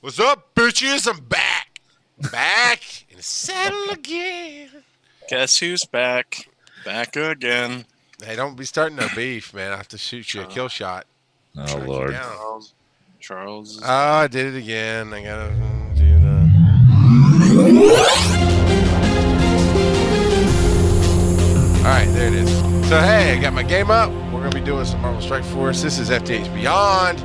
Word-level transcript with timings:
What's 0.00 0.20
up, 0.20 0.54
bitches? 0.54 1.08
I'm 1.08 1.24
back. 1.24 1.80
Back 2.30 2.82
in 3.10 3.16
the 3.16 3.22
saddle 3.22 3.90
again. 3.90 4.68
Guess 5.28 5.58
who's 5.58 5.84
back? 5.84 6.48
Back 6.84 7.16
again. 7.16 7.86
Hey, 8.22 8.36
don't 8.36 8.56
be 8.56 8.64
starting 8.64 8.96
no 8.96 9.08
beef, 9.16 9.52
man. 9.54 9.72
I 9.72 9.76
have 9.76 9.88
to 9.88 9.98
shoot 9.98 10.34
you 10.34 10.42
a 10.42 10.46
kill 10.46 10.68
shot. 10.68 11.06
Oh 11.56 11.66
Track 11.66 11.86
Lord. 11.88 12.12
Charles. 12.12 12.74
Charles. 13.20 13.80
Oh, 13.82 13.86
I 13.86 14.26
did 14.28 14.54
it 14.54 14.58
again. 14.58 15.12
I 15.12 15.24
gotta 15.24 15.54
do 15.96 16.20
the. 16.20 16.36
All 21.78 21.92
right, 21.92 22.06
there 22.12 22.28
it 22.28 22.34
is. 22.34 22.50
So 22.88 23.00
hey, 23.00 23.36
I 23.36 23.40
got 23.40 23.52
my 23.52 23.62
game 23.62 23.90
up. 23.90 24.10
We're 24.32 24.42
gonna 24.42 24.50
be 24.50 24.60
doing 24.60 24.84
some 24.84 25.00
Marvel 25.00 25.22
Strike 25.22 25.44
Force. 25.44 25.82
This 25.82 25.98
is 25.98 26.10
FTH 26.10 26.54
Beyond. 26.54 27.20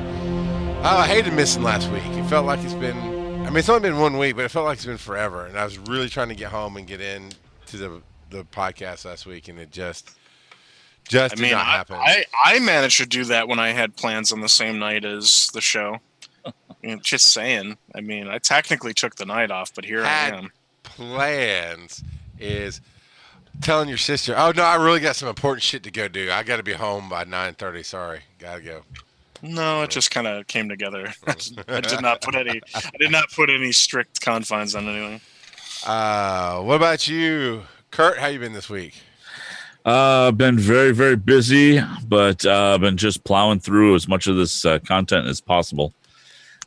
Oh, 0.84 0.98
I 0.98 1.06
hated 1.06 1.34
missing 1.34 1.64
last 1.64 1.90
week. 1.92 2.02
Felt 2.32 2.46
like 2.46 2.64
it's 2.64 2.74
been. 2.74 2.98
I 3.46 3.50
mean, 3.50 3.58
it's 3.58 3.68
only 3.68 3.82
been 3.82 4.00
one 4.00 4.18
week, 4.18 4.38
but 4.38 4.46
it 4.46 4.52
felt 4.52 4.66
like 4.66 4.78
it's 4.78 4.86
been 4.86 4.96
forever. 4.96 5.48
And 5.48 5.60
I 5.60 5.66
was 5.66 5.78
really 5.78 6.08
trying 6.08 6.30
to 6.30 6.34
get 6.34 6.50
home 6.50 6.78
and 6.78 6.88
get 6.88 7.02
in 7.02 7.34
to 7.66 7.76
the 7.76 8.02
the 8.30 8.46
podcast 8.46 9.04
last 9.04 9.26
week, 9.26 9.50
and 9.50 9.60
it 9.60 9.70
just 9.70 10.12
just 11.10 11.34
I 11.34 11.36
did 11.36 11.42
mean, 11.42 11.52
not 11.52 11.66
I, 11.66 11.72
happen. 11.72 11.98
I, 12.00 12.24
I 12.46 12.60
managed 12.60 13.00
to 13.00 13.06
do 13.06 13.26
that 13.26 13.50
when 13.50 13.60
I 13.60 13.74
had 13.74 13.98
plans 13.98 14.32
on 14.32 14.40
the 14.40 14.48
same 14.48 14.80
night 14.80 15.04
as 15.04 15.50
the 15.54 15.60
show. 15.60 15.98
I 16.46 16.96
just 17.04 17.34
saying. 17.34 17.78
I 17.94 18.00
mean, 18.00 18.30
I 18.30 18.38
technically 18.38 18.94
took 18.94 19.16
the 19.16 19.26
night 19.26 19.52
off, 19.52 19.76
but 19.76 19.84
here 19.84 20.06
Had- 20.06 20.34
I 20.34 20.38
am. 20.38 20.54
plans 20.84 22.02
is 22.40 22.80
telling 23.60 23.90
your 23.90 23.98
sister, 23.98 24.36
"Oh 24.38 24.54
no, 24.56 24.64
I 24.64 24.76
really 24.76 25.02
got 25.02 25.18
some 25.18 25.28
important 25.28 25.64
shit 25.64 25.84
to 25.84 25.92
go 25.92 26.08
do. 26.08 26.32
I 26.32 26.44
got 26.44 26.56
to 26.56 26.64
be 26.64 26.72
home 26.72 27.10
by 27.10 27.26
9:30. 27.26 27.84
Sorry, 27.84 28.22
gotta 28.40 28.62
go." 28.62 28.84
No, 29.42 29.82
it 29.84 29.90
just 29.90 30.12
kind 30.12 30.28
of 30.28 30.48
came 30.48 30.70
together. 30.70 31.14
I 31.68 31.82
did 31.82 32.02
not 32.02 32.22
put 32.22 32.36
any. 32.36 32.62
I 32.76 32.82
did 33.00 33.12
not 33.12 33.32
put 33.32 33.50
any 33.50 33.72
strict 33.72 34.22
confines 34.22 34.76
on 34.76 34.88
anything. 34.88 35.22
Uh, 35.86 36.62
what 36.62 36.76
about 36.76 37.08
you, 37.08 37.64
Kurt? 37.90 38.20
How 38.20 38.28
you 38.28 38.40
been 38.40 38.54
this 38.54 38.70
week? 38.70 38.94
Uh, 39.84 40.32
been 40.32 40.60
very, 40.60 40.92
very 40.94 41.16
busy, 41.16 41.82
but 42.08 42.46
uh, 42.46 42.78
been 42.78 42.98
just 42.98 43.24
plowing 43.24 43.60
through 43.60 43.96
as 43.96 44.08
much 44.08 44.28
of 44.28 44.36
this 44.36 44.64
uh, 44.64 44.78
content 44.80 45.28
as 45.28 45.42
possible, 45.42 45.92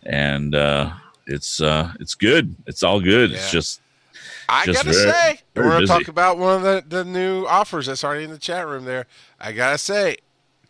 and 0.03 0.55
uh, 0.57 0.91
it's 1.29 1.61
uh, 1.61 1.93
it's 2.01 2.17
good. 2.17 2.57
It's 2.67 2.83
all 2.83 3.01
good. 3.01 3.31
Yeah. 3.31 3.37
It's 3.37 3.53
just 3.53 3.81
I 4.49 4.65
Just 4.67 4.85
gotta 4.85 4.97
very- 4.99 5.11
say, 5.13 5.41
we're 5.55 5.63
gonna 5.63 5.81
busy. 5.81 5.93
talk 5.93 6.09
about 6.09 6.39
one 6.39 6.57
of 6.57 6.63
the, 6.63 6.85
the 6.89 7.05
new 7.05 7.47
offers 7.47 7.87
that's 7.87 8.03
already 8.03 8.25
in 8.25 8.31
the 8.31 8.39
chat 8.39 8.67
room. 8.67 8.85
There, 8.85 9.07
I 9.39 9.53
gotta 9.53 9.79
say, 9.79 10.17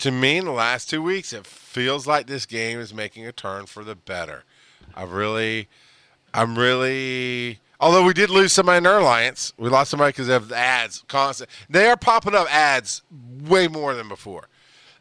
to 0.05 0.11
me, 0.11 0.37
in 0.37 0.45
the 0.45 0.53
last 0.53 0.91
two 0.91 1.01
weeks, 1.01 1.33
it 1.33 1.47
feels 1.47 2.07
like 2.07 2.27
this 2.27 2.45
game 2.45 2.79
is 2.79 2.93
making 2.93 3.27
a 3.27 3.33
turn 3.33 3.65
for 3.65 3.83
the 3.83 3.95
better. 3.95 4.45
I 4.95 5.05
really, 5.05 5.71
I'm 6.35 6.59
really. 6.59 7.61
Although 7.81 8.05
we 8.05 8.13
did 8.13 8.29
lose 8.29 8.53
somebody 8.53 8.77
in 8.77 8.87
our 8.87 8.99
alliance, 8.99 9.55
we 9.57 9.71
lost 9.71 9.91
somebody 9.91 10.11
because 10.11 10.29
of 10.29 10.49
the 10.51 10.57
ads. 10.57 11.03
Constant, 11.09 11.49
they 11.71 11.87
are 11.87 11.97
popping 11.97 12.35
up 12.35 12.55
ads 12.55 13.01
way 13.45 13.67
more 13.67 13.95
than 13.95 14.07
before. 14.07 14.49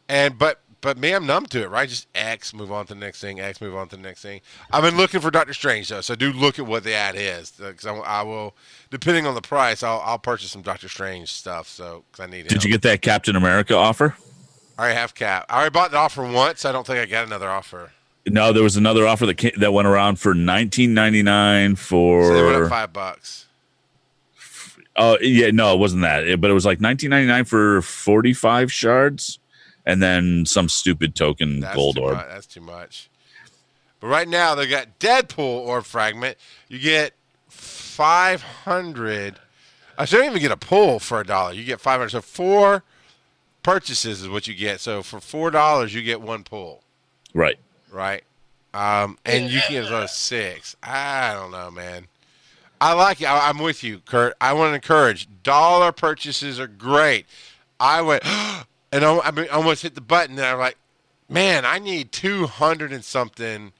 And 0.08 0.38
but 0.38 0.62
but 0.80 0.98
me, 0.98 1.12
I'm 1.12 1.26
numb 1.26 1.48
to 1.48 1.64
it, 1.64 1.70
right? 1.70 1.90
Just 1.90 2.08
X, 2.16 2.54
move 2.54 2.72
on 2.72 2.86
to 2.86 2.94
the 2.94 3.00
next 3.02 3.20
thing. 3.20 3.42
X, 3.42 3.60
move 3.60 3.76
on 3.76 3.90
to 3.90 3.98
the 3.98 4.02
next 4.02 4.22
thing. 4.22 4.40
I've 4.72 4.84
been 4.84 4.95
looking 4.95 5.20
for 5.20 5.32
Doctor 5.32 5.54
Strange 5.54 5.90
though, 5.90 6.00
so 6.00 6.16
do 6.16 6.32
look 6.32 6.60
at 6.60 6.66
what 6.66 6.86
the 6.86 6.94
ad 6.94 7.16
is 7.17 7.52
uh, 7.62 7.72
because 7.72 7.86
I, 7.86 7.94
I 7.98 8.22
will, 8.22 8.56
depending 8.90 9.28
on 9.28 9.36
the 9.36 9.42
price, 9.42 9.84
I'll, 9.84 10.02
I'll 10.06 10.17
purchase 10.17 10.52
some 10.52 10.62
Doctor 10.62 10.88
Strange 10.88 11.30
stuff. 11.30 11.67
So 11.67 12.06
because 12.10 12.26
I 12.26 12.32
need. 12.32 12.48
did 12.48 12.64
you 12.64 12.72
get 12.72 12.84
that 12.84 13.02
Captain 13.02 13.36
America 13.36 13.76
offer? 13.76 14.16
I 14.78 14.82
already 14.82 14.98
have 15.00 15.14
cap. 15.16 15.46
I 15.50 15.58
already 15.58 15.72
bought 15.74 15.92
the 15.92 15.98
offer 15.98 16.24
once. 16.24 16.66
I 16.66 16.72
don't 16.72 16.86
think 16.86 17.00
I 17.00 17.06
got 17.06 17.26
another 17.28 17.50
offer. 17.50 17.92
No, 18.26 18.54
there 18.54 18.64
was 18.64 18.78
another 18.78 19.06
offer 19.06 19.26
that 19.26 19.36
came, 19.36 19.52
that 19.58 19.74
went 19.74 19.88
around 19.88 20.16
for 20.18 20.34
nineteen 20.34 20.94
ninety 20.94 21.22
nine 21.24 21.76
for. 21.76 22.24
So 22.24 22.34
they 22.34 22.44
went 22.44 22.64
up 22.64 22.70
five 22.70 22.94
bucks. 22.94 23.46
Oh 24.96 25.18
yeah, 25.22 25.52
no, 25.52 25.74
it 25.74 25.80
wasn't 25.80 26.04
that. 26.04 26.24
It- 26.28 26.40
but 26.42 26.50
it 26.50 26.54
was 26.54 26.66
like 26.66 26.80
nineteen 26.80 27.10
ninety 27.10 27.28
nine 27.28 27.46
for 27.46 27.82
forty 27.82 28.33
five 28.33 28.72
shards, 28.72 29.39
and 29.86 30.02
then 30.02 30.45
some 30.45 30.70
stupid 30.70 31.16
token 31.16 31.60
That's 31.60 31.76
gold 31.76 31.98
orb. 31.98 32.16
Much. 32.16 32.28
That's 32.30 32.45
too 32.48 32.62
much. 32.62 33.10
But 34.00 34.08
right 34.08 34.28
now 34.28 34.56
they 34.56 34.67
got 34.67 35.00
Deadpool 35.00 35.39
orb 35.39 35.83
fragment. 35.86 36.38
You 36.70 36.80
get 36.80 37.14
five 37.50 38.42
hundred. 38.42 39.39
I 39.98 40.06
shouldn't 40.06 40.30
even 40.30 40.42
get 40.42 40.52
a 40.52 40.58
pull 40.58 41.00
for 41.00 41.20
a 41.20 41.26
dollar. 41.26 41.54
You 41.54 41.64
get 41.64 41.80
five 41.82 42.00
hundred. 42.00 42.10
So 42.10 42.22
four 42.22 42.83
purchases 43.64 44.22
is 44.22 44.30
what 44.30 44.48
you 44.48 44.54
get. 44.54 44.80
So 44.82 45.02
for 45.02 45.20
four 45.20 45.50
dollars, 45.52 45.94
you 45.94 46.02
get 46.04 46.22
one 46.22 46.44
pull, 46.44 46.84
Right. 47.34 47.58
right? 47.92 48.24
Um, 48.74 49.18
and 49.26 49.50
you 49.52 49.62
can 49.62 49.72
get 49.72 49.84
as 49.86 49.92
low 49.92 50.02
as 50.04 50.16
six. 50.16 50.76
I 50.84 51.34
don't 51.34 51.52
know, 51.52 51.70
man. 51.72 52.08
I 52.82 52.94
like 52.94 53.22
it. 53.22 53.26
I, 53.26 53.50
I'm 53.50 53.60
with 53.60 53.84
you, 53.84 54.00
Kurt. 54.00 54.34
I 54.42 54.54
want 54.54 54.72
to 54.72 54.76
encourage 54.76 55.28
dollar 55.44 55.92
purchases 55.92 56.60
are 56.60 56.68
great. 56.68 57.26
I 57.80 58.02
went 58.02 58.26
and 58.92 59.06
I, 59.06 59.20
I 59.20 59.32
mean, 59.32 59.48
almost 59.52 59.84
hit 59.84 59.95
the 59.95 60.02
button, 60.02 60.38
and 60.38 60.45
I'm 60.45 60.60
like, 60.60 60.78
man, 61.30 61.66
I 61.66 61.80
need 61.80 62.12
two 62.12 62.48
hundred 62.48 62.92
and 62.92 63.04
something 63.06 63.72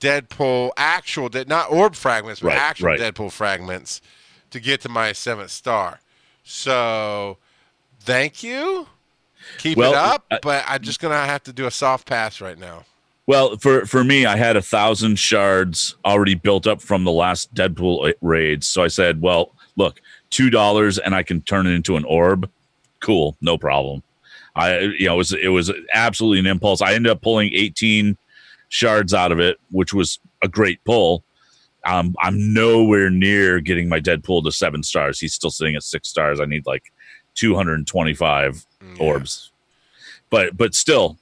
Deadpool 0.00 0.70
actual, 0.76 1.28
Dead- 1.28 1.48
not 1.48 1.70
orb 1.70 1.94
fragments, 1.94 2.40
but 2.40 2.48
Right, 2.48 2.58
actual 2.58 2.86
right. 2.88 3.00
Deadpool 3.00 3.32
fragments 3.32 4.00
to 4.50 4.60
get 4.60 4.80
to 4.82 4.88
my 4.88 5.12
seventh 5.12 5.50
star. 5.50 6.00
So, 6.42 7.38
thank 8.04 8.42
you. 8.42 8.86
Keep 9.58 9.78
Well, 9.78 9.92
it 9.92 9.96
up, 9.96 10.24
but 10.42 10.64
I'm 10.66 10.82
just 10.82 11.00
gonna 11.00 11.26
have 11.26 11.42
to 11.44 11.52
do 11.52 11.66
a 11.66 11.70
soft 11.70 12.06
pass 12.06 12.40
right 12.40 12.58
now. 12.58 12.84
Well, 13.26 13.56
for 13.56 13.86
for 13.86 14.04
me, 14.04 14.26
I 14.26 14.36
had 14.36 14.56
a 14.56 14.62
thousand 14.62 15.18
shards 15.18 15.96
already 16.04 16.34
built 16.34 16.66
up 16.66 16.80
from 16.80 17.04
the 17.04 17.12
last 17.12 17.54
Deadpool 17.54 18.12
raids. 18.20 18.66
So 18.66 18.82
I 18.82 18.88
said, 18.88 19.20
"Well, 19.20 19.52
look, 19.76 20.00
two 20.30 20.50
dollars, 20.50 20.98
and 20.98 21.14
I 21.14 21.22
can 21.22 21.40
turn 21.42 21.66
it 21.66 21.70
into 21.70 21.96
an 21.96 22.04
orb. 22.04 22.50
Cool, 23.00 23.36
no 23.40 23.58
problem." 23.58 24.02
I, 24.56 24.78
you 24.80 25.06
know, 25.06 25.14
it 25.14 25.18
was 25.18 25.32
it 25.32 25.48
was 25.48 25.72
absolutely 25.92 26.38
an 26.40 26.46
impulse. 26.46 26.80
I 26.82 26.94
ended 26.94 27.10
up 27.10 27.22
pulling 27.22 27.52
eighteen 27.54 28.16
shards 28.68 29.14
out 29.14 29.32
of 29.32 29.40
it, 29.40 29.58
which 29.70 29.94
was 29.94 30.18
a 30.42 30.48
great 30.48 30.82
pull. 30.84 31.24
Um, 31.86 32.14
I'm 32.20 32.52
nowhere 32.54 33.10
near 33.10 33.60
getting 33.60 33.88
my 33.88 34.00
Deadpool 34.00 34.44
to 34.44 34.52
seven 34.52 34.82
stars. 34.82 35.20
He's 35.20 35.34
still 35.34 35.50
sitting 35.50 35.74
at 35.76 35.82
six 35.82 36.08
stars. 36.08 36.40
I 36.40 36.46
need 36.46 36.66
like 36.66 36.92
225 37.34 38.66
Mm, 38.84 39.00
orbs, 39.00 39.50
but 40.30 40.56
but 40.56 40.74
still, 40.74 41.16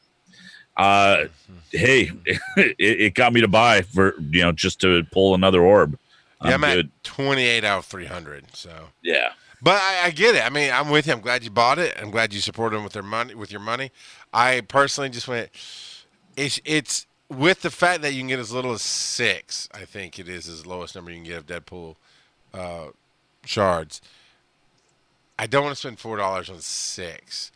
uh, 0.77 1.25
hey, 1.71 2.11
it, 2.57 2.77
it 2.79 3.15
got 3.15 3.33
me 3.33 3.41
to 3.41 3.49
buy 3.49 3.83
for 3.83 4.15
you 4.31 4.43
know 4.43 4.53
just 4.53 4.81
to 4.81 5.05
pull 5.13 5.35
another 5.35 5.63
orb. 5.63 5.99
Yeah, 6.45 6.55
I'm, 6.55 6.65
I'm 6.65 6.79
at 6.79 6.87
28 7.05 7.63
out 7.63 7.79
of 7.79 7.85
300. 7.85 8.57
So, 8.57 8.89
Yeah, 9.03 9.29
but 9.63 9.81
I, 9.81 10.07
I 10.07 10.11
get 10.11 10.35
it. 10.35 10.45
I 10.45 10.51
mean, 10.51 10.73
I'm 10.73 10.91
with 10.91 11.07
you. 11.07 11.13
I'm 11.13 11.21
glad 11.21 11.45
you 11.45 11.51
bought 11.51 11.79
it. 11.79 11.97
I'm 12.01 12.11
glad 12.11 12.35
you 12.35 12.41
supported 12.41 12.77
them 12.77 12.85
with 12.85 12.95
their 12.95 13.03
money. 13.05 13.35
With 13.35 13.53
your 13.53 13.61
money, 13.61 13.93
I 14.35 14.63
personally 14.63 15.09
just 15.09 15.29
went. 15.29 15.51
It's 16.37 16.61
it's 16.65 17.07
with 17.29 17.63
the 17.63 17.71
fact 17.71 18.03
that 18.03 18.13
you 18.13 18.21
can 18.21 18.29
get 18.29 18.41
as 18.41 18.53
little 18.53 18.73
as 18.73 18.83
six. 18.83 19.69
I 19.73 19.85
think 19.85 20.19
it 20.19 20.29
is 20.29 20.49
as 20.49 20.67
lowest 20.67 20.95
number 20.95 21.11
you 21.11 21.19
can 21.19 21.25
get 21.25 21.39
of 21.39 21.47
Deadpool 21.47 21.95
uh, 22.53 22.87
shards. 23.45 24.01
I 25.43 25.47
don't 25.47 25.65
want 25.65 25.75
to 25.75 25.81
spend 25.81 25.99
four 25.99 26.19
dollars 26.19 26.49
on 26.49 26.61
six. 26.61 27.51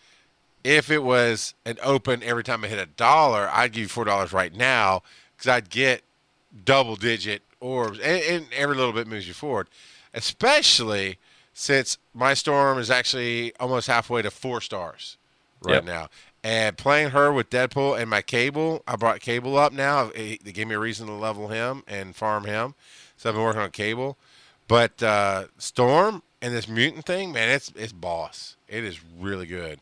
If 0.65 0.91
it 0.91 1.05
was 1.05 1.55
an 1.65 1.79
open 1.85 2.21
every 2.25 2.43
time 2.43 2.65
I 2.65 2.67
hit 2.67 2.81
a 2.81 2.87
dollar, 2.87 3.49
I'd 3.53 3.71
give 3.71 3.83
you 3.83 3.89
four 3.89 4.05
dollars 4.05 4.33
right 4.33 4.53
now 4.53 5.05
because 5.37 5.49
I'd 5.49 5.71
get 5.71 6.03
double 6.65 6.97
digit 6.97 7.43
orbs, 7.61 8.01
and, 8.01 8.21
and 8.25 8.47
every 8.53 8.75
little 8.75 8.93
bit 8.93 9.07
moves 9.07 9.29
you 9.29 9.35
forward. 9.35 9.69
Especially 10.13 11.19
since 11.55 11.97
my 12.13 12.35
storm 12.35 12.81
is 12.81 12.91
actually 12.91 13.55
almost 13.61 13.87
halfway 13.87 14.21
to 14.21 14.33
four 14.33 14.61
stars 14.61 15.17
right 15.63 15.75
Yep. 15.75 15.85
now, 15.85 16.09
and 16.43 16.77
playing 16.77 17.11
her 17.11 17.33
with 17.33 17.51
Deadpool 17.51 18.01
and 18.01 18.11
my 18.11 18.21
Cable, 18.21 18.83
I 18.89 18.97
brought 18.97 19.21
Cable 19.21 19.57
up 19.57 19.73
now. 19.73 20.11
They 20.13 20.39
gave 20.39 20.67
me 20.67 20.75
a 20.75 20.81
reason 20.81 21.07
to 21.07 21.13
level 21.13 21.47
him 21.49 21.85
and 21.87 22.17
farm 22.17 22.47
him, 22.47 22.75
so 23.17 23.29
I've 23.29 23.37
been 23.37 23.45
working 23.45 23.63
on 23.63 23.71
Cable. 23.71 24.17
But 24.67 25.01
uh, 25.05 25.45
Storm 25.59 26.23
and 26.43 26.55
this 26.55 26.69
mutant 26.69 27.05
thing, 27.07 27.33
man, 27.33 27.49
it's 27.49 27.73
it's 27.77 27.93
boss. 27.93 28.57
It 28.69 28.85
is 28.85 29.01
really 29.19 29.47
good. 29.47 29.81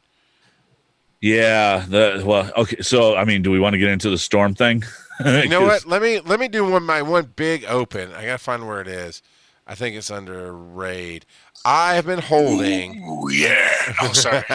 yeah. 1.20 1.84
The 1.88 2.22
well, 2.24 2.50
okay. 2.56 2.80
So 2.80 3.16
I 3.16 3.24
mean, 3.24 3.42
do 3.42 3.50
we 3.50 3.58
want 3.60 3.74
to 3.74 3.78
get 3.78 3.88
into 3.90 4.10
the 4.10 4.18
storm 4.18 4.54
thing? 4.54 4.84
You 5.24 5.48
know 5.48 5.60
what? 5.62 5.86
Let 5.86 6.02
me 6.02 6.18
let 6.18 6.40
me 6.40 6.48
do 6.48 6.68
one 6.68 6.82
my 6.82 7.00
one 7.00 7.32
big 7.36 7.64
open. 7.66 8.12
I 8.12 8.24
gotta 8.24 8.38
find 8.38 8.66
where 8.66 8.80
it 8.80 8.88
is. 8.88 9.22
I 9.64 9.76
think 9.76 9.94
it's 9.94 10.10
under 10.10 10.52
raid. 10.52 11.24
I 11.64 11.94
have 11.94 12.04
been 12.04 12.18
holding. 12.18 13.00
Ooh, 13.04 13.30
yeah. 13.30 13.94
Oh, 14.02 14.12
sorry. 14.12 14.42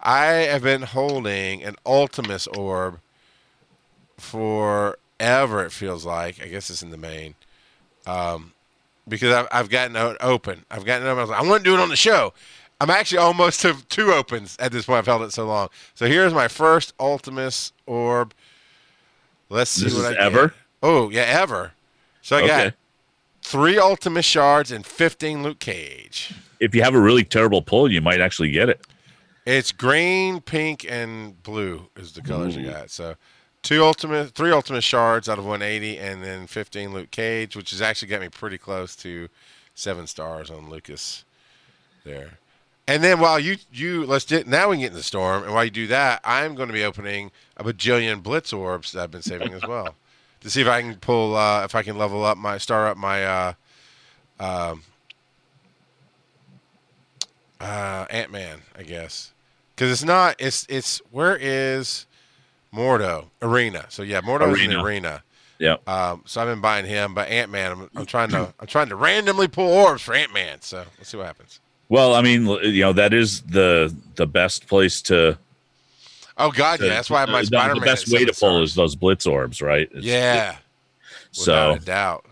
I 0.00 0.24
have 0.50 0.62
been 0.64 0.82
holding 0.82 1.62
an 1.62 1.76
Ultimus 1.86 2.48
orb 2.48 2.98
forever. 4.18 5.64
It 5.64 5.70
feels 5.70 6.04
like. 6.04 6.42
I 6.42 6.48
guess 6.48 6.68
it's 6.68 6.82
in 6.82 6.90
the 6.90 6.96
main. 6.96 7.36
Um, 8.06 8.53
because 9.08 9.32
I've, 9.34 9.48
I've 9.52 9.68
gotten 9.70 9.96
open. 10.20 10.64
I've 10.70 10.84
gotten 10.84 11.06
open. 11.06 11.18
I 11.18 11.22
was 11.22 11.30
like, 11.30 11.40
I 11.42 11.46
want 11.46 11.64
to 11.64 11.70
do 11.70 11.74
it 11.74 11.80
on 11.80 11.88
the 11.88 11.96
show. 11.96 12.32
I'm 12.80 12.90
actually 12.90 13.18
almost 13.18 13.60
to 13.60 13.76
two 13.88 14.12
opens 14.12 14.56
at 14.58 14.72
this 14.72 14.86
point. 14.86 14.98
I've 14.98 15.06
held 15.06 15.22
it 15.22 15.32
so 15.32 15.46
long. 15.46 15.68
So 15.94 16.06
here's 16.06 16.34
my 16.34 16.48
first 16.48 16.92
Ultimus 16.98 17.72
orb. 17.86 18.34
Let's 19.48 19.70
see 19.70 19.84
This 19.84 19.94
what 19.94 20.06
I 20.06 20.10
get. 20.10 20.22
ever? 20.22 20.54
Oh 20.82 21.10
yeah, 21.10 21.22
ever. 21.22 21.72
So 22.22 22.36
I 22.36 22.42
Okay. 22.42 22.64
got 22.64 22.74
three 23.42 23.78
Ultimus 23.78 24.24
Shards 24.24 24.72
and 24.72 24.84
15 24.84 25.42
Luke 25.42 25.60
Cage. 25.60 26.34
If 26.60 26.74
you 26.74 26.82
have 26.82 26.94
a 26.94 27.00
really 27.00 27.24
terrible 27.24 27.62
pull, 27.62 27.90
you 27.90 28.00
might 28.00 28.20
actually 28.20 28.50
get 28.50 28.68
it. 28.68 28.80
It's 29.46 29.72
green, 29.72 30.40
pink, 30.40 30.86
and 30.88 31.42
blue 31.42 31.88
is 31.96 32.12
the 32.12 32.22
colors 32.22 32.56
Ooh. 32.56 32.64
got. 32.64 32.90
So 32.90 33.16
two 33.64 33.82
ultimate, 33.82 34.30
three 34.34 34.52
ultimate 34.52 34.84
shards 34.84 35.28
out 35.28 35.38
of 35.38 35.44
180, 35.44 35.98
and 35.98 36.22
then 36.22 36.46
15 36.46 36.92
Luke 36.92 37.10
Cage, 37.10 37.56
which 37.56 37.70
has 37.70 37.82
actually 37.82 38.08
got 38.08 38.20
me 38.20 38.28
pretty 38.28 38.58
close 38.58 38.94
to 38.96 39.28
seven 39.74 40.06
stars 40.06 40.50
on 40.50 40.70
Lucas 40.70 41.24
there. 42.04 42.38
And 42.86 43.02
then 43.02 43.18
while 43.18 43.40
you 43.40 43.56
you 43.72 44.04
let's 44.04 44.26
get 44.26 44.46
now 44.46 44.68
we 44.68 44.76
can 44.76 44.82
get 44.82 44.90
in 44.90 44.96
the 44.96 45.02
storm, 45.02 45.42
and 45.42 45.54
while 45.54 45.64
you 45.64 45.70
do 45.70 45.86
that, 45.86 46.20
I'm 46.22 46.54
going 46.54 46.68
to 46.68 46.74
be 46.74 46.84
opening 46.84 47.30
a 47.56 47.64
bajillion 47.64 48.22
blitz 48.22 48.52
orbs 48.52 48.92
that 48.92 49.02
I've 49.02 49.10
been 49.10 49.22
saving 49.22 49.54
as 49.54 49.62
well 49.62 49.94
to 50.42 50.50
see 50.50 50.60
if 50.60 50.68
I 50.68 50.82
can 50.82 50.96
pull 50.96 51.34
uh, 51.34 51.64
if 51.64 51.74
I 51.74 51.82
can 51.82 51.96
level 51.96 52.24
up 52.24 52.36
my 52.36 52.58
star 52.58 52.86
up 52.86 52.98
my 52.98 53.24
uh, 53.24 53.52
um, 54.38 54.82
uh, 57.58 58.04
Ant 58.10 58.30
Man, 58.30 58.60
I 58.78 58.82
guess, 58.82 59.32
because 59.74 59.90
it's 59.90 60.04
not. 60.04 60.36
It's 60.38 60.66
it's 60.68 61.00
where 61.10 61.38
is 61.40 62.04
Mordo 62.74 63.26
Arena? 63.42 63.86
So 63.88 64.02
yeah, 64.02 64.20
Mordo 64.20 64.52
is 64.54 64.60
in 64.60 64.70
the 64.70 64.76
Arena. 64.76 64.84
arena. 64.84 65.22
Yeah. 65.58 65.76
Um, 65.86 66.22
so 66.26 66.40
I've 66.42 66.48
been 66.48 66.60
buying 66.60 66.84
him, 66.84 67.14
but 67.14 67.28
Ant 67.28 67.50
Man, 67.50 67.72
I'm, 67.72 67.90
I'm 67.94 68.06
trying 68.06 68.30
to 68.30 68.52
I'm 68.58 68.66
trying 68.66 68.88
to 68.88 68.96
randomly 68.96 69.48
pull 69.48 69.68
orbs 69.72 70.02
for 70.02 70.14
Ant 70.14 70.32
Man. 70.34 70.60
So 70.60 70.84
let's 70.98 71.08
see 71.10 71.16
what 71.16 71.26
happens. 71.26 71.60
Well, 71.88 72.14
I 72.14 72.22
mean, 72.22 72.46
you 72.46 72.80
know, 72.82 72.92
that 72.94 73.14
is 73.14 73.42
the 73.42 73.94
the 74.16 74.26
best 74.26 74.66
place 74.66 75.00
to. 75.02 75.38
Oh 76.36 76.50
God, 76.50 76.80
to- 76.80 76.86
yeah, 76.86 76.94
that's 76.94 77.08
why 77.10 77.24
my 77.26 77.40
the- 77.40 77.46
Spider 77.46 77.74
Man. 77.74 77.80
The 77.80 77.86
best 77.86 78.12
way 78.12 78.24
to 78.24 78.32
pull 78.32 78.62
is 78.62 78.74
those 78.74 78.96
blitz 78.96 79.26
orbs, 79.26 79.62
right? 79.62 79.86
It's- 79.90 80.02
yeah, 80.04 80.56
So 81.30 81.70
without 81.74 81.82
a 81.82 81.84
doubt. 81.84 82.26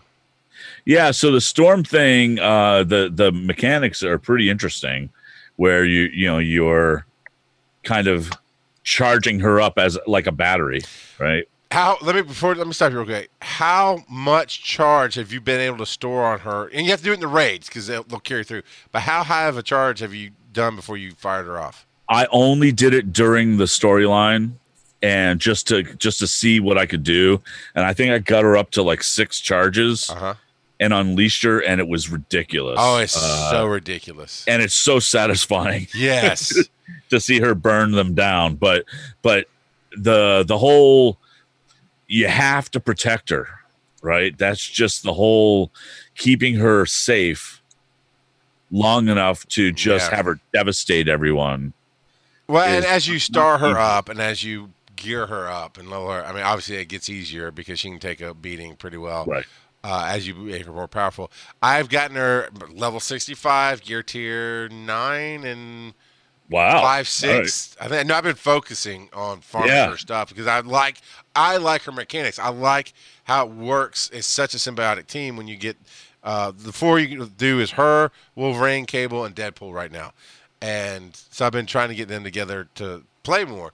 yeah, 0.85 1.11
so 1.11 1.31
the 1.31 1.39
storm 1.39 1.83
thing, 1.85 2.39
uh, 2.39 2.83
the 2.83 3.09
the 3.13 3.31
mechanics 3.31 4.03
are 4.03 4.17
pretty 4.17 4.49
interesting, 4.49 5.09
where 5.55 5.85
you 5.85 6.09
you 6.13 6.27
know 6.27 6.39
you're 6.39 7.05
kind 7.83 8.07
of 8.07 8.31
charging 8.83 9.39
her 9.39 9.59
up 9.61 9.77
as 9.77 9.97
like 10.07 10.27
a 10.27 10.31
battery, 10.31 10.81
right? 11.19 11.47
How? 11.71 11.97
Let 12.01 12.15
me 12.15 12.21
before 12.21 12.53
let 12.55 12.67
me 12.67 12.73
stop 12.73 12.91
you 12.91 12.97
real 12.97 13.05
quick. 13.07 13.29
How 13.41 14.03
much 14.09 14.63
charge 14.63 15.15
have 15.15 15.31
you 15.31 15.41
been 15.41 15.59
able 15.59 15.77
to 15.79 15.85
store 15.87 16.23
on 16.25 16.39
her? 16.41 16.67
And 16.67 16.85
you 16.85 16.91
have 16.91 16.99
to 16.99 17.05
do 17.05 17.11
it 17.11 17.15
in 17.15 17.19
the 17.21 17.27
raids 17.27 17.67
because 17.67 17.87
they'll, 17.87 18.03
they'll 18.03 18.19
carry 18.19 18.43
through. 18.43 18.61
But 18.91 19.01
how 19.01 19.23
high 19.23 19.47
of 19.47 19.57
a 19.57 19.63
charge 19.63 19.99
have 19.99 20.13
you 20.13 20.31
done 20.51 20.75
before 20.75 20.97
you 20.97 21.11
fired 21.11 21.47
her 21.47 21.59
off? 21.59 21.87
I 22.09 22.27
only 22.31 22.71
did 22.71 22.93
it 22.93 23.11
during 23.11 23.57
the 23.57 23.63
storyline 23.63 24.51
and 25.01 25.39
just 25.39 25.67
to 25.69 25.81
just 25.95 26.19
to 26.19 26.27
see 26.27 26.59
what 26.59 26.77
I 26.77 26.85
could 26.85 27.03
do. 27.03 27.41
And 27.73 27.85
I 27.85 27.93
think 27.93 28.11
I 28.11 28.19
got 28.19 28.43
her 28.43 28.55
up 28.55 28.69
to 28.71 28.83
like 28.83 29.01
six 29.01 29.39
charges 29.39 30.09
Uh 30.11 30.15
huh. 30.15 30.33
and 30.79 30.93
unleashed 30.93 31.41
her, 31.43 31.59
and 31.59 31.81
it 31.81 31.87
was 31.87 32.07
ridiculous. 32.09 32.77
Oh, 32.79 32.97
it's 32.97 33.17
Uh, 33.17 33.49
so 33.51 33.65
ridiculous. 33.65 34.45
and 34.47 34.61
it's 34.61 34.75
so 34.75 34.99
satisfying 34.99 35.87
Yes. 35.95 36.53
to 37.09 37.19
see 37.19 37.39
her 37.39 37.55
burn 37.55 37.91
them 37.91 38.13
down. 38.13 38.55
But 38.55 38.85
but 39.21 39.47
the 39.97 40.43
the 40.47 40.57
whole 40.57 41.17
you 42.07 42.27
have 42.27 42.69
to 42.71 42.79
protect 42.79 43.29
her, 43.29 43.47
right? 44.01 44.37
That's 44.37 44.65
just 44.67 45.03
the 45.03 45.13
whole 45.13 45.71
keeping 46.15 46.55
her 46.55 46.85
safe 46.85 47.61
long 48.71 49.07
enough 49.07 49.45
to 49.47 49.71
just 49.71 50.09
Yeah. 50.11 50.17
have 50.17 50.25
her 50.25 50.39
devastate 50.53 51.07
everyone. 51.07 51.73
Well, 52.47 52.65
and 52.65 52.83
as 52.85 53.07
you 53.07 53.19
star 53.19 53.57
her 53.59 53.77
up 53.79 54.09
and 54.09 54.19
as 54.19 54.43
you 54.43 54.73
gear 54.95 55.27
her 55.27 55.47
up 55.47 55.77
and 55.77 55.89
lower 55.89 56.21
her, 56.21 56.25
I 56.25 56.33
mean, 56.33 56.43
obviously 56.43 56.75
it 56.77 56.85
gets 56.85 57.09
easier 57.09 57.51
because 57.51 57.79
she 57.79 57.89
can 57.89 57.99
take 57.99 58.19
a 58.21 58.33
beating 58.33 58.75
pretty 58.75 58.97
well 58.97 59.25
Right. 59.25 59.45
uh, 59.83 60.05
as 60.09 60.27
you 60.27 60.33
make 60.35 60.65
her 60.65 60.71
more 60.73 60.87
powerful. 60.87 61.31
I've 61.61 61.87
gotten 61.89 62.15
her 62.17 62.49
level 62.69 62.99
65, 62.99 63.81
gear 63.81 64.03
tier 64.03 64.67
9, 64.69 65.43
and 65.45 65.93
Wow. 66.49 66.81
five 66.81 67.07
six. 67.07 67.75
I 67.79 67.87
think 67.87 68.07
no, 68.07 68.15
I've 68.15 68.23
been 68.23 68.35
focusing 68.35 69.09
on 69.13 69.41
farming 69.41 69.71
Yeah. 69.71 69.89
her 69.89 69.97
stuff 69.97 70.29
because 70.29 70.45
I 70.47 70.59
like 70.59 70.97
I 71.35 71.57
like 71.57 71.83
her 71.83 71.91
mechanics. 71.91 72.37
I 72.37 72.49
like 72.49 72.93
how 73.23 73.45
it 73.47 73.51
works. 73.51 74.09
It's 74.13 74.27
such 74.27 74.53
a 74.53 74.57
symbiotic 74.57 75.07
team 75.07 75.35
when 75.37 75.47
you 75.47 75.55
get 75.55 75.77
uh, 76.23 76.51
the 76.55 76.71
four 76.71 76.99
you 76.99 77.25
do 77.25 77.59
is 77.59 77.71
her, 77.71 78.11
Wolverine, 78.35 78.85
Cable, 78.85 79.25
and 79.25 79.35
Deadpool 79.35 79.73
right 79.73 79.91
now, 79.91 80.13
and 80.61 81.15
so 81.31 81.45
I've 81.45 81.51
been 81.51 81.65
trying 81.65 81.89
to 81.89 81.95
get 81.95 82.07
them 82.07 82.23
together 82.23 82.67
to 82.75 83.03
play 83.23 83.43
more. 83.45 83.73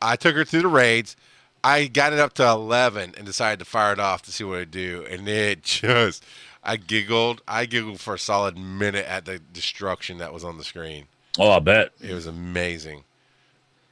I 0.00 0.14
took 0.16 0.34
her 0.36 0.44
through 0.44 0.62
the 0.62 0.68
raids. 0.68 1.16
I 1.64 1.86
got 1.86 2.12
it 2.12 2.18
up 2.20 2.34
to 2.34 2.48
eleven 2.48 3.14
and 3.16 3.26
decided 3.26 3.58
to 3.60 3.64
fire 3.64 3.92
it 3.92 3.98
off 3.98 4.22
to 4.22 4.32
see 4.32 4.44
what 4.44 4.58
it 4.58 4.70
do, 4.70 5.04
and 5.10 5.28
it 5.28 5.62
just 5.64 6.24
I 6.62 6.76
giggled. 6.76 7.42
I 7.48 7.66
giggled 7.66 8.00
for 8.00 8.14
a 8.14 8.18
solid 8.18 8.56
minute 8.58 9.06
at 9.06 9.24
the 9.24 9.38
destruction 9.38 10.18
that 10.18 10.32
was 10.32 10.44
on 10.44 10.58
the 10.58 10.64
screen. 10.64 11.06
Oh, 11.38 11.50
I 11.52 11.58
bet. 11.60 11.92
It 12.00 12.12
was 12.12 12.26
amazing. 12.26 13.04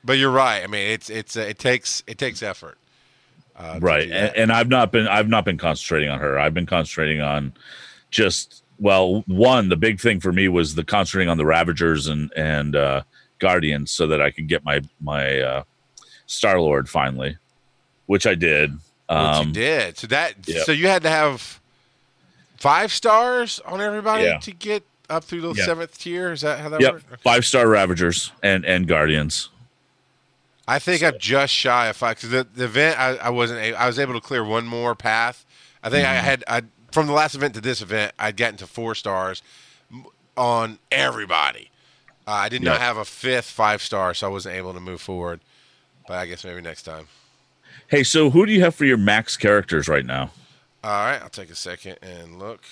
But 0.05 0.15
you're 0.19 0.31
right. 0.31 0.63
I 0.63 0.67
mean, 0.67 0.91
it's 0.91 1.09
it's 1.11 1.37
uh, 1.37 1.41
it 1.41 1.59
takes 1.59 2.03
it 2.07 2.19
takes 2.19 2.43
effort. 2.43 2.79
Uh, 3.59 3.79
right 3.81 4.11
and, 4.11 4.37
and 4.37 4.53
i've 4.53 4.69
not 4.69 4.93
been 4.93 5.09
i've 5.09 5.31
not 5.31 5.43
been 5.43 5.57
concentrating 5.57 6.11
on 6.11 6.19
her 6.19 6.39
i've 6.39 6.53
been 6.53 6.67
concentrating 6.67 7.23
on 7.23 7.55
just 8.11 8.63
well 8.79 9.25
one 9.27 9.71
the 9.71 9.77
big 9.77 9.99
thing 9.99 10.21
for 10.21 10.31
me 10.31 10.47
was 10.47 10.75
the 10.75 10.85
concentrating 10.85 11.31
on 11.31 11.39
the 11.39 11.45
ravagers 11.47 12.07
and 12.07 12.31
and 12.37 12.77
uh 12.77 13.01
guardians 13.39 13.91
so 13.91 14.07
that 14.07 14.21
i 14.21 14.31
could 14.31 14.47
get 14.47 14.63
my 14.63 14.83
my 15.01 15.41
uh 15.41 15.63
star 16.27 16.61
lord 16.61 16.87
finally 16.87 17.39
which 18.05 18.27
i 18.27 18.35
did 18.35 18.73
Which 18.73 18.81
um 19.09 19.47
you 19.47 19.53
did. 19.55 19.97
So 19.97 20.07
that 20.09 20.35
yeah. 20.47 20.63
so 20.65 20.73
you 20.73 20.89
had 20.89 21.03
to 21.05 21.09
have 21.09 21.59
five 22.59 22.93
stars 22.93 23.59
on 23.61 23.81
everybody 23.81 24.25
Yeah. 24.25 24.37
to 24.41 24.51
get 24.53 24.85
up 25.11 25.25
through 25.25 25.41
the 25.43 25.53
Yeah. 25.55 25.65
seventh 25.65 25.99
tier. 25.99 26.33
Is 26.33 26.41
that 26.43 26.61
how 26.61 26.69
that 26.71 26.81
yep 26.81 26.93
works? 26.95 27.05
Okay. 27.13 27.23
five 27.23 27.45
star 27.45 27.69
ravagers 27.69 28.33
and 28.43 28.65
and 28.65 28.87
guardians 28.89 29.49
I 30.69 30.79
think 30.81 31.03
I'm 31.05 31.17
just 31.19 31.53
shy 31.55 31.87
of 31.87 31.97
five 31.97 32.17
because 32.17 32.31
the, 32.31 32.47
the 32.55 32.65
event 32.65 32.99
I, 32.99 33.17
I 33.17 33.31
wasn't 33.31 33.61
a, 33.61 33.75
I 33.75 33.87
was 33.87 33.99
able 34.01 34.15
to 34.15 34.21
clear 34.21 34.45
one 34.45 34.67
more 34.67 34.95
path. 34.97 35.45
I 35.83 35.91
think 35.91 36.07
I 36.07 36.15
Mm-hmm. 36.17 36.25
had 36.25 36.45
I 36.49 36.63
from 36.93 37.07
the 37.07 37.13
last 37.13 37.35
event 37.35 37.55
to 37.55 37.61
this 37.61 37.81
event 37.83 38.13
I'd 38.19 38.37
gotten 38.37 38.57
to 38.59 38.67
four 38.67 38.95
stars 38.95 39.43
on 40.37 40.79
everybody. 40.91 41.71
Uh, 42.27 42.33
I 42.33 42.49
did 42.49 42.63
not 42.63 42.81
have 42.81 42.97
a 42.97 43.05
fifth 43.05 43.47
five 43.51 43.81
star, 43.81 44.13
so 44.15 44.27
I 44.27 44.31
wasn't 44.31 44.57
able 44.57 44.75
to 44.75 44.81
move 44.81 45.01
forward. 45.01 45.41
But 46.09 46.19
I 46.19 46.27
guess 46.27 46.45
maybe 46.45 46.61
next 46.61 46.83
time. 46.83 47.07
hey 47.89 48.03
so 48.03 48.31
who 48.31 48.45
do 48.47 48.53
you 48.53 48.63
have 48.63 48.75
for 48.75 48.85
your 48.85 48.97
max 48.97 49.37
characters 49.37 49.87
right 49.89 50.05
now 50.07 50.31
All 50.83 50.91
right, 50.91 51.21
I'll 51.23 51.29
take 51.29 51.51
a 51.51 51.55
second 51.55 51.99
and 52.03 52.39
look. 52.41 52.63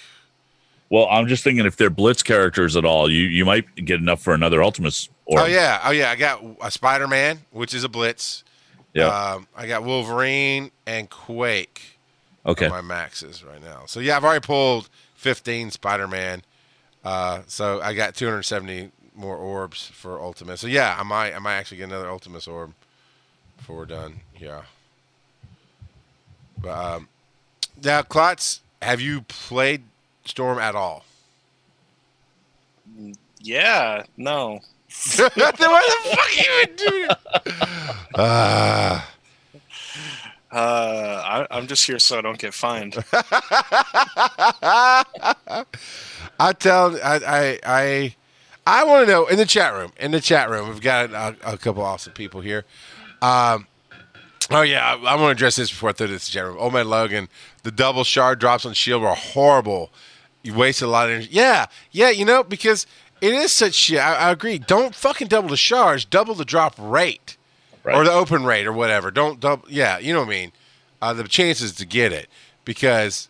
Well 0.94 1.08
i'm 1.10 1.26
just 1.26 1.42
thinking 1.44 1.66
if 1.66 1.76
they're 1.76 1.90
blitz 1.90 2.22
characters 2.22 2.76
at 2.76 2.84
all 2.84 3.10
you 3.10 3.22
you 3.24 3.44
might 3.44 3.64
get 3.76 4.00
enough 4.00 4.22
for 4.22 4.32
another 4.34 4.62
ultimates 4.62 5.08
or 5.26 5.40
Oh 5.40 5.46
yeah, 5.46 5.80
oh 5.84 5.90
yeah. 5.90 6.10
I 6.10 6.16
got 6.16 6.44
a 6.60 6.70
Spider 6.70 7.08
Man, 7.08 7.38
which 7.50 7.72
is 7.72 7.82
a 7.82 7.88
blitz. 7.88 8.44
yeah 8.92 9.06
Um, 9.08 9.46
I 9.56 9.66
got 9.66 9.82
Wolverine 9.82 10.70
and 10.86 11.08
Quake. 11.08 11.98
okay 12.44 12.68
my 12.68 12.82
maxes 12.82 13.42
right 13.42 13.62
now. 13.62 13.84
So 13.86 14.00
yeah, 14.00 14.16
I've 14.18 14.24
already 14.24 14.44
pulled 14.44 14.90
15 15.14 15.70
Spider 15.70 16.06
Man. 16.06 16.42
Uh, 17.02 17.40
so 17.46 17.80
I 17.80 17.94
got 17.94 18.14
270 18.14 18.90
more 19.14 19.36
orbs 19.36 19.86
for 19.86 20.20
Ultimate. 20.20 20.58
So 20.58 20.66
yeah, 20.66 20.94
I 20.98 21.02
might 21.02 21.34
I 21.34 21.38
might 21.38 21.54
actually 21.56 21.78
get 21.78 21.84
another 21.88 22.10
Ultimate 22.10 22.46
orb 22.46 22.74
before 23.56 23.76
we're 23.76 23.86
done. 23.86 24.20
Yeah. 24.38 24.62
But 26.60 26.70
um, 26.96 27.08
now, 27.82 28.02
Klotz, 28.02 28.60
have 28.82 29.00
you 29.00 29.22
played 29.22 29.84
Storm 30.24 30.58
at 30.58 30.74
all? 30.74 31.04
Yeah, 33.40 34.04
no. 34.16 34.60
what 35.16 35.34
the 35.34 35.68
fuck 36.04 36.36
you 36.36 36.62
even 36.62 36.76
doing? 36.76 37.10
Uh, 38.14 39.00
Uh, 40.52 41.46
I, 41.50 41.56
I'm 41.56 41.66
just 41.66 41.84
here 41.84 41.98
so 41.98 42.18
I 42.18 42.22
don't 42.22 42.38
get 42.38 42.54
fined. 42.54 42.94
I 43.12 45.02
tell 46.58 46.96
I 47.02 47.20
I 47.26 47.60
I, 47.66 48.16
I 48.64 48.84
want 48.84 49.06
to 49.06 49.12
know 49.12 49.26
in 49.26 49.36
the 49.36 49.46
chat 49.46 49.74
room. 49.74 49.92
In 49.98 50.12
the 50.12 50.20
chat 50.20 50.48
room, 50.48 50.68
we've 50.68 50.80
got 50.80 51.10
a, 51.10 51.36
a 51.54 51.58
couple 51.58 51.82
awesome 51.82 52.12
people 52.12 52.40
here. 52.40 52.64
Um, 53.20 53.66
oh 54.52 54.62
yeah, 54.62 54.86
I, 54.86 54.92
I 54.94 55.14
want 55.16 55.26
to 55.26 55.30
address 55.32 55.56
this 55.56 55.70
before 55.70 55.88
I 55.90 55.92
throw 55.92 56.06
this 56.06 56.26
to 56.26 56.30
the 56.30 56.34
chat 56.38 56.46
room. 56.46 56.56
Old 56.58 56.72
man 56.72 56.88
Logan, 56.88 57.28
the 57.64 57.72
double 57.72 58.04
shard 58.04 58.38
drops 58.38 58.64
on 58.64 58.74
shield 58.74 59.02
are 59.02 59.16
horrible. 59.16 59.90
You 60.44 60.54
wasted 60.54 60.86
a 60.86 60.90
lot 60.90 61.06
of 61.08 61.14
energy. 61.14 61.30
Yeah, 61.32 61.66
yeah, 61.90 62.10
you 62.10 62.24
know 62.24 62.44
because 62.44 62.86
it 63.20 63.32
is 63.34 63.50
such 63.52 63.74
shit. 63.74 63.98
I, 63.98 64.14
I 64.28 64.30
agree. 64.30 64.58
Don't 64.58 64.94
fucking 64.94 65.26
double 65.28 65.48
the 65.48 65.56
charge. 65.56 66.08
Double 66.10 66.34
the 66.34 66.44
drop 66.44 66.74
rate 66.78 67.36
Right. 67.82 67.96
or 67.96 68.04
the 68.04 68.12
open 68.12 68.44
rate 68.44 68.66
or 68.66 68.72
whatever. 68.72 69.10
Don't 69.10 69.40
double. 69.40 69.66
Yeah, 69.68 69.98
you 69.98 70.12
know 70.12 70.20
what 70.20 70.28
I 70.28 70.30
mean. 70.30 70.52
Uh, 71.02 71.12
the 71.12 71.24
chances 71.24 71.72
to 71.72 71.84
get 71.84 72.12
it 72.12 72.28
because 72.64 73.28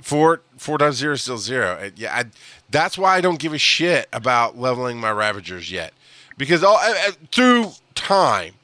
four 0.00 0.40
four 0.56 0.78
times 0.78 0.96
zero 0.96 1.14
is 1.14 1.22
still 1.22 1.38
zero. 1.38 1.90
Yeah, 1.96 2.14
I, 2.16 2.24
that's 2.70 2.96
why 2.98 3.16
I 3.16 3.20
don't 3.20 3.38
give 3.38 3.52
a 3.52 3.58
shit 3.58 4.08
about 4.12 4.58
leveling 4.58 4.98
my 4.98 5.10
Ravagers 5.12 5.70
yet, 5.70 5.92
because 6.36 6.64
all, 6.64 6.76
uh, 6.78 6.94
uh, 7.08 7.12
through 7.30 7.72
time, 7.94 8.54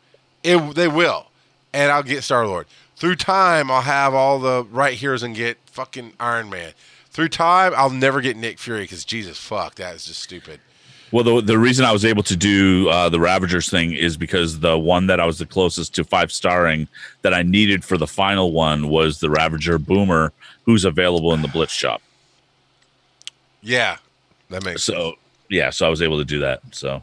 it 0.42 0.74
they 0.74 0.88
will, 0.88 1.26
and 1.72 1.92
I'll 1.92 2.02
get 2.02 2.24
Star 2.24 2.46
Lord 2.46 2.66
Through 2.96 3.16
time, 3.16 3.70
I'll 3.70 3.82
have 3.82 4.14
all 4.14 4.38
the 4.40 4.64
right 4.70 4.94
heroes 4.94 5.22
and 5.22 5.34
get 5.36 5.56
fucking 5.66 6.14
Iron 6.18 6.50
Man. 6.50 6.72
Through 7.12 7.28
time, 7.28 7.72
I'll 7.76 7.90
never 7.90 8.20
get 8.20 8.36
Nick 8.36 8.58
Fury 8.58 8.82
because 8.82 9.04
Jesus 9.04 9.38
fuck, 9.38 9.74
that 9.76 9.94
is 9.94 10.06
just 10.06 10.22
stupid. 10.22 10.60
Well, 11.10 11.24
the 11.24 11.42
the 11.42 11.58
reason 11.58 11.84
I 11.84 11.92
was 11.92 12.06
able 12.06 12.22
to 12.22 12.34
do 12.34 12.88
uh, 12.88 13.10
the 13.10 13.20
Ravagers 13.20 13.68
thing 13.68 13.92
is 13.92 14.16
because 14.16 14.60
the 14.60 14.78
one 14.78 15.06
that 15.08 15.20
I 15.20 15.26
was 15.26 15.38
the 15.38 15.44
closest 15.44 15.94
to 15.96 16.04
five 16.04 16.32
starring 16.32 16.88
that 17.20 17.34
I 17.34 17.42
needed 17.42 17.84
for 17.84 17.98
the 17.98 18.06
final 18.06 18.52
one 18.52 18.88
was 18.88 19.20
the 19.20 19.28
Ravager 19.28 19.78
Boomer, 19.78 20.32
who's 20.64 20.86
available 20.86 21.34
in 21.34 21.42
the 21.42 21.48
Blitz 21.48 21.74
shop. 21.74 22.00
Yeah, 23.60 23.98
that 24.48 24.64
makes 24.64 24.82
sense. 24.82 24.98
So 24.98 25.14
yeah, 25.50 25.68
so 25.68 25.86
I 25.86 25.90
was 25.90 26.00
able 26.00 26.16
to 26.16 26.24
do 26.24 26.38
that. 26.38 26.62
So 26.70 27.02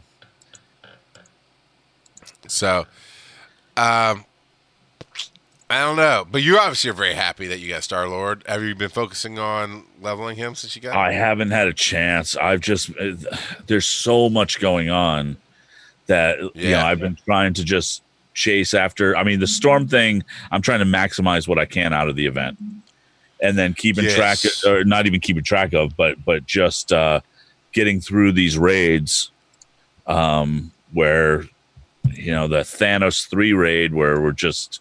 So, 2.50 2.84
um, 3.76 4.24
I 5.70 5.82
don't 5.82 5.94
know, 5.96 6.26
but 6.28 6.42
you 6.42 6.58
obviously 6.58 6.90
are 6.90 6.94
very 6.94 7.14
happy 7.14 7.46
that 7.46 7.60
you 7.60 7.68
got 7.68 7.84
Star 7.84 8.08
Lord. 8.08 8.42
Have 8.48 8.60
you 8.60 8.74
been 8.74 8.90
focusing 8.90 9.38
on 9.38 9.84
leveling 10.02 10.36
him 10.36 10.56
since 10.56 10.74
you 10.74 10.82
got? 10.82 10.96
I 10.96 11.12
haven't 11.12 11.52
had 11.52 11.68
a 11.68 11.72
chance. 11.72 12.36
I've 12.36 12.60
just 12.60 12.90
uh, 12.98 13.12
there's 13.68 13.86
so 13.86 14.28
much 14.28 14.58
going 14.58 14.90
on 14.90 15.36
that 16.06 16.38
you 16.56 16.72
know 16.72 16.80
I've 16.80 16.98
been 16.98 17.16
trying 17.24 17.54
to 17.54 17.62
just 17.64 18.02
chase 18.34 18.74
after. 18.74 19.16
I 19.16 19.22
mean, 19.22 19.38
the 19.38 19.46
storm 19.46 19.86
thing. 19.86 20.24
I'm 20.50 20.60
trying 20.60 20.80
to 20.80 20.84
maximize 20.86 21.46
what 21.46 21.58
I 21.58 21.66
can 21.66 21.92
out 21.92 22.08
of 22.08 22.16
the 22.16 22.26
event, 22.26 22.58
and 23.40 23.56
then 23.56 23.72
keeping 23.72 24.08
track, 24.08 24.42
Yes. 24.42 24.64
or 24.64 24.82
not 24.82 25.06
even 25.06 25.20
keeping 25.20 25.44
track 25.44 25.72
of, 25.72 25.96
but 25.96 26.24
but 26.24 26.46
just 26.46 26.92
uh, 26.92 27.20
getting 27.72 28.00
through 28.00 28.32
these 28.32 28.58
raids, 28.58 29.30
um, 30.08 30.72
where 30.94 31.44
you 32.12 32.32
know 32.32 32.48
the 32.48 32.62
Thanos 32.62 33.28
three 33.28 33.52
raid 33.52 33.94
where 33.94 34.20
we're 34.20 34.32
just 34.32 34.80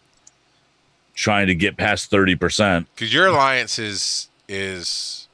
trying 1.20 1.48
to 1.48 1.56
get 1.56 1.76
past 1.78 2.10
thirty 2.10 2.36
percent. 2.36 2.88
Because 2.96 3.14
your 3.14 3.28
alliance 3.28 3.78
is 3.78 4.30
is. 4.48 5.28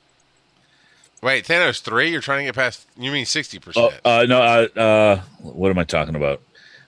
Wait, 1.22 1.46
Thanos 1.46 1.82
three. 1.82 2.12
You're 2.12 2.22
trying 2.22 2.40
to 2.40 2.46
get 2.46 2.56
past. 2.56 2.86
You 2.98 3.12
mean 3.12 3.26
sixty 3.26 3.58
Oh, 3.58 3.62
percent? 3.62 3.94
uh, 4.04 4.26
no, 4.28 4.42
uh, 4.42 4.80
uh, 4.80 5.22
what 5.42 5.70
am 5.70 5.78
I 5.80 5.84
talking 5.84 6.16
about? 6.16 6.42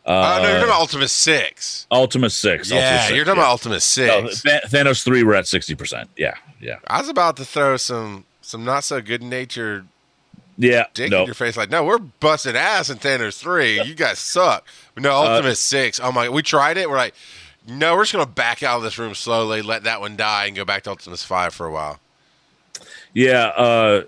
Uh, 0.05 0.37
Oh 0.39 0.41
no, 0.41 0.47
you're 0.49 0.57
talking 0.57 0.69
about 0.69 0.79
Ultimate 0.81 1.09
Six. 1.09 1.85
Ultima 1.91 2.29
Six. 2.29 2.71
Yeah, 2.71 2.77
Ultima 2.77 2.99
6, 3.01 3.15
you're 3.15 3.25
talking 3.25 3.37
yeah. 3.37 3.43
about 3.43 3.51
Ultimate 3.51 3.81
Six. 3.81 4.41
Th- 4.41 4.61
Thanos 4.63 5.03
three, 5.03 5.23
we're 5.23 5.33
at 5.35 5.47
sixty 5.47 5.75
percent. 5.75 6.09
Yeah, 6.17 6.33
yeah, 6.61 6.77
I 6.87 6.99
was 6.99 7.09
about 7.09 7.37
to 7.37 7.45
throw 7.45 7.77
some 7.77 8.25
some 8.41 8.63
not 8.63 8.83
so 8.83 9.01
good 9.01 9.21
natured 9.21 9.87
yeah. 10.57 10.85
dick 10.93 11.11
no, 11.11 11.21
in 11.21 11.25
your 11.25 11.35
face. 11.35 11.57
Like, 11.57 11.69
no, 11.69 11.83
we're 11.83 11.97
busting 11.97 12.55
ass 12.55 12.89
in 12.89 12.97
Thanos 12.97 13.37
three. 13.39 13.81
You 13.81 13.95
guys 13.95 14.19
suck. 14.19 14.65
No, 14.95 15.11
Uh, 15.11 15.35
Ultimate 15.35 15.55
Six. 15.57 15.99
Oh 16.01 16.11
my, 16.11 16.29
we 16.29 16.41
tried 16.41 16.77
it. 16.77 16.89
We're 16.89 16.95
like, 16.97 17.13
no, 17.67 17.95
we're 17.95 18.03
just 18.03 18.13
gonna 18.13 18.25
back 18.25 18.63
out 18.63 18.77
of 18.77 18.83
this 18.83 18.97
room 18.97 19.13
slowly, 19.13 19.61
let 19.61 19.83
that 19.83 19.99
one 19.99 20.15
die, 20.15 20.45
and 20.45 20.55
go 20.55 20.65
back 20.65 20.83
to 20.83 20.89
Ultimate 20.91 21.19
Five 21.19 21.53
for 21.53 21.65
a 21.65 21.71
while. 21.71 21.99
yeah. 23.13 23.47
Uh, 23.47 24.03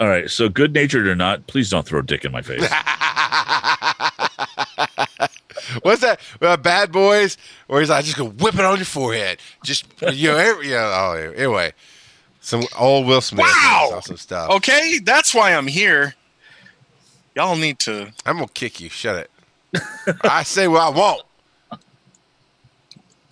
all 0.00 0.08
right. 0.08 0.28
So, 0.28 0.48
good 0.48 0.74
natured 0.74 1.06
or 1.06 1.14
not, 1.14 1.46
please 1.46 1.70
don't 1.70 1.86
throw 1.86 2.02
dick 2.02 2.24
in 2.24 2.32
my 2.32 2.42
face. 2.42 2.60
What's 5.82 6.02
that? 6.02 6.20
Uh, 6.42 6.56
Bad 6.56 6.92
Boys, 6.92 7.36
where 7.68 7.80
he's 7.80 7.90
like, 7.90 8.04
just 8.04 8.16
gonna 8.16 8.30
whip 8.30 8.54
it 8.54 8.60
on 8.60 8.76
your 8.76 8.84
forehead. 8.84 9.38
Just 9.62 9.86
you 10.12 10.28
know, 10.28 10.36
every, 10.36 10.70
yeah. 10.70 10.90
Oh, 10.92 11.32
anyway, 11.36 11.72
some 12.40 12.64
old 12.78 13.06
Will 13.06 13.20
Smith. 13.20 13.46
Wow. 13.46 13.86
saw 13.90 14.00
some 14.00 14.16
stuff. 14.16 14.50
Okay, 14.50 14.98
that's 15.02 15.34
why 15.34 15.54
I'm 15.54 15.66
here. 15.66 16.14
Y'all 17.34 17.56
need 17.56 17.78
to. 17.80 18.12
I'm 18.26 18.36
gonna 18.36 18.48
kick 18.48 18.80
you. 18.80 18.88
Shut 18.88 19.16
it. 19.16 19.30
I 20.24 20.42
say 20.42 20.68
what 20.68 20.82
I 20.82 20.90
want. 20.90 21.22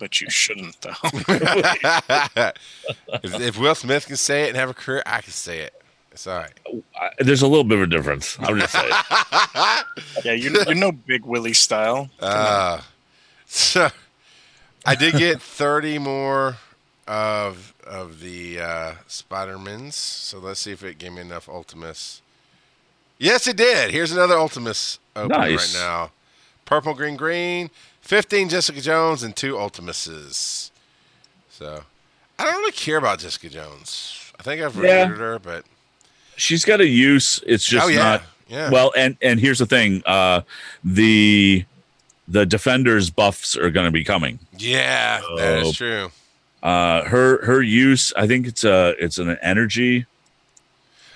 But 0.03 0.19
you 0.19 0.29
shouldn't, 0.29 0.81
though. 0.81 0.91
if, 3.23 3.39
if 3.39 3.57
Will 3.57 3.73
Smith 3.73 4.05
can 4.05 4.17
say 4.17 4.43
it 4.43 4.49
and 4.49 4.57
have 4.57 4.69
a 4.69 4.73
career, 4.73 5.01
I 5.05 5.21
can 5.21 5.31
say 5.31 5.59
it. 5.59 5.81
It's 6.11 6.27
all 6.27 6.39
right. 6.39 6.51
I, 6.99 7.11
there's 7.19 7.41
a 7.41 7.47
little 7.47 7.63
bit 7.63 7.77
of 7.77 7.85
a 7.85 7.87
difference. 7.87 8.37
I'm 8.41 8.59
just 8.59 8.73
saying. 8.73 8.91
yeah, 10.25 10.33
you're, 10.33 10.61
you're 10.63 10.75
no 10.75 10.91
Big 10.91 11.23
Willie 11.23 11.53
style. 11.53 12.09
Uh, 12.19 12.81
so 13.45 13.87
I 14.85 14.95
did 14.95 15.13
get 15.13 15.41
30 15.41 15.99
more 15.99 16.57
of 17.07 17.73
of 17.87 18.19
the 18.19 18.59
uh, 18.59 18.93
Spider-Mans. 19.07 19.95
So 19.95 20.37
let's 20.39 20.59
see 20.59 20.73
if 20.73 20.83
it 20.83 20.97
gave 20.97 21.13
me 21.13 21.21
enough 21.21 21.47
Ultimus. 21.47 22.21
Yes, 23.17 23.47
it 23.47 23.55
did. 23.55 23.91
Here's 23.91 24.11
another 24.11 24.35
Ultimus 24.35 24.99
open 25.15 25.29
Nice. 25.29 25.73
right 25.73 25.81
now. 25.81 26.11
Purple, 26.65 26.93
green, 26.93 27.15
green. 27.15 27.69
15 28.03 28.49
Jessica 28.49 28.81
Jones 28.81 29.23
and 29.23 29.35
two 29.35 29.55
Ultimuses. 29.55 30.69
So 31.49 31.83
I 32.37 32.43
don't 32.43 32.55
really 32.59 32.71
care 32.71 32.97
about 32.97 33.19
Jessica 33.19 33.49
Jones. 33.49 34.31
I 34.39 34.43
think 34.43 34.61
I've 34.61 34.75
Yeah. 34.75 35.07
her, 35.07 35.39
but 35.39 35.65
She's 36.35 36.65
got 36.65 36.81
a 36.81 36.87
use. 36.87 37.41
It's 37.45 37.65
just 37.65 37.85
oh 37.85 37.89
yeah, 37.89 37.99
not 37.99 38.23
yeah. 38.47 38.69
well. 38.71 38.91
And 38.97 39.17
and 39.21 39.39
here's 39.39 39.59
the 39.59 39.65
thing. 39.67 40.01
Uh, 40.05 40.41
the 40.83 41.63
the 42.27 42.45
defenders 42.45 43.09
buffs 43.11 43.55
are 43.55 43.69
going 43.69 43.85
to 43.85 43.91
be 43.91 44.03
coming. 44.03 44.39
yeah, 44.57 45.21
that 45.37 45.59
Oh. 45.63 45.69
is 45.69 45.77
true. 45.77 46.11
Uh, 46.63 47.03
her 47.03 47.45
her 47.45 47.61
use. 47.61 48.11
I 48.17 48.25
think 48.25 48.47
it's 48.47 48.63
a 48.63 48.95
it's 48.99 49.17
an 49.19 49.37
energy. 49.43 50.05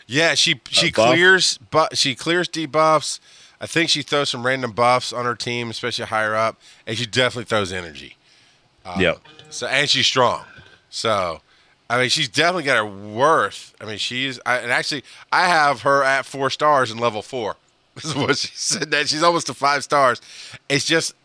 Yeah, 0.05 0.35
she 0.35 0.61
she 0.69 0.91
buff? 0.91 1.13
clears 1.13 1.57
but 1.71 1.97
she 1.97 2.13
clears 2.15 2.47
debuffs. 2.47 3.19
I 3.59 3.67
think 3.67 3.89
she 3.89 4.01
throws 4.01 4.29
some 4.29 4.45
random 4.45 4.71
buffs 4.71 5.11
on 5.11 5.25
her 5.25 5.35
team, 5.35 5.69
especially 5.69 6.05
higher 6.05 6.35
up, 6.35 6.59
and 6.85 6.97
she 6.97 7.05
definitely 7.05 7.45
throws 7.45 7.71
energy. 7.73 8.15
Uh, 8.85 8.97
Yep. 8.99 9.19
So 9.49 9.67
and 9.67 9.89
she's 9.89 10.05
strong. 10.05 10.43
So 10.89 11.41
I 11.89 11.99
mean, 11.99 12.09
she's 12.09 12.27
definitely 12.27 12.63
got 12.63 12.77
her 12.77 12.85
worth. 12.85 13.73
I 13.79 13.85
mean, 13.85 13.97
she's 13.97 14.39
I, 14.45 14.57
and 14.57 14.71
actually 14.71 15.03
I 15.31 15.47
have 15.47 15.81
her 15.81 16.03
at 16.03 16.25
four 16.25 16.49
stars 16.49 16.91
in 16.91 16.97
level 16.97 17.21
four. 17.21 17.55
Is 18.03 18.13
what 18.13 18.37
she 18.37 18.49
said. 18.53 18.91
That 18.91 19.07
she's 19.09 19.23
almost 19.23 19.47
to 19.47 19.53
five 19.53 19.83
stars. 19.83 20.21
It's 20.69 20.85
just 20.85 21.15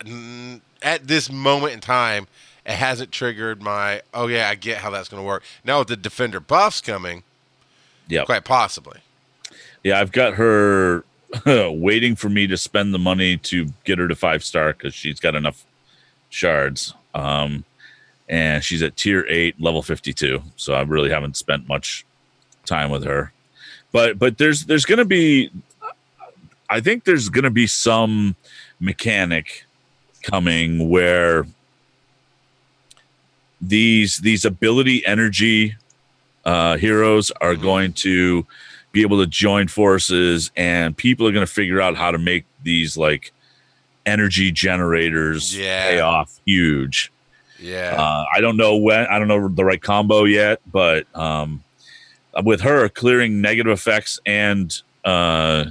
at 0.81 1.07
this 1.07 1.31
moment 1.31 1.73
in 1.73 1.79
time, 1.81 2.27
it 2.65 2.71
hasn't 2.73 3.11
triggered 3.11 3.61
my. 3.61 4.01
Oh 4.13 4.27
yeah, 4.27 4.49
I 4.49 4.55
get 4.55 4.77
how 4.77 4.89
that's 4.89 5.07
going 5.09 5.21
to 5.21 5.27
work. 5.27 5.43
Now 5.63 5.79
with 5.79 5.89
the 5.89 5.97
defender 5.97 6.39
buffs 6.39 6.81
coming, 6.81 7.23
yeah, 8.07 8.23
quite 8.25 8.43
possibly. 8.43 9.01
Yeah, 9.83 9.99
I've 9.99 10.11
got 10.11 10.35
her 10.35 11.03
waiting 11.45 12.15
for 12.15 12.29
me 12.29 12.47
to 12.47 12.57
spend 12.57 12.93
the 12.93 12.99
money 12.99 13.37
to 13.37 13.67
get 13.83 13.99
her 13.99 14.07
to 14.07 14.15
five 14.15 14.43
star 14.43 14.73
because 14.73 14.93
she's 14.93 15.19
got 15.19 15.35
enough 15.35 15.65
shards. 16.29 16.93
Um, 17.13 17.63
and 18.29 18.63
she's 18.63 18.81
at 18.81 18.95
tier 18.95 19.25
eight, 19.29 19.59
level 19.59 19.81
fifty 19.81 20.13
two. 20.13 20.41
So 20.55 20.73
I 20.73 20.81
really 20.81 21.09
haven't 21.09 21.37
spent 21.37 21.67
much 21.67 22.05
time 22.65 22.89
with 22.89 23.03
her. 23.03 23.31
But 23.91 24.17
but 24.17 24.37
there's 24.37 24.65
there's 24.65 24.85
gonna 24.85 25.05
be, 25.05 25.51
I 26.69 26.79
think 26.79 27.03
there's 27.03 27.29
gonna 27.29 27.51
be 27.51 27.67
some 27.67 28.35
mechanic 28.79 29.65
coming 30.23 30.89
where 30.89 31.45
these 33.61 34.17
these 34.19 34.45
ability 34.45 35.05
energy 35.05 35.75
uh, 36.45 36.77
heroes 36.77 37.31
are 37.41 37.55
going 37.55 37.93
to 37.93 38.45
be 38.93 39.01
able 39.01 39.19
to 39.19 39.27
join 39.27 39.67
forces 39.67 40.51
and 40.55 40.95
people 40.95 41.27
are 41.27 41.31
going 41.33 41.45
to 41.45 41.51
figure 41.51 41.81
out 41.81 41.97
how 41.97 42.11
to 42.11 42.17
make 42.17 42.45
these 42.63 42.95
like 42.95 43.33
energy 44.05 44.51
generators 44.51 45.57
Yeah. 45.57 45.89
pay 45.89 45.99
off 45.99 46.39
huge 46.45 47.11
Yeah. 47.59 47.95
uh, 47.97 48.25
i 48.33 48.39
don't 48.39 48.55
know 48.55 48.77
when 48.77 49.05
i 49.07 49.17
don't 49.19 49.27
know 49.27 49.47
the 49.49 49.65
right 49.65 49.81
combo 49.81 50.23
yet 50.25 50.61
but 50.71 51.05
um, 51.15 51.63
with 52.43 52.61
her 52.61 52.87
clearing 52.89 53.41
negative 53.41 53.71
effects 53.73 54.19
and 54.25 54.79
uh, 55.03 55.65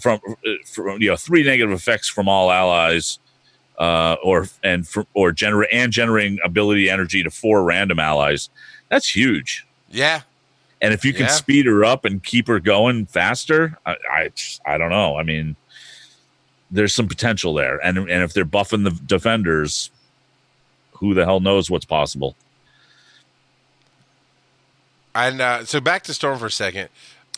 from, 0.00 0.18
from 0.66 1.00
you 1.02 1.10
know 1.10 1.16
three 1.16 1.42
negative 1.44 1.72
effects 1.72 2.08
from 2.08 2.28
all 2.28 2.50
allies 2.50 3.18
uh, 3.78 4.16
or 4.24 4.46
and 4.64 4.88
for, 4.88 5.06
or 5.14 5.30
generate 5.30 5.70
and 5.72 5.92
generating 5.92 6.38
ability 6.44 6.88
energy 6.90 7.22
to 7.22 7.30
four 7.30 7.62
random 7.64 7.98
allies 7.98 8.48
that's 8.88 9.14
huge 9.14 9.66
yeah. 9.90 10.20
And 10.80 10.94
if 10.94 11.04
you 11.04 11.12
can 11.12 11.26
Yeah. 11.26 11.32
speed 11.32 11.66
her 11.66 11.84
up 11.84 12.04
and 12.04 12.22
keep 12.22 12.46
her 12.48 12.60
going 12.60 13.06
faster, 13.06 13.78
I, 13.86 13.96
I 14.10 14.30
I 14.66 14.78
don't 14.78 14.90
know. 14.90 15.16
I 15.16 15.22
mean, 15.22 15.56
there's 16.70 16.92
some 16.94 17.08
potential 17.08 17.54
there, 17.54 17.78
and 17.84 17.98
and 17.98 18.22
if 18.22 18.32
they're 18.32 18.44
buffing 18.44 18.84
the 18.84 18.90
defenders, 18.90 19.90
who 20.92 21.14
the 21.14 21.24
hell 21.24 21.40
knows 21.40 21.70
what's 21.70 21.84
possible? 21.86 22.36
And 25.14 25.40
uh, 25.40 25.64
so 25.64 25.80
back 25.80 26.04
to 26.04 26.14
Storm 26.14 26.38
for 26.38 26.46
a 26.46 26.50
second. 26.50 26.88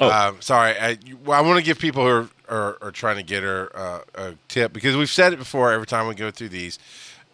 Oh. 0.00 0.10
Um, 0.10 0.40
sorry, 0.40 0.74
I, 0.78 0.98
well, 1.24 1.38
I 1.38 1.46
want 1.46 1.58
to 1.58 1.64
give 1.64 1.78
people 1.78 2.02
who 2.04 2.08
are, 2.08 2.28
are, 2.48 2.78
are 2.82 2.90
trying 2.90 3.16
to 3.16 3.22
get 3.22 3.42
her 3.42 3.70
uh, 3.74 4.00
a 4.14 4.34
tip 4.48 4.72
because 4.72 4.96
we've 4.96 5.10
said 5.10 5.32
it 5.32 5.38
before 5.38 5.72
every 5.72 5.86
time 5.86 6.06
we 6.06 6.14
go 6.14 6.30
through 6.30 6.48
these. 6.50 6.78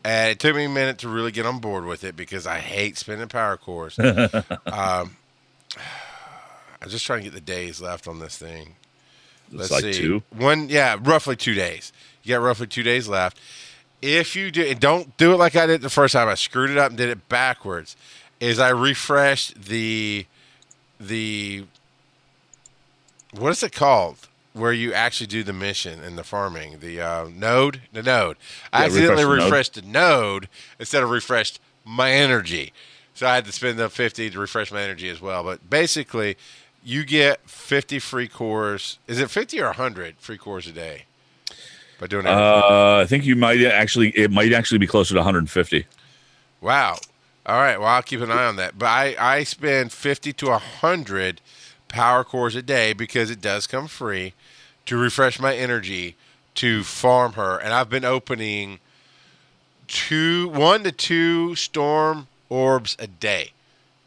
And 0.04 0.30
it 0.30 0.38
took 0.38 0.54
me 0.54 0.64
a 0.64 0.68
minute 0.68 0.98
to 0.98 1.08
really 1.08 1.32
get 1.32 1.46
on 1.46 1.58
board 1.58 1.84
with 1.84 2.04
it 2.04 2.16
because 2.16 2.46
I 2.46 2.58
hate 2.58 2.96
spending 2.96 3.28
power 3.28 3.56
cores. 3.56 3.98
um, 4.66 5.16
I'm 6.82 6.88
just 6.88 7.04
trying 7.06 7.20
to 7.20 7.24
get 7.24 7.34
the 7.34 7.40
days 7.40 7.80
left 7.80 8.06
on 8.06 8.18
this 8.18 8.36
thing. 8.36 8.76
It's 9.52 9.70
like 9.70 9.84
two. 9.92 10.22
One, 10.30 10.68
yeah, 10.68 10.96
roughly 11.00 11.36
two 11.36 11.54
days. 11.54 11.92
You 12.22 12.34
got 12.34 12.42
roughly 12.42 12.66
two 12.66 12.82
days 12.82 13.08
left. 13.08 13.38
if 14.02 14.34
you 14.36 14.50
do, 14.50 14.62
and 14.64 14.78
don't 14.80 15.16
do 15.16 15.32
it 15.32 15.36
like 15.36 15.56
I 15.56 15.66
did 15.66 15.80
the 15.80 15.90
first 15.90 16.12
time. 16.12 16.28
I 16.28 16.34
screwed 16.34 16.70
it 16.70 16.78
up 16.78 16.88
and 16.90 16.98
did 16.98 17.08
it 17.08 17.28
backwards. 17.28 17.96
Is 18.40 18.58
I 18.58 18.68
refreshed 18.70 19.62
the 19.64 20.26
the 21.00 21.64
what 23.32 23.50
is 23.50 23.62
it 23.62 23.72
called? 23.72 24.28
Where 24.52 24.72
you 24.72 24.92
actually 24.94 25.26
do 25.26 25.42
the 25.42 25.52
mission 25.52 26.02
and 26.02 26.16
the 26.16 26.24
farming, 26.24 26.78
the 26.80 27.00
uh, 27.00 27.28
node, 27.34 27.82
the 27.92 28.02
node. 28.02 28.36
I 28.72 28.80
Yeah, 28.80 28.86
accidentally 28.86 29.24
refresh 29.24 29.28
the 29.28 29.36
node. 29.36 29.44
refreshed 29.44 29.74
the 29.74 29.82
node 29.82 30.48
instead 30.78 31.02
of 31.02 31.10
refreshed 31.10 31.60
my 31.84 32.10
energy. 32.10 32.72
So 33.16 33.26
I 33.26 33.34
had 33.34 33.46
to 33.46 33.52
spend 33.52 33.78
the 33.78 33.88
50 33.88 34.28
to 34.28 34.38
refresh 34.38 34.70
my 34.70 34.82
energy 34.82 35.08
as 35.08 35.22
well. 35.22 35.42
But 35.42 35.70
basically, 35.70 36.36
you 36.84 37.02
get 37.02 37.40
50 37.48 37.98
free 37.98 38.28
cores. 38.28 38.98
Is 39.06 39.18
it 39.18 39.30
50 39.30 39.58
or 39.62 39.68
100 39.68 40.16
free 40.18 40.36
cores 40.36 40.66
a 40.66 40.72
day? 40.72 41.06
By 41.98 42.08
doing 42.08 42.26
everything? 42.26 42.62
Uh, 42.62 43.00
I 43.02 43.06
think 43.06 43.24
you 43.24 43.34
might 43.34 43.62
actually. 43.62 44.10
It 44.10 44.30
might 44.30 44.52
actually 44.52 44.76
be 44.76 44.86
closer 44.86 45.14
to 45.14 45.20
150. 45.20 45.86
Wow. 46.60 46.98
All 47.46 47.56
right. 47.56 47.80
Well, 47.80 47.88
I'll 47.88 48.02
keep 48.02 48.20
an 48.20 48.30
eye 48.30 48.44
on 48.44 48.56
that. 48.56 48.78
But 48.78 48.86
I, 48.86 49.16
I 49.18 49.44
spend 49.44 49.92
50 49.92 50.34
to 50.34 50.46
100 50.50 51.40
power 51.88 52.22
cores 52.22 52.54
a 52.54 52.60
day 52.60 52.92
because 52.92 53.30
it 53.30 53.40
does 53.40 53.66
come 53.66 53.86
free 53.86 54.34
to 54.84 54.98
refresh 54.98 55.40
my 55.40 55.56
energy 55.56 56.16
to 56.56 56.84
farm 56.84 57.32
her. 57.32 57.56
And 57.56 57.72
I've 57.72 57.88
been 57.88 58.04
opening 58.04 58.80
two, 59.88 60.50
one 60.50 60.84
to 60.84 60.92
two 60.92 61.54
storm 61.54 62.26
orbs 62.48 62.96
a 62.98 63.06
day 63.06 63.52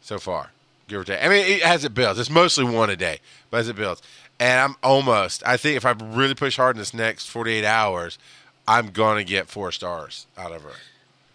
so 0.00 0.18
far, 0.18 0.50
give 0.88 1.00
or 1.00 1.04
take. 1.04 1.22
I 1.22 1.28
mean, 1.28 1.44
it, 1.46 1.62
as 1.62 1.84
it 1.84 1.94
builds, 1.94 2.18
it's 2.18 2.30
mostly 2.30 2.64
one 2.64 2.90
a 2.90 2.96
day, 2.96 3.20
but 3.50 3.58
as 3.58 3.68
it 3.68 3.76
builds. 3.76 4.02
And 4.38 4.60
I'm 4.60 4.76
almost, 4.82 5.46
I 5.46 5.56
think 5.56 5.76
if 5.76 5.84
I 5.84 5.90
really 5.90 6.34
push 6.34 6.56
hard 6.56 6.76
in 6.76 6.78
this 6.78 6.94
next 6.94 7.26
48 7.26 7.64
hours, 7.64 8.18
I'm 8.66 8.88
going 8.88 9.18
to 9.18 9.24
get 9.24 9.48
four 9.48 9.72
stars 9.72 10.26
out 10.38 10.52
of 10.52 10.62
her. 10.62 10.72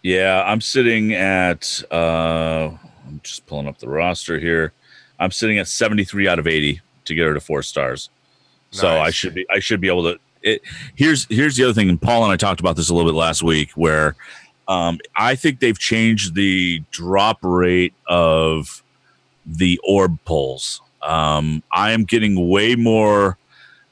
Yeah, 0.01 0.43
I'm 0.45 0.61
sitting 0.61 1.13
at. 1.13 1.83
Uh, 1.91 2.71
I'm 3.07 3.21
just 3.23 3.45
pulling 3.47 3.67
up 3.67 3.79
the 3.79 3.89
roster 3.89 4.39
here. 4.39 4.71
I'm 5.19 5.31
sitting 5.31 5.57
at 5.57 5.67
73 5.67 6.27
out 6.27 6.39
of 6.39 6.47
80 6.47 6.81
to 7.05 7.15
get 7.15 7.25
her 7.25 7.33
to 7.33 7.39
four 7.39 7.63
stars. 7.63 8.09
So 8.71 8.87
I 8.87 9.09
should 9.09 9.33
be. 9.33 9.45
I 9.49 9.59
should 9.59 9.81
be 9.81 9.87
able 9.87 10.03
to. 10.03 10.19
It, 10.43 10.61
here's 10.95 11.25
here's 11.27 11.55
the 11.55 11.63
other 11.63 11.73
thing. 11.73 11.89
And 11.89 12.01
Paul 12.01 12.23
and 12.23 12.31
I 12.31 12.35
talked 12.35 12.59
about 12.59 12.75
this 12.75 12.89
a 12.89 12.93
little 12.93 13.09
bit 13.09 13.17
last 13.17 13.41
week, 13.41 13.71
where 13.71 14.15
um, 14.67 14.99
I 15.15 15.35
think 15.35 15.59
they've 15.59 15.77
changed 15.77 16.35
the 16.35 16.83
drop 16.91 17.39
rate 17.43 17.93
of 18.07 18.83
the 19.45 19.79
orb 19.83 20.17
pulls. 20.25 20.81
Um, 21.01 21.61
I 21.71 21.91
am 21.91 22.03
getting 22.03 22.49
way 22.49 22.75
more 22.75 23.37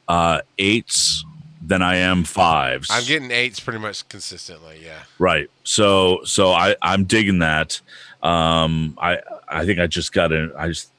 uh, 0.07 0.41
eights 0.57 1.23
than 1.65 1.81
I 1.81 1.95
am 1.97 2.23
fives. 2.23 2.89
I'm 2.91 3.05
getting 3.05 3.31
eights 3.31 3.59
pretty 3.59 3.79
much 3.79 4.07
consistently. 4.09 4.81
Yeah. 4.83 5.03
Right. 5.17 5.49
So 5.63 6.19
so 6.25 6.51
I 6.51 6.75
I'm 6.81 7.05
digging 7.05 7.39
that. 7.39 7.79
Um 8.21 8.97
I 9.01 9.19
I 9.47 9.65
think 9.65 9.79
I 9.79 9.87
just 9.87 10.11
got 10.11 10.33
an 10.33 10.51
I 10.57 10.67
just 10.67 10.91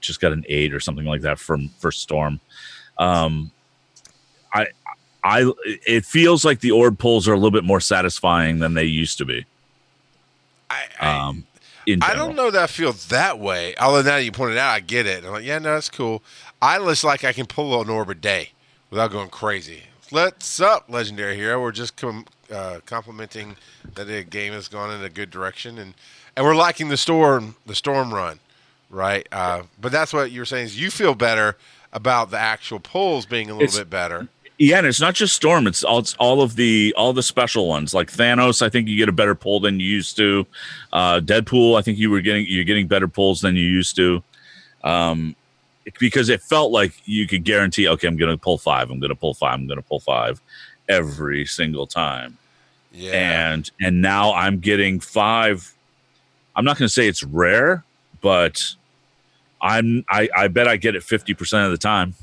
just 0.00 0.20
got 0.20 0.32
an 0.32 0.44
8 0.48 0.72
or 0.74 0.80
something 0.80 1.04
like 1.04 1.22
that 1.22 1.38
from 1.38 1.68
for 1.78 1.90
Storm. 1.90 2.40
Um 2.98 3.50
I 4.52 4.66
I 5.22 5.50
it 5.64 6.04
feels 6.04 6.44
like 6.44 6.60
the 6.60 6.70
orb 6.70 6.98
pulls 6.98 7.28
are 7.28 7.32
a 7.32 7.36
little 7.36 7.50
bit 7.50 7.64
more 7.64 7.80
satisfying 7.80 8.58
than 8.58 8.74
they 8.74 8.84
used 8.84 9.18
to 9.18 9.24
be. 9.24 9.44
I, 10.70 10.82
I, 11.00 11.28
Um 11.28 11.46
I 12.02 12.14
don't 12.14 12.36
know 12.36 12.50
that 12.52 12.62
I 12.62 12.66
feel 12.68 12.92
that 13.08 13.38
way. 13.40 13.74
Although 13.80 14.02
now 14.02 14.16
that 14.16 14.24
you 14.24 14.30
pointed 14.30 14.58
out, 14.58 14.70
I 14.70 14.80
get 14.80 15.06
it. 15.06 15.24
I'm 15.24 15.32
like, 15.32 15.44
yeah, 15.44 15.58
no, 15.58 15.74
that's 15.74 15.90
cool. 15.90 16.22
I 16.62 16.78
just 16.78 17.02
like 17.02 17.24
I 17.24 17.32
can 17.32 17.46
pull 17.46 17.80
an 17.80 17.88
orb 17.88 18.08
a 18.10 18.14
day 18.14 18.50
without 18.90 19.10
going 19.10 19.28
crazy. 19.30 19.84
Let's 20.12 20.60
up, 20.60 20.84
legendary 20.88 21.36
hero. 21.36 21.60
We're 21.60 21.72
just 21.72 21.96
com- 21.96 22.26
uh, 22.52 22.80
complimenting 22.86 23.56
that 23.94 24.04
the 24.06 24.22
game 24.22 24.52
has 24.52 24.68
gone 24.68 24.90
in 24.92 25.02
a 25.02 25.08
good 25.08 25.30
direction, 25.30 25.78
and 25.78 25.94
and 26.36 26.44
we're 26.46 26.54
liking 26.54 26.88
the 26.88 26.96
storm, 26.96 27.56
the 27.66 27.74
storm 27.74 28.14
run, 28.14 28.38
right? 28.88 29.26
Uh, 29.32 29.62
but 29.80 29.90
that's 29.90 30.12
what 30.12 30.30
you're 30.30 30.44
saying 30.44 30.66
is 30.66 30.80
you 30.80 30.90
feel 30.90 31.14
better 31.14 31.56
about 31.92 32.30
the 32.30 32.38
actual 32.38 32.78
pulls 32.78 33.26
being 33.26 33.50
a 33.50 33.54
little 33.54 33.64
It's- 33.64 33.78
bit 33.78 33.90
better. 33.90 34.28
Yeah, 34.60 34.76
and 34.76 34.86
it's 34.86 35.00
not 35.00 35.14
just 35.14 35.34
Storm. 35.34 35.66
It's 35.66 35.82
all 35.82 36.00
it's 36.00 36.14
all 36.18 36.42
of 36.42 36.54
the 36.54 36.92
all 36.94 37.14
the 37.14 37.22
special 37.22 37.66
ones. 37.66 37.94
Like 37.94 38.12
Thanos, 38.12 38.60
I 38.60 38.68
think 38.68 38.88
you 38.88 38.96
get 38.98 39.08
a 39.08 39.12
better 39.12 39.34
pull 39.34 39.58
than 39.58 39.80
you 39.80 39.86
used 39.86 40.18
to. 40.18 40.46
Uh, 40.92 41.18
Deadpool, 41.18 41.78
I 41.78 41.82
think 41.82 41.96
you 41.96 42.10
were 42.10 42.20
getting 42.20 42.44
you're 42.46 42.64
getting 42.64 42.86
better 42.86 43.08
pulls 43.08 43.40
than 43.40 43.56
you 43.56 43.62
used 43.62 43.96
to. 43.96 44.22
Um, 44.84 45.34
because 45.98 46.28
it 46.28 46.42
felt 46.42 46.72
like 46.72 46.92
you 47.06 47.26
could 47.26 47.42
guarantee, 47.42 47.88
okay, 47.88 48.06
I'm 48.06 48.18
going 48.18 48.30
to 48.30 48.36
pull 48.36 48.58
five. 48.58 48.90
I'm 48.90 49.00
going 49.00 49.08
to 49.08 49.16
pull 49.16 49.32
five. 49.32 49.54
I'm 49.54 49.66
going 49.66 49.78
to 49.78 49.82
pull 49.82 50.00
five 50.00 50.42
every 50.90 51.46
single 51.46 51.86
time. 51.86 52.36
Yeah. 52.92 53.52
And 53.52 53.70
and 53.80 54.02
now 54.02 54.34
I'm 54.34 54.58
getting 54.58 55.00
five. 55.00 55.74
I'm 56.54 56.66
not 56.66 56.76
going 56.76 56.86
to 56.86 56.92
say 56.92 57.08
it's 57.08 57.24
rare, 57.24 57.82
but 58.20 58.60
I'm 59.62 60.04
I, 60.10 60.28
I 60.36 60.48
bet 60.48 60.68
I 60.68 60.76
get 60.76 60.96
it 60.96 61.02
50 61.02 61.32
percent 61.32 61.64
of 61.64 61.70
the 61.70 61.78
time. 61.78 62.14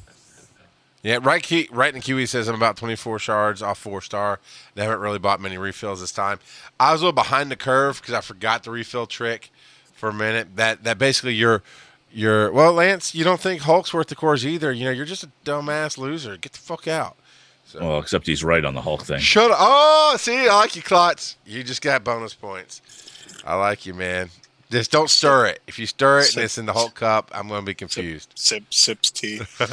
Yeah, 1.07 1.19
right. 1.21 1.41
Key, 1.41 1.69
right 1.71 1.95
in 1.95 2.01
Kiwi 2.01 2.25
says 2.25 2.49
I'm 2.49 2.55
about 2.55 2.75
24 2.75 3.17
shards 3.19 3.61
off 3.61 3.79
four 3.79 4.01
star. 4.01 4.41
They 4.75 4.83
haven't 4.83 4.99
really 4.99 5.19
bought 5.19 5.39
many 5.39 5.57
refills 5.57 6.01
this 6.01 6.11
time. 6.11 6.39
I 6.81 6.91
was 6.91 6.99
a 6.99 7.05
little 7.05 7.13
behind 7.13 7.49
the 7.49 7.55
curve 7.55 8.01
because 8.01 8.13
I 8.13 8.19
forgot 8.19 8.65
the 8.65 8.71
refill 8.71 9.07
trick 9.07 9.49
for 9.93 10.09
a 10.09 10.13
minute. 10.13 10.57
That 10.57 10.83
that 10.83 10.97
basically 10.97 11.33
you're 11.33 11.63
you're 12.11 12.51
well, 12.51 12.73
Lance. 12.73 13.15
You 13.15 13.23
don't 13.23 13.39
think 13.39 13.61
Hulk's 13.61 13.93
worth 13.93 14.07
the 14.07 14.15
cores 14.15 14.45
either. 14.45 14.69
You 14.73 14.83
know, 14.83 14.91
you're 14.91 15.05
just 15.05 15.23
a 15.23 15.31
dumbass 15.45 15.97
loser. 15.97 16.35
Get 16.35 16.51
the 16.51 16.59
fuck 16.59 16.89
out. 16.89 17.15
So 17.63 17.79
Well, 17.79 17.99
except 17.99 18.27
he's 18.27 18.43
right 18.43 18.65
on 18.65 18.75
the 18.75 18.81
Hulk 18.81 19.03
thing. 19.03 19.19
shut 19.19 19.49
up. 19.49 19.57
Oh, 19.61 20.15
see, 20.19 20.49
I 20.49 20.55
like 20.55 20.75
you, 20.75 20.81
Klotz. 20.81 21.37
You 21.45 21.63
just 21.63 21.81
got 21.81 22.03
bonus 22.03 22.33
points. 22.33 22.81
I 23.45 23.55
like 23.55 23.85
you, 23.85 23.93
man. 23.93 24.29
Just 24.69 24.91
don't 24.91 25.09
stir 25.09 25.47
it. 25.47 25.61
If 25.67 25.79
you 25.79 25.85
stir 25.85 26.19
it 26.19 26.35
and 26.35 26.43
it's 26.43 26.57
in 26.57 26.65
the 26.65 26.73
Hulk 26.73 26.95
cup, 26.95 27.31
I'm 27.33 27.47
going 27.47 27.61
to 27.61 27.65
be 27.65 27.73
confused. 27.73 28.31
Sip, 28.35 28.63
sip 28.69 29.05
sips 29.05 29.11
tea. 29.11 29.39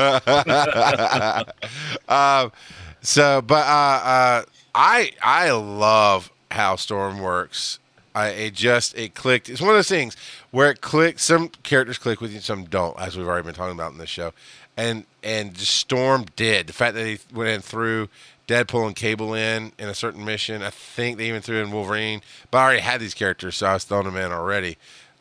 um, 2.09 2.52
so, 3.00 3.42
but 3.42 3.66
uh, 3.66 4.00
uh, 4.04 4.44
I 4.74 5.12
I 5.22 5.50
love 5.50 6.30
how 6.50 6.76
Storm 6.76 7.18
works. 7.18 7.78
I, 8.14 8.28
it 8.28 8.54
just 8.54 8.96
it 8.96 9.14
clicked. 9.14 9.48
It's 9.48 9.61
one 9.61 9.70
of 9.70 9.76
those 9.76 9.88
things 9.88 10.16
where 10.52 10.70
it 10.70 10.80
clicks. 10.80 11.24
Some 11.24 11.48
characters 11.48 11.98
click 11.98 12.20
with 12.20 12.33
you, 12.33 12.40
some 12.40 12.64
don't, 12.64 12.98
as 12.98 13.16
we've 13.16 13.26
already 13.26 13.44
been 13.44 13.54
talking 13.54 13.74
about 13.74 13.92
in 13.92 13.98
this 13.98 14.09
show. 14.09 14.33
And 14.76 15.04
and 15.22 15.57
Storm 15.59 16.26
did 16.37 16.68
the 16.68 16.72
fact 16.72 16.94
that 16.94 17.07
he 17.07 17.18
went 17.33 17.50
in 17.50 17.61
through 17.61 18.09
Deadpool 18.46 18.87
and 18.87 18.96
Cable 18.96 19.35
in 19.35 19.72
in 19.78 19.88
a 19.88 19.94
certain 19.94 20.24
mission. 20.24 20.62
I 20.62 20.70
think 20.70 21.18
they 21.18 21.28
even 21.28 21.42
threw 21.42 21.62
in 21.62 21.70
Wolverine, 21.70 22.22
but 22.50 22.59
I 22.59 22.64
already 22.64 22.80
had 22.80 23.00
these 23.00 23.14
characters, 23.14 23.57
so 23.57 23.66
I 23.66 23.74
was 23.74 23.85
throwing 23.85 24.04
them 24.04 24.16
in 24.16 24.33
already. 24.33 24.76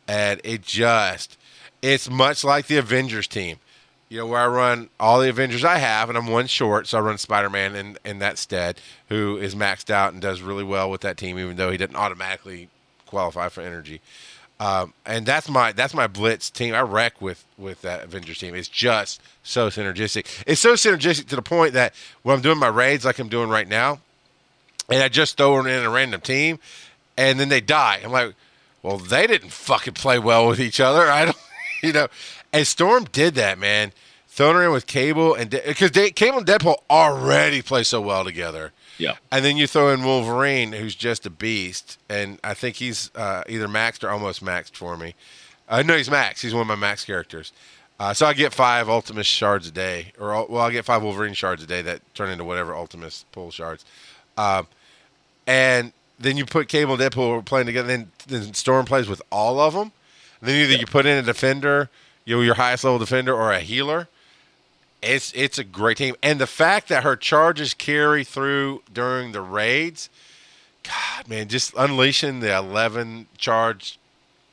And 0.06 0.40
it 0.44 0.62
just 0.62 1.38
it's 1.82 2.08
much 2.10 2.44
like 2.44 2.66
the 2.66 2.76
Avengers 2.76 3.26
team 3.26 3.58
you 4.14 4.20
know, 4.20 4.26
where 4.26 4.40
I 4.40 4.46
run 4.46 4.90
all 5.00 5.20
the 5.20 5.28
Avengers 5.28 5.64
I 5.64 5.78
have, 5.78 6.08
and 6.08 6.16
I'm 6.16 6.28
one 6.28 6.46
short, 6.46 6.86
so 6.86 6.98
I 6.98 7.00
run 7.00 7.18
Spider 7.18 7.50
Man 7.50 7.74
in, 7.74 7.98
in 8.04 8.20
that 8.20 8.38
stead, 8.38 8.80
who 9.08 9.36
is 9.36 9.56
maxed 9.56 9.90
out 9.90 10.12
and 10.12 10.22
does 10.22 10.40
really 10.40 10.62
well 10.62 10.88
with 10.88 11.00
that 11.00 11.16
team, 11.16 11.36
even 11.36 11.56
though 11.56 11.72
he 11.72 11.76
doesn't 11.76 11.96
automatically 11.96 12.68
qualify 13.06 13.48
for 13.48 13.62
energy. 13.62 14.00
Um, 14.60 14.94
and 15.04 15.26
that's 15.26 15.48
my 15.48 15.72
that's 15.72 15.94
my 15.94 16.06
blitz 16.06 16.48
team. 16.48 16.74
I 16.74 16.82
wreck 16.82 17.20
with 17.20 17.44
with 17.58 17.82
that 17.82 18.04
Avengers 18.04 18.38
team. 18.38 18.54
It's 18.54 18.68
just 18.68 19.20
so 19.42 19.68
synergistic. 19.68 20.26
It's 20.46 20.60
so 20.60 20.74
synergistic 20.74 21.26
to 21.28 21.36
the 21.36 21.42
point 21.42 21.72
that 21.74 21.92
when 22.22 22.36
I'm 22.36 22.42
doing 22.42 22.58
my 22.58 22.68
raids, 22.68 23.04
like 23.04 23.18
I'm 23.18 23.28
doing 23.28 23.48
right 23.48 23.66
now, 23.68 23.98
and 24.88 25.02
I 25.02 25.08
just 25.08 25.36
throw 25.36 25.58
in 25.58 25.66
a 25.66 25.90
random 25.90 26.20
team, 26.20 26.60
and 27.16 27.40
then 27.40 27.48
they 27.48 27.60
die. 27.60 28.00
I'm 28.04 28.12
like, 28.12 28.34
well, 28.82 28.98
they 28.98 29.26
didn't 29.26 29.50
fucking 29.50 29.94
play 29.94 30.18
well 30.18 30.46
with 30.46 30.60
each 30.60 30.78
other. 30.78 31.02
I 31.10 31.26
don't, 31.26 31.36
you 31.82 31.92
know. 31.92 32.08
And 32.52 32.66
Storm 32.66 33.04
did 33.04 33.34
that, 33.34 33.58
man. 33.58 33.92
Throwing 34.28 34.56
her 34.56 34.64
in 34.64 34.72
with 34.72 34.86
Cable 34.86 35.34
and 35.34 35.50
because 35.50 35.90
Cable 35.90 36.38
and 36.38 36.46
Deadpool 36.46 36.78
already 36.90 37.62
play 37.62 37.84
so 37.84 38.00
well 38.00 38.24
together. 38.24 38.72
Yeah. 38.98 39.16
And 39.32 39.44
then 39.44 39.56
you 39.56 39.66
throw 39.66 39.92
in 39.92 40.04
Wolverine, 40.04 40.72
who's 40.72 40.94
just 40.94 41.26
a 41.26 41.30
beast, 41.30 41.98
and 42.08 42.38
I 42.44 42.54
think 42.54 42.76
he's 42.76 43.10
uh, 43.14 43.42
either 43.48 43.66
maxed 43.66 44.04
or 44.04 44.10
almost 44.10 44.44
maxed 44.44 44.76
for 44.76 44.96
me. 44.96 45.14
Uh, 45.68 45.82
no, 45.82 45.96
he's 45.96 46.08
maxed. 46.08 46.40
He's 46.40 46.54
one 46.54 46.62
of 46.62 46.66
my 46.66 46.74
max 46.76 47.04
characters. 47.04 47.52
Uh, 47.98 48.12
so 48.12 48.26
I 48.26 48.34
get 48.34 48.52
five 48.52 48.88
Ultimus 48.88 49.26
shards 49.26 49.68
a 49.68 49.70
day, 49.70 50.12
or 50.18 50.46
well, 50.46 50.62
I 50.62 50.70
get 50.70 50.84
five 50.84 51.02
Wolverine 51.02 51.34
shards 51.34 51.62
a 51.62 51.66
day 51.66 51.80
that 51.82 52.02
turn 52.14 52.30
into 52.30 52.44
whatever 52.44 52.74
Ultimus 52.74 53.24
pull 53.32 53.50
shards. 53.50 53.84
Um, 54.36 54.66
and 55.46 55.92
then 56.18 56.36
you 56.36 56.44
put 56.44 56.68
Cable 56.68 56.94
and 56.94 57.02
Deadpool 57.02 57.44
playing 57.44 57.66
together. 57.66 57.88
Then, 57.88 58.10
then 58.26 58.54
Storm 58.54 58.86
plays 58.86 59.08
with 59.08 59.22
all 59.30 59.60
of 59.60 59.74
them. 59.74 59.92
And 60.40 60.48
then 60.48 60.56
either 60.64 60.78
you 60.78 60.86
put 60.86 61.06
in 61.06 61.18
a 61.18 61.22
defender, 61.22 61.88
you 62.24 62.36
know, 62.36 62.42
your 62.42 62.54
highest 62.54 62.84
level 62.84 62.98
defender, 62.98 63.34
or 63.34 63.52
a 63.52 63.60
healer. 63.60 64.08
It's 65.04 65.32
it's 65.34 65.58
a 65.58 65.64
great 65.64 65.98
team, 65.98 66.14
and 66.22 66.40
the 66.40 66.46
fact 66.46 66.88
that 66.88 67.02
her 67.02 67.16
charges 67.16 67.74
carry 67.74 68.24
through 68.24 68.82
during 68.92 69.32
the 69.32 69.40
raids, 69.40 70.08
God, 70.82 71.28
man, 71.28 71.48
just 71.48 71.74
unleashing 71.76 72.40
the 72.40 72.56
eleven 72.56 73.26
charge 73.36 73.98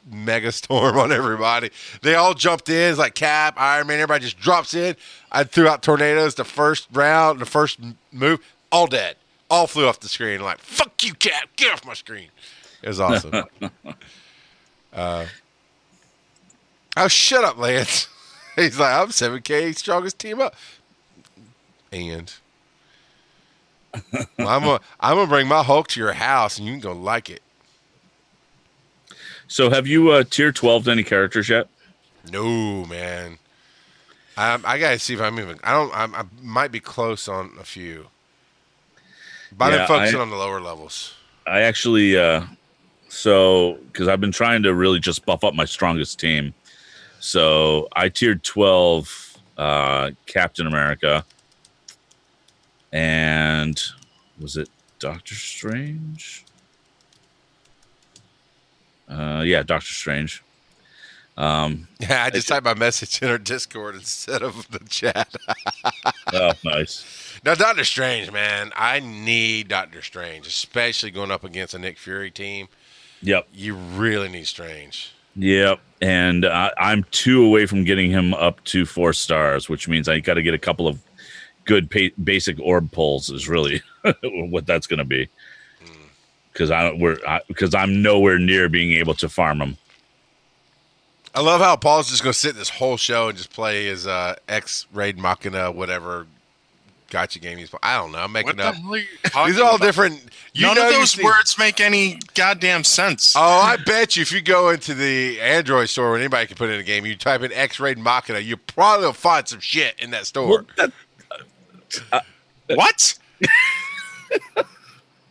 mega 0.10 0.52
storm 0.52 0.98
on 1.00 1.12
everybody. 1.12 1.72
They 2.02 2.16
all 2.16 2.34
jumped 2.34 2.70
in. 2.70 2.92
It's 2.92 3.00
like 3.00 3.16
Cap, 3.16 3.56
Iron 3.58 3.88
Man, 3.88 3.98
everybody 4.00 4.24
just 4.24 4.40
drops 4.40 4.74
in. 4.74 4.96
I 5.32 5.44
threw 5.44 5.68
out 5.68 5.84
tornadoes 5.84 6.36
the 6.36 6.44
first 6.44 6.88
round, 6.92 7.40
the 7.40 7.46
first 7.46 7.80
move, 8.12 8.40
all 8.72 8.88
dead, 8.88 9.16
all 9.50 9.68
flew 9.68 9.88
off 9.88 10.00
the 10.00 10.10
screen. 10.10 10.42
Like, 10.42 10.60
fuck 10.60 11.04
you, 11.04 11.14
Cap, 11.14 11.50
get 11.56 11.74
off 11.74 11.86
my 11.86 11.94
screen. 11.94 12.28
It 12.82 12.88
was 12.88 13.00
awesome. 13.00 13.44
uh, 14.94 15.26
oh, 16.98 17.08
shut 17.08 17.44
up, 17.44 17.58
Lance. 17.58 18.08
He's 18.56 18.80
like, 18.80 18.94
I'm 18.94 19.08
7K 19.10 19.76
strongest 19.76 20.20
team 20.20 20.40
up. 20.42 20.56
And 21.92 22.34
well, 24.14 24.28
I'm 24.40 24.62
gonna 24.64 24.80
I'm 25.00 25.16
gonna 25.16 25.28
bring 25.28 25.48
my 25.48 25.64
Hulk 25.64 25.88
to 25.90 26.00
your 26.00 26.14
house, 26.14 26.58
and 26.58 26.66
you 26.66 26.74
can 26.74 26.80
go 26.80 26.94
like 26.94 27.30
it. 27.30 27.42
So, 29.48 29.70
have 29.70 29.86
you 29.88 30.12
uh, 30.12 30.24
tier 30.24 30.54
12 30.54 30.88
any 30.88 31.04
characters 31.04 31.50
yet? 31.50 31.68
No, 32.32 32.86
man. 32.86 33.38
I 34.38 34.58
I 34.64 34.80
gotta 34.80 35.00
see 35.00 35.14
if 35.16 35.22
I'm 35.22 35.38
even. 35.40 35.60
I 35.64 35.74
don't. 35.74 35.94
I'm, 35.94 36.16
I 36.16 36.24
might 36.42 36.72
be 36.72 36.80
close 36.80 37.28
on 37.28 37.52
a 37.60 37.66
few. 37.66 38.08
But 39.52 39.72
Yeah, 39.74 39.80
been 39.80 39.88
focusing 39.88 40.20
I- 40.20 40.22
on 40.22 40.30
the 40.30 40.38
lower 40.38 40.62
levels. 40.62 41.16
I 41.48 41.62
actually, 41.62 42.16
uh, 42.18 42.46
so 43.10 43.80
because 43.92 44.08
I've 44.08 44.22
been 44.22 44.32
trying 44.32 44.64
to 44.64 44.74
really 44.74 45.00
just 45.00 45.26
buff 45.26 45.44
up 45.44 45.54
my 45.56 45.66
strongest 45.66 46.20
team. 46.20 46.54
So 47.22 47.88
I 47.96 48.10
tiered 48.10 48.44
12 48.44 49.38
uh, 49.58 50.12
Captain 50.26 50.66
America. 50.66 51.24
And 52.92 53.80
was 54.40 54.58
it 54.58 54.70
Doctor 54.98 55.36
Strange? 55.36 56.44
Uh, 59.08 59.44
yeah, 59.46 59.62
Doctor 59.62 59.94
Strange. 59.94 60.44
Um, 61.38 61.88
Yeah, 62.00 62.24
I 62.24 62.32
just 62.32 62.48
typed 62.48 62.66
my 62.66 62.74
message 62.74 63.22
in 63.22 63.30
our 63.30 63.38
Discord 63.38 63.96
instead 63.96 64.42
of 64.42 64.70
the 64.72 64.80
chat. 64.80 65.34
oh, 66.34 66.54
nice. 66.64 67.06
now, 67.46 67.54
Doctor 67.54 67.84
Strange, 67.84 68.32
man, 68.32 68.72
I 68.76 69.00
need 69.00 69.68
Doctor 69.68 70.02
Strange, 70.02 70.48
especially 70.48 71.12
going 71.12 71.30
up 71.30 71.44
against 71.44 71.76
a 71.76 71.80
Nick 71.80 72.00
Fury 72.00 72.32
team. 72.32 72.68
Yep. 73.22 73.48
You 73.54 73.76
really 73.76 74.28
need 74.28 74.48
Strange. 74.48 75.14
Yep. 75.36 75.80
And 76.02 76.46
I, 76.46 76.72
I'm 76.78 77.06
two 77.12 77.44
away 77.44 77.66
from 77.66 77.84
getting 77.84 78.10
him 78.10 78.34
up 78.34 78.64
to 78.66 78.86
four 78.86 79.14
stars, 79.14 79.70
which 79.70 79.88
means 79.88 80.10
I 80.10 80.20
got 80.20 80.36
to 80.36 80.42
get 80.42 80.54
a 80.54 80.60
couple 80.60 80.88
of 80.88 81.00
good 81.66 81.92
pa- 81.92 82.16
basic 82.24 82.60
orb 82.60 82.92
pulls. 82.92 83.30
Is 83.30 83.48
really 83.48 83.82
what 84.24 84.66
that's 84.66 84.88
going 84.88 85.00
to 85.00 85.06
be. 85.06 85.30
Because 86.52 86.72
I 86.72 86.84
don't, 86.84 87.00
we're 87.00 87.18
because 87.48 87.76
I'm 87.76 88.02
nowhere 88.02 88.40
near 88.40 88.68
being 88.68 88.94
able 88.94 89.14
to 89.16 89.30
farm 89.30 89.62
him. 89.62 89.78
I 91.34 91.40
love 91.40 91.62
how 91.62 91.78
Paul's 91.78 92.10
just 92.10 92.24
going 92.24 92.34
to 92.34 92.40
sit 92.40 92.56
this 92.56 92.70
whole 92.70 92.98
show 92.98 93.30
and 93.30 93.38
just 93.38 93.54
play 93.54 93.86
his 93.86 94.06
uh, 94.06 94.36
X 94.50 94.86
Raid 94.92 95.18
Machina, 95.18 95.72
whatever 95.72 96.28
gotcha 97.12 97.38
game 97.38 97.60
he's. 97.60 97.70
I 97.84 97.98
don't 97.98 98.12
know. 98.12 98.18
I'm 98.18 98.32
making 98.32 98.48
What 98.48 98.58
the 98.58 98.68
up. 98.70 98.76
hell 98.76 98.94
are 98.96 98.98
you 98.98 99.54
These 99.54 99.60
are 99.62 99.66
all 99.66 99.76
about? 99.76 99.86
different. 99.86 100.24
You 100.54 100.66
None 100.66 100.76
know 100.78 100.88
of 100.88 100.94
those 100.96 101.12
see- 101.12 101.24
words 101.24 101.56
make 101.60 101.80
any 101.80 102.18
goddamn 102.34 102.84
sense. 102.84 103.36
Oh, 103.36 103.40
I 103.42 103.78
bet 103.86 104.16
you 104.16 104.24
if 104.24 104.32
you 104.32 104.42
go 104.42 104.70
into 104.72 104.96
the 104.96 105.40
Android 105.40 105.90
store 105.90 106.10
where 106.12 106.20
anybody 106.20 106.48
can 106.48 106.58
put 106.58 106.70
in 106.72 106.80
a 106.80 106.84
game, 106.84 107.06
you 107.06 107.16
type 107.16 107.44
in 107.44 107.52
X 107.54 107.80
Raid 107.80 108.00
Machina, 108.00 108.40
you 108.40 108.58
probably 108.58 109.06
will 109.06 109.14
find 109.14 109.48
some 109.48 109.60
shit 109.60 109.96
in 110.00 110.10
that 110.12 110.26
store. 110.26 110.66
that, 110.78 110.92
uh, 112.12 112.16
uh, 112.16 112.20
what? 112.76 113.20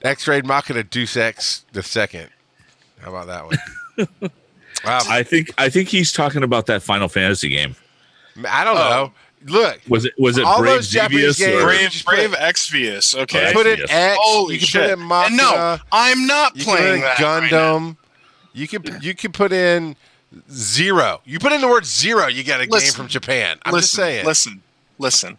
X 0.02 0.26
Raid 0.28 0.46
Machina 0.46 0.82
Deuce 0.82 1.16
X 1.16 1.64
the 1.72 1.82
second. 1.82 2.30
How 3.00 3.10
about 3.14 3.26
that 3.26 3.44
one? 3.46 4.08
wow, 4.84 5.00
I, 5.08 5.18
I 5.18 5.22
think 5.22 5.52
I 5.58 5.68
think 5.68 5.88
he's 5.88 6.12
talking 6.12 6.42
about 6.42 6.66
that 6.66 6.82
Final 6.82 7.08
Fantasy 7.08 7.48
game. 7.48 7.76
I 8.48 8.64
don't 8.64 8.76
know. 8.76 9.10
Oh. 9.10 9.12
Look, 9.46 9.80
Was 9.88 10.04
it 10.04 10.12
was 10.18 10.36
it 10.38 10.44
All 10.44 10.58
Brave 10.60 10.74
those 10.76 10.88
Japanese 10.90 11.38
games- 11.38 11.62
Brave, 11.62 12.04
Brave 12.04 12.30
Exvius. 12.32 13.16
Okay. 13.16 13.46
Right. 13.46 13.54
put 13.54 13.66
it 13.66 13.78
Yes. 13.78 13.88
X. 13.90 14.18
Holy 14.22 14.54
you 14.54 14.60
can 14.60 14.66
shit! 14.68 14.90
put 14.90 14.98
in 14.98 15.06
Machina. 15.06 15.26
and 15.28 15.36
no, 15.36 15.78
I'm 15.92 16.26
not 16.26 16.56
you 16.56 16.64
can 16.64 16.72
put 16.72 16.78
playing 16.80 16.94
in 16.96 17.00
that. 17.00 17.18
right 17.20 17.50
now. 17.50 17.78
Gundam. 17.78 17.96
you 18.52 18.68
can 18.68 18.98
you 19.00 19.14
can 19.14 19.32
put 19.32 19.52
in 19.52 19.96
zero. 20.52 21.20
You 21.24 21.38
put 21.38 21.52
in 21.52 21.60
the 21.60 21.68
word 21.68 21.86
zero, 21.86 22.26
you 22.26 22.44
got 22.44 22.60
a 22.60 22.66
game 22.66 22.92
from 22.92 23.08
Japan. 23.08 23.58
I'm 23.64 23.72
listen, 23.72 23.82
just 23.82 23.94
saying. 23.94 24.24
Listen, 24.26 24.62
listen. 24.98 25.38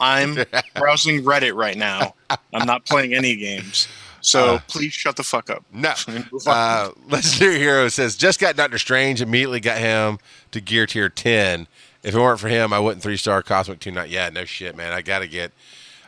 I'm 0.00 0.34
browsing 0.74 1.22
Reddit 1.22 1.54
right 1.54 1.76
now. 1.76 2.14
I'm 2.52 2.66
not 2.66 2.84
playing 2.86 3.14
any 3.14 3.36
games. 3.36 3.88
So 4.20 4.54
Uh, 4.56 4.60
please 4.68 4.92
shut 4.92 5.16
the 5.16 5.22
fuck 5.24 5.50
up. 5.50 5.64
No. 5.72 5.92
Move 6.08 6.46
on. 6.46 6.48
Uh, 6.48 6.90
Legendary 7.08 7.58
Hero 7.58 7.88
says, 7.88 8.16
just 8.16 8.38
got 8.40 8.54
Doctor 8.56 8.78
Strange, 8.78 9.20
immediately 9.20 9.58
got 9.60 9.78
him 9.78 10.18
to 10.52 10.60
gear 10.60 10.86
tier 10.86 11.08
10. 11.08 11.66
If 12.02 12.14
it 12.14 12.18
weren't 12.18 12.40
for 12.40 12.48
him, 12.48 12.72
I 12.72 12.78
wouldn't 12.80 13.02
three 13.02 13.16
star 13.16 13.42
Cosmic 13.42 13.78
Two 13.80 13.90
Not 13.92 14.10
Yeah, 14.10 14.28
no 14.30 14.44
shit, 14.44 14.76
man. 14.76 14.92
I 14.92 15.02
gotta 15.02 15.26
get, 15.26 15.52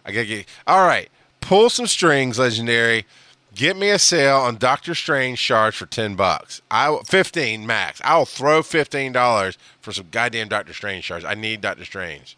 I 0.04 0.12
gotta 0.12 0.26
get. 0.26 0.46
All 0.66 0.87
right, 0.87 1.09
pull 1.40 1.70
some 1.70 1.87
strings, 1.87 2.38
Legendary. 2.38 3.07
Get 3.54 3.76
me 3.76 3.90
a 3.90 4.00
sale 4.00 4.38
on 4.38 4.57
Doctor 4.57 4.96
Strange 4.96 5.38
shards 5.38 5.76
for 5.76 5.87
ten 5.87 6.16
bucks. 6.16 6.61
I 6.72 6.90
will- 6.90 7.04
fifteen 7.04 7.64
max. 7.64 8.00
I'll 8.02 8.24
throw 8.24 8.62
fifteen 8.64 9.12
dollars 9.12 9.57
for 9.80 9.92
some 9.92 10.09
goddamn 10.11 10.48
Doctor 10.48 10.72
Strange 10.72 11.04
shards. 11.04 11.24
I 11.24 11.35
need 11.35 11.61
Doctor 11.61 11.85
Strange. 11.85 12.37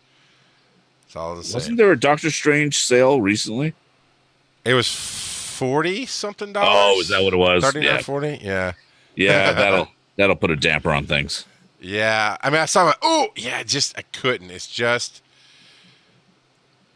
That's 1.06 1.16
all 1.16 1.32
I'm 1.36 1.42
saying. 1.42 1.54
Wasn't 1.54 1.76
there 1.78 1.92
a 1.92 1.98
Doctor 1.98 2.30
Strange 2.30 2.78
sale 2.78 3.22
recently? 3.22 3.72
It 4.66 4.74
was 4.74 4.92
forty 4.92 6.04
something 6.04 6.52
dollars. 6.52 6.68
Oh, 6.98 7.00
is 7.00 7.08
that 7.08 7.22
what 7.22 7.32
it 7.32 7.38
was? 7.38 7.64
Thirty 7.64 7.80
nine 7.80 7.88
Yeah, 7.96 8.02
forty? 8.02 8.38
Yeah. 8.42 8.72
yeah. 9.14 9.52
That'll 9.54 9.88
that'll 10.16 10.36
put 10.36 10.50
a 10.50 10.56
damper 10.56 10.92
on 10.92 11.06
things. 11.06 11.46
Yeah, 11.86 12.36
I 12.42 12.50
mean, 12.50 12.58
I 12.58 12.64
saw 12.64 12.86
my. 12.86 12.94
Oh, 13.00 13.28
yeah, 13.36 13.62
just 13.62 13.96
I 13.96 14.02
couldn't. 14.02 14.50
It's 14.50 14.66
just 14.66 15.22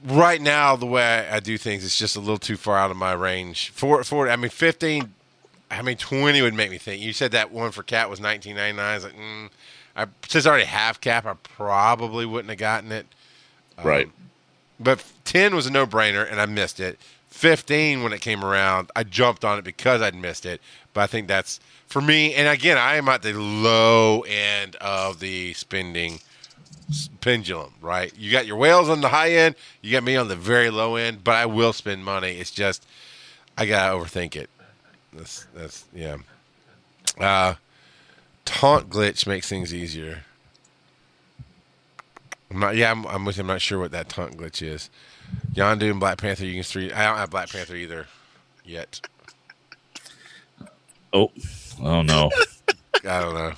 right 0.04 0.40
now 0.40 0.74
the 0.74 0.86
way 0.86 1.28
I, 1.30 1.36
I 1.36 1.40
do 1.40 1.56
things. 1.56 1.84
It's 1.84 1.96
just 1.96 2.16
a 2.16 2.20
little 2.20 2.38
too 2.38 2.56
far 2.56 2.76
out 2.76 2.90
of 2.90 2.96
my 2.96 3.12
range. 3.12 3.70
For 3.70 4.02
for 4.02 4.28
I 4.28 4.34
mean, 4.34 4.50
fifteen. 4.50 5.14
I 5.70 5.82
mean, 5.82 5.96
twenty 5.96 6.42
would 6.42 6.54
make 6.54 6.72
me 6.72 6.78
think. 6.78 7.00
You 7.00 7.12
said 7.12 7.30
that 7.30 7.52
one 7.52 7.70
for 7.70 7.84
Cat 7.84 8.10
was 8.10 8.18
nineteen 8.18 8.56
ninety 8.56 8.76
nine. 8.78 8.90
I 8.90 8.94
was 8.96 9.04
like, 9.04 9.16
mm, 9.16 9.50
I 9.94 10.06
since 10.26 10.44
I 10.44 10.50
already 10.50 10.66
have 10.66 11.00
Cap, 11.00 11.24
I 11.24 11.34
probably 11.34 12.26
wouldn't 12.26 12.50
have 12.50 12.58
gotten 12.58 12.90
it. 12.90 13.06
Um, 13.78 13.86
right. 13.86 14.08
But 14.80 15.04
ten 15.24 15.54
was 15.54 15.66
a 15.66 15.70
no 15.70 15.86
brainer, 15.86 16.28
and 16.28 16.40
I 16.40 16.46
missed 16.46 16.80
it. 16.80 16.98
Fifteen, 17.28 18.02
when 18.02 18.12
it 18.12 18.22
came 18.22 18.44
around, 18.44 18.90
I 18.96 19.04
jumped 19.04 19.44
on 19.44 19.56
it 19.56 19.62
because 19.62 20.02
I'd 20.02 20.16
missed 20.16 20.44
it. 20.44 20.60
But 20.92 21.02
I 21.02 21.06
think 21.06 21.28
that's 21.28 21.60
for 21.90 22.00
me. 22.00 22.34
And 22.34 22.48
again, 22.48 22.78
I 22.78 22.94
am 22.94 23.08
at 23.08 23.22
the 23.22 23.34
low 23.34 24.22
end 24.22 24.76
of 24.76 25.20
the 25.20 25.52
spending 25.52 26.20
pendulum. 27.20 27.74
Right? 27.82 28.16
You 28.16 28.32
got 28.32 28.46
your 28.46 28.56
whales 28.56 28.88
on 28.88 29.02
the 29.02 29.08
high 29.08 29.32
end. 29.32 29.56
You 29.82 29.92
got 29.92 30.04
me 30.04 30.16
on 30.16 30.28
the 30.28 30.36
very 30.36 30.70
low 30.70 30.96
end. 30.96 31.22
But 31.22 31.34
I 31.34 31.46
will 31.46 31.74
spend 31.74 32.04
money. 32.04 32.38
It's 32.38 32.50
just 32.50 32.86
I 33.58 33.66
gotta 33.66 33.94
overthink 33.94 34.36
it. 34.36 34.48
That's 35.12 35.46
that's 35.54 35.84
yeah. 35.92 36.16
Uh, 37.18 37.54
taunt 38.44 38.88
glitch 38.88 39.26
makes 39.26 39.48
things 39.48 39.74
easier. 39.74 40.22
I'm 42.50 42.60
not. 42.60 42.76
Yeah, 42.76 42.90
I'm, 42.90 43.04
I'm 43.06 43.24
with 43.24 43.36
you. 43.36 43.42
I'm 43.42 43.46
not 43.46 43.60
sure 43.60 43.78
what 43.78 43.90
that 43.92 44.08
taunt 44.08 44.36
glitch 44.36 44.62
is. 44.62 44.88
Yondu 45.52 45.90
and 45.90 46.00
Black 46.00 46.18
Panther. 46.18 46.44
You 46.46 46.54
can 46.54 46.62
three. 46.62 46.92
I 46.92 47.06
don't 47.06 47.18
have 47.18 47.30
Black 47.30 47.50
Panther 47.50 47.76
either 47.76 48.06
yet. 48.64 49.00
Oh, 51.12 51.32
oh 51.82 52.02
no. 52.02 52.30
I 53.04 53.20
don't 53.20 53.34
know. 53.34 53.52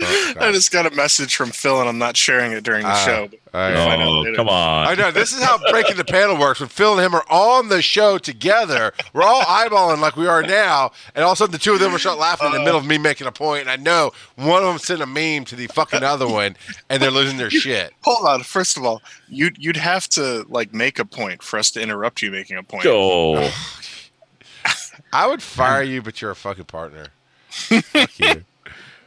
I 0.00 0.52
just 0.52 0.70
got 0.70 0.86
a 0.86 0.94
message 0.94 1.34
from 1.34 1.50
Phil, 1.50 1.80
and 1.80 1.88
I'm 1.88 1.98
not 1.98 2.16
sharing 2.16 2.52
it 2.52 2.62
during 2.62 2.82
the 2.84 2.88
Ah, 2.92 3.04
show. 3.04 3.22
all 3.52 3.60
right. 3.60 3.74
find 3.74 4.00
Oh, 4.00 4.20
later. 4.20 4.36
come 4.36 4.48
I 4.48 4.94
know 4.94 5.10
this 5.10 5.32
is 5.32 5.42
how 5.42 5.58
breaking 5.72 5.96
the 5.96 6.04
panel 6.04 6.36
works. 6.38 6.60
When 6.60 6.68
Phil 6.68 6.92
and 6.92 7.00
him 7.04 7.14
are 7.16 7.24
on 7.28 7.68
the 7.68 7.82
show 7.82 8.16
together, 8.16 8.92
we're 9.12 9.24
all 9.24 9.42
eyeballing 9.42 9.98
like 9.98 10.14
we 10.14 10.28
are 10.28 10.40
now, 10.44 10.92
and 11.16 11.24
all 11.24 11.32
of 11.32 11.36
a 11.36 11.38
sudden 11.38 11.50
the 11.52 11.58
two 11.58 11.72
of 11.72 11.80
them 11.80 11.90
will 11.90 11.98
start 11.98 12.16
laughing 12.16 12.46
in 12.46 12.52
the 12.52 12.60
middle 12.60 12.78
of 12.78 12.86
me 12.86 12.96
making 12.96 13.26
a 13.26 13.32
point, 13.32 13.62
and 13.62 13.70
I 13.70 13.74
know 13.74 14.12
one 14.36 14.62
of 14.62 14.68
them 14.68 14.78
sent 14.78 15.00
a 15.02 15.06
meme 15.06 15.44
to 15.46 15.56
the 15.56 15.66
fucking 15.66 16.04
other 16.04 16.28
one, 16.28 16.56
and 16.88 17.02
they're 17.02 17.10
losing 17.10 17.36
their 17.36 17.50
shit. 17.50 17.92
Hold 18.02 18.24
on. 18.28 18.44
First 18.44 18.76
of 18.76 18.84
all, 18.84 19.02
you'd 19.28 19.58
you'd 19.58 19.76
have 19.76 20.08
to 20.10 20.46
like 20.48 20.72
make 20.72 21.00
a 21.00 21.04
point 21.04 21.42
for 21.42 21.58
us 21.58 21.72
to 21.72 21.80
interrupt 21.82 22.22
you 22.22 22.30
making 22.30 22.56
a 22.56 22.62
point. 22.62 22.84
Go. 22.84 23.50
I 25.12 25.26
would 25.26 25.42
fire 25.42 25.82
you, 25.82 26.02
but 26.02 26.20
you're 26.22 26.30
a 26.30 26.36
fucking 26.36 26.66
partner. 26.66 27.06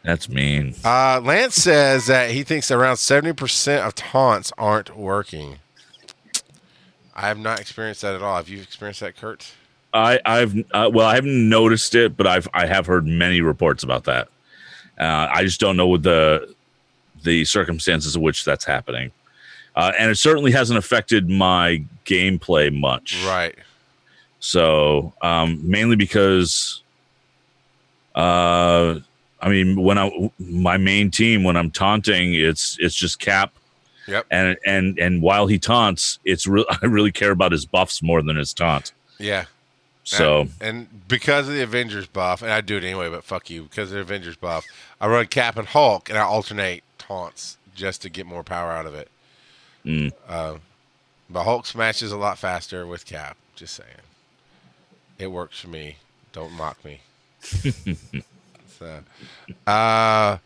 That's 0.04 0.28
mean. 0.30 0.76
Uh, 0.84 1.22
Lance 1.24 1.56
says 1.56 2.08
that 2.08 2.32
he 2.32 2.44
thinks 2.44 2.72
around 2.72 2.96
70% 2.96 3.86
of 3.86 3.94
taunts 3.94 4.52
aren't 4.58 4.98
working. 4.98 5.60
I 7.16 7.28
have 7.28 7.38
not 7.38 7.60
experienced 7.60 8.02
that 8.02 8.16
at 8.16 8.24
all. 8.24 8.38
Have 8.38 8.50
you 8.50 8.62
experienced 8.62 9.02
that, 9.02 9.16
Kurt? 9.16 9.54
I, 9.94 10.20
I've 10.26 10.58
uh, 10.72 10.90
well, 10.94 11.06
I 11.06 11.16
haven't 11.16 11.50
noticed 11.50 11.96
it, 11.96 12.16
but 12.16 12.26
I've 12.26 12.48
I 12.54 12.66
have 12.66 12.86
heard 12.86 13.06
many 13.06 13.42
reports 13.42 13.84
about 13.84 14.06
that. 14.06 14.30
Uh, 14.98 15.28
I 15.30 15.44
just 15.44 15.60
don't 15.60 15.76
know 15.76 15.88
what 15.88 16.04
the 16.04 16.56
the 17.24 17.46
circumstances 17.46 18.16
of 18.16 18.22
which 18.22 18.46
that's 18.46 18.64
happening, 18.64 19.12
uh, 19.76 19.92
and 20.00 20.10
it 20.10 20.16
certainly 20.16 20.52
hasn't 20.52 20.80
affected 20.80 21.30
my 21.30 21.84
gameplay 22.06 22.74
much. 22.74 23.22
Right. 23.26 23.56
So 24.40 25.14
um, 25.22 25.60
mainly 25.70 25.98
because, 25.98 26.82
uh, 28.16 29.00
I 29.42 29.50
mean, 29.50 29.82
when 29.82 29.98
I 29.98 30.32
my 30.40 30.78
main 30.78 31.12
team 31.12 31.44
when 31.44 31.58
I'm 31.58 31.72
taunting, 31.72 32.34
it's 32.34 32.78
it's 32.80 32.96
just 32.96 33.20
Cap. 33.20 33.54
Yep. 34.08 34.26
And 34.32 34.58
and 34.66 35.00
and 35.00 35.22
while 35.22 35.48
he 35.48 35.58
taunts, 35.58 36.20
it's 36.26 36.46
real. 36.48 36.66
I 36.82 36.86
really 36.86 37.12
care 37.12 37.32
about 37.32 37.52
his 37.52 37.66
buffs 37.66 38.02
more 38.04 38.22
than 38.22 38.38
his 38.38 38.54
taunt. 38.54 38.92
Yeah. 39.20 39.46
So 40.04 40.48
And 40.60 41.08
because 41.08 41.48
of 41.48 41.54
the 41.54 41.62
Avengers 41.62 42.08
buff, 42.08 42.42
and 42.42 42.52
I 42.52 42.62
do 42.62 42.78
it 42.78 42.84
anyway, 42.84 43.10
but 43.10 43.24
fuck 43.24 43.50
you, 43.50 43.64
because 43.64 43.92
of 43.92 43.96
the 43.96 44.02
Avengers 44.02 44.36
buff, 44.36 44.66
I 45.00 45.08
run 45.08 45.28
Cap 45.28 45.58
and 45.58 45.68
Hulk, 45.68 46.10
and 46.10 46.18
I 46.18 46.24
alternate 46.24 46.84
taunts 46.98 47.58
just 47.76 48.02
to 48.02 48.10
get 48.10 48.26
more 48.26 48.44
power 48.44 48.72
out 48.72 48.86
of 48.86 48.96
it. 48.96 49.10
Mm. 49.86 50.12
Uh, 50.28 50.56
but 51.30 51.44
Hulk 51.44 51.66
smashes 51.66 52.12
a 52.12 52.18
lot 52.18 52.38
faster 52.38 52.86
with 52.86 53.06
Cap. 53.06 53.38
Just 53.56 53.76
saying, 53.76 53.90
it 55.20 55.28
works 55.28 55.60
for 55.60 55.68
me. 55.68 55.98
Don't 56.34 56.52
mock 56.52 56.84
me. 56.84 57.02
So, 57.42 59.00
uh, 59.68 60.38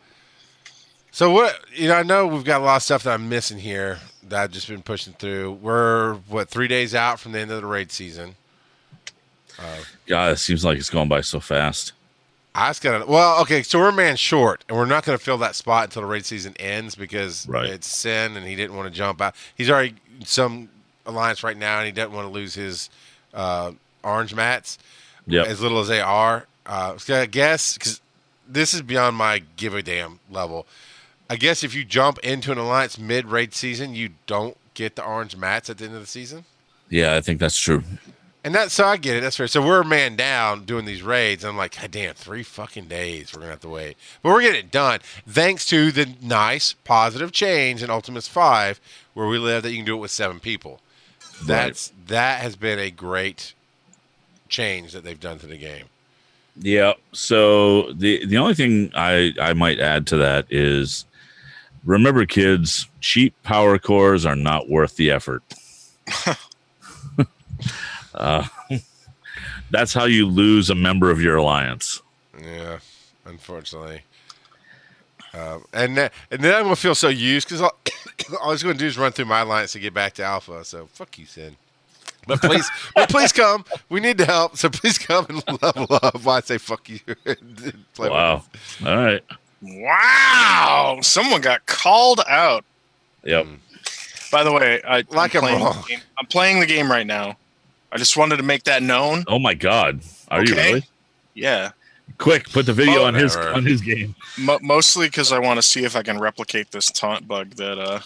so 1.11 1.31
what? 1.31 1.59
You 1.73 1.87
know, 1.89 1.95
I 1.95 2.03
know 2.03 2.27
we've 2.27 2.43
got 2.43 2.61
a 2.61 2.63
lot 2.63 2.77
of 2.77 2.83
stuff 2.83 3.03
that 3.03 3.13
I'm 3.13 3.29
missing 3.29 3.59
here 3.59 3.99
that 4.27 4.43
I've 4.43 4.51
just 4.51 4.67
been 4.67 4.81
pushing 4.81 5.13
through. 5.13 5.53
We're 5.61 6.15
what 6.27 6.49
three 6.49 6.67
days 6.67 6.95
out 6.95 7.19
from 7.19 7.31
the 7.31 7.39
end 7.39 7.51
of 7.51 7.61
the 7.61 7.67
raid 7.67 7.91
season. 7.91 8.35
God, 10.07 10.33
it 10.33 10.37
seems 10.39 10.65
like 10.65 10.77
it's 10.77 10.89
going 10.89 11.07
by 11.07 11.21
so 11.21 11.39
fast. 11.39 11.93
I 12.53 12.69
just 12.69 12.81
gotta. 12.81 13.05
Well, 13.05 13.41
okay, 13.41 13.63
so 13.63 13.79
we're 13.79 13.89
a 13.89 13.93
man 13.93 14.15
short, 14.15 14.63
and 14.67 14.77
we're 14.77 14.85
not 14.85 15.05
gonna 15.05 15.17
fill 15.17 15.37
that 15.39 15.55
spot 15.55 15.85
until 15.85 16.01
the 16.03 16.07
raid 16.07 16.25
season 16.25 16.55
ends 16.59 16.95
because 16.95 17.47
Right. 17.47 17.69
it's 17.69 17.87
sin, 17.87 18.35
and 18.37 18.45
he 18.47 18.55
didn't 18.55 18.75
want 18.75 18.87
to 18.91 18.97
jump 18.97 19.21
out. 19.21 19.35
He's 19.55 19.69
already 19.69 19.95
some 20.23 20.69
alliance 21.05 21.43
right 21.43 21.57
now, 21.57 21.77
and 21.79 21.85
he 21.85 21.91
doesn't 21.91 22.13
want 22.13 22.27
to 22.27 22.31
lose 22.33 22.53
his 22.55 22.89
uh, 23.33 23.71
orange 24.03 24.33
mats 24.33 24.77
Yep. 25.27 25.47
as 25.47 25.59
little 25.61 25.79
as 25.79 25.87
they 25.89 25.99
are. 26.01 26.45
Uh, 26.65 26.97
so 26.97 27.21
I 27.21 27.25
guess 27.25 27.77
because 27.77 28.01
this 28.47 28.73
is 28.73 28.81
beyond 28.81 29.15
my 29.15 29.43
give 29.57 29.73
a 29.73 29.81
damn 29.81 30.19
level. 30.29 30.65
I 31.29 31.35
guess 31.37 31.63
if 31.63 31.73
you 31.73 31.83
jump 31.83 32.19
into 32.19 32.51
an 32.51 32.57
alliance 32.57 32.99
mid 32.99 33.25
raid 33.27 33.53
season, 33.53 33.95
you 33.95 34.11
don't 34.27 34.57
get 34.73 34.95
the 34.95 35.03
orange 35.03 35.35
mats 35.35 35.69
at 35.69 35.77
the 35.77 35.85
end 35.85 35.95
of 35.95 36.01
the 36.01 36.07
season. 36.07 36.45
Yeah, 36.89 37.15
I 37.15 37.21
think 37.21 37.39
that's 37.39 37.57
true. 37.59 37.83
And 38.43 38.53
that, 38.53 38.69
so 38.69 38.85
I 38.85 38.97
get 38.97 39.15
it. 39.15 39.21
That's 39.21 39.37
fair. 39.37 39.47
So 39.47 39.65
we're 39.65 39.81
a 39.81 39.85
man 39.85 40.15
down 40.15 40.65
doing 40.65 40.85
these 40.85 41.01
raids. 41.01 41.43
I'm 41.43 41.57
like, 41.57 41.81
God 41.81 41.89
damn, 41.89 42.13
three 42.13 42.43
fucking 42.43 42.85
days. 42.85 43.33
We're 43.33 43.39
gonna 43.39 43.51
have 43.53 43.61
to 43.61 43.69
wait, 43.69 43.97
but 44.21 44.29
we're 44.29 44.41
getting 44.41 44.59
it 44.59 44.71
done 44.71 44.99
thanks 45.27 45.65
to 45.67 45.91
the 45.91 46.13
nice 46.21 46.73
positive 46.73 47.31
change 47.31 47.81
in 47.81 47.89
Ultimates 47.89 48.27
Five, 48.27 48.79
where 49.15 49.27
we 49.27 49.39
live 49.39 49.63
that 49.63 49.71
you 49.71 49.77
can 49.77 49.85
do 49.85 49.95
it 49.95 49.99
with 49.99 50.11
seven 50.11 50.39
people. 50.39 50.79
That's 51.43 51.91
that 52.05 52.41
has 52.41 52.55
been 52.55 52.77
a 52.77 52.91
great 52.91 53.55
change 54.47 54.93
that 54.93 55.03
they've 55.03 55.19
done 55.19 55.39
to 55.39 55.47
the 55.47 55.57
game. 55.57 55.85
Yeah. 56.57 56.93
So 57.11 57.91
the 57.93 58.25
the 58.25 58.37
only 58.37 58.53
thing 58.53 58.91
I 58.95 59.33
I 59.39 59.53
might 59.53 59.79
add 59.79 60.07
to 60.07 60.17
that 60.17 60.45
is 60.49 61.05
remember 61.83 62.25
kids, 62.25 62.87
cheap 63.01 63.33
power 63.43 63.77
cores 63.77 64.25
are 64.25 64.35
not 64.35 64.69
worth 64.69 64.95
the 64.95 65.11
effort. 65.11 65.43
uh, 68.15 68.47
that's 69.71 69.93
how 69.93 70.05
you 70.05 70.25
lose 70.27 70.69
a 70.69 70.75
member 70.75 71.11
of 71.11 71.21
your 71.21 71.37
alliance. 71.37 72.01
Yeah, 72.41 72.79
unfortunately. 73.25 74.01
Um, 75.33 75.65
and 75.73 75.97
then, 75.97 76.09
and 76.31 76.41
then 76.41 76.55
I'm 76.55 76.63
gonna 76.63 76.75
feel 76.75 76.95
so 76.95 77.09
used 77.09 77.47
because 77.47 77.61
all, 77.61 77.77
all 78.41 78.49
I 78.49 78.51
was 78.51 78.63
gonna 78.63 78.75
do 78.75 78.85
is 78.85 78.97
run 78.97 79.11
through 79.11 79.25
my 79.25 79.41
alliance 79.41 79.73
to 79.73 79.79
get 79.79 79.93
back 79.93 80.13
to 80.13 80.23
Alpha. 80.23 80.63
So 80.63 80.87
fuck 80.87 81.17
you, 81.17 81.25
Sin. 81.25 81.57
But 82.27 82.41
please, 82.41 82.69
but 82.95 83.09
please 83.09 83.31
come. 83.31 83.65
We 83.89 83.99
need 83.99 84.17
to 84.19 84.25
help. 84.25 84.57
So 84.57 84.69
please 84.69 84.97
come 84.97 85.25
and 85.29 85.61
level 85.61 85.87
up. 86.01 86.23
Why 86.23 86.37
I 86.37 86.39
say 86.41 86.57
fuck 86.57 86.89
you? 86.89 86.99
Play 87.93 88.09
Wow. 88.09 88.43
All 88.85 88.95
right. 88.97 89.23
Wow, 89.61 90.99
someone 91.01 91.41
got 91.41 91.65
called 91.65 92.21
out. 92.27 92.63
Yep. 93.23 93.47
By 94.31 94.43
the 94.43 94.51
way, 94.51 94.81
I, 94.83 95.03
Like 95.09 95.35
I'm, 95.35 95.43
I'm 95.43 95.49
playing 95.49 95.63
wrong. 95.63 95.75
the 95.81 95.87
game. 95.87 95.99
I'm 96.19 96.25
playing 96.27 96.59
the 96.59 96.65
game 96.65 96.91
right 96.91 97.07
now. 97.07 97.37
I 97.91 97.97
just 97.97 98.17
wanted 98.17 98.37
to 98.37 98.43
make 98.43 98.63
that 98.63 98.83
known. 98.83 99.23
Oh 99.27 99.39
my 99.39 99.53
God. 99.53 100.01
Are 100.29 100.43
you 100.43 100.53
really? 100.55 100.83
Yeah, 101.33 101.71
Quick, 102.17 102.49
put 102.51 102.65
the 102.65 102.73
video 102.73 103.03
on 103.03 103.13
his 103.13 103.35
Whatever. 103.35 103.55
on 103.55 103.65
his 103.65 103.81
game. 103.81 104.15
Mo- 104.37 104.59
mostly 104.61 105.07
because 105.07 105.31
I 105.31 105.39
want 105.39 105.57
to 105.57 105.63
see 105.63 105.83
if 105.83 105.95
I 105.95 106.03
can 106.03 106.19
replicate 106.19 106.71
this 106.71 106.89
taunt 106.91 107.27
bug 107.27 107.51
that 107.55 107.77
uh 107.79 107.99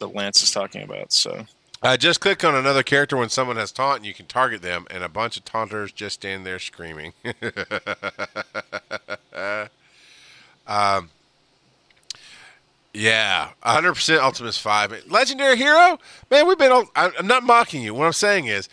that 0.00 0.08
Lance 0.14 0.42
is 0.42 0.50
talking 0.50 0.82
about. 0.82 1.12
So 1.12 1.46
Uh, 1.84 1.98
just 1.98 2.18
click 2.18 2.42
on 2.42 2.54
another 2.54 2.82
character 2.82 3.14
when 3.14 3.28
someone 3.28 3.56
has 3.56 3.70
taunt, 3.70 3.98
and 3.98 4.06
you 4.06 4.14
can 4.14 4.24
target 4.24 4.62
them, 4.62 4.86
and 4.90 5.04
a 5.04 5.08
bunch 5.08 5.36
of 5.36 5.44
taunters 5.44 5.92
just 5.92 6.14
stand 6.14 6.46
there 6.46 6.58
screaming. 6.58 7.12
um, 10.66 11.10
yeah, 12.94 13.50
100% 13.66 14.18
Ultimates 14.18 14.56
5. 14.56 15.04
Legendary 15.10 15.58
Hero? 15.58 15.98
Man, 16.30 16.48
we've 16.48 16.56
been. 16.56 16.86
I'm 16.96 17.26
not 17.26 17.42
mocking 17.42 17.82
you. 17.82 17.92
What 17.92 18.06
I'm 18.06 18.14
saying 18.14 18.46
is, 18.46 18.70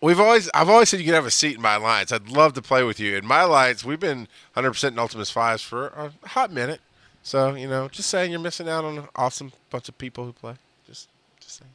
we've 0.00 0.18
always. 0.18 0.50
I've 0.52 0.68
always 0.68 0.88
said 0.88 0.98
you 0.98 1.06
could 1.06 1.14
have 1.14 1.26
a 1.26 1.30
seat 1.30 1.54
in 1.54 1.62
my 1.62 1.74
alliance. 1.74 2.10
I'd 2.10 2.30
love 2.30 2.54
to 2.54 2.62
play 2.62 2.82
with 2.82 2.98
you. 2.98 3.16
In 3.16 3.24
my 3.24 3.42
alliance, 3.42 3.84
we've 3.84 4.00
been 4.00 4.26
100% 4.56 4.88
in 4.88 4.98
Ultimates 4.98 5.32
5s 5.32 5.62
for 5.62 5.86
a 5.86 6.10
hot 6.30 6.52
minute. 6.52 6.80
So, 7.22 7.54
you 7.54 7.68
know, 7.68 7.86
just 7.86 8.10
saying 8.10 8.32
you're 8.32 8.40
missing 8.40 8.68
out 8.68 8.84
on 8.84 8.98
an 8.98 9.08
awesome 9.14 9.52
bunch 9.70 9.88
of 9.88 9.96
people 9.98 10.24
who 10.24 10.32
play. 10.32 10.54
Just, 10.88 11.06
just 11.38 11.58
saying 11.58 11.70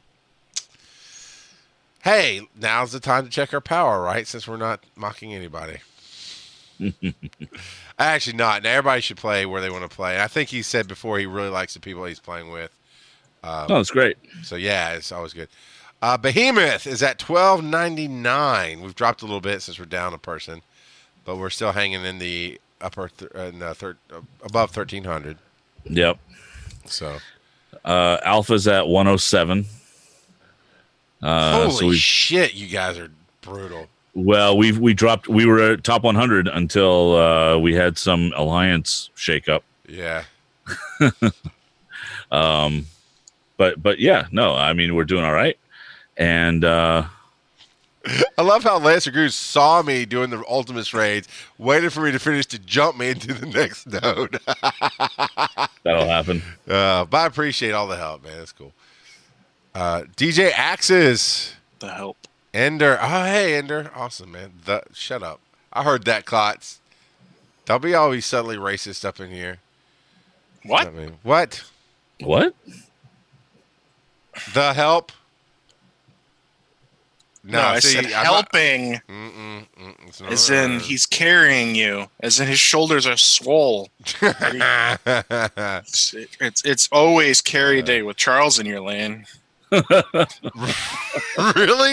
hey, 2.06 2.48
now's 2.58 2.92
the 2.92 3.00
time 3.00 3.24
to 3.24 3.30
check 3.30 3.52
our 3.52 3.60
power, 3.60 4.00
right? 4.00 4.26
Since 4.26 4.46
we're 4.48 4.56
not 4.56 4.80
mocking 4.96 5.34
anybody. 5.34 5.78
Actually, 7.98 8.36
not. 8.36 8.62
Now, 8.62 8.70
everybody 8.70 9.00
should 9.00 9.16
play 9.16 9.44
where 9.46 9.60
they 9.60 9.70
want 9.70 9.82
to 9.88 9.94
play. 9.94 10.14
And 10.14 10.22
I 10.22 10.28
think 10.28 10.50
he 10.50 10.62
said 10.62 10.86
before 10.88 11.18
he 11.18 11.26
really 11.26 11.48
likes 11.48 11.74
the 11.74 11.80
people 11.80 12.04
he's 12.04 12.20
playing 12.20 12.50
with. 12.50 12.70
Oh, 13.44 13.80
it's 13.80 13.90
great. 13.90 14.16
So 14.42 14.56
yeah, 14.56 14.92
it's 14.94 15.12
always 15.12 15.32
good. 15.32 15.48
Uh, 16.02 16.16
Behemoth 16.16 16.86
is 16.86 17.02
at 17.02 17.18
twelve 17.18 17.62
ninety 17.64 18.08
nine. 18.08 18.80
We've 18.82 18.94
dropped 18.94 19.22
a 19.22 19.24
little 19.24 19.40
bit 19.40 19.62
since 19.62 19.78
we're 19.78 19.84
down 19.86 20.12
a 20.14 20.18
person, 20.18 20.62
but 21.24 21.36
we're 21.36 21.50
still 21.50 21.72
hanging 21.72 22.04
in 22.04 22.18
the 22.18 22.60
upper 22.80 23.08
th- 23.08 23.30
uh, 23.34 23.40
in 23.44 23.58
the 23.60 23.74
thir- 23.74 23.96
uh, 24.12 24.20
above 24.44 24.72
thirteen 24.72 25.04
hundred. 25.04 25.38
Yep. 25.84 26.18
So 26.86 27.18
Uh, 27.84 28.18
Alpha's 28.24 28.66
at 28.68 28.88
107. 28.88 29.64
Uh, 31.22 31.68
holy 31.68 31.72
so 31.72 31.92
shit, 31.92 32.54
you 32.54 32.66
guys 32.68 32.98
are 32.98 33.10
brutal. 33.40 33.88
well, 34.14 34.56
we 34.56 34.72
we 34.72 34.92
dropped. 34.94 35.28
We 35.28 35.46
were 35.46 35.60
at 35.72 35.82
top 35.84 36.02
100 36.02 36.48
until 36.48 37.16
uh, 37.16 37.58
we 37.58 37.74
had 37.74 37.96
some 37.98 38.32
alliance 38.36 39.10
shakeup. 39.16 39.62
Yeah. 39.88 40.24
Um, 42.32 42.86
but 43.56 43.80
but 43.82 44.00
yeah, 44.00 44.26
no, 44.32 44.54
I 44.54 44.72
mean 44.72 44.94
we're 44.96 45.04
doing 45.04 45.24
all 45.24 45.32
right. 45.32 45.56
And 46.16 46.64
uh, 46.64 47.04
I 48.36 48.42
love 48.42 48.64
how 48.64 48.78
Lancer 48.78 49.10
Goose 49.12 49.34
saw 49.36 49.82
me 49.82 50.04
doing 50.04 50.30
the 50.30 50.42
Ultimates 50.48 50.92
raids, 50.92 51.28
waited 51.58 51.92
for 51.92 52.00
me 52.00 52.10
to 52.12 52.18
finish 52.18 52.46
to 52.46 52.58
jump 52.58 52.98
me 52.98 53.10
into 53.10 53.32
the 53.32 53.46
next 53.58 53.86
node. 53.86 54.40
that'll 55.84 56.06
happen. 56.08 56.42
uh, 56.68 57.04
but 57.04 57.16
I 57.16 57.26
appreciate 57.26 57.72
all 57.72 57.86
the 57.86 57.96
help, 57.96 58.24
man. 58.24 58.38
That's 58.38 58.52
cool. 58.52 58.72
Uh, 59.76 60.04
DJ 60.16 60.50
Axis, 60.54 61.54
the 61.80 61.90
help. 61.92 62.16
Ender. 62.54 62.98
Oh, 62.98 63.24
hey, 63.24 63.56
Ender. 63.56 63.90
Awesome, 63.94 64.32
man. 64.32 64.54
The, 64.64 64.82
shut 64.94 65.22
up. 65.22 65.38
I 65.70 65.82
heard 65.82 66.06
that, 66.06 66.24
Klotz. 66.24 66.78
Don't 67.66 67.82
be 67.82 67.94
always 67.94 68.24
subtly 68.24 68.56
racist 68.56 69.04
up 69.04 69.20
in 69.20 69.30
here. 69.30 69.58
What? 70.64 70.86
I 70.86 70.90
mean, 70.92 71.12
what? 71.22 71.62
What? 72.20 72.54
The 74.54 74.72
help? 74.72 75.12
No, 77.44 77.60
I 77.60 77.78
see, 77.80 77.92
said 77.92 78.06
I'm 78.06 78.12
not- 78.12 78.24
helping, 78.24 78.94
Mm-mm, 79.08 79.66
mm, 79.78 79.94
it's 80.08 80.20
not- 80.22 80.32
as 80.32 80.48
in 80.48 80.80
he's 80.80 81.04
carrying 81.04 81.74
you, 81.76 82.06
as 82.20 82.40
in 82.40 82.48
his 82.48 82.58
shoulders 82.58 83.06
are 83.06 83.18
swole. 83.18 83.90
It's 85.06 86.14
it's, 86.40 86.64
it's 86.64 86.88
always 86.90 87.42
carry 87.42 87.82
day 87.82 88.00
with 88.00 88.16
Charles 88.16 88.58
in 88.58 88.64
your 88.64 88.80
lane. 88.80 89.26
really? 89.72 89.86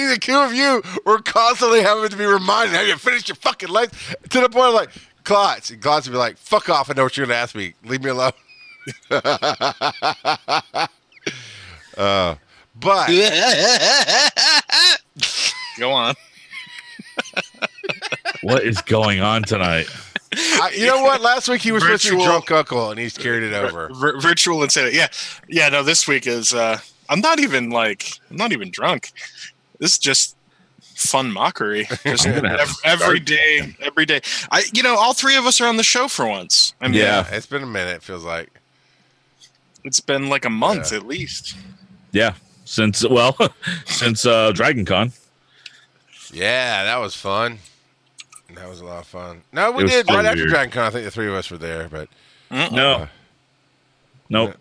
The 0.08 0.18
two 0.20 0.38
of 0.38 0.54
you 0.54 0.84
were 1.06 1.20
constantly 1.20 1.82
having 1.82 2.10
to 2.10 2.18
be 2.18 2.26
reminded, 2.26 2.76
have 2.76 2.88
you 2.88 2.96
finished 2.98 3.28
your 3.30 3.36
fucking 3.36 3.70
legs? 3.70 3.92
To 4.30 4.42
the 4.42 4.50
point 4.50 4.68
of 4.68 4.74
like, 4.76 4.90
Klotz. 5.24 5.72
And 5.72 5.82
Klotz 5.82 6.08
would 6.08 6.14
be 6.14 6.18
like, 6.18 6.38
fuck 6.38 6.70
off, 6.70 6.90
I 6.90 6.94
know 6.94 7.04
what 7.04 7.18
you're 7.18 7.26
going 7.26 7.36
to 7.36 7.42
ask 7.42 7.56
me. 7.56 7.74
Leave 7.84 8.04
me 8.04 8.10
alone. 8.12 8.32
uh, 11.98 12.36
but, 12.76 13.08
Go 15.80 15.92
on. 15.92 16.16
What 18.42 18.64
is 18.64 18.82
going 18.82 19.22
on 19.22 19.44
tonight? 19.44 19.88
I, 20.36 20.72
you 20.76 20.88
know 20.88 21.02
what? 21.04 21.22
Last 21.22 21.48
week 21.48 21.62
he 21.62 21.72
was 21.72 21.84
supposed 21.84 22.04
to 22.04 22.10
be 22.12 22.16
Virtual- 22.18 22.32
drunk 22.32 22.52
uncle, 22.52 22.90
and 22.92 23.00
he's 23.00 23.18
carried 23.18 23.44
it 23.44 23.54
over. 23.54 23.90
R- 23.94 24.20
virtual 24.20 24.64
insanity. 24.64 24.98
Yeah, 24.98 25.08
yeah. 25.48 25.70
No, 25.70 25.84
this 25.84 26.08
week 26.08 26.26
is. 26.28 26.54
uh 26.54 26.80
I'm 27.14 27.22
not 27.22 27.40
even 27.40 27.70
like. 27.70 28.20
I'm 28.30 28.36
not 28.38 28.52
even 28.52 28.70
drunk. 28.72 29.12
This 29.80 29.94
is 29.94 29.98
just 30.00 30.36
fun 30.96 31.32
mockery. 31.32 31.86
Just 32.04 32.26
I'm 32.28 32.36
gonna 32.36 32.50
have 32.50 32.60
ev- 32.62 32.68
to 32.68 32.88
every 32.88 33.18
start. 33.18 33.26
day, 33.26 33.76
every 33.82 34.06
day. 34.06 34.22
I, 34.52 34.64
you 34.74 34.84
know, 34.84 34.96
all 34.96 35.14
three 35.14 35.36
of 35.36 35.46
us 35.46 35.60
are 35.60 35.68
on 35.68 35.76
the 35.78 35.84
show 35.84 36.08
for 36.08 36.26
once. 36.28 36.74
I 36.80 36.88
mean, 36.88 37.00
Yeah. 37.00 37.26
It's 37.32 37.46
been 37.48 37.64
a 37.64 37.66
minute, 37.68 37.96
it 37.98 38.04
feels 38.04 38.24
like. 38.24 38.50
it's 39.84 40.00
been 40.00 40.30
like 40.30 40.46
a 40.46 40.50
month 40.50 40.92
Yeah. 40.92 41.00
at 41.00 41.08
least. 41.08 41.56
Yeah, 42.12 42.36
since 42.64 43.06
well, 43.08 43.36
since 43.86 44.26
uh, 44.26 44.52
Dragon 44.54 44.86
Con. 44.86 45.12
Yeah, 46.32 46.84
that 46.84 46.98
was 46.98 47.16
fun. 47.16 47.60
That 48.56 48.70
was 48.70 48.80
a 48.82 48.86
lot 48.86 49.00
of 49.00 49.08
fun. 49.08 49.42
No, 49.52 49.72
we 49.72 49.84
did 49.86 50.08
so 50.08 50.14
right 50.16 50.26
after 50.26 50.42
weird. 50.42 50.50
Dragon 50.50 50.72
Con. 50.72 50.84
I 50.86 50.90
think 50.92 51.06
the 51.06 51.12
three 51.12 51.28
of 51.28 51.34
us 51.34 51.50
were 51.52 51.58
there, 51.58 51.90
but 51.90 52.08
No. 52.52 53.08
Nope. 54.30 54.56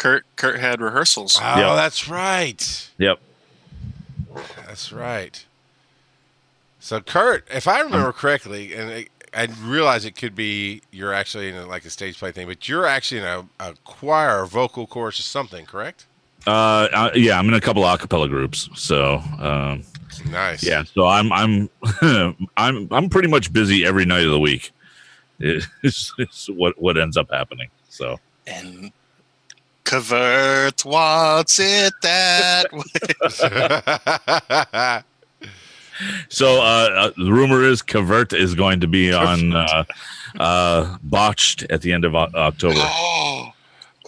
Kurt 0.00 0.24
Kurt 0.36 0.58
had 0.58 0.80
rehearsals. 0.80 1.38
oh, 1.40 1.60
Yeah. 1.60 1.74
that's 1.74 2.08
right. 2.08 2.90
Yep. 2.96 3.18
That's 4.66 4.92
right. 4.92 5.44
So 6.78 7.00
Kurt, 7.02 7.46
if 7.52 7.68
I 7.68 7.80
remember 7.82 8.10
correctly, 8.12 8.74
and 8.74 8.90
it, 8.90 9.08
I 9.34 9.48
realize 9.62 10.06
it 10.06 10.16
could 10.16 10.34
be 10.34 10.80
you're 10.90 11.12
actually 11.12 11.50
in 11.50 11.54
a, 11.56 11.66
like 11.66 11.84
a 11.84 11.90
stage 11.90 12.18
play 12.18 12.32
thing, 12.32 12.46
but 12.46 12.66
you're 12.66 12.86
actually 12.86 13.20
in 13.20 13.26
a, 13.26 13.46
a 13.60 13.74
choir, 13.84 14.42
or 14.42 14.46
vocal 14.46 14.86
chorus, 14.86 15.20
or 15.20 15.22
something, 15.22 15.66
correct? 15.66 16.06
Uh, 16.46 16.88
uh, 16.92 17.10
yeah, 17.14 17.38
I'm 17.38 17.46
in 17.48 17.54
a 17.54 17.60
couple 17.60 17.84
of 17.84 18.00
acapella 18.00 18.26
groups, 18.26 18.70
so 18.74 19.16
um, 19.38 19.82
Nice. 20.30 20.64
yeah. 20.64 20.84
So 20.84 21.06
I'm 21.06 21.30
I'm 21.32 21.68
I'm 22.56 22.88
I'm 22.90 23.08
pretty 23.10 23.28
much 23.28 23.52
busy 23.52 23.84
every 23.84 24.06
night 24.06 24.24
of 24.24 24.30
the 24.30 24.40
week. 24.40 24.72
It's, 25.82 26.12
it's 26.18 26.48
what 26.48 26.80
what 26.80 26.96
ends 26.98 27.16
up 27.18 27.30
happening. 27.30 27.68
So 27.90 28.18
And 28.46 28.92
Kavert 29.84 30.84
wants 30.84 31.58
it 31.58 31.92
that 32.02 32.72
way. 32.72 32.82
so 36.28 36.60
uh, 36.60 36.60
uh, 36.62 37.10
the 37.16 37.32
rumor 37.32 37.64
is 37.64 37.82
Cavert 37.82 38.32
is 38.32 38.54
going 38.54 38.80
to 38.80 38.86
be 38.86 39.12
on 39.12 39.54
uh, 39.54 39.84
uh, 40.38 40.96
botched 41.02 41.64
at 41.70 41.82
the 41.82 41.92
end 41.92 42.04
of 42.04 42.14
O- 42.14 42.28
October. 42.34 42.74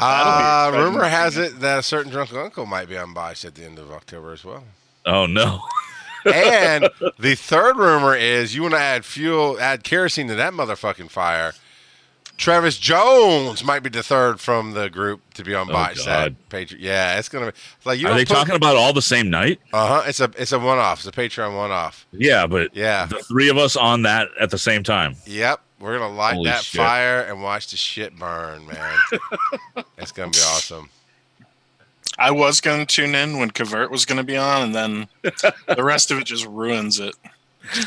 Oh, 0.00 0.06
uh, 0.06 0.70
rumor 0.74 1.04
has 1.04 1.36
it 1.36 1.60
that 1.60 1.78
a 1.80 1.82
certain 1.82 2.10
drunk 2.10 2.32
uncle 2.32 2.66
might 2.66 2.88
be 2.88 2.96
on 2.96 3.12
Botched 3.14 3.44
at 3.44 3.54
the 3.54 3.64
end 3.64 3.78
of 3.78 3.92
October 3.92 4.32
as 4.32 4.42
well. 4.44 4.64
Oh 5.06 5.26
no! 5.26 5.60
and 6.34 6.88
the 7.20 7.36
third 7.36 7.76
rumor 7.76 8.16
is 8.16 8.54
you 8.54 8.62
want 8.62 8.74
to 8.74 8.80
add 8.80 9.04
fuel, 9.04 9.60
add 9.60 9.84
kerosene 9.84 10.26
to 10.28 10.34
that 10.34 10.54
motherfucking 10.54 11.10
fire. 11.10 11.52
Travis 12.42 12.76
Jones 12.76 13.62
might 13.62 13.84
be 13.84 13.88
the 13.88 14.02
third 14.02 14.40
from 14.40 14.72
the 14.72 14.90
group 14.90 15.20
to 15.34 15.44
be 15.44 15.54
on 15.54 15.70
Oh, 15.70 15.72
botch. 15.72 16.04
God. 16.04 16.34
That 16.48 16.48
Patreon, 16.48 16.76
yeah, 16.80 17.16
it's 17.18 17.28
gonna 17.28 17.46
be 17.46 17.48
it's 17.76 17.86
like 17.86 18.00
you. 18.00 18.08
Are 18.08 18.14
they 18.14 18.24
talking 18.24 18.56
about 18.56 18.74
all 18.74 18.92
the 18.92 19.00
same 19.00 19.30
night? 19.30 19.60
Uh 19.72 19.86
huh. 19.86 20.02
It's 20.08 20.18
a 20.18 20.30
it's 20.36 20.50
a 20.50 20.58
one 20.58 20.78
off. 20.78 20.98
It's 20.98 21.06
a 21.06 21.12
Patreon 21.12 21.56
one 21.56 21.70
off. 21.70 22.04
Yeah, 22.10 22.48
but 22.48 22.74
Yeah. 22.74 23.06
the 23.06 23.20
three 23.20 23.48
of 23.48 23.58
us 23.58 23.76
on 23.76 24.02
that 24.02 24.28
at 24.40 24.50
the 24.50 24.58
same 24.58 24.82
time. 24.82 25.14
Yep. 25.24 25.60
We're 25.78 25.98
gonna 25.98 26.12
light 26.14 26.34
Holy 26.34 26.50
that 26.50 26.64
shit. 26.64 26.80
fire 26.80 27.22
and 27.22 27.42
watch 27.42 27.70
the 27.70 27.76
shit 27.76 28.16
burn, 28.18 28.66
man. 28.66 28.98
it's 29.98 30.10
gonna 30.10 30.30
be 30.30 30.38
awesome. 30.38 30.88
I 32.18 32.30
was 32.32 32.60
going 32.60 32.84
to 32.84 32.86
tune 32.94 33.14
in 33.14 33.38
when 33.38 33.50
Kavert 33.52 33.90
was 33.90 34.04
going 34.04 34.18
to 34.18 34.22
be 34.22 34.36
on, 34.36 34.62
and 34.62 34.74
then 34.74 35.08
the 35.66 35.82
rest 35.82 36.10
of 36.10 36.18
it 36.18 36.24
just 36.24 36.44
ruins 36.44 37.00
it. 37.00 37.14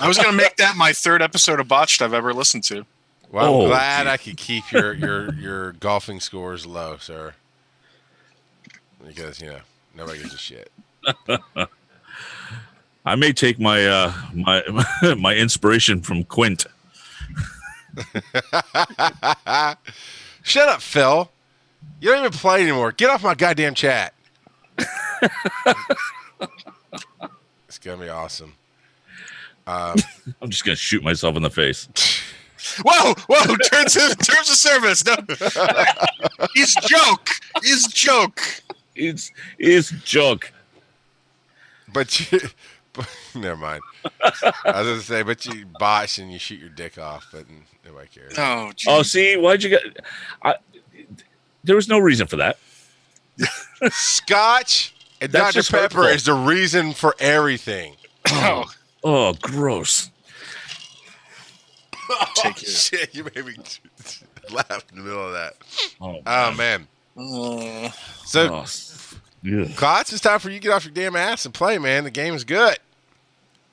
I 0.02 0.08
was 0.08 0.18
going 0.18 0.32
to 0.32 0.36
make 0.36 0.56
that 0.56 0.76
my 0.76 0.94
third 0.94 1.22
episode 1.22 1.60
of 1.60 1.68
Botched 1.68 2.02
I've 2.02 2.14
ever 2.14 2.34
listened 2.34 2.64
to. 2.66 2.88
Well, 3.36 3.44
I'm 3.46 3.52
Oh, 3.64 3.68
glad 3.68 4.04
gee. 4.06 4.10
I 4.12 4.18
could 4.18 4.38
keep 4.38 4.72
your 4.72 4.94
your 5.06 5.34
your 5.34 5.72
golfing 5.74 6.22
scores 6.22 6.66
low, 6.66 6.96
sir. 6.98 7.34
Because 9.06 9.42
you 9.42 9.50
know 9.50 9.60
nobody 9.94 10.20
gives 10.20 10.34
a 10.34 10.38
shit. 10.38 10.72
I 13.06 13.16
may 13.16 13.34
take 13.34 13.60
my 13.60 13.86
uh, 13.86 14.14
my 14.34 14.64
my 15.18 15.36
inspiration 15.36 16.00
from 16.02 16.24
Quint. 16.24 16.66
Shut 20.44 20.70
up, 20.70 20.82
Phil. 20.82 21.30
You 22.00 22.12
don't 22.12 22.20
even 22.20 22.32
play 22.32 22.62
anymore. 22.62 22.94
Get 22.94 23.10
off 23.10 23.22
my 23.24 23.36
goddamn 23.36 23.74
chat. 23.74 24.14
it's 27.68 27.80
gonna 27.84 28.02
be 28.02 28.08
awesome. 28.10 28.54
Um, 29.68 29.98
I'm 30.42 30.50
just 30.50 30.64
gonna 30.64 30.76
shoot 30.78 31.04
myself 31.04 31.36
in 31.36 31.44
the 31.44 31.50
face. 31.50 31.90
Whoa, 32.84 33.14
whoa! 33.28 33.56
Terms 33.72 33.96
of, 33.96 34.18
terms 34.20 34.50
of 34.50 34.56
service. 34.56 35.04
No, 35.06 35.16
he's 36.54 36.74
joke. 36.76 37.30
He's 37.64 37.88
joke. 37.88 38.42
It's 38.96 39.32
it's 39.60 39.90
joke. 40.04 40.52
but 41.94 42.32
you, 42.32 42.40
but, 42.94 43.10
never 43.36 43.58
mind. 43.58 43.82
I 44.24 44.32
was 44.82 44.88
gonna 44.88 45.00
say, 45.02 45.24
but 45.24 45.46
you 45.46 45.66
botch 45.80 46.18
and 46.18 46.32
you 46.32 46.40
shoot 46.40 46.60
your 46.60 46.70
dick 46.70 46.98
off, 46.98 47.28
but 47.32 47.46
nobody 47.86 48.08
cares. 48.08 48.34
Oh, 48.38 48.72
geez. 48.76 48.88
Oh, 48.90 49.04
see, 49.04 49.36
why'd 49.38 49.64
you 49.64 49.70
get? 49.70 49.82
I, 50.42 50.56
there 51.64 51.76
was 51.76 51.88
no 51.88 52.00
reason 52.00 52.28
for 52.28 52.38
that. 52.38 52.58
Scotch 53.90 54.94
and 55.22 55.32
That's 55.32 55.56
Dr 55.56 55.72
Pepper 55.72 55.98
hurtful. 56.04 56.16
is 56.16 56.24
the 56.26 56.34
reason 56.34 56.94
for 56.94 57.16
everything. 57.20 57.96
Oh, 58.30 58.66
Oh, 59.04 59.34
gross. 59.42 60.10
Take 62.36 62.46
oh, 62.46 62.60
it. 62.62 62.68
shit! 62.68 63.16
You 63.16 63.24
made 63.24 63.46
me 63.46 63.54
laugh 64.52 64.86
in 64.92 64.98
the 64.98 65.04
middle 65.04 65.26
of 65.28 65.34
that. 65.34 65.54
Oh, 66.02 66.22
Oh 66.26 66.52
man. 66.54 66.88
Uh, 67.18 67.90
So, 68.26 68.54
Oh, 68.54 68.62
s- 68.62 69.16
ugh. 69.46 69.70
Klotz, 69.76 70.12
it's 70.12 70.22
time 70.22 70.40
for 70.40 70.50
you 70.50 70.60
to 70.60 70.64
get 70.64 70.72
off 70.72 70.84
your 70.86 70.94
damn 70.94 71.16
ass 71.16 71.46
and 71.46 71.54
play, 71.54 71.78
man. 71.78 72.04
The 72.04 72.12
game 72.12 72.34
is 72.34 72.44
good. 72.44 72.78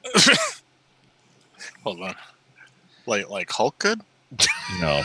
hold 1.84 2.00
on. 2.00 2.14
Like 3.06 3.28
like 3.28 3.50
Hulk 3.50 3.78
could? 3.78 4.00
no. 4.80 5.02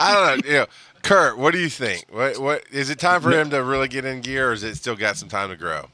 I 0.00 0.14
don't 0.14 0.44
know. 0.44 0.50
You 0.50 0.58
know, 0.60 0.66
Kurt, 1.02 1.38
what 1.38 1.52
do 1.52 1.58
you 1.58 1.68
think? 1.68 2.04
What 2.10 2.38
what 2.38 2.64
is 2.70 2.90
it 2.90 2.98
time 2.98 3.20
for 3.22 3.30
him 3.32 3.50
to 3.50 3.62
really 3.62 3.88
get 3.88 4.04
in 4.04 4.20
gear, 4.20 4.50
or 4.50 4.52
is 4.52 4.62
it 4.62 4.76
still 4.76 4.96
got 4.96 5.16
some 5.16 5.28
time 5.28 5.48
to 5.50 5.56
grow? 5.56 5.86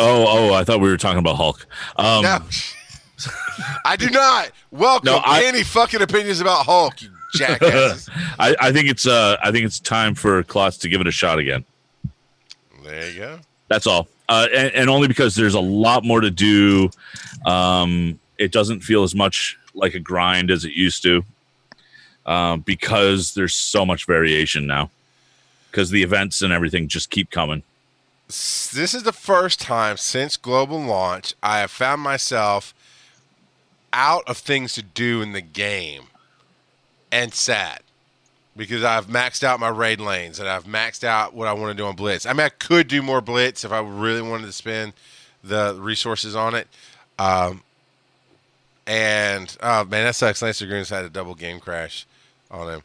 Oh, 0.00 0.24
oh, 0.50 0.54
I 0.54 0.64
thought 0.64 0.80
we 0.80 0.88
were 0.88 0.96
talking 0.96 1.18
about 1.18 1.36
Hulk. 1.36 1.66
Um, 1.96 2.22
No, 2.22 2.38
I 3.84 3.96
do 3.96 4.10
not 4.10 4.50
welcome 4.70 5.06
No, 5.06 5.20
I- 5.24 5.44
any 5.44 5.62
fucking 5.62 6.02
opinions 6.02 6.40
about 6.40 6.64
Hulk, 6.66 7.00
you 7.02 7.10
jackasses. 7.34 8.08
I, 8.38 8.54
I 8.60 8.72
think 8.72 8.88
it's 8.88 9.06
uh, 9.06 9.36
I 9.42 9.50
think 9.50 9.64
it's 9.64 9.80
time 9.80 10.14
for 10.14 10.42
Klotz 10.42 10.78
to 10.78 10.88
give 10.88 11.00
it 11.00 11.06
a 11.06 11.10
shot 11.12 11.38
again. 11.38 11.64
there 12.84 13.10
you 13.10 13.18
go. 13.18 13.38
That's 13.68 13.86
all, 13.86 14.08
uh, 14.28 14.46
and, 14.54 14.72
and 14.74 14.90
only 14.90 15.08
because 15.08 15.34
there's 15.34 15.54
a 15.54 15.60
lot 15.60 16.04
more 16.04 16.20
to 16.20 16.30
do. 16.30 16.90
Um, 17.46 18.18
it 18.38 18.52
doesn't 18.52 18.80
feel 18.80 19.02
as 19.02 19.14
much 19.14 19.58
like 19.74 19.94
a 19.94 20.00
grind 20.00 20.50
as 20.50 20.64
it 20.64 20.72
used 20.72 21.02
to, 21.04 21.24
uh, 22.26 22.56
because 22.58 23.34
there's 23.34 23.54
so 23.54 23.84
much 23.86 24.06
variation 24.06 24.66
now. 24.66 24.90
Because 25.70 25.90
the 25.90 26.02
events 26.04 26.40
and 26.42 26.52
everything 26.52 26.86
just 26.86 27.10
keep 27.10 27.30
coming. 27.30 27.62
This 28.28 28.94
is 28.94 29.02
the 29.02 29.12
first 29.12 29.60
time 29.60 29.96
since 29.96 30.36
global 30.36 30.78
launch 30.80 31.34
I 31.42 31.58
have 31.58 31.70
found 31.70 32.00
myself 32.02 32.72
out 33.94 34.28
of 34.28 34.36
things 34.36 34.74
to 34.74 34.82
do 34.82 35.22
in 35.22 35.32
the 35.32 35.40
game 35.40 36.08
and 37.12 37.32
sad 37.32 37.80
because 38.56 38.82
I've 38.82 39.06
maxed 39.06 39.44
out 39.44 39.60
my 39.60 39.68
raid 39.68 40.00
lanes 40.00 40.40
and 40.40 40.48
I've 40.48 40.64
maxed 40.64 41.04
out 41.04 41.32
what 41.32 41.46
I 41.48 41.52
want 41.52 41.76
to 41.76 41.80
do 41.80 41.86
on 41.86 41.94
Blitz. 41.94 42.26
I 42.26 42.32
mean, 42.32 42.40
I 42.40 42.48
could 42.48 42.88
do 42.88 43.02
more 43.02 43.20
Blitz 43.20 43.64
if 43.64 43.72
I 43.72 43.80
really 43.80 44.20
wanted 44.20 44.46
to 44.46 44.52
spend 44.52 44.92
the 45.42 45.76
resources 45.78 46.34
on 46.34 46.54
it. 46.54 46.66
Um, 47.18 47.62
and 48.86 49.56
oh 49.62 49.84
man, 49.84 50.04
that 50.04 50.16
sucks. 50.16 50.42
Lancer 50.42 50.66
Green's 50.66 50.90
had 50.90 51.04
a 51.04 51.10
double 51.10 51.34
game 51.34 51.60
crash 51.60 52.06
on 52.50 52.74
him, 52.74 52.82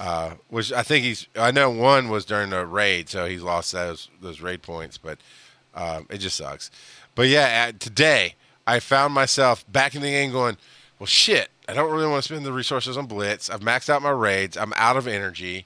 uh, 0.00 0.32
which 0.48 0.72
I 0.72 0.82
think 0.82 1.04
he's. 1.04 1.26
I 1.36 1.52
know 1.52 1.70
one 1.70 2.08
was 2.08 2.24
during 2.24 2.50
the 2.50 2.66
raid, 2.66 3.08
so 3.08 3.24
he's 3.24 3.42
lost 3.42 3.72
those 3.72 4.10
those 4.20 4.40
raid 4.40 4.60
points, 4.60 4.98
but 4.98 5.18
um, 5.74 6.06
it 6.10 6.18
just 6.18 6.36
sucks. 6.36 6.70
But 7.14 7.28
yeah, 7.28 7.70
today 7.78 8.34
I 8.68 8.80
found 8.80 9.14
myself 9.14 9.64
back 9.72 9.94
in 9.94 10.02
the 10.02 10.10
game 10.10 10.30
going, 10.30 10.58
well, 10.98 11.06
shit. 11.06 11.48
I 11.66 11.72
don't 11.72 11.90
really 11.90 12.06
want 12.06 12.22
to 12.22 12.28
spend 12.28 12.44
the 12.44 12.52
resources 12.52 12.98
on 12.98 13.06
Blitz. 13.06 13.48
I've 13.48 13.60
maxed 13.60 13.88
out 13.88 14.02
my 14.02 14.10
raids. 14.10 14.58
I'm 14.58 14.74
out 14.76 14.98
of 14.98 15.08
energy. 15.08 15.64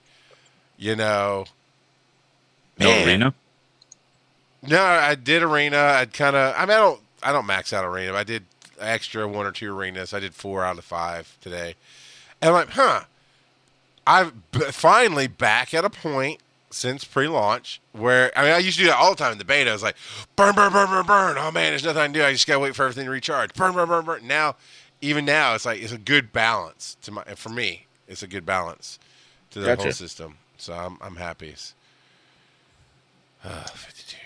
You 0.79 0.95
know. 0.95 1.47
No 2.79 2.87
Man. 2.87 3.09
arena. 3.09 3.35
No, 4.63 4.81
I 4.81 5.17
did 5.17 5.43
arena. 5.43 5.79
I'd 5.79 6.13
kind 6.13 6.37
of. 6.37 6.55
I 6.57 6.61
mean, 6.61 6.77
I 6.77 6.81
don't. 6.81 7.01
I 7.25 7.33
don't 7.33 7.47
max 7.47 7.73
out 7.73 7.85
arena. 7.85 8.13
But 8.13 8.19
I 8.19 8.25
did 8.25 8.45
extra 8.79 9.27
one 9.27 9.47
or 9.47 9.53
two 9.53 9.77
arenas. 9.77 10.15
I 10.15 10.21
did 10.21 10.35
four 10.35 10.65
out 10.65 10.79
of 10.79 10.85
five 10.85 11.37
today, 11.41 11.75
and 12.41 12.51
I'm 12.51 12.55
like, 12.55 12.71
huh. 12.71 13.03
I'm 14.05 14.43
b- 14.51 14.61
finally 14.71 15.29
back 15.29 15.75
at 15.75 15.85
a 15.85 15.91
point 15.91 16.41
since 16.73 17.05
pre-launch 17.05 17.81
where 17.93 18.37
I 18.37 18.43
mean 18.45 18.53
I 18.53 18.59
used 18.59 18.79
to 18.79 18.85
do 18.85 18.89
that 18.91 18.97
all 18.97 19.11
the 19.11 19.17
time 19.17 19.33
in 19.33 19.39
the 19.39 19.45
beta. 19.45 19.71
I 19.71 19.73
was 19.73 19.83
like, 19.83 19.97
burn, 20.37 20.55
burn, 20.55 20.73
burn, 20.73 20.89
burn, 20.89 21.07
burn. 21.07 21.37
Oh 21.39 21.51
man, 21.51 21.73
there's 21.73 21.85
nothing 21.85 22.01
I 22.03 22.07
can 22.07 22.13
do. 22.13 22.25
I 22.25 22.33
just 22.33 22.47
gotta 22.47 22.61
wait 22.61 22.75
for 22.75 22.85
everything 22.85 23.05
to 23.05 23.11
recharge. 23.11 23.55
Burn, 23.55 23.73
burn, 23.75 23.89
burn, 23.89 24.05
burn. 24.05 24.27
Now, 24.27 24.57
even 25.01 25.25
now, 25.25 25.55
it's 25.55 25.67
like 25.67 25.83
it's 25.83 25.93
a 25.93 25.99
good 25.99 26.33
balance 26.33 26.97
to 27.03 27.11
my 27.13 27.23
for 27.37 27.49
me. 27.51 27.87
It's 28.09 28.23
a 28.23 28.27
good 28.27 28.45
balance 28.47 28.99
to 29.51 29.61
the 29.61 29.67
Gotcha. 29.67 29.83
whole 29.83 29.93
system. 29.93 30.39
So 30.57 30.73
I'm 30.73 30.99
I'm 31.01 31.17
happy. 31.17 31.55
Uh, 33.45 33.65
52. 33.65 34.17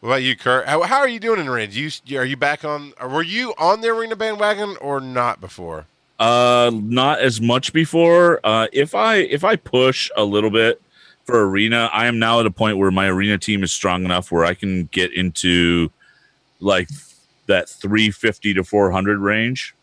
What 0.00 0.08
about 0.08 0.22
you, 0.22 0.36
Kurt? 0.36 0.66
How, 0.66 0.82
how 0.82 0.98
are 0.98 1.08
you 1.08 1.18
doing 1.18 1.40
in 1.40 1.48
arena? 1.48 1.72
Do 1.72 1.80
you 1.80 2.18
are 2.18 2.24
you 2.24 2.36
back 2.36 2.64
on? 2.64 2.92
Were 3.02 3.22
you 3.22 3.54
on 3.58 3.80
the 3.80 3.88
arena 3.88 4.16
bandwagon 4.16 4.76
or 4.80 5.00
not 5.00 5.40
before? 5.40 5.86
Uh, 6.18 6.70
not 6.72 7.18
as 7.20 7.40
much 7.40 7.72
before. 7.72 8.40
Uh, 8.44 8.68
if 8.72 8.94
I 8.94 9.16
if 9.16 9.44
I 9.44 9.56
push 9.56 10.10
a 10.16 10.24
little 10.24 10.50
bit 10.50 10.80
for 11.26 11.46
arena, 11.48 11.90
I 11.92 12.06
am 12.06 12.18
now 12.18 12.40
at 12.40 12.46
a 12.46 12.50
point 12.50 12.78
where 12.78 12.90
my 12.90 13.06
arena 13.08 13.36
team 13.36 13.62
is 13.64 13.72
strong 13.72 14.04
enough 14.04 14.30
where 14.32 14.44
I 14.44 14.54
can 14.54 14.84
get 14.86 15.12
into 15.12 15.90
like 16.60 16.88
that 17.46 17.68
350 17.68 18.54
to 18.54 18.64
400 18.64 19.18
range 19.18 19.74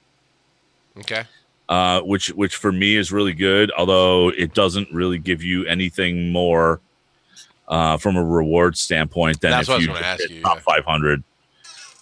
Okay. 0.97 1.23
uh, 1.69 2.01
which 2.01 2.27
which 2.29 2.55
for 2.55 2.71
me 2.71 2.95
is 2.95 3.11
really 3.11 3.33
good. 3.33 3.71
Although 3.77 4.29
it 4.29 4.53
doesn't 4.53 4.91
really 4.93 5.17
give 5.19 5.43
you 5.43 5.65
anything 5.65 6.31
more 6.31 6.79
uh, 7.67 7.97
from 7.97 8.15
a 8.17 8.23
reward 8.23 8.77
standpoint 8.77 9.41
than 9.41 9.51
That's 9.51 9.67
if 9.67 9.69
what 9.69 9.73
I 9.75 9.77
was 9.77 9.85
you 9.87 9.93
gonna 9.93 10.05
ask 10.05 10.21
hit 10.21 10.31
you, 10.31 10.41
top 10.41 10.57
yeah. 10.57 10.61
500. 10.63 11.23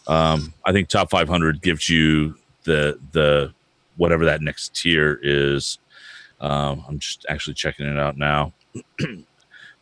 Um, 0.07 0.53
I 0.65 0.71
think 0.71 0.89
top 0.89 1.09
500 1.09 1.61
gives 1.61 1.89
you 1.89 2.35
the 2.63 2.99
the 3.11 3.53
whatever 3.97 4.25
that 4.25 4.41
next 4.41 4.75
tier 4.75 5.19
is. 5.23 5.79
Um, 6.41 6.83
I'm 6.87 6.97
just 6.99 7.25
actually 7.29 7.53
checking 7.53 7.85
it 7.85 7.99
out 7.99 8.17
now, 8.17 8.51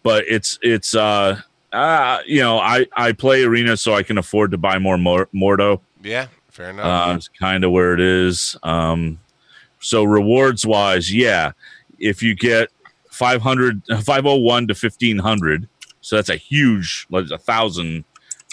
but 0.03 0.25
it's 0.27 0.57
it's 0.61 0.95
uh, 0.95 1.39
uh 1.71 2.19
you 2.25 2.41
know 2.41 2.59
I 2.59 2.85
I 2.93 3.11
play 3.11 3.43
arena 3.43 3.77
so 3.77 3.93
I 3.93 4.03
can 4.03 4.17
afford 4.17 4.51
to 4.51 4.57
buy 4.57 4.79
more 4.79 4.97
Mor- 4.97 5.29
Mordo. 5.33 5.81
Yeah. 6.01 6.27
Fair 6.49 6.71
enough. 6.71 6.85
Uh, 6.85 7.15
it's 7.15 7.27
kind 7.29 7.63
of 7.63 7.71
where 7.71 7.93
it 7.93 8.01
is. 8.01 8.57
Um, 8.63 9.19
so 9.79 10.03
rewards 10.03 10.65
wise, 10.65 11.13
yeah, 11.13 11.53
if 11.99 12.21
you 12.21 12.35
get 12.35 12.69
500, 13.11 13.83
501 14.03 14.67
to 14.67 14.73
1500, 14.73 15.69
so 16.01 16.15
that's 16.15 16.29
a 16.29 16.35
huge, 16.35 17.07
like 17.09 17.29
a 17.31 17.37
thousand 17.37 18.03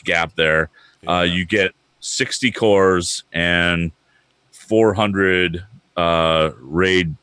gap 0.04 0.36
there. 0.36 0.70
Uh, 1.06 1.26
you 1.28 1.44
get 1.44 1.72
60 2.00 2.50
cores 2.52 3.24
and 3.32 3.92
400 4.52 5.64
uh, 5.96 6.50
raid 6.60 7.14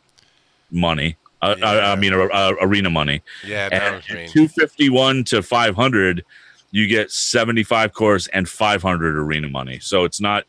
money. 0.71 1.15
Uh, 1.43 1.55
I, 1.61 1.91
I 1.91 1.95
mean, 1.95 2.13
uh, 2.13 2.25
uh, 2.25 2.53
arena 2.61 2.89
money. 2.89 3.21
yeah. 3.43 3.69
And 3.71 3.95
was 3.95 4.09
mean. 4.09 4.27
251 4.29 5.25
to 5.25 5.43
500, 5.43 6.23
you 6.71 6.87
get 6.87 7.11
75 7.11 7.93
course 7.93 8.27
and 8.27 8.47
500 8.47 9.15
arena 9.17 9.49
money. 9.49 9.79
So 9.79 10.05
it's 10.05 10.21
not 10.21 10.45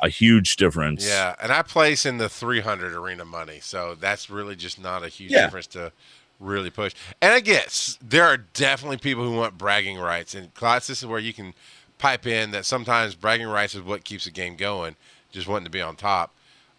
a 0.00 0.08
huge 0.08 0.56
difference. 0.56 1.06
Yeah, 1.06 1.34
and 1.40 1.52
I 1.52 1.62
place 1.62 2.04
in 2.04 2.18
the 2.18 2.28
300 2.28 2.92
arena 2.92 3.24
money, 3.24 3.60
so 3.60 3.94
that's 3.94 4.28
really 4.28 4.56
just 4.56 4.80
not 4.80 5.04
a 5.04 5.08
huge 5.08 5.30
Yeah. 5.30 5.44
difference 5.44 5.68
to 5.68 5.92
really 6.40 6.70
push. 6.70 6.92
And 7.20 7.32
I 7.32 7.38
guess 7.40 7.98
there 8.02 8.24
are 8.24 8.36
definitely 8.36 8.96
people 8.96 9.22
who 9.22 9.36
want 9.36 9.56
bragging 9.56 9.98
rights, 9.98 10.34
and 10.34 10.52
class, 10.54 10.88
this 10.88 10.98
is 10.98 11.06
where 11.06 11.20
you 11.20 11.32
can 11.32 11.54
pipe 11.98 12.26
in 12.26 12.50
that 12.50 12.66
sometimes 12.66 13.14
bragging 13.14 13.46
rights 13.46 13.76
is 13.76 13.82
what 13.82 14.02
keeps 14.02 14.24
the 14.24 14.32
game 14.32 14.56
going, 14.56 14.96
just 15.30 15.46
wanting 15.46 15.66
to 15.66 15.70
be 15.70 15.80
on 15.80 15.94
top. 15.94 16.34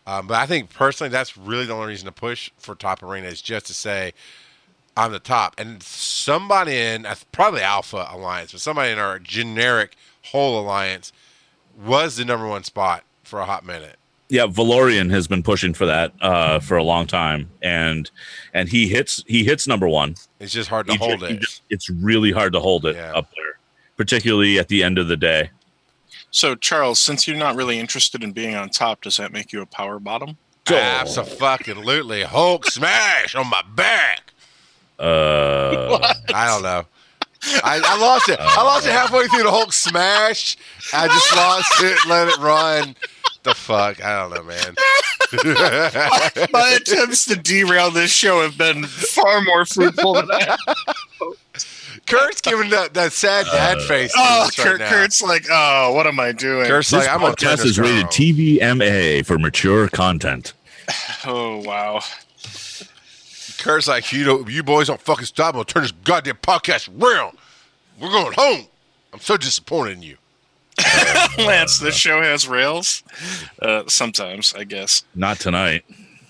Um, 0.06 0.28
but 0.28 0.36
I 0.36 0.46
think 0.46 0.70
personally, 0.74 1.10
that's 1.10 1.38
really 1.38 1.66
the 1.66 1.74
only 1.74 1.88
reason 1.88 2.06
to 2.08 2.12
push 2.12 2.52
for 2.58 2.76
top 2.76 3.02
arena 3.04 3.28
is 3.28 3.42
just 3.42 3.68
to 3.68 3.74
say 3.74 4.14
I'm 4.98 5.12
the 5.12 5.20
top, 5.20 5.56
and 5.58 5.82
somebody 5.82 6.78
in 6.78 7.08
probably 7.32 7.62
Alpha 7.62 8.08
Alliance, 8.12 8.52
but 8.52 8.62
somebody 8.62 8.92
in 8.92 9.00
our 9.00 9.18
generic 9.18 9.96
whole 10.26 10.60
alliance 10.60 11.12
was 11.84 12.18
the 12.18 12.26
number 12.26 12.48
one 12.48 12.64
spot 12.64 13.04
for 13.24 13.40
a 13.40 13.46
hot 13.46 13.66
minute. 13.66 13.96
yeah 14.30 14.46
valorian 14.46 15.10
has 15.10 15.28
been 15.28 15.42
pushing 15.42 15.74
for 15.74 15.86
that 15.88 16.14
uh 16.22 16.60
for 16.60 16.78
a 16.78 16.84
long 16.84 17.08
time 17.08 17.50
and 17.64 18.12
and 18.54 18.70
he 18.70 18.88
hits 18.88 19.24
he 19.28 19.44
hits 19.44 19.68
number 19.68 19.88
one 19.88 20.14
It's 20.40 20.54
just 20.54 20.70
hard 20.70 20.86
to 20.88 20.94
He 20.94 20.98
hold 21.00 21.22
he 21.22 21.34
it. 21.34 21.42
ju- 21.42 21.62
it's 21.72 21.90
really 21.90 22.32
hard 22.32 22.54
to 22.54 22.60
hold 22.60 22.86
it 22.86 22.96
Yeah. 22.96 23.12
up 23.16 23.28
there 23.36 23.58
particularly 23.98 24.60
at 24.60 24.68
the 24.68 24.84
end 24.84 24.98
of 25.00 25.08
the 25.08 25.18
day 25.18 25.50
So, 26.34 26.56
Charles, 26.56 27.00
since 27.00 27.28
you're 27.28 27.38
not 27.38 27.56
really 27.56 27.80
interested 27.80 28.24
in 28.24 28.32
being 28.32 28.56
on 28.56 28.70
top, 28.70 29.04
does 29.04 29.18
that 29.18 29.32
make 29.32 29.54
you 29.54 29.62
a 29.62 29.68
power 29.68 30.00
bottom? 30.00 30.38
Absolutely. 30.68 32.24
Hulk 32.24 32.66
smash 32.66 33.36
on 33.36 33.48
my 33.52 33.62
back. 33.76 34.34
uh 34.98 36.00
I 36.34 36.48
don't 36.48 36.64
know. 36.64 36.86
I, 37.64 37.80
I 37.86 37.98
lost 38.00 38.30
it. 38.30 38.40
I 38.40 38.64
lost 38.64 38.88
it 38.88 38.94
halfway 38.94 39.28
through 39.28 39.44
the 39.44 39.52
Hulk 39.52 39.74
smash. 39.74 40.58
I 40.92 41.08
just 41.08 41.36
lost 41.36 41.72
it, 41.84 41.98
let 42.08 42.28
it 42.30 42.38
run. 42.40 42.96
The 43.44 43.54
fuck? 43.54 44.04
I 44.04 44.22
don't 44.22 44.34
know, 44.34 44.44
man. 44.44 44.76
My 46.52 46.78
attempts 46.80 47.26
to 47.26 47.36
derail 47.36 47.92
this 47.92 48.12
show 48.12 48.42
have 48.42 48.58
been 48.58 48.86
far 48.86 49.42
more 49.42 49.66
fruitful 49.66 50.14
than 50.14 50.32
I. 50.32 50.58
Kurt's 52.06 52.42
giving 52.42 52.70
that, 52.72 52.94
that 52.96 53.14
sad 53.14 53.46
dad 53.46 53.82
face. 53.82 54.14
Oh, 54.16 54.44
us 54.44 54.58
right 54.58 54.68
Kurt, 54.68 54.80
now. 54.80 54.90
Kurt's 54.90 55.22
like, 55.22 55.46
oh, 55.50 55.94
what 55.94 56.06
am 56.06 56.20
I 56.20 56.32
doing? 56.32 56.66
Kurt's 56.68 56.92
this 56.92 57.06
like, 57.06 57.10
I'm 57.10 57.22
gonna 57.22 57.36
podcast 57.36 57.58
this 57.58 57.66
is 57.66 57.80
rated 57.80 58.04
girl. 58.04 58.12
tvma 58.12 59.26
for 59.26 59.40
mature 59.40 59.88
content 59.88 60.54
Oh, 61.26 61.60
wow. 61.60 62.02
Kurt's 63.58 63.88
like, 63.88 64.12
you 64.12 64.26
know, 64.26 64.48
you 64.48 64.64
boys 64.64 64.88
don't 64.88 65.00
fucking 65.00 65.26
stop. 65.26 65.50
I'm 65.50 65.60
gonna 65.60 65.66
turn 65.66 65.84
this 65.84 65.94
goddamn 66.04 66.36
podcast 66.36 66.90
around. 67.02 67.38
We're 68.00 68.12
going 68.12 68.34
home. 68.36 68.68
I'm 69.14 69.20
so 69.20 69.38
disappointed 69.38 69.98
in 69.98 70.04
you. 70.04 70.18
Lance, 71.38 71.80
this 71.80 71.96
show 71.96 72.22
has 72.22 72.48
rails. 72.48 73.04
Uh, 73.62 73.84
sometimes, 73.88 74.54
I 74.56 74.64
guess. 74.66 75.04
not 75.16 75.40
tonight 75.40 75.86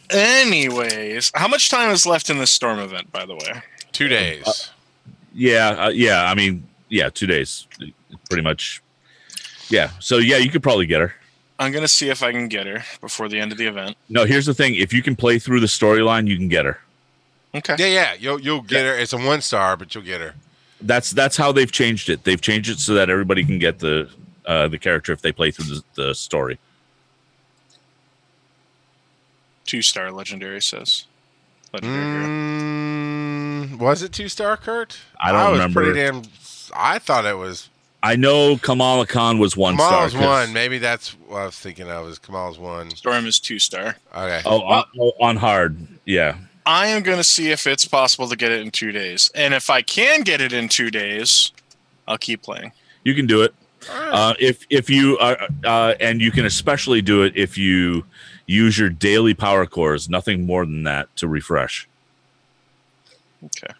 Anyways, 0.09 1.31
how 1.33 1.47
much 1.47 1.69
time 1.69 1.89
is 1.89 2.05
left 2.05 2.29
in 2.29 2.37
this 2.37 2.51
storm 2.51 2.77
event, 2.77 3.11
by 3.11 3.25
the 3.25 3.33
way? 3.33 3.63
Two 3.91 4.07
days. 4.07 4.69
Yeah 5.33 5.69
uh, 5.85 5.89
yeah 5.89 6.25
i 6.29 6.35
mean 6.35 6.65
yeah 6.89 7.09
two 7.09 7.27
days 7.27 7.67
pretty 8.29 8.43
much 8.43 8.81
yeah 9.69 9.89
so 9.99 10.17
yeah 10.17 10.37
you 10.37 10.49
could 10.49 10.63
probably 10.63 10.85
get 10.85 11.01
her 11.01 11.13
I'm 11.59 11.71
going 11.71 11.83
to 11.83 11.87
see 11.87 12.09
if 12.09 12.23
I 12.23 12.31
can 12.31 12.47
get 12.49 12.65
her 12.65 12.83
before 12.99 13.29
the 13.29 13.39
end 13.39 13.51
of 13.51 13.57
the 13.57 13.67
event. 13.67 13.95
no 14.09 14.25
here's 14.25 14.45
the 14.45 14.53
thing 14.53 14.75
if 14.75 14.91
you 14.91 15.01
can 15.01 15.15
play 15.15 15.39
through 15.39 15.59
the 15.59 15.67
storyline 15.67 16.27
you 16.27 16.37
can 16.37 16.47
get 16.47 16.65
her 16.65 16.79
Okay. 17.55 17.75
Yeah, 17.77 17.85
yeah. 17.85 18.13
You'll 18.19 18.39
you'll 18.41 18.61
get 18.61 18.85
her. 18.85 18.97
It's 18.97 19.13
a 19.13 19.17
one 19.17 19.41
star, 19.41 19.77
but 19.77 19.93
you'll 19.93 20.03
get 20.03 20.21
her. 20.21 20.33
that's 20.81 21.11
that's 21.11 21.37
how 21.37 21.51
they've 21.51 21.71
changed 21.71 22.09
it. 22.09 22.23
They've 22.23 22.41
changed 22.41 22.69
it 22.69 22.79
so 22.79 22.93
that 22.95 23.09
everybody 23.09 23.43
can 23.43 23.59
get 23.59 23.79
the 23.79 24.09
uh, 24.45 24.67
the 24.67 24.79
character 24.79 25.11
if 25.13 25.21
they 25.21 25.31
play 25.31 25.51
through 25.51 25.65
the, 25.75 25.83
the 25.95 26.15
story. 26.15 26.59
Two 29.65 29.81
star 29.81 30.11
legendary 30.11 30.61
says. 30.61 31.05
Legendary 31.71 32.05
hero. 32.05 32.92
Was 33.77 34.01
it 34.03 34.11
two 34.11 34.29
star, 34.29 34.57
Kurt? 34.57 34.97
I 35.21 35.31
don't 35.31 35.41
I 35.41 35.49
was 35.49 35.59
remember. 35.59 35.83
Pretty 35.83 35.99
damn. 35.99 36.21
I 36.75 36.99
thought 36.99 37.25
it 37.25 37.37
was. 37.37 37.69
I 38.01 38.15
know 38.17 38.57
Kamala 38.57 39.07
Khan 39.07 39.39
was 39.39 39.55
one 39.55 39.77
Kamal's 39.77 40.11
star. 40.11 40.21
'cause- 40.21 40.27
one. 40.47 40.53
Maybe 40.53 40.77
that's 40.77 41.11
what 41.27 41.41
I 41.41 41.45
was 41.45 41.55
thinking 41.57 41.89
of. 41.89 42.07
Is 42.09 42.19
Kamal's 42.19 42.57
one? 42.59 42.91
Storm 42.95 43.25
is 43.25 43.39
two 43.39 43.59
star. 43.59 43.95
Okay. 44.13 44.41
Oh, 44.45 44.61
on, 44.61 44.83
oh, 44.99 45.11
on 45.21 45.37
hard, 45.37 45.77
yeah. 46.05 46.35
I 46.65 46.87
am 46.87 47.01
going 47.03 47.17
to 47.17 47.23
see 47.23 47.51
if 47.51 47.65
it's 47.67 47.85
possible 47.85 48.27
to 48.29 48.35
get 48.35 48.51
it 48.51 48.61
in 48.61 48.71
two 48.71 48.91
days. 48.91 49.29
And 49.35 49.53
if 49.53 49.69
I 49.69 49.81
can 49.81 50.21
get 50.21 50.41
it 50.41 50.51
in 50.53 50.69
two 50.69 50.89
days, 50.91 51.51
I'll 52.07 52.17
keep 52.17 52.41
playing. 52.41 52.71
You 53.03 53.13
can 53.15 53.25
do 53.25 53.41
it. 53.41 53.53
Uh, 53.89 54.33
if 54.39 54.65
if 54.69 54.89
you 54.89 55.17
are, 55.19 55.37
uh, 55.65 55.93
and 55.99 56.21
you 56.21 56.31
can 56.31 56.45
especially 56.45 57.01
do 57.01 57.21
it 57.23 57.33
if 57.35 57.57
you 57.57 58.05
use 58.47 58.77
your 58.77 58.89
daily 58.89 59.33
power 59.33 59.65
cores, 59.65 60.07
nothing 60.09 60.45
more 60.45 60.65
than 60.65 60.83
that 60.83 61.13
to 61.17 61.27
refresh. 61.27 61.87
Okay. 63.45 63.73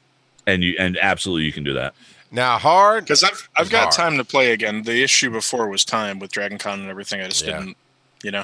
And 0.47 0.64
you 0.64 0.76
and 0.78 0.97
absolutely 0.97 1.45
you 1.45 1.53
can 1.53 1.64
do 1.64 1.74
that. 1.74 1.93
now 2.32 2.57
hard. 2.57 3.05
Because 3.05 3.24
I've, 3.24 3.49
I've 3.57 3.70
got 3.70 3.84
hard. 3.84 3.93
time 3.93 4.18
to 4.18 4.24
play 4.26 4.51
again. 4.51 4.84
The 4.84 5.03
issue 5.03 5.30
before 5.30 5.70
was 5.70 5.86
time 5.86 6.20
with 6.20 6.32
Dragon 6.32 6.57
Con 6.57 6.82
and 6.82 6.89
everything. 6.89 7.22
I 7.22 7.28
just 7.28 7.45
Yeah. 7.45 7.59
didn't, 7.59 7.78
you 8.24 8.32
know. 8.32 8.43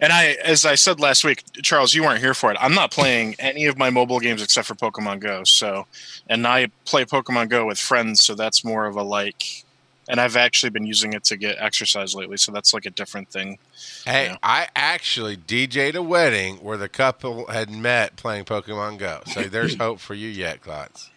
And 0.00 0.12
I, 0.12 0.36
as 0.44 0.64
I 0.64 0.74
said 0.74 0.98
last 1.00 1.22
week, 1.24 1.44
Charles, 1.62 1.94
you 1.94 2.02
weren't 2.02 2.20
here 2.20 2.34
for 2.34 2.50
it. 2.50 2.56
I'm 2.60 2.74
not 2.74 2.90
playing 2.90 3.36
any 3.38 3.66
of 3.66 3.78
my 3.78 3.90
mobile 3.90 4.18
games 4.20 4.42
except 4.42 4.66
for 4.66 4.74
Pokemon 4.74 5.20
Go. 5.20 5.44
So, 5.44 5.86
and 6.28 6.46
I 6.46 6.68
play 6.84 7.04
Pokemon 7.04 7.48
Go 7.50 7.66
with 7.66 7.78
friends. 7.78 8.22
So 8.22 8.34
that's 8.34 8.64
more 8.64 8.86
of 8.86 8.96
a 8.96 9.02
like, 9.02 9.64
and 10.08 10.20
I've 10.20 10.36
actually 10.36 10.70
been 10.70 10.86
using 10.86 11.12
it 11.12 11.24
to 11.24 11.36
get 11.36 11.56
exercise 11.58 12.14
lately. 12.14 12.36
So 12.36 12.52
that's 12.52 12.72
like 12.72 12.86
a 12.86 12.90
different 12.90 13.28
thing. 13.30 13.58
Hey, 14.04 14.26
Yeah. 14.26 14.36
I 14.42 14.68
actually 14.76 15.36
DJ'd 15.36 15.96
a 15.96 16.02
wedding 16.02 16.56
where 16.56 16.76
the 16.76 16.88
couple 16.88 17.46
had 17.46 17.70
met 17.70 18.16
playing 18.16 18.44
Pokemon 18.44 18.98
Go. 18.98 19.20
So 19.32 19.42
there's 19.44 19.74
hope 19.78 19.98
for 20.00 20.14
you 20.14 20.28
yet, 20.28 20.60
Klotz. 20.62 21.10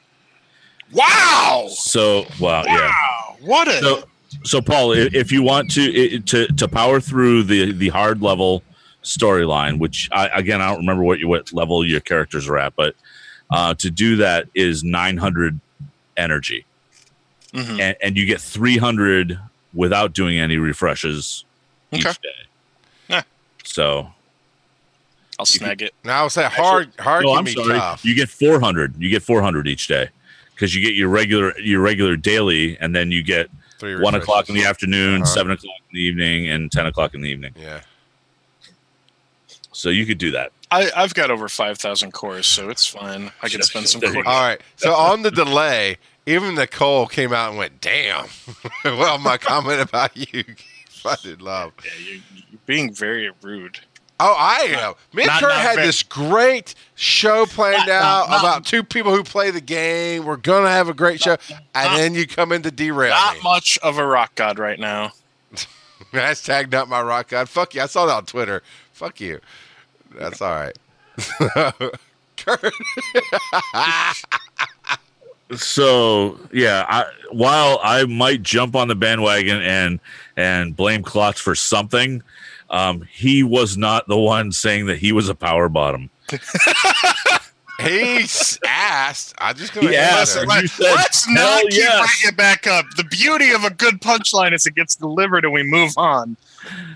Wow. 0.92 1.68
So, 1.70 2.26
wow, 2.40 2.64
yeah. 2.66 2.88
Wow. 2.90 3.38
What 3.42 3.68
a. 3.68 3.80
So, 3.80 4.04
so 4.44 4.62
Paul, 4.62 4.94
if 4.94 5.32
you 5.32 5.44
want 5.44 5.72
to 5.72 6.16
i- 6.16 6.18
to 6.26 6.48
to 6.48 6.68
power 6.68 7.00
through 7.00 7.44
the 7.44 7.72
the 7.74 7.90
hard 7.90 8.22
level 8.22 8.64
storyline, 9.04 9.80
which 9.80 10.10
I, 10.12 10.28
again 10.30 10.62
I 10.62 10.70
don't 10.70 10.80
remember 10.80 11.04
what 11.04 11.20
you 11.20 11.28
what 11.28 11.54
level 11.54 11.86
your 11.86 12.00
characters 12.00 12.48
are 12.48 12.58
at, 12.58 12.76
but 12.76 12.96
uh, 13.52 13.74
to 13.76 13.90
do 13.90 14.18
that 14.18 14.48
is 14.54 14.84
900 14.84 15.60
energy, 16.18 16.66
Mhm. 17.54 17.80
and, 17.80 17.98
and 18.02 18.18
you 18.18 18.26
get 18.26 18.40
300 18.42 19.40
without 19.74 20.14
doing 20.14 20.38
any 20.40 20.58
refreshes 20.58 21.46
each 21.92 22.04
day. 22.04 22.30
Yeah. 23.08 23.22
So 23.64 24.12
I'll 25.40 25.46
snag 25.46 25.82
it. 25.82 25.94
Now 26.04 26.20
I'll 26.24 26.30
say 26.30 26.44
hard, 26.44 26.92
hard 27.00 27.24
no, 27.26 27.34
I'm 27.36 27.48
sorry. 27.48 27.78
tough. 27.80 28.04
You 28.06 28.14
get 28.16 28.30
400. 28.30 28.96
You 29.02 29.10
get 29.10 29.24
400 29.24 29.68
each 29.68 29.88
day 29.88 30.10
because 30.54 30.76
you 30.76 30.82
get 30.82 30.94
your 30.96 31.10
regular 31.10 31.58
your 31.60 31.82
regular 31.82 32.16
daily, 32.18 32.78
and 32.80 32.96
then 32.96 33.12
you 33.12 33.24
get 33.24 33.50
Three 33.80 33.98
one 34.00 34.14
o'clock 34.14 34.50
in 34.50 34.56
the 34.56 34.66
afternoon, 34.66 35.22
Uh-huh. 35.22 35.26
seven 35.34 35.52
o'clock 35.54 35.78
in 35.90 35.96
the 35.96 36.02
evening, 36.02 36.50
and 36.50 36.70
ten 36.72 36.86
o'clock 36.86 37.14
in 37.14 37.22
the 37.22 37.30
evening. 37.30 37.54
Yeah. 37.58 37.80
So 39.72 39.90
you 39.90 40.06
could 40.06 40.18
do 40.18 40.32
that. 40.32 40.52
I, 40.72 40.92
I've 40.96 41.14
got 41.14 41.32
over 41.32 41.48
5,000 41.48 42.12
cores, 42.12 42.46
so 42.46 42.70
it's 42.70 42.86
fine. 42.86 43.32
I 43.42 43.50
can 43.50 43.62
spend 43.64 43.88
some 43.88 44.02
cores. 44.02 44.18
All 44.18 44.42
right. 44.42 44.60
So 44.76 44.94
on 44.94 45.22
the 45.24 45.32
delay, 45.32 45.98
even 46.30 46.56
Nicole 46.56 47.08
came 47.08 47.34
out 47.34 47.50
and 47.50 47.58
went, 47.58 47.82
"Damn." 47.82 48.28
well, 48.86 49.18
my 49.18 49.38
comment 49.38 49.82
about 49.82 50.16
you 50.16 50.44
Funded 50.90 51.42
love. 51.42 51.72
Yeah, 51.84 51.92
you're, 51.98 52.22
you're 52.52 52.60
being 52.66 52.94
very 52.94 53.32
rude. 53.42 53.80
Oh, 54.22 54.36
I 54.38 54.68
am. 54.78 54.96
Me 55.14 55.24
and 55.24 55.32
Kurt 55.32 55.50
had 55.54 55.76
very- 55.76 55.88
this 55.88 56.04
great 56.04 56.76
show 56.96 57.46
planned 57.46 57.88
Not- 57.88 57.90
out 57.90 58.30
not- 58.30 58.30
not- 58.30 58.40
about 58.42 58.66
two 58.66 58.84
people 58.84 59.16
who 59.16 59.24
play 59.24 59.50
the 59.50 59.62
game. 59.62 60.26
We're 60.26 60.36
gonna 60.36 60.68
have 60.70 60.90
a 60.90 60.94
great 60.94 61.22
show, 61.22 61.38
and 61.74 61.98
then 61.98 62.14
you 62.16 62.28
come 62.28 62.52
in 62.52 62.62
to 62.64 62.72
derail 62.72 63.12
Not 63.12 63.36
me. 63.36 63.42
much 63.44 63.78
of 63.82 63.98
a 63.98 64.06
rock 64.06 64.36
god 64.36 64.60
right 64.60 64.78
now. 64.80 65.14
Hashtag 66.12 66.70
not 66.72 66.90
my 66.90 67.02
rock 67.02 67.30
god. 67.30 67.48
Fuck 67.48 67.76
you. 67.76 67.82
I 67.82 67.86
saw 67.86 68.06
that 68.08 68.14
on 68.16 68.26
Twitter. 68.26 68.62
Fuck 68.92 69.22
you. 69.22 69.40
That's 70.18 70.42
all 70.42 70.52
right. 70.54 70.78
Kurt. 72.36 72.74
So 75.56 76.40
yeah, 76.54 76.86
I, 76.88 77.06
while 77.32 77.80
I 77.84 78.06
might 78.06 78.44
jump 78.44 78.76
on 78.76 78.88
the 78.88 78.96
bandwagon 78.96 79.62
and 79.62 80.00
and 80.38 80.76
blame 80.76 81.04
Klotz 81.04 81.40
for 81.40 81.56
something, 81.56 82.22
um, 82.70 83.02
he 83.12 83.42
was 83.44 83.78
not 83.78 84.08
the 84.08 84.18
one 84.18 84.52
saying 84.52 84.86
that 84.88 84.98
he 85.00 85.12
was 85.12 85.28
a 85.30 85.36
power 85.36 85.68
bottom. 85.68 86.10
he 87.82 88.26
asked. 88.68 89.34
I'm 89.40 89.56
just 89.56 89.74
gonna 89.74 89.90
He 89.90 89.96
asked, 89.96 90.38
answer. 90.38 90.68
said, 90.68 90.84
Let's 90.84 91.28
not 91.30 91.62
keep 91.64 91.74
yes." 91.74 91.98
bringing 91.98 92.34
it 92.34 92.38
back 92.38 92.68
up. 92.68 92.86
The 92.98 93.06
beauty 93.06 93.52
of 93.52 93.64
a 93.64 93.72
good 93.72 94.02
punchline 94.02 94.54
is 94.54 94.66
it 94.68 94.76
gets 94.76 94.96
delivered 94.96 95.46
and 95.46 95.54
we 95.54 95.64
move 95.64 95.94
on. 95.98 96.38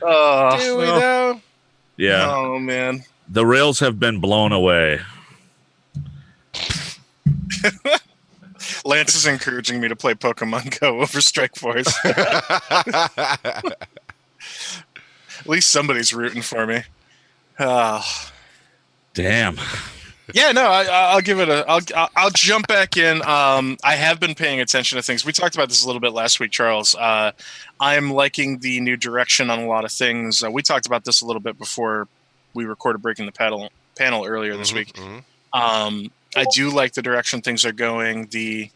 Uh, 0.05 0.57
Do 0.59 0.77
we 0.77 0.83
well- 0.83 0.99
though? 0.99 1.41
Yeah, 1.97 2.27
Oh 2.31 2.59
man. 2.59 3.03
the 3.29 3.45
rails 3.45 3.79
have 3.79 3.99
been 3.99 4.19
blown 4.19 4.51
away. 4.51 4.99
Lance 8.85 9.15
is 9.15 9.25
encouraging 9.25 9.79
me 9.79 9.87
to 9.87 9.95
play 9.95 10.13
Pokemon 10.13 10.79
Go 10.79 11.01
over 11.01 11.21
Strike 11.21 11.55
Force. 11.55 11.93
At 15.39 15.47
least 15.47 15.71
somebody's 15.71 16.13
rooting 16.13 16.41
for 16.41 16.65
me. 16.67 16.83
Oh. 17.59 18.03
Damn. 19.13 19.57
yeah, 20.33 20.51
no, 20.51 20.63
I, 20.63 20.83
I'll 20.85 21.21
give 21.21 21.39
it 21.39 21.49
a. 21.49 21.65
I'll 21.67 21.81
I'll- 21.95 22.09
I'll 22.15 22.29
jump 22.31 22.67
back 22.67 22.97
in. 22.97 23.21
Um, 23.23 23.77
I 23.83 23.95
have 23.95 24.19
been 24.19 24.35
paying 24.35 24.59
attention 24.59 24.95
to 24.97 25.01
things. 25.03 25.25
We 25.25 25.31
talked 25.33 25.55
about 25.55 25.69
this 25.69 25.83
a 25.83 25.87
little 25.87 25.99
bit 25.99 26.13
last 26.13 26.39
week, 26.39 26.51
Charles. 26.51 26.95
Uh, 26.95 27.31
I'm 27.79 28.11
liking 28.11 28.59
the 28.59 28.79
new 28.79 28.95
direction 28.97 29.49
on 29.49 29.59
a 29.59 29.67
lot 29.67 29.83
of 29.85 29.91
things. 29.91 30.43
Uh, 30.43 30.49
we 30.49 30.61
talked 30.61 30.85
about 30.87 31.03
this 31.05 31.21
a 31.21 31.25
little 31.25 31.41
bit 31.41 31.57
before 31.59 32.07
we 32.53 32.65
recorded 32.65 33.01
breaking 33.01 33.25
the 33.25 33.31
panel 33.31 33.69
panel 33.97 34.25
earlier 34.25 34.55
this 34.57 34.71
Mhm, 34.71 34.75
week. 34.75 34.93
mhm. 34.93 35.23
Um, 35.53 36.11
I 36.35 36.45
do 36.53 36.69
like 36.69 36.93
the 36.93 37.01
direction 37.01 37.41
things 37.41 37.65
are 37.65 37.71
going. 37.71 38.27
The 38.27 38.69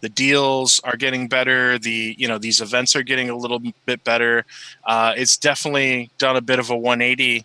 the 0.00 0.08
deals 0.08 0.80
are 0.84 0.96
getting 0.96 1.28
better. 1.28 1.78
The 1.78 2.14
you 2.18 2.28
know 2.28 2.38
these 2.38 2.60
events 2.60 2.94
are 2.96 3.02
getting 3.02 3.30
a 3.30 3.36
little 3.36 3.60
bit 3.86 4.04
better. 4.04 4.44
Uh, 4.84 5.14
it's 5.16 5.36
definitely 5.36 6.10
done 6.18 6.36
a 6.36 6.40
bit 6.40 6.58
of 6.58 6.70
a 6.70 6.76
180, 6.76 7.44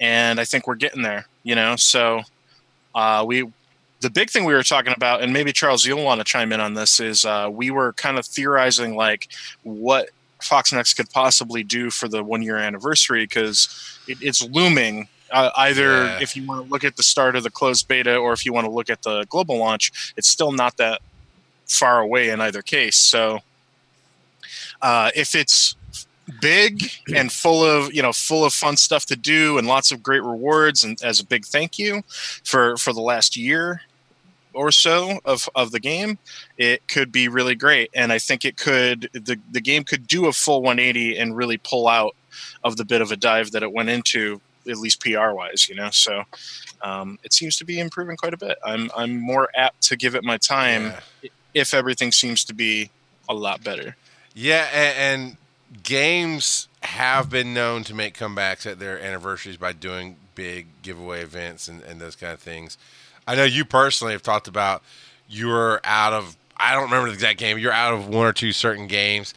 and 0.00 0.40
I 0.40 0.44
think 0.44 0.66
we're 0.66 0.76
getting 0.76 1.02
there. 1.02 1.26
You 1.42 1.54
know, 1.54 1.76
so 1.76 2.22
uh, 2.94 3.24
we 3.26 3.50
the 4.00 4.10
big 4.10 4.30
thing 4.30 4.44
we 4.44 4.54
were 4.54 4.62
talking 4.62 4.92
about, 4.94 5.22
and 5.22 5.32
maybe 5.32 5.52
Charles, 5.52 5.84
you'll 5.84 6.04
want 6.04 6.20
to 6.20 6.24
chime 6.24 6.52
in 6.52 6.60
on 6.60 6.74
this, 6.74 7.00
is 7.00 7.24
uh, 7.24 7.48
we 7.50 7.70
were 7.70 7.92
kind 7.94 8.18
of 8.18 8.26
theorizing 8.26 8.94
like 8.94 9.28
what 9.62 10.10
Fox 10.40 10.72
Next 10.72 10.94
could 10.94 11.10
possibly 11.10 11.64
do 11.64 11.90
for 11.90 12.08
the 12.08 12.22
one 12.22 12.42
year 12.42 12.56
anniversary 12.56 13.24
because 13.24 13.98
it, 14.06 14.18
it's 14.20 14.42
looming. 14.42 15.08
Uh, 15.30 15.50
either 15.56 16.04
Yeah. 16.04 16.18
if 16.20 16.36
you 16.36 16.46
want 16.46 16.64
to 16.66 16.70
look 16.70 16.84
at 16.84 16.96
the 16.96 17.02
start 17.02 17.36
of 17.36 17.42
the 17.42 17.50
closed 17.50 17.86
beta 17.88 18.16
or 18.16 18.32
if 18.32 18.44
you 18.46 18.52
want 18.52 18.66
to 18.66 18.70
look 18.70 18.88
at 18.90 19.02
the 19.02 19.24
global 19.28 19.58
launch, 19.58 20.12
it's 20.16 20.28
still 20.28 20.52
not 20.52 20.76
that 20.78 21.00
far 21.66 22.00
away 22.00 22.30
in 22.30 22.40
either 22.40 22.62
case. 22.62 22.96
So 22.96 23.40
uh, 24.80 25.10
if 25.14 25.34
it's 25.34 25.74
big 26.40 26.90
and 27.14 27.32
full 27.32 27.64
of 27.64 27.92
you 27.94 28.02
know 28.02 28.12
full 28.12 28.44
of 28.44 28.52
fun 28.52 28.76
stuff 28.76 29.06
to 29.06 29.16
do 29.16 29.56
and 29.56 29.66
lots 29.66 29.90
of 29.90 30.02
great 30.02 30.22
rewards 30.22 30.84
and 30.84 31.02
as 31.02 31.20
a 31.20 31.24
big 31.24 31.44
thank 31.46 31.78
you 31.78 32.02
for 32.44 32.76
for 32.76 32.92
the 32.92 33.00
last 33.00 33.34
year 33.34 33.80
or 34.52 34.70
so 34.70 35.20
of 35.24 35.48
of 35.54 35.70
the 35.70 35.80
game 35.80 36.18
it 36.58 36.86
could 36.86 37.10
be 37.10 37.28
really 37.28 37.54
great 37.54 37.88
and 37.94 38.12
i 38.12 38.18
think 38.18 38.44
it 38.44 38.58
could 38.58 39.08
the 39.14 39.38
the 39.52 39.60
game 39.60 39.84
could 39.84 40.06
do 40.06 40.26
a 40.26 40.32
full 40.32 40.60
180 40.60 41.16
and 41.16 41.34
really 41.34 41.56
pull 41.56 41.88
out 41.88 42.14
of 42.62 42.76
the 42.76 42.84
bit 42.84 43.00
of 43.00 43.10
a 43.10 43.16
dive 43.16 43.50
that 43.52 43.62
it 43.62 43.72
went 43.72 43.88
into 43.88 44.38
at 44.68 44.76
least 44.76 45.00
pr 45.00 45.30
wise 45.32 45.68
you 45.68 45.74
know 45.74 45.90
so 45.90 46.22
um, 46.82 47.18
it 47.24 47.32
seems 47.32 47.56
to 47.56 47.64
be 47.64 47.80
improving 47.80 48.16
quite 48.16 48.34
a 48.34 48.36
bit 48.36 48.56
i'm 48.64 48.90
i'm 48.96 49.18
more 49.20 49.48
apt 49.54 49.82
to 49.82 49.96
give 49.96 50.14
it 50.14 50.22
my 50.24 50.36
time 50.38 50.92
Yeah. 51.22 51.30
if 51.54 51.74
everything 51.74 52.12
seems 52.12 52.44
to 52.44 52.54
be 52.54 52.90
a 53.28 53.34
lot 53.34 53.62
better 53.64 53.96
Yeah, 54.34 54.66
and, 54.72 54.98
and 54.98 55.82
games 55.82 56.68
have 56.82 57.28
been 57.28 57.52
known 57.52 57.84
to 57.84 57.94
make 57.94 58.16
comebacks 58.16 58.64
at 58.70 58.78
their 58.78 59.00
anniversaries 59.00 59.56
by 59.56 59.72
doing 59.72 60.16
big 60.34 60.66
giveaway 60.82 61.20
events 61.22 61.68
and, 61.68 61.82
and 61.82 62.00
those 62.00 62.14
kind 62.16 62.32
of 62.32 62.38
things. 62.40 62.78
I 63.26 63.34
know 63.34 63.44
you 63.44 63.64
personally 63.64 64.12
have 64.12 64.22
talked 64.22 64.48
about 64.48 64.82
you 65.28 65.48
were 65.48 65.80
out 65.84 66.12
of 66.12 66.36
I 66.56 66.72
don't 66.72 66.84
remember 66.84 67.08
the 67.08 67.14
exact 67.14 67.38
game. 67.38 67.58
You're 67.58 67.72
out 67.72 67.92
of 67.94 68.08
one 68.08 68.26
or 68.26 68.32
two 68.32 68.52
certain 68.52 68.86
games, 68.86 69.34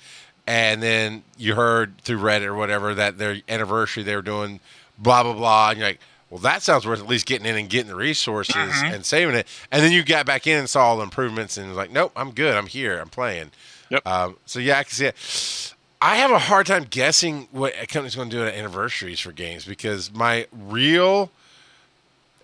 and 0.47 0.82
then 0.82 1.23
you 1.38 1.53
heard 1.55 1.97
through 1.99 2.19
Reddit 2.19 2.45
or 2.45 2.55
whatever 2.55 2.93
that 2.95 3.17
their 3.17 3.38
anniversary 3.49 4.03
they 4.03 4.15
were 4.15 4.21
doing 4.21 4.59
blah 5.02 5.24
blah 5.24 5.34
blah, 5.34 5.70
and 5.72 5.80
you're 5.80 5.88
like, 5.89 5.99
well, 6.32 6.39
that 6.39 6.62
sounds 6.62 6.88
worth 6.88 7.02
at 7.02 7.08
least 7.08 7.26
getting 7.26 7.45
in 7.45 7.58
and 7.58 7.70
getting 7.70 7.89
the 7.89 7.95
resources 7.95 8.56
and 8.56 9.06
saving 9.06 9.36
it. 9.36 9.47
And 9.70 9.84
then 9.84 9.91
you 9.91 10.02
got 10.02 10.26
back 10.26 10.47
in 10.47 10.58
and 10.58 10.70
saw 10.70 10.86
all 10.88 10.97
the 10.97 11.04
improvements 11.04 11.58
and 11.58 11.68
was 11.68 11.76
like, 11.76 11.91
nope, 11.91 12.14
I'm 12.16 12.32
good. 12.32 12.56
I'm 12.56 12.68
here. 12.68 12.99
I'm 12.99 13.10
playing. 13.10 13.52
Yep. 13.89 14.08
Um, 14.08 14.38
so 14.45 14.60
yeah, 14.60 14.80
I 14.80 14.84
can 14.84 14.91
see 14.93 15.06
it. 15.08 15.74
I 16.02 16.16
have 16.16 16.32
a 16.32 16.39
hard 16.39 16.68
time 16.68 16.88
guessing 16.89 17.49
what 17.52 17.74
a 17.80 17.86
company's 17.86 18.16
going 18.16 18.30
to 18.30 18.36
do 18.38 18.45
at 18.45 18.56
anniversaries 18.56 19.20
for 19.20 19.34
games 19.34 19.66
because 19.66 20.12
my 20.14 20.47
real 20.52 21.32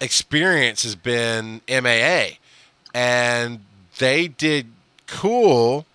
experience 0.01 0.83
has 0.83 0.95
been 0.95 1.61
MAA, 1.67 2.35
and 2.93 3.61
they 3.97 4.27
did 4.27 4.67
cool. 5.07 5.85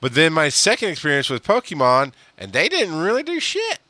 But 0.00 0.14
then 0.14 0.32
my 0.32 0.48
second 0.48 0.90
experience 0.90 1.28
with 1.28 1.42
Pokemon, 1.42 2.12
and 2.38 2.52
they 2.52 2.68
didn't 2.68 2.94
really 2.94 3.24
do 3.24 3.40
shit. 3.40 3.80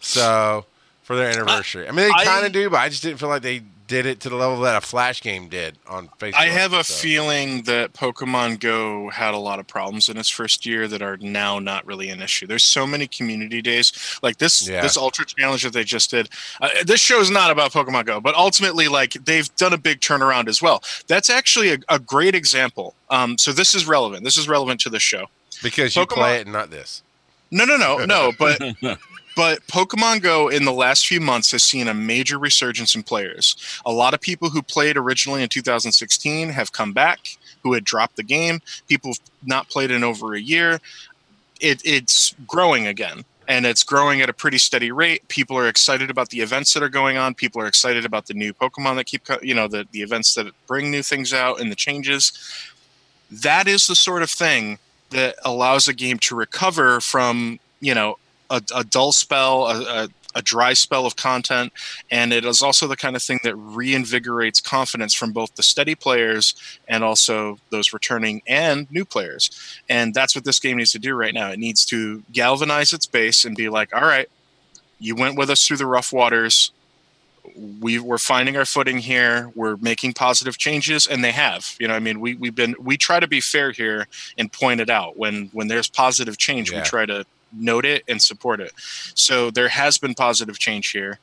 So 0.00 0.64
for 1.02 1.16
their 1.16 1.30
anniversary, 1.30 1.88
I 1.88 1.90
mean, 1.90 2.06
they 2.06 2.24
kind 2.24 2.46
of 2.46 2.52
do, 2.52 2.70
but 2.70 2.78
I 2.78 2.88
just 2.88 3.02
didn't 3.02 3.18
feel 3.18 3.28
like 3.28 3.42
they 3.42 3.62
did 3.92 4.06
it 4.06 4.20
to 4.20 4.30
the 4.30 4.36
level 4.36 4.58
that 4.62 4.74
a 4.74 4.80
Flash 4.80 5.20
game 5.20 5.48
did 5.48 5.76
on 5.86 6.08
Facebook. 6.18 6.36
I 6.36 6.46
have 6.46 6.72
a 6.72 6.82
so. 6.82 6.94
feeling 6.94 7.62
that 7.64 7.92
Pokemon 7.92 8.60
Go 8.60 9.10
had 9.10 9.34
a 9.34 9.38
lot 9.38 9.58
of 9.58 9.66
problems 9.66 10.08
in 10.08 10.16
its 10.16 10.30
first 10.30 10.64
year 10.64 10.88
that 10.88 11.02
are 11.02 11.18
now 11.18 11.58
not 11.58 11.84
really 11.84 12.08
an 12.08 12.22
issue. 12.22 12.46
There's 12.46 12.64
so 12.64 12.86
many 12.86 13.06
community 13.06 13.60
days 13.60 14.18
like 14.22 14.38
this. 14.38 14.66
Yeah. 14.66 14.80
This 14.80 14.96
Ultra 14.96 15.26
Challenge 15.26 15.62
that 15.64 15.74
they 15.74 15.84
just 15.84 16.10
did. 16.10 16.30
Uh, 16.60 16.70
this 16.86 17.00
show 17.00 17.20
is 17.20 17.30
not 17.30 17.50
about 17.50 17.72
Pokemon 17.72 18.06
Go, 18.06 18.18
but 18.18 18.34
ultimately, 18.34 18.88
like 18.88 19.12
they've 19.12 19.54
done 19.56 19.74
a 19.74 19.78
big 19.78 20.00
turnaround 20.00 20.48
as 20.48 20.62
well. 20.62 20.82
That's 21.06 21.28
actually 21.28 21.72
a, 21.72 21.78
a 21.90 21.98
great 21.98 22.34
example. 22.34 22.94
Um, 23.10 23.36
so 23.36 23.52
this 23.52 23.74
is 23.74 23.86
relevant. 23.86 24.24
This 24.24 24.38
is 24.38 24.48
relevant 24.48 24.80
to 24.80 24.88
the 24.90 25.00
show. 25.00 25.26
because 25.62 25.96
you 25.96 26.06
Pokemon- 26.06 26.14
play 26.14 26.36
it 26.36 26.46
and 26.46 26.52
not 26.52 26.70
this. 26.70 27.02
No, 27.50 27.66
no, 27.66 27.76
no, 27.76 28.06
no. 28.06 28.32
But 28.38 28.58
but 29.36 29.66
Pokemon 29.66 30.22
Go 30.22 30.48
in 30.48 30.64
the 30.64 30.72
last 30.72 31.06
few 31.06 31.20
months 31.20 31.50
has 31.52 31.62
seen 31.62 31.88
a 31.88 31.94
major 31.94 32.38
resurgence 32.38 32.94
in 32.94 33.02
players. 33.02 33.56
A 33.86 33.92
lot 33.92 34.14
of 34.14 34.20
people 34.20 34.50
who 34.50 34.62
played 34.62 34.96
originally 34.96 35.42
in 35.42 35.48
2016 35.48 36.50
have 36.50 36.72
come 36.72 36.92
back, 36.92 37.38
who 37.62 37.72
had 37.72 37.84
dropped 37.84 38.16
the 38.16 38.22
game. 38.22 38.60
People 38.88 39.10
who've 39.10 39.48
not 39.48 39.68
played 39.68 39.90
in 39.90 40.04
over 40.04 40.34
a 40.34 40.40
year. 40.40 40.80
It, 41.60 41.80
it's 41.84 42.34
growing 42.46 42.86
again. 42.86 43.24
And 43.48 43.66
it's 43.66 43.82
growing 43.82 44.20
at 44.20 44.28
a 44.28 44.32
pretty 44.32 44.58
steady 44.58 44.92
rate. 44.92 45.26
People 45.28 45.58
are 45.58 45.68
excited 45.68 46.10
about 46.10 46.30
the 46.30 46.40
events 46.40 46.72
that 46.74 46.82
are 46.82 46.88
going 46.88 47.16
on. 47.16 47.34
People 47.34 47.60
are 47.60 47.66
excited 47.66 48.04
about 48.04 48.26
the 48.26 48.34
new 48.34 48.54
Pokemon 48.54 48.96
that 48.96 49.06
keep, 49.06 49.22
you 49.42 49.54
know, 49.54 49.66
the, 49.66 49.86
the 49.90 50.00
events 50.00 50.34
that 50.34 50.46
bring 50.66 50.90
new 50.90 51.02
things 51.02 51.32
out 51.34 51.60
and 51.60 51.70
the 51.70 51.76
changes. 51.76 52.32
That 53.30 53.66
is 53.66 53.86
the 53.86 53.96
sort 53.96 54.22
of 54.22 54.30
thing 54.30 54.78
that 55.12 55.36
allows 55.44 55.88
a 55.88 55.94
game 55.94 56.18
to 56.18 56.34
recover 56.34 57.00
from 57.00 57.58
you 57.80 57.94
know 57.94 58.16
a, 58.52 58.62
a 58.76 58.84
dull 58.84 59.12
spell 59.12 59.66
a, 59.66 60.04
a, 60.04 60.08
a 60.34 60.42
dry 60.42 60.72
spell 60.72 61.04
of 61.06 61.16
content 61.16 61.72
and 62.10 62.32
it 62.32 62.44
is 62.44 62.62
also 62.62 62.86
the 62.86 62.96
kind 62.96 63.16
of 63.16 63.22
thing 63.22 63.40
that 63.44 63.54
reinvigorates 63.54 64.62
confidence 64.62 65.14
from 65.14 65.32
both 65.32 65.54
the 65.56 65.62
steady 65.62 65.94
players 65.94 66.54
and 66.88 67.04
also 67.04 67.58
those 67.70 67.92
returning 67.92 68.42
and 68.46 68.90
new 68.90 69.04
players. 69.04 69.50
And 69.88 70.14
that's 70.14 70.34
what 70.34 70.44
this 70.44 70.58
game 70.58 70.78
needs 70.78 70.92
to 70.92 70.98
do 70.98 71.14
right 71.14 71.34
now. 71.34 71.50
It 71.50 71.58
needs 71.58 71.84
to 71.86 72.22
galvanize 72.32 72.92
its 72.92 73.06
base 73.06 73.44
and 73.44 73.56
be 73.56 73.68
like 73.68 73.94
all 73.94 74.02
right 74.02 74.28
you 75.02 75.16
went 75.16 75.36
with 75.36 75.50
us 75.50 75.66
through 75.66 75.78
the 75.78 75.86
rough 75.86 76.12
waters. 76.12 76.70
We 77.80 77.98
we're 77.98 78.18
finding 78.18 78.56
our 78.56 78.64
footing 78.64 78.98
here. 78.98 79.50
We're 79.56 79.76
making 79.76 80.14
positive 80.14 80.56
changes 80.56 81.08
and 81.08 81.24
they 81.24 81.32
have. 81.32 81.74
You 81.80 81.88
know 81.88 81.94
i 81.94 81.98
mean 81.98 82.20
we, 82.20 82.36
we've 82.36 82.54
been 82.54 82.76
we 82.80 82.96
try 82.96 83.18
to 83.18 83.26
be 83.26 83.40
fair 83.40 83.72
here 83.72 84.06
and 84.38 84.50
point 84.50 84.80
it 84.80 84.88
out. 84.88 85.18
When 85.18 85.50
when 85.52 85.66
there's 85.66 85.88
positive 85.88 86.38
change 86.38 86.72
we 86.72 86.80
try 86.82 87.04
to 87.06 87.26
note 87.52 87.84
it 87.84 88.02
and 88.08 88.20
support 88.20 88.60
it 88.60 88.72
so 88.76 89.50
there 89.50 89.68
has 89.68 89.98
been 89.98 90.14
positive 90.14 90.58
change 90.58 90.90
here 90.90 91.18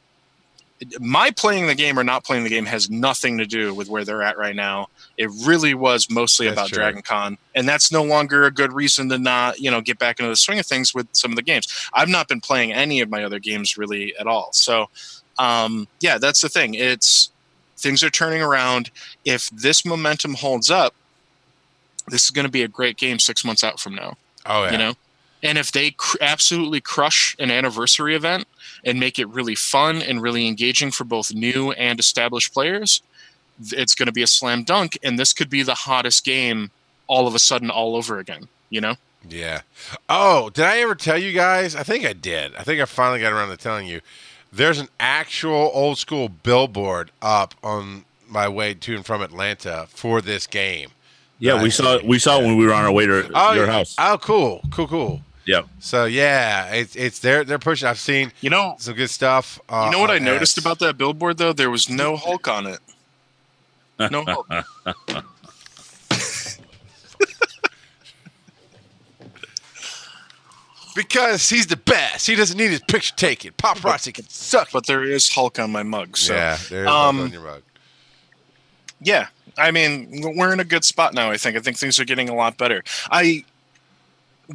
my 1.00 1.32
playing 1.32 1.68
the 1.68 1.76
game 1.76 2.00
or 2.00 2.04
not 2.04 2.24
playing 2.24 2.44
the 2.44 2.50
game 2.50 2.66
has 2.66 2.90
nothing 2.90 3.38
to 3.38 3.46
do 3.46 3.74
with 3.74 3.90
where 3.90 4.06
they're 4.06 4.24
at 4.24 4.38
right 4.38 4.56
now. 4.56 4.88
It 5.18 5.30
really 5.46 5.74
was 5.74 6.10
mostly 6.10 6.46
That's 6.48 6.58
about 6.58 6.70
true. 6.70 6.78
Dragon 6.78 7.02
Con, 7.02 7.38
and 7.54 7.68
that's 7.68 7.92
no 7.92 8.02
longer 8.04 8.46
a 8.46 8.52
good 8.52 8.72
reason 8.72 9.10
to 9.10 9.18
not, 9.18 9.60
you 9.60 9.70
know, 9.70 9.82
get 9.82 10.00
back 10.00 10.20
into 10.20 10.30
the 10.30 10.38
swing 10.38 10.58
of 10.60 10.66
things 10.66 10.94
with 10.94 11.08
some 11.12 11.32
of 11.32 11.36
the 11.36 11.42
games. 11.42 11.68
I've 11.94 12.08
not 12.08 12.30
been 12.30 12.40
playing 12.40 12.72
any 12.72 13.02
of 13.02 13.10
my 13.10 13.26
other 13.26 13.40
games 13.40 13.78
really 13.78 14.16
at 14.18 14.26
all. 14.26 14.52
So, 14.54 14.90
um, 15.38 15.90
yeah, 16.00 16.18
that's 16.18 16.40
the 16.40 16.48
thing. 16.50 16.76
It's 16.76 17.30
things 17.78 18.02
are 18.02 18.10
turning 18.10 18.42
around. 18.42 18.90
If 19.26 19.50
this 19.50 19.86
momentum 19.86 20.36
holds 20.36 20.72
up, 20.72 20.94
this 22.08 22.24
is 22.24 22.32
going 22.32 22.46
to 22.46 22.52
be 22.52 22.64
a 22.64 22.68
great 22.68 22.98
game 22.98 23.20
six 23.20 23.44
months 23.44 23.64
out 23.64 23.80
from 23.80 23.96
now 23.96 24.18
Oh 24.46 24.64
yeah. 24.64 24.72
you 24.72 24.78
know 24.78 24.94
and 25.44 25.58
if 25.58 25.72
they 25.72 25.92
cr- 25.92 26.18
absolutely 26.22 26.82
crush 26.82 27.36
an 27.40 27.50
anniversary 27.52 28.16
event 28.16 28.48
and 28.86 29.00
make 29.00 29.18
it 29.20 29.28
really 29.30 29.56
fun 29.56 30.02
and 30.02 30.22
really 30.22 30.48
engaging 30.48 30.92
for 30.92 31.04
both 31.04 31.34
new 31.34 31.72
and 31.74 32.00
established 32.00 32.54
players 32.54 33.02
it's 33.74 33.94
going 33.96 34.06
to 34.08 34.12
be 34.14 34.24
a 34.24 34.28
slam 34.28 34.64
dunk 34.64 34.98
and 35.04 35.20
this 35.20 35.34
could 35.34 35.50
be 35.50 35.64
the 35.64 35.76
hottest 35.76 36.24
game 36.24 36.72
all 37.08 37.28
of 37.28 37.36
a 37.36 37.40
sudden 37.40 37.70
all 37.70 37.96
over 37.96 38.20
again 38.20 38.48
you 38.70 38.80
know 38.82 38.96
Yeah. 39.28 39.62
Oh, 40.08 40.50
did 40.50 40.64
I 40.64 40.78
ever 40.80 40.96
tell 40.96 41.18
you 41.18 41.34
guys? 41.34 41.76
I 41.76 41.84
think 41.84 42.06
I 42.06 42.14
did. 42.14 42.56
I 42.56 42.64
think 42.64 42.80
I 42.82 42.86
finally 42.86 43.20
got 43.20 43.34
around 43.34 43.50
to 43.50 43.58
telling 43.58 43.86
you. 43.86 44.00
There's 44.52 44.80
an 44.80 44.88
actual 45.00 45.70
old 45.74 45.98
school 45.98 46.30
billboard 46.30 47.12
up 47.22 47.54
on 47.62 48.06
my 48.30 48.48
way 48.48 48.74
to 48.76 48.96
and 48.96 49.06
from 49.06 49.22
Atlanta 49.22 49.88
for 49.90 50.22
this 50.22 50.48
game. 50.48 50.92
Yeah, 51.38 51.56
we 51.56 51.64
Nice. 51.64 51.76
saw 51.76 52.00
we 52.04 52.18
saw 52.18 52.40
it 52.40 52.46
when 52.46 52.56
we 52.58 52.66
were 52.66 52.74
on 52.74 52.86
our 52.86 52.92
way 52.94 53.06
to 53.08 53.30
Oh, 53.36 53.54
your 53.54 53.68
house. 53.68 53.94
Oh, 54.00 54.18
cool, 54.22 54.62
cool, 54.72 54.88
cool. 54.88 55.22
Yep. 55.50 55.66
So 55.80 56.06
yeah, 56.06 56.72
it's 56.76 56.96
it's 56.96 57.18
they're 57.18 57.44
they're 57.44 57.58
pushing. 57.58 57.88
I've 57.88 57.98
seen 57.98 58.32
you 58.40 58.52
know 58.52 58.76
some 58.78 58.94
good 58.94 59.10
stuff. 59.10 59.60
Uh, 59.68 59.86
you 59.86 59.92
know 59.92 60.00
what 60.00 60.12
on 60.12 60.18
i 60.18 60.20
noticed 60.20 60.56
ads. 60.60 60.64
about 60.64 60.78
that 60.78 60.96
billboard 60.96 61.40
though 61.40 61.54
there 61.54 61.72
was 61.72 61.90
no 61.90 62.16
hulk 62.18 62.48
on 62.48 62.68
it 62.68 62.78
no 64.12 64.24
hulk 64.26 64.48
because 70.96 71.50
he's 71.50 71.66
the 71.66 71.78
best. 71.78 72.28
He 72.28 72.36
doesn't 72.36 72.58
need 72.58 72.70
his 72.70 72.82
picture 72.82 73.16
taken. 73.16 73.54
Paparazzi 73.54 74.14
can 74.14 74.28
suck. 74.30 74.70
but 74.72 74.86
there 74.86 75.04
is 75.04 75.34
hulk 75.34 75.58
on 75.58 75.72
my 75.72 75.82
mug 75.82 76.16
so 76.16 76.34
yeah, 76.36 76.58
there's 76.70 76.88
um, 76.88 77.22
on 77.22 77.32
your 77.32 77.42
mug. 77.42 77.64
yeah 79.02 79.28
i 79.58 79.72
mean 79.72 80.22
we're 80.38 80.54
in 80.54 80.60
a 80.60 80.64
good 80.64 80.84
spot 80.84 81.14
now 81.14 81.32
i 81.32 81.38
think 81.38 81.58
i 81.58 81.60
think 81.60 81.78
things 81.78 82.00
are 82.00 82.06
getting 82.06 82.30
a 82.30 82.36
lot 82.36 82.58
better 82.58 82.84
i 83.12 83.44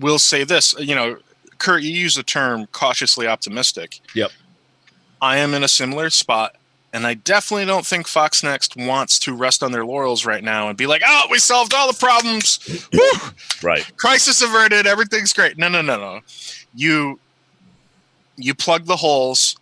will 0.01 0.19
say 0.19 0.45
this 0.45 0.77
uh, 0.77 0.81
you 0.81 0.95
know 0.95 1.17
kurt 1.59 1.83
you 1.83 1.91
use 1.91 2.15
the 2.15 2.23
term 2.23 2.67
cautiously 2.73 3.27
optimistic. 3.27 4.01
Yep. 4.15 4.31
i 5.23 5.37
am 5.39 5.55
in 5.55 5.63
a 5.65 5.69
similar 5.69 6.11
spot 6.11 6.57
and 6.93 7.07
i 7.07 7.15
definitely 7.15 7.67
don't 7.67 7.87
think 7.87 8.07
fox 8.09 8.43
next 8.43 8.77
wants 8.77 9.19
to 9.21 9.35
rest 9.35 9.63
on 9.63 9.73
their 9.73 9.85
laurels 9.85 10.27
right 10.27 10.43
now 10.45 10.69
and 10.69 10.77
be 10.77 10.87
like 10.87 11.03
oh 11.07 11.27
we 11.31 11.39
solved 11.39 11.75
all 11.75 11.91
the 11.91 11.99
problems! 11.99 12.89
Right. 13.63 13.91
crisis 13.97 14.43
averted 14.43 14.87
everything's 14.87 15.33
great. 15.33 15.57
No 15.57 15.69
no 15.69 15.81
no 15.81 15.97
no. 15.97 16.21
You 16.75 17.19
you 18.37 18.55
plug 18.55 18.85
the 18.85 18.97
holes. 18.97 19.57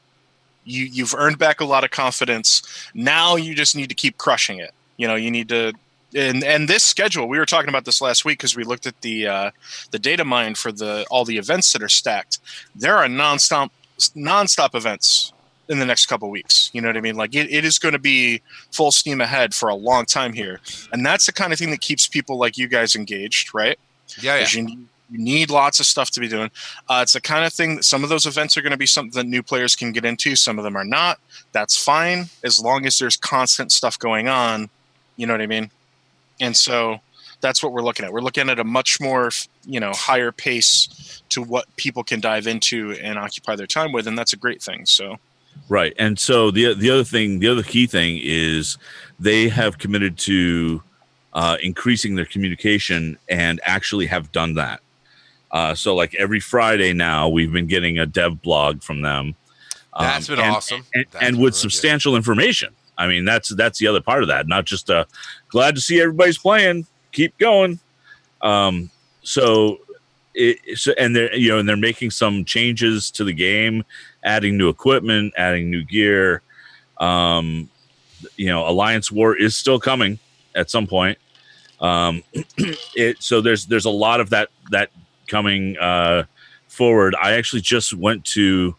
You 0.64 0.86
you've 0.86 1.14
earned 1.14 1.38
back 1.38 1.60
a 1.60 1.64
lot 1.64 1.84
of 1.84 1.90
confidence. 1.90 2.62
Now 2.94 3.36
you 3.36 3.54
just 3.54 3.76
need 3.76 3.88
to 3.90 3.94
keep 3.94 4.18
crushing 4.18 4.58
it. 4.58 4.72
You 4.96 5.06
know 5.06 5.14
you 5.14 5.30
need 5.30 5.48
to 5.50 5.72
and 6.14 6.44
and 6.44 6.68
this 6.68 6.82
schedule 6.82 7.28
we 7.28 7.38
were 7.38 7.46
talking 7.46 7.68
about 7.68 7.84
this 7.84 8.00
last 8.00 8.24
week 8.24 8.38
because 8.38 8.56
we 8.56 8.64
looked 8.64 8.86
at 8.86 9.00
the 9.00 9.26
uh, 9.26 9.50
the 9.90 9.98
data 9.98 10.24
mine 10.24 10.54
for 10.54 10.72
the 10.72 11.06
all 11.10 11.24
the 11.24 11.38
events 11.38 11.72
that 11.72 11.82
are 11.82 11.88
stacked 11.88 12.38
there 12.74 12.96
are 12.96 13.06
nonstop 13.06 13.70
nonstop 14.16 14.74
events 14.74 15.32
in 15.68 15.78
the 15.78 15.86
next 15.86 16.06
couple 16.06 16.28
weeks 16.28 16.70
you 16.72 16.80
know 16.80 16.88
what 16.88 16.96
i 16.96 17.00
mean 17.00 17.14
like 17.14 17.34
it, 17.34 17.50
it 17.50 17.64
is 17.64 17.78
going 17.78 17.92
to 17.92 17.98
be 17.98 18.42
full 18.72 18.90
steam 18.90 19.20
ahead 19.20 19.54
for 19.54 19.68
a 19.68 19.74
long 19.74 20.04
time 20.04 20.32
here 20.32 20.60
and 20.92 21.06
that's 21.06 21.26
the 21.26 21.32
kind 21.32 21.52
of 21.52 21.58
thing 21.58 21.70
that 21.70 21.80
keeps 21.80 22.08
people 22.08 22.36
like 22.36 22.58
you 22.58 22.68
guys 22.68 22.96
engaged 22.96 23.54
right 23.54 23.78
Yeah, 24.20 24.38
yeah. 24.38 24.46
you, 24.50 24.62
need, 24.62 24.86
you 25.10 25.18
need 25.18 25.50
lots 25.50 25.80
of 25.80 25.86
stuff 25.86 26.10
to 26.12 26.20
be 26.20 26.28
doing. 26.28 26.50
Uh, 26.88 27.00
it's 27.02 27.12
the 27.12 27.20
kind 27.20 27.44
of 27.44 27.52
thing 27.52 27.76
that 27.76 27.84
some 27.84 28.02
of 28.02 28.08
those 28.08 28.26
events 28.26 28.56
are 28.56 28.62
going 28.62 28.72
to 28.72 28.78
be 28.78 28.86
something 28.86 29.18
that 29.18 29.28
new 29.28 29.42
players 29.42 29.76
can 29.76 29.92
get 29.92 30.04
into. 30.04 30.36
Some 30.36 30.58
of 30.58 30.64
them 30.64 30.76
are 30.76 30.84
not. 30.84 31.18
That's 31.52 31.76
fine 31.76 32.26
as 32.42 32.60
long 32.60 32.86
as 32.86 32.98
there's 32.98 33.16
constant 33.16 33.72
stuff 33.72 33.98
going 33.98 34.28
on. 34.28 34.70
You 35.16 35.26
know 35.26 35.34
what 35.34 35.42
I 35.42 35.46
mean? 35.46 35.70
And 36.43 36.55
so 36.57 36.99
that's 37.40 37.62
what 37.62 37.72
we're 37.72 37.82
looking 37.82 38.05
at. 38.05 38.12
We're 38.12 38.20
looking 38.20 38.51
at 38.51 38.59
a 38.59 38.64
much 38.64 39.01
more, 39.01 39.30
you 39.64 39.80
know, 39.80 39.93
higher 39.95 40.30
pace 40.32 41.22
to 41.30 41.43
what 41.43 41.64
people 41.76 42.05
can 42.05 42.20
dive 42.20 42.47
into 42.47 42.93
and 43.03 43.18
occupy 43.18 43.57
their 43.57 43.66
time 43.66 43.93
with, 43.93 44.07
and 44.07 44.18
that's 44.18 44.32
a 44.34 44.36
great 44.36 44.62
thing. 44.62 44.84
So 44.86 45.16
Right. 45.68 45.95
And 45.99 46.18
so 46.18 46.51
the 46.51 46.74
the 46.74 46.90
other 46.90 47.05
thing, 47.05 47.38
the 47.38 47.49
other 47.49 47.62
key 47.62 47.86
thing 47.86 48.18
is 48.22 48.76
they 49.20 49.49
have 49.49 49.78
committed 49.78 50.18
to 50.18 50.82
uh, 51.34 51.57
increasing 51.62 52.14
their 52.14 52.24
communication 52.26 53.16
and 53.28 53.61
actually 53.64 54.07
have 54.07 54.32
done 54.32 54.55
that. 54.55 54.80
Uh, 55.51 55.74
so 55.74 55.95
like 55.95 56.14
every 56.16 56.40
Friday 56.40 56.93
now, 56.93 57.28
we've 57.28 57.53
been 57.53 57.66
getting 57.66 57.99
a 57.99 58.07
dev 58.07 58.43
blog 58.43 58.82
from 58.82 59.03
them. 59.03 59.34
Um, 59.95 60.07
That's 60.07 60.28
been 60.28 60.38
and- 60.40 60.57
awesome. 60.57 60.84
and, 60.95 61.05
That's 61.12 61.24
and 61.24 61.36
with 61.36 61.40
really 61.40 61.51
good. 61.51 61.55
substantial 61.57 62.16
information. 62.16 62.74
I 62.99 63.07
mean, 63.07 63.24
that's 63.24 63.49
that's 63.51 63.78
the 63.78 63.86
other 63.86 64.01
part 64.01 64.22
of 64.22 64.28
that. 64.28 64.47
Not 64.47 64.64
just 64.64 64.90
uh, 64.90 65.05
glad 65.49 65.74
to 65.74 65.80
see 65.80 66.01
everybody's 66.01 66.38
playing. 66.38 66.86
Keep 67.12 67.38
going. 67.38 67.78
Um, 68.40 68.90
so, 69.22 69.80
it, 70.34 70.78
so 70.78 70.93
and 70.99 71.14
they're 71.14 71.34
you 71.34 71.51
know 71.51 71.59
and 71.59 71.68
they're 71.68 71.76
making 71.76 72.11
some 72.11 72.45
changes 72.45 73.11
to 73.12 73.24
the 73.24 73.32
game, 73.32 73.84
adding 74.24 74.57
new 74.57 74.68
equipment, 74.68 75.34
adding 75.36 75.70
new 75.70 75.84
gear. 75.84 76.43
Um, 76.99 77.68
you 78.36 78.47
know, 78.47 78.68
Alliance 78.68 79.11
War 79.11 79.36
is 79.36 79.57
still 79.57 79.80
coming 79.80 80.18
at 80.55 80.70
some 80.70 80.86
point. 80.86 81.18
Um, 81.80 82.22
it 82.95 83.22
so 83.22 83.40
there's 83.40 83.66
there's 83.66 83.86
a 83.86 83.90
lot 83.90 84.20
of 84.20 84.30
that 84.30 84.51
that 84.70 84.90
coming 85.26 85.76
uh, 85.78 86.24
forward. 86.68 87.14
I 87.20 87.32
actually 87.32 87.62
just 87.62 87.95
went 87.95 88.24
to 88.26 88.76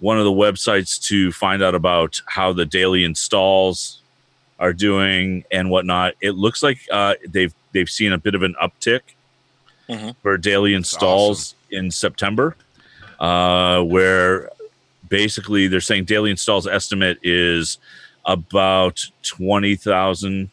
one 0.00 0.18
of 0.18 0.24
the 0.24 0.32
websites 0.32 1.00
to 1.08 1.32
find 1.32 1.62
out 1.62 1.74
about 1.74 2.20
how 2.26 2.52
the 2.52 2.66
daily 2.66 3.04
installs 3.04 4.00
are 4.58 4.72
doing 4.72 5.44
and 5.50 5.70
whatnot. 5.70 6.14
It 6.20 6.32
looks 6.32 6.62
like 6.62 6.78
uh, 6.90 7.14
they've 7.28 7.54
they've 7.72 7.88
seen 7.88 8.12
a 8.12 8.18
bit 8.18 8.34
of 8.34 8.42
an 8.42 8.54
uptick 8.62 9.00
Mhm. 9.88 10.16
for 10.22 10.38
daily 10.38 10.72
installs 10.74 11.54
in 11.70 11.90
September, 11.90 12.56
uh, 13.20 13.82
where 13.82 14.50
basically 15.08 15.66
they're 15.68 15.80
saying 15.80 16.04
daily 16.04 16.30
installs 16.30 16.66
estimate 16.66 17.18
is 17.22 17.78
about 18.24 19.04
twenty 19.22 19.76
thousand 19.76 20.48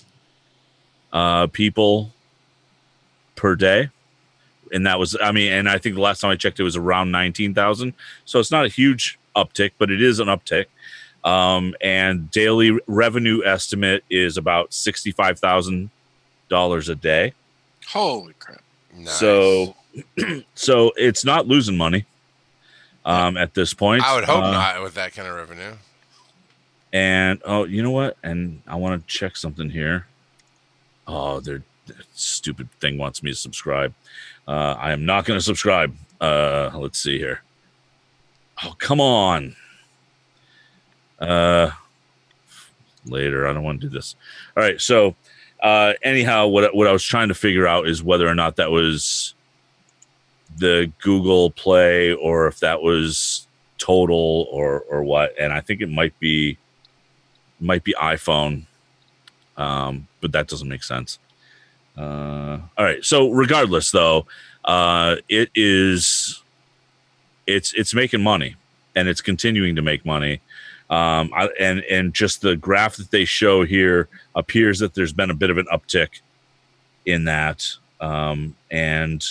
uh, 1.14 1.48
people 1.48 2.12
per 3.36 3.56
day 3.56 3.90
and 4.72 4.86
that 4.86 5.00
was 5.00 5.18
i 5.22 5.32
mean 5.32 5.52
and 5.52 5.68
i 5.68 5.78
think 5.78 5.96
the 5.96 6.02
last 6.02 6.20
time 6.22 6.30
i 6.32 6.36
checked 6.36 6.60
it 6.60 6.64
was 6.64 6.76
around 6.78 7.10
19000 7.12 7.94
so 8.26 8.40
it's 8.40 8.52
not 8.52 8.66
a 8.66 8.70
huge 8.70 9.18
uptick 9.36 9.72
but 9.78 9.90
it 9.92 10.02
is 10.02 10.20
an 10.20 10.28
uptick. 10.28 10.66
Um, 11.24 11.76
and 11.82 12.32
daily 12.32 12.80
revenue 12.88 13.44
estimate 13.46 14.04
is 14.10 14.38
about 14.38 14.72
$65000 14.72 15.90
a 16.90 16.96
day. 16.96 17.34
Holy 17.88 18.34
crap! 18.40 18.62
Nice. 18.96 19.20
so 19.20 19.76
so 20.56 20.92
it's 20.96 21.24
not 21.26 21.48
losing 21.48 21.78
money 21.78 22.06
um, 23.06 23.38
at 23.38 23.54
this 23.54 23.74
point. 23.74 24.04
I 24.04 24.16
would 24.16 24.24
hope 24.24 24.44
Uh, 24.46 24.52
not 24.52 24.82
with 24.82 24.96
that 24.96 25.14
kind 25.14 25.28
of 25.28 25.36
revenue. 25.36 25.74
and 26.94 27.40
oh 27.46 27.66
you 27.66 27.84
know 27.84 27.92
what? 27.92 28.18
And 28.24 28.62
i 28.68 28.76
want 28.76 29.00
to 29.02 29.14
check 29.14 29.36
something 29.38 29.70
here. 29.70 30.08
Oh 31.08 31.40
their 31.40 31.62
their 31.88 31.98
stupid 32.14 32.72
thing 32.80 32.98
wants 32.98 33.22
me 33.22 33.30
to 33.32 33.38
subscribe. 33.38 33.94
Uh, 34.48 34.76
i 34.80 34.92
am 34.92 35.06
not 35.06 35.26
going 35.26 35.38
to 35.38 35.44
subscribe. 35.44 35.96
Uh, 36.20 36.72
let's 36.76 36.98
see 37.00 37.18
here 37.20 37.42
oh 38.64 38.76
come 38.78 39.02
on. 39.02 39.56
Uh, 41.20 41.72
later 43.06 43.48
i 43.48 43.54
don't 43.54 43.64
want 43.64 43.80
to 43.82 43.88
do 43.88 43.94
this. 43.94 44.16
All 44.56 44.64
right 44.64 44.80
so 44.80 45.16
uh, 45.62 45.94
anyhow 46.02 46.48
what, 46.48 46.76
what 46.76 46.88
i 46.88 46.92
was 46.92 47.04
trying 47.04 47.28
to 47.28 47.36
figure 47.36 47.68
out 47.68 47.88
is 47.88 48.04
whether 48.04 48.28
or 48.28 48.36
not 48.36 48.56
that 48.56 48.72
was 48.72 49.36
the 50.58 50.92
google 51.02 51.52
play 51.52 52.14
or 52.14 52.48
if 52.48 52.60
that 52.60 52.82
was 52.82 53.48
total 53.78 54.48
or 54.52 54.82
or 54.90 55.04
what 55.04 55.34
and 55.40 55.54
i 55.54 55.62
think 55.62 55.82
it 55.82 55.90
might 55.90 56.18
be 56.20 56.58
might 57.60 57.84
be 57.84 57.94
iphone 58.02 58.66
um 59.58 60.08
but 60.20 60.32
that 60.32 60.48
doesn't 60.48 60.70
make 60.70 60.84
sense. 60.84 61.20
Uh 61.98 62.60
all 62.78 62.86
right 62.86 63.04
so 63.04 63.30
regardless 63.30 63.92
though 63.92 64.26
uh 64.66 65.16
it 65.30 65.50
is 65.56 66.41
it's 67.48 67.74
it's 67.74 67.94
making 67.94 68.22
money 68.22 68.56
and 68.96 69.08
it's 69.08 69.22
continuing 69.22 69.76
to 69.76 69.82
make 69.82 70.06
money. 70.06 70.42
Um 70.90 71.32
I, 71.36 71.50
and 71.60 71.80
and 71.90 72.14
just 72.14 72.42
the 72.42 72.56
graph 72.56 72.98
that 72.98 73.12
they 73.12 73.26
show 73.26 73.64
here 73.64 74.10
appears 74.36 74.80
that 74.80 74.94
there's 74.94 75.14
been 75.14 75.30
a 75.30 75.36
bit 75.36 75.50
of 75.50 75.58
an 75.58 75.68
uptick 75.72 76.22
in 77.06 77.26
that. 77.26 77.68
Um 78.00 78.56
and 78.70 79.26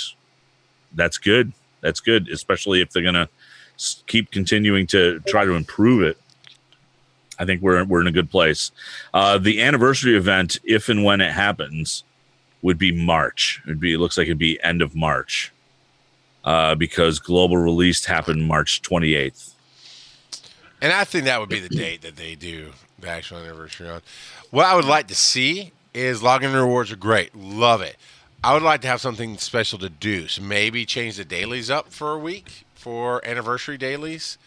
that's 0.95 1.19
good. 1.19 1.53
That's 1.81 2.01
good 2.01 2.29
especially 2.29 2.81
if 2.81 2.91
they're 2.91 3.03
gonna 3.03 3.29
keep 4.07 4.31
continuing 4.31 4.87
to 4.89 5.21
try 5.21 5.45
to 5.45 5.53
improve 5.53 6.03
it. 6.03 6.19
I 7.39 7.47
think 7.47 7.63
we're 7.63 7.83
we're 7.85 8.03
in 8.03 8.07
a 8.07 8.13
good 8.13 8.31
place. 8.31 8.71
Uh, 9.15 9.39
the 9.39 9.63
anniversary 9.63 10.15
event, 10.17 10.59
if 10.63 10.91
and 10.91 11.03
when 11.03 11.23
it 11.23 11.33
happens, 11.33 12.05
would 12.61 12.77
be 12.77 12.93
March. 12.93 13.63
It'd 13.65 13.81
be 13.81 13.95
it 13.95 13.99
looks 13.99 14.19
like 14.19 14.27
it'd 14.27 14.39
be 14.39 14.63
end 14.63 14.83
of 14.83 14.95
March, 14.95 15.51
uh, 16.45 16.75
because 16.75 17.19
global 17.19 17.57
release 17.59 18.05
happened 18.05 18.47
March 18.47 18.83
28th. 18.83 19.55
And 20.83 20.93
I 20.93 21.05
think 21.05 21.25
that 21.25 21.39
would 21.41 21.49
be 21.51 21.61
the 21.61 21.69
date 21.69 22.03
that 22.03 22.17
they 22.17 22.35
do 22.35 22.73
the 22.99 23.09
actual 23.09 23.39
anniversary 23.39 23.89
on. 23.89 24.01
What 24.51 24.67
I 24.67 24.75
would 24.75 24.85
like 24.85 25.09
to 25.09 25.15
see 25.15 25.73
is 25.95 26.21
login 26.23 26.55
rewards 26.55 26.91
are 26.93 26.97
great. 26.97 27.35
Love 27.35 27.83
it. 27.83 27.97
I 28.43 28.55
would 28.55 28.63
like 28.63 28.81
to 28.83 28.89
have 28.89 29.01
something 29.01 29.37
special 29.39 29.79
to 29.81 29.91
do. 29.91 30.29
So 30.29 30.41
maybe 30.43 30.87
change 30.87 31.17
the 31.17 31.25
dailies 31.25 31.71
up 31.71 31.91
for 31.93 32.13
a 32.13 32.19
week 32.19 32.65
for 32.75 33.23
anniversary 33.27 33.77
dailies 33.77 34.39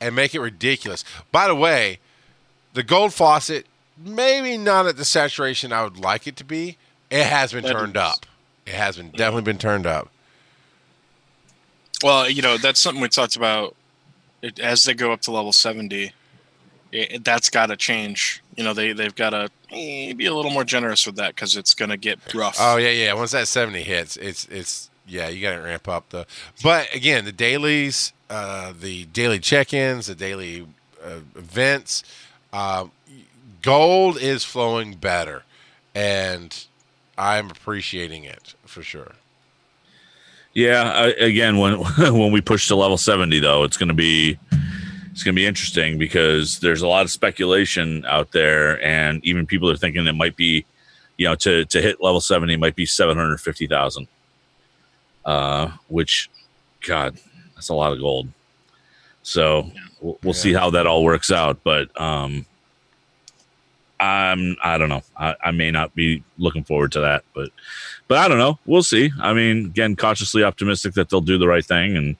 and 0.00 0.14
make 0.14 0.34
it 0.34 0.40
ridiculous. 0.40 1.04
By 1.32 1.48
the 1.48 1.54
way, 1.56 1.98
the 2.74 2.84
gold 2.84 3.12
faucet, 3.12 3.66
maybe 3.98 4.56
not 4.56 4.86
at 4.86 4.96
the 4.96 5.04
saturation 5.04 5.72
I 5.72 5.82
would 5.82 5.96
like 5.98 6.26
it 6.28 6.36
to 6.36 6.44
be. 6.44 6.76
It 7.10 7.26
has 7.26 7.52
been 7.52 7.64
That 7.64 7.72
turned 7.72 7.96
is- 7.96 8.02
up. 8.02 8.26
It 8.64 8.74
has 8.74 8.96
been 8.96 9.10
definitely 9.10 9.42
been 9.42 9.58
turned 9.58 9.86
up. 9.86 10.11
Well, 12.02 12.28
you 12.28 12.42
know, 12.42 12.56
that's 12.58 12.80
something 12.80 13.00
we 13.00 13.08
talked 13.08 13.36
about. 13.36 13.76
It, 14.42 14.58
as 14.58 14.84
they 14.84 14.94
go 14.94 15.12
up 15.12 15.20
to 15.22 15.30
level 15.30 15.52
70, 15.52 16.12
it, 16.90 17.24
that's 17.24 17.48
got 17.48 17.66
to 17.66 17.76
change. 17.76 18.42
You 18.56 18.64
know, 18.64 18.74
they, 18.74 18.92
they've 18.92 19.14
got 19.14 19.30
to 19.30 19.50
be 19.70 20.26
a 20.26 20.34
little 20.34 20.50
more 20.50 20.64
generous 20.64 21.06
with 21.06 21.16
that 21.16 21.34
because 21.34 21.56
it's 21.56 21.74
going 21.74 21.90
to 21.90 21.96
get 21.96 22.18
rough. 22.34 22.56
Oh 22.60 22.76
yeah, 22.76 22.90
yeah. 22.90 23.14
Once 23.14 23.30
that 23.32 23.48
seventy 23.48 23.82
hits, 23.82 24.16
it's 24.18 24.44
it's 24.46 24.90
yeah, 25.06 25.28
you 25.28 25.40
got 25.40 25.56
to 25.56 25.62
ramp 25.62 25.88
up 25.88 26.10
the. 26.10 26.26
But 26.62 26.94
again, 26.94 27.24
the 27.24 27.32
dailies, 27.32 28.12
uh, 28.28 28.72
the 28.78 29.04
daily 29.06 29.38
check-ins, 29.38 30.06
the 30.06 30.14
daily 30.14 30.66
uh, 31.02 31.20
events, 31.34 32.04
uh, 32.52 32.86
gold 33.62 34.20
is 34.20 34.44
flowing 34.44 34.94
better, 34.94 35.44
and 35.94 36.66
I'm 37.16 37.50
appreciating 37.50 38.24
it 38.24 38.54
for 38.66 38.82
sure. 38.82 39.12
Yeah, 40.54 40.92
I, 40.92 41.06
again, 41.08 41.58
when 41.58 41.74
when 41.98 42.32
we 42.32 42.40
push 42.40 42.68
to 42.68 42.76
level 42.76 42.98
seventy, 42.98 43.38
though, 43.38 43.64
it's 43.64 43.76
going 43.76 43.88
to 43.88 43.94
be 43.94 44.38
it's 45.10 45.22
going 45.22 45.34
to 45.34 45.38
be 45.38 45.46
interesting 45.46 45.98
because 45.98 46.58
there's 46.60 46.82
a 46.82 46.88
lot 46.88 47.04
of 47.04 47.10
speculation 47.10 48.04
out 48.06 48.32
there, 48.32 48.82
and 48.84 49.24
even 49.24 49.46
people 49.46 49.70
are 49.70 49.76
thinking 49.76 50.06
it 50.06 50.14
might 50.14 50.36
be, 50.36 50.64
you 51.16 51.26
know, 51.26 51.34
to 51.36 51.64
to 51.66 51.80
hit 51.80 52.02
level 52.02 52.20
seventy 52.20 52.56
might 52.56 52.76
be 52.76 52.86
seven 52.86 53.16
hundred 53.16 53.38
fifty 53.38 53.66
thousand, 53.66 54.08
uh, 55.24 55.68
which, 55.88 56.30
God, 56.86 57.18
that's 57.54 57.70
a 57.70 57.74
lot 57.74 57.92
of 57.92 57.98
gold. 57.98 58.28
So 59.22 59.70
we'll, 60.00 60.18
we'll 60.22 60.34
see 60.34 60.52
how 60.52 60.70
that 60.70 60.86
all 60.86 61.04
works 61.04 61.30
out, 61.30 61.60
but 61.62 61.88
um, 62.00 62.44
I'm 64.00 64.56
I 64.62 64.78
don't 64.78 64.88
know. 64.88 65.02
I, 65.16 65.36
I 65.44 65.50
may 65.52 65.70
not 65.70 65.94
be 65.94 66.24
looking 66.38 66.64
forward 66.64 66.92
to 66.92 67.00
that, 67.00 67.24
but 67.34 67.50
but 68.12 68.18
I 68.18 68.28
don't 68.28 68.36
know. 68.36 68.58
We'll 68.66 68.82
see. 68.82 69.10
I 69.22 69.32
mean, 69.32 69.64
again, 69.64 69.96
cautiously 69.96 70.44
optimistic 70.44 70.92
that 70.96 71.08
they'll 71.08 71.22
do 71.22 71.38
the 71.38 71.48
right 71.48 71.64
thing, 71.64 71.96
and 71.96 72.16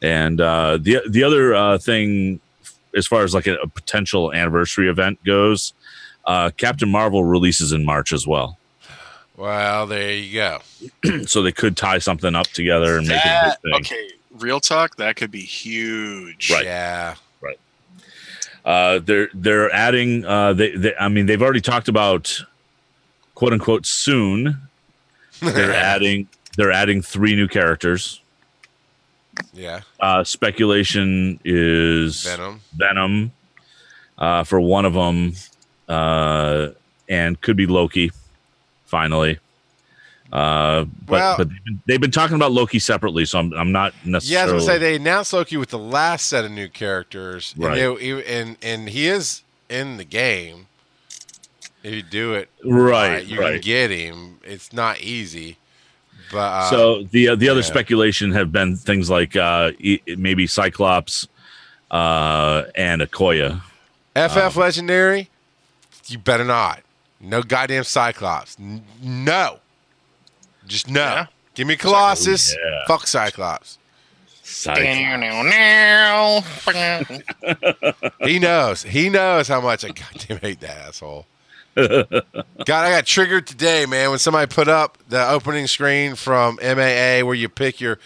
and 0.00 0.40
uh, 0.40 0.78
the 0.80 1.00
the 1.08 1.24
other 1.24 1.52
uh, 1.52 1.78
thing, 1.78 2.38
as 2.94 3.08
far 3.08 3.24
as 3.24 3.34
like 3.34 3.48
a, 3.48 3.56
a 3.56 3.66
potential 3.66 4.32
anniversary 4.32 4.88
event 4.88 5.18
goes, 5.24 5.72
uh, 6.26 6.52
Captain 6.56 6.88
Marvel 6.88 7.24
releases 7.24 7.72
in 7.72 7.84
March 7.84 8.12
as 8.12 8.24
well, 8.24 8.56
Well, 9.36 9.88
there 9.88 10.12
you 10.12 10.32
go. 10.32 10.60
so 11.26 11.42
they 11.42 11.50
could 11.50 11.76
tie 11.76 11.98
something 11.98 12.36
up 12.36 12.46
together 12.46 12.96
and 12.98 13.08
make 13.08 13.20
it 13.24 13.28
a 13.28 13.56
thing. 13.62 13.74
okay, 13.74 14.10
real 14.38 14.60
talk, 14.60 14.94
that 14.98 15.16
could 15.16 15.32
be 15.32 15.40
huge. 15.42 16.52
Right. 16.52 16.66
Yeah. 16.66 17.16
Right. 17.40 17.58
Uh, 18.64 19.00
they're 19.00 19.28
they're 19.34 19.72
adding. 19.72 20.24
Uh, 20.24 20.52
they, 20.52 20.76
they 20.76 20.94
I 21.00 21.08
mean, 21.08 21.26
they've 21.26 21.42
already 21.42 21.60
talked 21.60 21.88
about 21.88 22.32
quote 23.34 23.52
unquote 23.52 23.86
soon. 23.86 24.68
They're 25.42 25.72
adding 25.74 26.28
they're 26.56 26.72
adding 26.72 27.02
three 27.02 27.34
new 27.34 27.48
characters. 27.48 28.20
yeah. 29.54 29.80
Uh, 30.00 30.22
speculation 30.24 31.40
is 31.44 32.24
Venom. 32.24 32.60
Venom 32.76 33.32
uh, 34.18 34.44
for 34.44 34.60
one 34.60 34.84
of 34.84 34.92
them, 34.94 35.32
uh, 35.88 36.68
and 37.08 37.40
could 37.40 37.56
be 37.56 37.66
Loki. 37.66 38.10
Finally, 38.84 39.38
uh, 40.32 40.84
but 41.06 41.10
Well- 41.12 41.36
but 41.38 41.48
they've 41.48 41.64
been, 41.64 41.80
they've 41.86 42.00
been 42.00 42.10
talking 42.10 42.36
about 42.36 42.52
Loki 42.52 42.78
separately, 42.78 43.24
so 43.24 43.38
I'm 43.38 43.52
I'm 43.54 43.72
not 43.72 43.94
necessarily. 44.04 44.34
Yeah, 44.48 44.52
I 44.52 44.54
was 44.54 44.66
gonna 44.66 44.74
say 44.74 44.78
they 44.78 44.96
announced 44.96 45.32
Loki 45.32 45.56
with 45.56 45.70
the 45.70 45.78
last 45.78 46.26
set 46.26 46.44
of 46.44 46.50
new 46.50 46.68
characters, 46.68 47.54
Right. 47.56 47.78
and, 47.78 47.96
they, 47.98 48.24
and 48.26 48.56
and 48.62 48.88
he 48.90 49.06
is 49.08 49.42
in 49.70 49.96
the 49.96 50.04
game. 50.04 50.66
If 51.82 51.92
you 51.92 52.02
do 52.02 52.34
it 52.34 52.48
right, 52.64 53.24
you 53.24 53.40
right. 53.40 53.52
can 53.54 53.60
get 53.60 53.90
him. 53.90 54.38
It's 54.44 54.72
not 54.72 55.00
easy, 55.00 55.56
but 56.30 56.38
uh, 56.38 56.70
so 56.70 57.02
the 57.02 57.28
uh, 57.28 57.34
the 57.36 57.48
other 57.48 57.60
yeah. 57.60 57.66
speculation 57.66 58.32
have 58.32 58.52
been 58.52 58.76
things 58.76 59.10
like 59.10 59.34
uh, 59.34 59.72
e- 59.78 60.00
maybe 60.16 60.46
Cyclops 60.46 61.26
uh, 61.90 62.64
and 62.76 63.02
Akoya. 63.02 63.62
FF 64.14 64.56
Legendary, 64.56 65.28
you 66.06 66.18
better 66.18 66.44
not. 66.44 66.80
No 67.20 67.42
goddamn 67.42 67.84
Cyclops. 67.84 68.56
N- 68.60 68.84
no, 69.02 69.58
just 70.66 70.88
no. 70.88 71.00
Yeah. 71.00 71.26
Give 71.54 71.66
me 71.66 71.76
Colossus. 71.76 72.54
yeah. 72.54 72.86
Fuck 72.86 73.06
Cyclops. 73.06 73.78
Cyclops. 74.42 74.78
He 78.20 78.38
knows. 78.38 78.82
He 78.82 79.08
knows 79.08 79.48
how 79.48 79.60
much 79.60 79.84
I 79.84 79.88
goddamn 79.88 80.38
hate 80.38 80.60
that 80.60 80.88
asshole. 80.88 81.26
God, 81.74 82.22
I 82.68 82.90
got 82.90 83.06
triggered 83.06 83.46
today, 83.46 83.86
man, 83.86 84.10
when 84.10 84.18
somebody 84.18 84.52
put 84.52 84.68
up 84.68 84.98
the 85.08 85.28
opening 85.30 85.66
screen 85.66 86.14
from 86.14 86.58
MAA 86.62 87.24
where 87.24 87.34
you 87.34 87.48
pick 87.48 87.80
your 87.80 87.98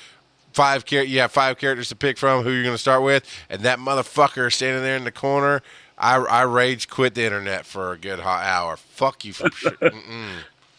five 0.52 0.84
char- 0.84 1.02
you 1.02 1.20
have 1.20 1.32
five 1.32 1.58
characters 1.58 1.88
to 1.90 1.96
pick 1.96 2.18
from 2.18 2.42
who 2.42 2.50
you're 2.50 2.62
going 2.62 2.74
to 2.74 2.78
start 2.78 3.02
with, 3.02 3.24
and 3.50 3.62
that 3.62 3.78
motherfucker 3.78 4.52
standing 4.52 4.82
there 4.82 4.96
in 4.96 5.04
the 5.04 5.12
corner. 5.12 5.62
I, 5.98 6.16
I 6.16 6.42
rage 6.42 6.88
quit 6.88 7.14
the 7.14 7.24
internet 7.24 7.64
for 7.64 7.92
a 7.92 7.98
good 7.98 8.18
hot 8.20 8.44
hour. 8.44 8.76
Fuck 8.76 9.24
you 9.24 9.32
for 9.32 9.50
sure. 9.50 9.72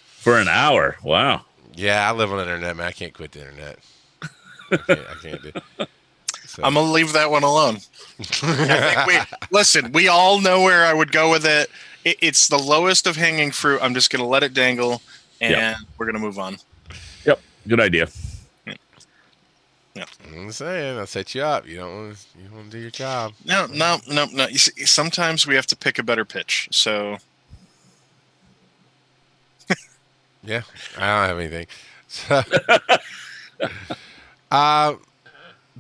For 0.10 0.40
an 0.40 0.48
hour. 0.48 0.98
Wow. 1.04 1.46
Yeah, 1.76 2.08
I 2.08 2.14
live 2.14 2.32
on 2.32 2.38
the 2.38 2.44
internet, 2.44 2.76
man. 2.76 2.88
I 2.88 2.92
can't 2.92 3.14
quit 3.14 3.32
the 3.32 3.40
internet. 3.42 3.80
I 4.72 4.78
can't, 4.78 5.00
I 5.00 5.14
can't 5.22 5.42
do. 5.42 5.52
So. 6.46 6.64
I'm 6.64 6.74
gonna 6.74 6.92
leave 6.92 7.14
that 7.14 7.30
one 7.30 7.44
alone. 7.44 7.78
I 8.20 9.06
think 9.06 9.08
we 9.08 9.38
listen. 9.52 9.92
We 9.92 10.08
all 10.08 10.42
know 10.42 10.62
where 10.62 10.86
I 10.86 10.94
would 10.94 11.12
go 11.12 11.30
with 11.30 11.46
it. 11.46 11.70
It. 12.12 12.18
It's 12.22 12.48
the 12.48 12.58
lowest 12.58 13.08
of 13.08 13.16
hanging 13.16 13.52
fruit. 13.52 13.80
I'm 13.82 13.94
just 13.94 14.10
gonna 14.10 14.28
let 14.28 14.44
it 14.44 14.54
dangle, 14.54 15.02
and 15.42 15.52
Yep. 15.52 15.78
we're 15.98 16.06
gonna 16.06 16.20
move 16.20 16.40
on. 16.40 16.58
Yep. 17.26 17.40
Good 17.68 17.80
idea. 17.80 18.08
Yeah. 19.96 20.06
I'm 20.32 20.52
saying, 20.52 21.00
I'll 21.00 21.08
set 21.08 21.34
you 21.34 21.42
up. 21.42 21.68
You 21.68 21.78
don't 21.78 21.96
want 21.96 22.18
to. 22.18 22.40
You 22.40 22.50
want 22.56 22.66
to 22.72 22.78
do 22.78 22.82
your 22.82 22.92
job. 22.92 23.34
No, 23.46 23.66
no, 23.66 23.98
no, 24.08 24.26
no. 24.26 24.48
You 24.48 24.60
see, 24.60 24.86
sometimes 24.86 25.48
we 25.48 25.56
have 25.56 25.66
to 25.68 25.76
pick 25.76 25.98
a 25.98 26.04
better 26.04 26.24
pitch. 26.24 26.70
So 26.72 27.18
Yeah, 30.44 30.62
I 30.98 31.08
don't 31.08 31.30
have 31.30 31.40
anything. 31.40 31.68
So, 32.10 32.42
uh, 34.52 34.94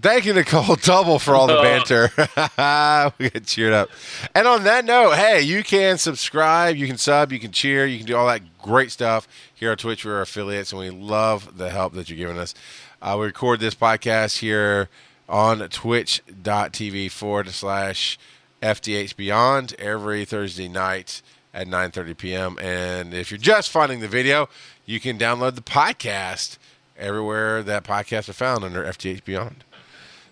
thank 0.02 0.26
you, 0.26 0.34
Nicole 0.34 0.76
Double, 0.82 1.20
for 1.20 1.36
all 1.36 1.48
the 1.48 1.62
banter. 1.62 2.12
we 3.20 3.30
get 3.30 3.46
cheered 3.46 3.74
up. 3.74 3.90
And 4.34 4.48
on 4.48 4.64
that 4.64 4.86
note, 4.86 5.16
hey, 5.16 5.42
you 5.42 5.64
can 5.64 5.98
subscribe, 5.98 6.76
you 6.76 6.88
can 6.88 6.98
sub, 6.98 7.32
you 7.32 7.40
can 7.40 7.52
cheer, 7.52 7.86
you 7.86 7.98
can 7.98 8.08
do 8.08 8.16
all 8.16 8.28
that 8.28 8.42
great 8.62 8.92
stuff 8.92 9.28
here 9.54 9.72
on 9.72 9.78
Twitch. 9.78 10.06
We're 10.06 10.22
affiliates, 10.22 10.72
and 10.72 10.80
we 10.80 10.90
love 10.90 11.58
the 11.58 11.70
help 11.70 11.94
that 11.94 12.10
you're 12.10 12.18
giving 12.18 12.38
us. 12.38 12.54
Uh, 13.02 13.16
we 13.20 13.26
record 13.28 13.60
this 13.60 13.76
podcast 13.76 14.40
here 14.40 14.90
on 15.30 15.60
twitch.tv 15.70 17.12
forward 17.12 17.50
slash 17.50 18.18
FTH 18.62 19.16
Beyond 19.16 19.76
every 19.78 20.26
Thursday 20.26 20.68
night 20.68 21.22
at 21.54 21.68
9.30 21.68 22.18
p.m. 22.18 22.58
And 22.60 23.14
if 23.14 23.32
you're 23.32 23.38
just 23.38 23.70
finding 23.70 24.00
the 24.00 24.08
video, 24.08 24.50
you 24.86 25.00
can 25.00 25.18
download 25.18 25.56
the 25.56 25.62
podcast 25.62 26.58
everywhere 26.98 27.62
that 27.64 27.84
podcasts 27.84 28.30
are 28.30 28.34
found 28.34 28.64
under 28.64 28.84
FTH 28.84 29.24
Beyond. 29.24 29.64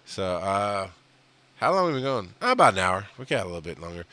So, 0.05 0.23
uh, 0.23 0.87
how 1.57 1.73
long 1.73 1.85
have 1.87 1.95
we 1.95 2.01
been 2.01 2.03
going? 2.03 2.29
Uh, 2.41 2.47
about 2.51 2.73
an 2.73 2.79
hour. 2.79 3.07
We 3.17 3.25
got 3.25 3.43
a 3.43 3.45
little 3.45 3.61
bit 3.61 3.79
longer. 3.79 4.05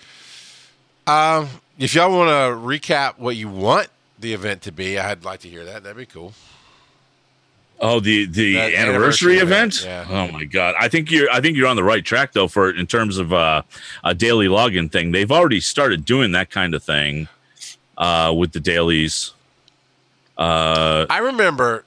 Um, 1.07 1.49
if 1.79 1.95
y'all 1.95 2.17
want 2.17 2.29
to 2.29 2.57
recap 2.67 3.19
what 3.19 3.37
you 3.37 3.49
want 3.49 3.89
the 4.19 4.33
event 4.33 4.63
to 4.63 4.73
be, 4.73 4.99
I'd 4.99 5.25
like 5.25 5.41
to 5.41 5.49
hear 5.49 5.65
that. 5.65 5.83
That'd 5.83 5.97
be 5.97 6.07
cool. 6.07 6.33
Oh, 7.81 7.99
the 7.99 8.27
the 8.27 8.55
That 8.55 8.75
anniversary, 8.75 8.79
anniversary 8.79 9.39
event. 9.39 9.81
event, 9.81 10.09
yeah. 10.09 10.29
Oh 10.29 10.33
my 10.33 10.45
god! 10.45 10.77
I 10.79 10.89
think 10.89 11.11
you're 11.11 11.29
I 11.31 11.41
think 11.41 11.57
you're 11.57 11.67
on 11.67 11.75
the 11.75 11.83
right 11.83 12.05
track 12.05 12.33
though 12.33 12.47
for 12.47 12.71
in 12.71 12.87
terms 12.87 13.19
of 13.19 13.33
uh, 13.33 13.63
a 14.05 14.15
daily 14.15 14.47
login 14.47 14.91
thing. 14.91 15.11
They've 15.11 15.33
already 15.33 15.61
started 15.61 16.05
doing 16.05 16.31
that 16.33 16.49
kind 16.51 16.75
of 16.75 16.85
thing 16.85 17.27
uh, 17.99 18.33
with 18.37 18.53
the 18.53 18.61
dailies. 18.61 19.33
Uh, 20.39 21.07
I 21.11 21.19
remember 21.19 21.85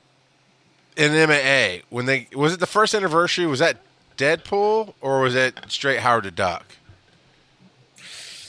in 0.98 1.14
MAA 1.14 1.84
when 1.90 2.06
they 2.08 2.28
was 2.36 2.52
it 2.54 2.60
the 2.60 2.68
first 2.68 2.94
anniversary? 2.94 3.46
Was 3.46 3.60
that 3.60 3.78
Deadpool 4.18 4.94
or 5.02 5.22
was 5.22 5.36
it 5.36 5.60
straight 5.68 6.00
Howard 6.00 6.26
the 6.26 6.32
Duck? 6.32 6.66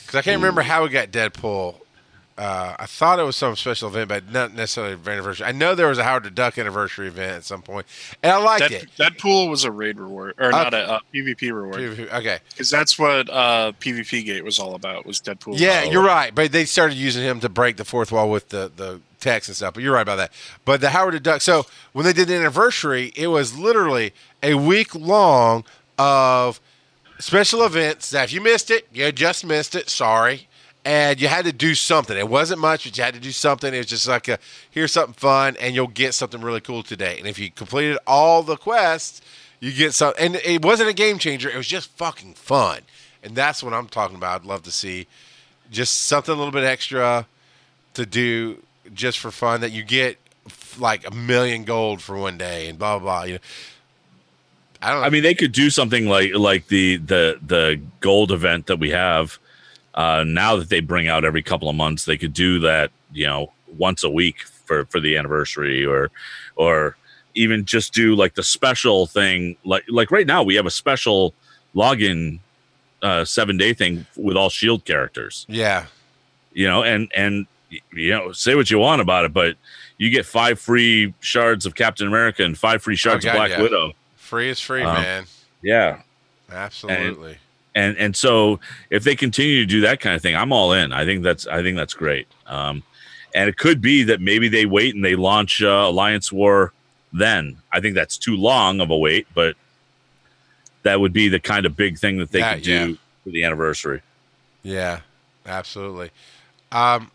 because 0.06 0.14
I 0.18 0.22
can't 0.22 0.40
remember 0.40 0.62
how 0.62 0.84
we 0.84 0.88
got 0.88 1.08
Deadpool. 1.10 1.74
Uh, 2.38 2.76
I 2.78 2.84
thought 2.84 3.18
it 3.18 3.22
was 3.22 3.34
some 3.34 3.56
special 3.56 3.88
event, 3.88 4.08
but 4.10 4.30
not 4.30 4.52
necessarily 4.52 4.92
an 4.92 5.00
anniversary. 5.08 5.46
I 5.46 5.52
know 5.52 5.74
there 5.74 5.88
was 5.88 5.96
a 5.96 6.04
Howard 6.04 6.24
the 6.24 6.30
Duck 6.30 6.58
anniversary 6.58 7.08
event 7.08 7.32
at 7.32 7.44
some 7.44 7.62
point, 7.62 7.86
and 8.22 8.30
I 8.30 8.36
liked 8.36 8.68
Dead, 8.68 8.72
it. 8.72 8.90
Deadpool 8.98 9.48
was 9.48 9.64
a 9.64 9.70
raid 9.70 9.98
reward, 9.98 10.34
or 10.38 10.50
not 10.50 10.74
a 10.74 10.92
uh, 10.92 10.98
PvP 11.14 11.50
reward, 11.50 11.80
Okay, 12.12 12.38
because 12.50 12.68
that's 12.68 12.98
what 12.98 13.30
uh, 13.30 13.72
PvP 13.80 14.26
Gate 14.26 14.44
was 14.44 14.58
all 14.58 14.74
about. 14.74 15.06
Was 15.06 15.20
Deadpool? 15.20 15.58
yeah, 15.58 15.84
you're 15.84 16.04
right. 16.04 16.34
But 16.34 16.52
they 16.52 16.66
started 16.66 16.96
using 16.96 17.22
him 17.24 17.40
to 17.40 17.48
break 17.48 17.78
the 17.78 17.86
fourth 17.86 18.12
wall 18.12 18.30
with 18.30 18.50
the 18.50 18.70
the 18.76 19.00
text 19.26 19.48
and 19.48 19.56
stuff. 19.56 19.74
But 19.74 19.82
you're 19.82 19.94
right 19.94 20.02
about 20.02 20.16
that. 20.16 20.32
But 20.64 20.80
the 20.80 20.90
Howard 20.90 21.14
the 21.14 21.20
Duck. 21.20 21.40
So 21.40 21.66
when 21.92 22.04
they 22.04 22.12
did 22.12 22.28
the 22.28 22.34
anniversary, 22.34 23.12
it 23.16 23.26
was 23.26 23.58
literally 23.58 24.12
a 24.42 24.54
week 24.54 24.94
long 24.94 25.64
of 25.98 26.60
special 27.18 27.64
events. 27.64 28.12
Now, 28.12 28.22
if 28.22 28.32
you 28.32 28.40
missed 28.40 28.70
it, 28.70 28.86
you 28.92 29.10
just 29.12 29.44
missed 29.44 29.74
it. 29.74 29.90
Sorry. 29.90 30.48
And 30.84 31.20
you 31.20 31.26
had 31.26 31.44
to 31.46 31.52
do 31.52 31.74
something. 31.74 32.16
It 32.16 32.28
wasn't 32.28 32.60
much, 32.60 32.84
but 32.84 32.96
you 32.96 33.02
had 33.02 33.14
to 33.14 33.20
do 33.20 33.32
something. 33.32 33.74
It 33.74 33.78
was 33.78 33.86
just 33.86 34.06
like 34.06 34.28
a 34.28 34.38
here's 34.70 34.92
something 34.92 35.14
fun, 35.14 35.56
and 35.60 35.74
you'll 35.74 35.88
get 35.88 36.14
something 36.14 36.40
really 36.40 36.60
cool 36.60 36.84
today. 36.84 37.18
And 37.18 37.26
if 37.26 37.40
you 37.40 37.50
completed 37.50 37.98
all 38.06 38.44
the 38.44 38.56
quests, 38.56 39.20
you 39.58 39.72
get 39.72 39.94
some. 39.94 40.14
And 40.16 40.36
it 40.36 40.64
wasn't 40.64 40.88
a 40.88 40.92
game 40.92 41.18
changer. 41.18 41.50
It 41.50 41.56
was 41.56 41.66
just 41.66 41.90
fucking 41.90 42.34
fun. 42.34 42.82
And 43.24 43.34
that's 43.34 43.64
what 43.64 43.74
I'm 43.74 43.88
talking 43.88 44.16
about. 44.16 44.42
I'd 44.42 44.46
love 44.46 44.62
to 44.62 44.70
see 44.70 45.08
just 45.72 46.04
something 46.04 46.32
a 46.32 46.38
little 46.38 46.52
bit 46.52 46.62
extra 46.62 47.26
to 47.94 48.06
do 48.06 48.62
just 48.94 49.18
for 49.18 49.30
fun 49.30 49.60
that 49.60 49.72
you 49.72 49.82
get 49.82 50.18
like 50.78 51.06
a 51.06 51.14
million 51.14 51.64
gold 51.64 52.00
for 52.02 52.16
one 52.16 52.38
day 52.38 52.68
and 52.68 52.78
blah 52.78 52.98
blah. 52.98 53.20
blah 53.20 53.24
you 53.24 53.34
know, 53.34 53.40
I 54.82 54.90
don't. 54.90 55.00
Know. 55.00 55.06
I 55.06 55.10
mean, 55.10 55.22
they 55.22 55.34
could 55.34 55.52
do 55.52 55.70
something 55.70 56.06
like 56.06 56.34
like 56.34 56.68
the 56.68 56.98
the 56.98 57.38
the 57.44 57.80
gold 58.00 58.30
event 58.30 58.66
that 58.66 58.78
we 58.78 58.90
have 58.90 59.38
uh, 59.94 60.24
now 60.26 60.56
that 60.56 60.68
they 60.68 60.80
bring 60.80 61.08
out 61.08 61.24
every 61.24 61.42
couple 61.42 61.68
of 61.68 61.76
months. 61.76 62.04
They 62.04 62.18
could 62.18 62.34
do 62.34 62.60
that, 62.60 62.90
you 63.12 63.26
know, 63.26 63.52
once 63.78 64.04
a 64.04 64.10
week 64.10 64.42
for 64.42 64.84
for 64.86 65.00
the 65.00 65.16
anniversary, 65.16 65.84
or 65.84 66.10
or 66.56 66.96
even 67.34 67.64
just 67.64 67.94
do 67.94 68.14
like 68.14 68.34
the 68.34 68.42
special 68.42 69.06
thing. 69.06 69.56
Like 69.64 69.84
like 69.88 70.10
right 70.10 70.26
now, 70.26 70.42
we 70.42 70.54
have 70.56 70.66
a 70.66 70.70
special 70.70 71.34
login 71.74 72.40
uh, 73.02 73.24
seven 73.24 73.56
day 73.56 73.72
thing 73.72 74.06
with 74.16 74.36
all 74.36 74.50
Shield 74.50 74.84
characters. 74.84 75.46
yeah, 75.48 75.86
You 76.52 76.66
know, 76.66 76.82
and 76.82 77.10
and 77.14 77.46
you 77.92 78.10
know, 78.10 78.32
say 78.32 78.54
what 78.54 78.70
you 78.70 78.78
want 78.78 79.00
about 79.00 79.24
it, 79.24 79.32
but 79.32 79.56
you 79.98 80.10
get 80.10 80.26
five 80.26 80.58
free 80.60 81.14
shards 81.20 81.66
of 81.66 81.74
Captain 81.74 82.06
America 82.06 82.44
and 82.44 82.56
five 82.56 82.82
free 82.82 82.96
shards 82.96 83.24
God, 83.24 83.30
of 83.32 83.36
Black 83.36 83.50
yeah. 83.50 83.62
Widow. 83.62 83.92
free 84.16 84.48
is 84.50 84.60
free, 84.60 84.82
Um, 84.82 84.94
man. 85.02 85.24
Yeah, 85.62 86.02
Absolutely. 86.50 87.38
and 87.74 87.96
and 87.96 88.14
so 88.14 88.60
if 88.90 89.04
they 89.04 89.16
continue 89.16 89.60
to 89.60 89.66
do 89.66 89.80
that 89.82 90.00
kind 90.00 90.14
of 90.14 90.22
thing, 90.22 90.36
I'm 90.36 90.52
all 90.52 90.72
in. 90.72 90.92
I 90.92 91.04
think 91.04 91.22
that's 91.22 91.46
I 91.46 91.62
think 91.62 91.76
that's 91.76 91.94
great. 91.94 92.28
Um, 92.46 92.82
and 93.34 93.48
it 93.48 93.56
could 93.56 93.80
be 93.80 94.02
that 94.04 94.20
maybe 94.20 94.48
they 94.48 94.64
wait 94.66 94.94
and 94.94 95.04
they 95.04 95.16
launch 95.16 95.62
uh, 95.62 95.66
Alliance 95.88 96.30
War 96.32 96.72
then. 97.12 97.56
I 97.72 97.80
think 97.80 97.94
that's 97.94 98.16
too 98.16 98.36
long 98.36 98.80
of 98.80 98.90
a 98.90 98.96
wait, 98.96 99.26
but 99.34 99.56
that 100.84 101.00
would 101.00 101.12
be 101.12 101.28
the 101.28 101.40
kind 101.40 101.66
of 101.66 101.76
big 101.76 101.98
thing 101.98 102.18
that 102.18 102.30
they 102.30 102.38
Yeah, 102.38 102.54
could 102.54 102.62
do 102.62 102.72
yeah. 102.90 102.96
for 103.24 103.30
the 103.30 103.44
anniversary. 103.44 104.02
Yeah, 104.62 105.00
absolutely. 105.44 106.10
Um, 106.72 107.10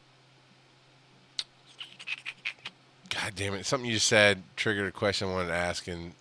God 3.22 3.34
damn 3.36 3.54
it! 3.54 3.66
Something 3.66 3.90
you 3.90 4.00
said 4.00 4.42
triggered 4.56 4.88
a 4.88 4.92
question 4.92 5.28
I 5.28 5.32
wanted 5.32 5.48
to 5.50 5.54
ask, 5.54 5.88
and 5.88 6.14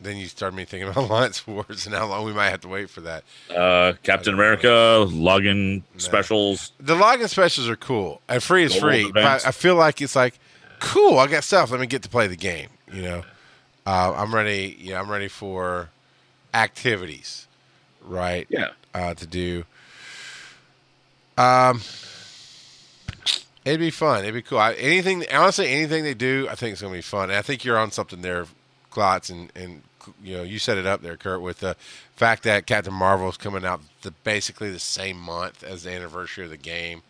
then 0.00 0.16
you 0.16 0.26
started 0.26 0.56
me 0.56 0.64
thinking 0.64 0.88
about 0.90 1.08
Alliance 1.08 1.46
Wars 1.46 1.86
and 1.86 1.94
how 1.94 2.06
long 2.06 2.24
we 2.24 2.32
might 2.32 2.50
have 2.50 2.60
to 2.62 2.68
wait 2.68 2.90
for 2.90 3.02
that. 3.02 3.24
Uh, 3.54 3.92
Captain 4.02 4.34
America 4.34 4.66
login 5.08 5.82
specials. 5.98 6.72
The 6.80 6.96
login 6.96 7.28
specials 7.28 7.68
are 7.68 7.76
cool, 7.76 8.20
and 8.28 8.42
free 8.42 8.64
is 8.64 8.74
free. 8.74 9.10
But. 9.12 9.46
I 9.46 9.50
feel 9.52 9.76
like 9.76 10.02
it's 10.02 10.16
like, 10.16 10.38
cool. 10.80 11.18
I 11.18 11.28
got 11.28 11.44
stuff. 11.44 11.70
Let 11.70 11.80
me 11.80 11.86
get 11.86 12.02
to 12.02 12.08
play 12.08 12.26
the 12.26 12.36
game. 12.36 12.70
You 12.92 13.02
know, 13.02 13.22
uh, 13.86 14.14
I'm 14.16 14.34
ready. 14.34 14.76
You 14.78 14.94
know, 14.94 15.00
I'm 15.00 15.10
ready 15.10 15.28
for 15.28 15.90
activities, 16.52 17.46
right? 18.02 18.46
Yeah. 18.48 18.70
uh, 18.92 19.14
to 19.14 19.26
do. 19.26 19.64
Um, 21.36 21.80
it'd 23.64 23.80
be 23.80 23.90
fun. 23.90 24.20
It'd 24.20 24.34
be 24.34 24.42
cool. 24.42 24.58
I, 24.58 24.74
anything, 24.74 25.24
honestly, 25.32 25.68
anything 25.68 26.04
they 26.04 26.14
do, 26.14 26.46
I 26.50 26.54
think 26.54 26.72
it's 26.72 26.82
gonna 26.82 26.94
be 26.94 27.00
fun. 27.00 27.30
And 27.30 27.38
I 27.38 27.42
think 27.42 27.64
you're 27.64 27.78
on 27.78 27.90
something 27.90 28.22
there, 28.22 28.46
Klotz, 28.90 29.30
and 29.30 29.50
and 29.54 29.82
you 30.22 30.36
know 30.36 30.42
you 30.42 30.58
set 30.58 30.78
it 30.78 30.86
up 30.86 31.02
there, 31.02 31.16
Kurt, 31.16 31.40
with 31.40 31.60
the 31.60 31.76
fact 32.14 32.42
that 32.44 32.66
Captain 32.66 32.94
Marvel 32.94 33.28
is 33.28 33.36
coming 33.36 33.64
out 33.64 33.80
the 34.02 34.10
basically 34.10 34.70
the 34.70 34.78
same 34.78 35.18
month 35.18 35.62
as 35.62 35.84
the 35.84 35.92
anniversary 35.92 36.44
of 36.44 36.50
the 36.50 36.56
game. 36.56 37.02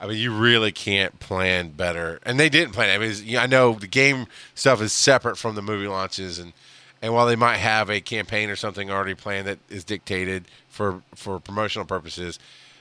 I 0.00 0.06
mean, 0.08 0.16
you 0.18 0.36
really 0.36 0.72
can't 0.72 1.20
plan 1.20 1.70
better, 1.70 2.18
and 2.24 2.40
they 2.40 2.48
didn't 2.48 2.72
plan. 2.72 2.90
it. 2.90 2.94
I 2.94 2.98
mean, 2.98 3.36
I 3.36 3.46
know 3.46 3.74
the 3.74 3.86
game 3.86 4.26
stuff 4.54 4.82
is 4.82 4.92
separate 4.92 5.38
from 5.38 5.54
the 5.54 5.62
movie 5.62 5.86
launches, 5.86 6.38
and 6.38 6.52
and 7.00 7.14
while 7.14 7.26
they 7.26 7.36
might 7.36 7.58
have 7.58 7.88
a 7.90 8.00
campaign 8.00 8.50
or 8.50 8.56
something 8.56 8.90
already 8.90 9.14
planned 9.14 9.46
that 9.46 9.58
is 9.68 9.84
dictated 9.84 10.46
for 10.68 11.02
for 11.14 11.38
promotional 11.38 11.86
purposes, 11.86 12.38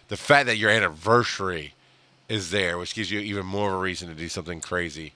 the 0.07 0.18
fact 0.18 0.47
that 0.47 0.57
your 0.57 0.72
anniversary 0.72 1.74
is 2.32 2.49
there, 2.49 2.77
which 2.77 2.95
gives 2.95 3.11
you 3.11 3.19
even 3.19 3.45
more 3.45 3.67
of 3.67 3.75
a 3.75 3.79
reason 3.79 4.07
to 4.07 4.15
do 4.15 4.29
something 4.29 4.61
crazy, 4.61 5.13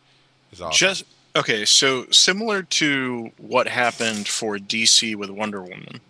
is 0.51 0.59
awesome. 0.59 0.78
Just 0.78 1.05
okay. 1.36 1.63
So 1.63 2.05
similar 2.11 2.61
to 2.61 3.32
what 3.38 3.70
happened 3.70 4.28
for 4.28 4.57
DC 4.57 5.16
with 5.16 5.30
Wonder 5.30 5.61
Woman, 5.61 6.01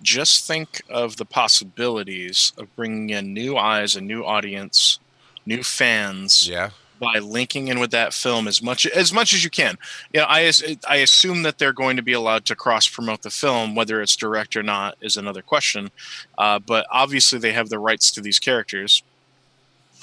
just 0.00 0.46
think 0.46 0.80
of 0.88 1.16
the 1.16 1.24
possibilities 1.24 2.52
of 2.56 2.74
bringing 2.76 3.10
in 3.10 3.34
new 3.34 3.56
eyes, 3.56 3.96
a 3.96 4.00
new 4.00 4.22
audience, 4.22 5.00
new 5.44 5.64
fans 5.64 6.48
yeah, 6.48 6.70
by 7.00 7.18
linking 7.18 7.66
in 7.66 7.80
with 7.80 7.90
that 7.90 8.14
film 8.14 8.46
as 8.46 8.62
much 8.62 8.86
as 8.86 9.12
much 9.12 9.32
as 9.32 9.42
you 9.42 9.50
can. 9.50 9.76
You 10.12 10.20
know, 10.20 10.26
I 10.28 10.52
I 10.86 10.96
assume 10.98 11.42
that 11.42 11.58
they're 11.58 11.72
going 11.72 11.96
to 11.96 12.02
be 12.02 12.12
allowed 12.12 12.44
to 12.44 12.54
cross 12.54 12.86
promote 12.86 13.22
the 13.22 13.30
film, 13.30 13.74
whether 13.74 14.00
it's 14.00 14.14
direct 14.14 14.56
or 14.56 14.62
not 14.62 14.96
is 15.00 15.16
another 15.16 15.42
question. 15.42 15.90
Uh, 16.38 16.60
but 16.60 16.86
obviously, 16.92 17.40
they 17.40 17.52
have 17.54 17.70
the 17.70 17.80
rights 17.80 18.12
to 18.12 18.20
these 18.20 18.38
characters 18.38 19.02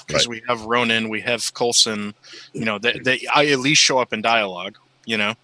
because 0.06 0.28
we 0.28 0.42
have 0.48 0.62
Ronan, 0.62 1.08
we 1.08 1.20
have 1.22 1.52
Coulson. 1.54 2.14
You 2.52 2.64
know, 2.64 2.78
they, 2.78 2.98
they 2.98 3.26
I 3.32 3.46
at 3.46 3.58
least 3.58 3.82
show 3.82 3.98
up 3.98 4.12
in 4.12 4.22
dialogue. 4.22 4.78
You 5.04 5.16
know, 5.16 5.34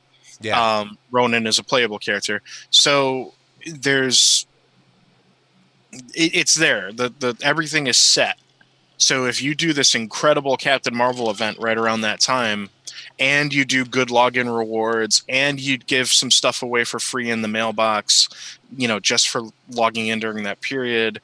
yeah, 0.41 0.79
um, 0.81 0.99
Ronan 1.11 1.47
is 1.47 1.59
a 1.59 1.65
playable 1.65 1.99
character, 1.99 2.43
so 2.71 3.35
there's 3.67 4.47
it, 5.93 6.35
it's 6.35 6.55
there. 6.55 6.93
The 6.93 7.13
the 7.19 7.37
everything 7.43 7.87
is 7.87 7.99
set. 7.99 8.39
So 8.97 9.27
if 9.27 9.43
you 9.43 9.55
do 9.55 9.73
this 9.73 9.95
incredible 9.97 10.57
Captain 10.57 10.95
Marvel 10.95 11.29
event 11.29 11.59
right 11.59 11.77
around 11.77 12.03
that 12.03 12.21
time, 12.21 12.71
and 13.19 13.53
you 13.53 13.65
do 13.65 13.85
good 13.85 14.09
login 14.09 14.57
rewards, 14.57 15.23
and 15.29 15.61
you 15.61 15.79
give 15.79 16.09
some 16.09 16.31
stuff 16.31 16.63
away 16.63 16.85
for 16.85 16.99
free 16.99 17.31
in 17.31 17.43
the 17.43 17.49
mailbox, 17.49 18.59
you 18.77 18.87
know, 18.87 19.01
just 19.01 19.29
for 19.29 19.43
logging 19.71 20.07
in 20.07 20.21
during 20.21 20.45
that 20.45 20.61
period. 20.61 21.21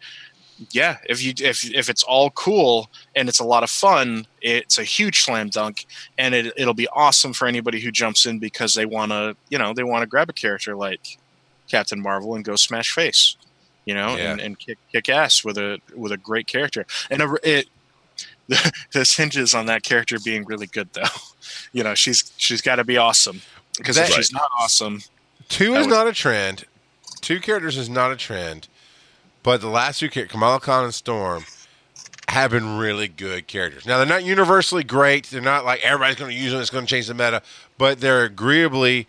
Yeah, 0.73 0.99
if 1.09 1.23
you 1.23 1.33
if 1.39 1.65
if 1.73 1.89
it's 1.89 2.03
all 2.03 2.31
cool 2.31 2.91
and 3.15 3.29
it's 3.29 3.39
a 3.39 3.45
lot 3.45 3.63
of 3.63 3.71
fun, 3.71 4.27
it's 4.43 4.77
a 4.79 4.83
huge 4.85 5.21
slam 5.23 5.49
dunk, 5.51 5.87
and 6.19 6.35
it 6.35 6.53
it'll 6.57 6.75
be 6.75 6.89
awesome 6.89 7.33
for 7.33 7.47
anybody 7.47 7.81
who 7.81 7.91
jumps 7.93 8.27
in 8.27 8.39
because 8.41 8.75
they 8.75 8.85
want 8.87 9.13
to, 9.13 9.37
you 9.51 9.59
know, 9.59 9.73
they 9.73 9.85
want 9.85 10.03
to 10.03 10.07
grab 10.07 10.29
a 10.29 10.33
character 10.33 10.75
like 10.75 11.19
Captain 11.69 12.01
Marvel 12.01 12.35
and 12.35 12.45
go 12.45 12.57
smash 12.57 12.93
face, 12.93 13.37
you 13.85 13.95
know, 13.95 14.17
Yeah. 14.17 14.33
and, 14.33 14.41
and 14.41 14.59
kick 14.59 14.79
kick 14.91 15.09
ass 15.09 15.45
with 15.45 15.59
a 15.59 15.79
with 15.95 16.11
a 16.11 16.17
great 16.17 16.49
character. 16.49 16.87
And 17.11 17.23
a, 17.23 17.37
it 17.45 17.69
this 18.93 19.17
hinges 19.17 19.55
on 19.55 19.67
that 19.67 19.83
character 19.83 20.19
being 20.25 20.45
really 20.45 20.67
good 20.67 20.89
though. 20.93 21.03
You 21.73 21.83
know, 21.83 21.95
she's 21.95 22.31
she's 22.37 22.61
got 22.61 22.77
to 22.77 22.85
be 22.85 22.97
awesome 22.99 23.41
because 23.77 23.97
if 23.97 24.09
That- 24.09 24.15
she's 24.17 24.33
not 24.33 24.51
awesome, 24.59 25.03
Two 25.49 25.75
is 25.75 25.87
was- 25.87 25.87
not 25.87 26.07
a 26.07 26.13
trend. 26.13 26.65
Two 27.23 27.41
characters 27.41 27.77
is 27.79 27.89
not 27.89 28.11
a 28.11 28.17
trend. 28.17 28.69
But 29.49 29.63
the 29.63 29.69
last 29.69 30.01
two 30.01 30.11
characters, 30.11 30.33
Kamala 30.33 30.61
Khan 30.61 30.85
and 30.85 30.95
Storm, 30.95 31.47
have 32.29 32.51
been 32.51 32.77
really 32.77 33.09
good 33.09 33.47
characters. 33.47 33.87
Now 33.87 33.97
they're 33.97 34.07
not 34.07 34.23
universally 34.23 34.85
great. 34.85 35.25
They're 35.25 35.41
not 35.41 35.65
like 35.65 35.81
everybody's 35.81 36.17
going 36.17 36.31
to 36.31 36.37
use 36.37 36.53
them. 36.53 36.61
It's 36.61 36.69
going 36.69 36.85
to 36.85 36.91
change 36.91 37.07
the 37.07 37.15
meta. 37.15 37.41
But 37.79 38.03
they're 38.03 38.25
agreeably 38.25 39.07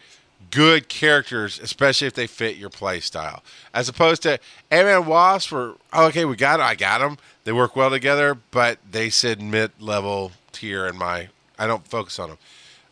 good 0.50 0.88
characters, 0.88 1.60
especially 1.60 2.08
if 2.08 2.14
they 2.14 2.26
fit 2.26 2.56
your 2.56 2.70
play 2.70 3.02
style. 3.02 3.44
As 3.74 3.90
opposed 3.90 4.22
to 4.22 4.40
Ant-Man 4.72 5.00
and 5.00 5.08
Wasp, 5.08 5.52
were 5.52 5.76
oh, 5.92 6.08
okay, 6.08 6.24
we 6.24 6.38
got, 6.38 6.62
I 6.62 6.74
got 6.74 7.00
them. 7.00 7.18
They 7.44 7.52
work 7.52 7.76
well 7.76 7.90
together, 7.90 8.38
but 8.50 8.80
they 8.90 9.10
sit 9.10 9.42
mid-level 9.42 10.32
tier 10.54 10.88
in 10.88 10.98
my. 10.98 11.28
I 11.58 11.68
don't 11.68 11.86
focus 11.86 12.18
on 12.18 12.30
them. 12.30 12.38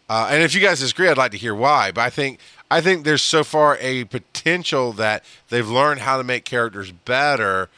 Uh, 0.09 0.27
and 0.31 0.43
if 0.43 0.53
you 0.53 0.59
guys 0.59 0.81
disagree, 0.81 1.07
I'd 1.07 1.17
like 1.17 1.31
to 1.31 1.37
hear 1.37 1.55
why. 1.55 1.91
But 1.91 2.01
I 2.01 2.09
think 2.09 2.39
I 2.69 2.81
think 2.81 3.03
there's 3.03 3.23
so 3.23 3.43
far 3.43 3.77
a 3.79 4.03
potential 4.05 4.91
that 4.93 5.23
they've 5.49 5.67
learned 5.67 6.01
how 6.01 6.17
to 6.17 6.23
make 6.23 6.43
characters 6.43 6.91
better 6.91 7.69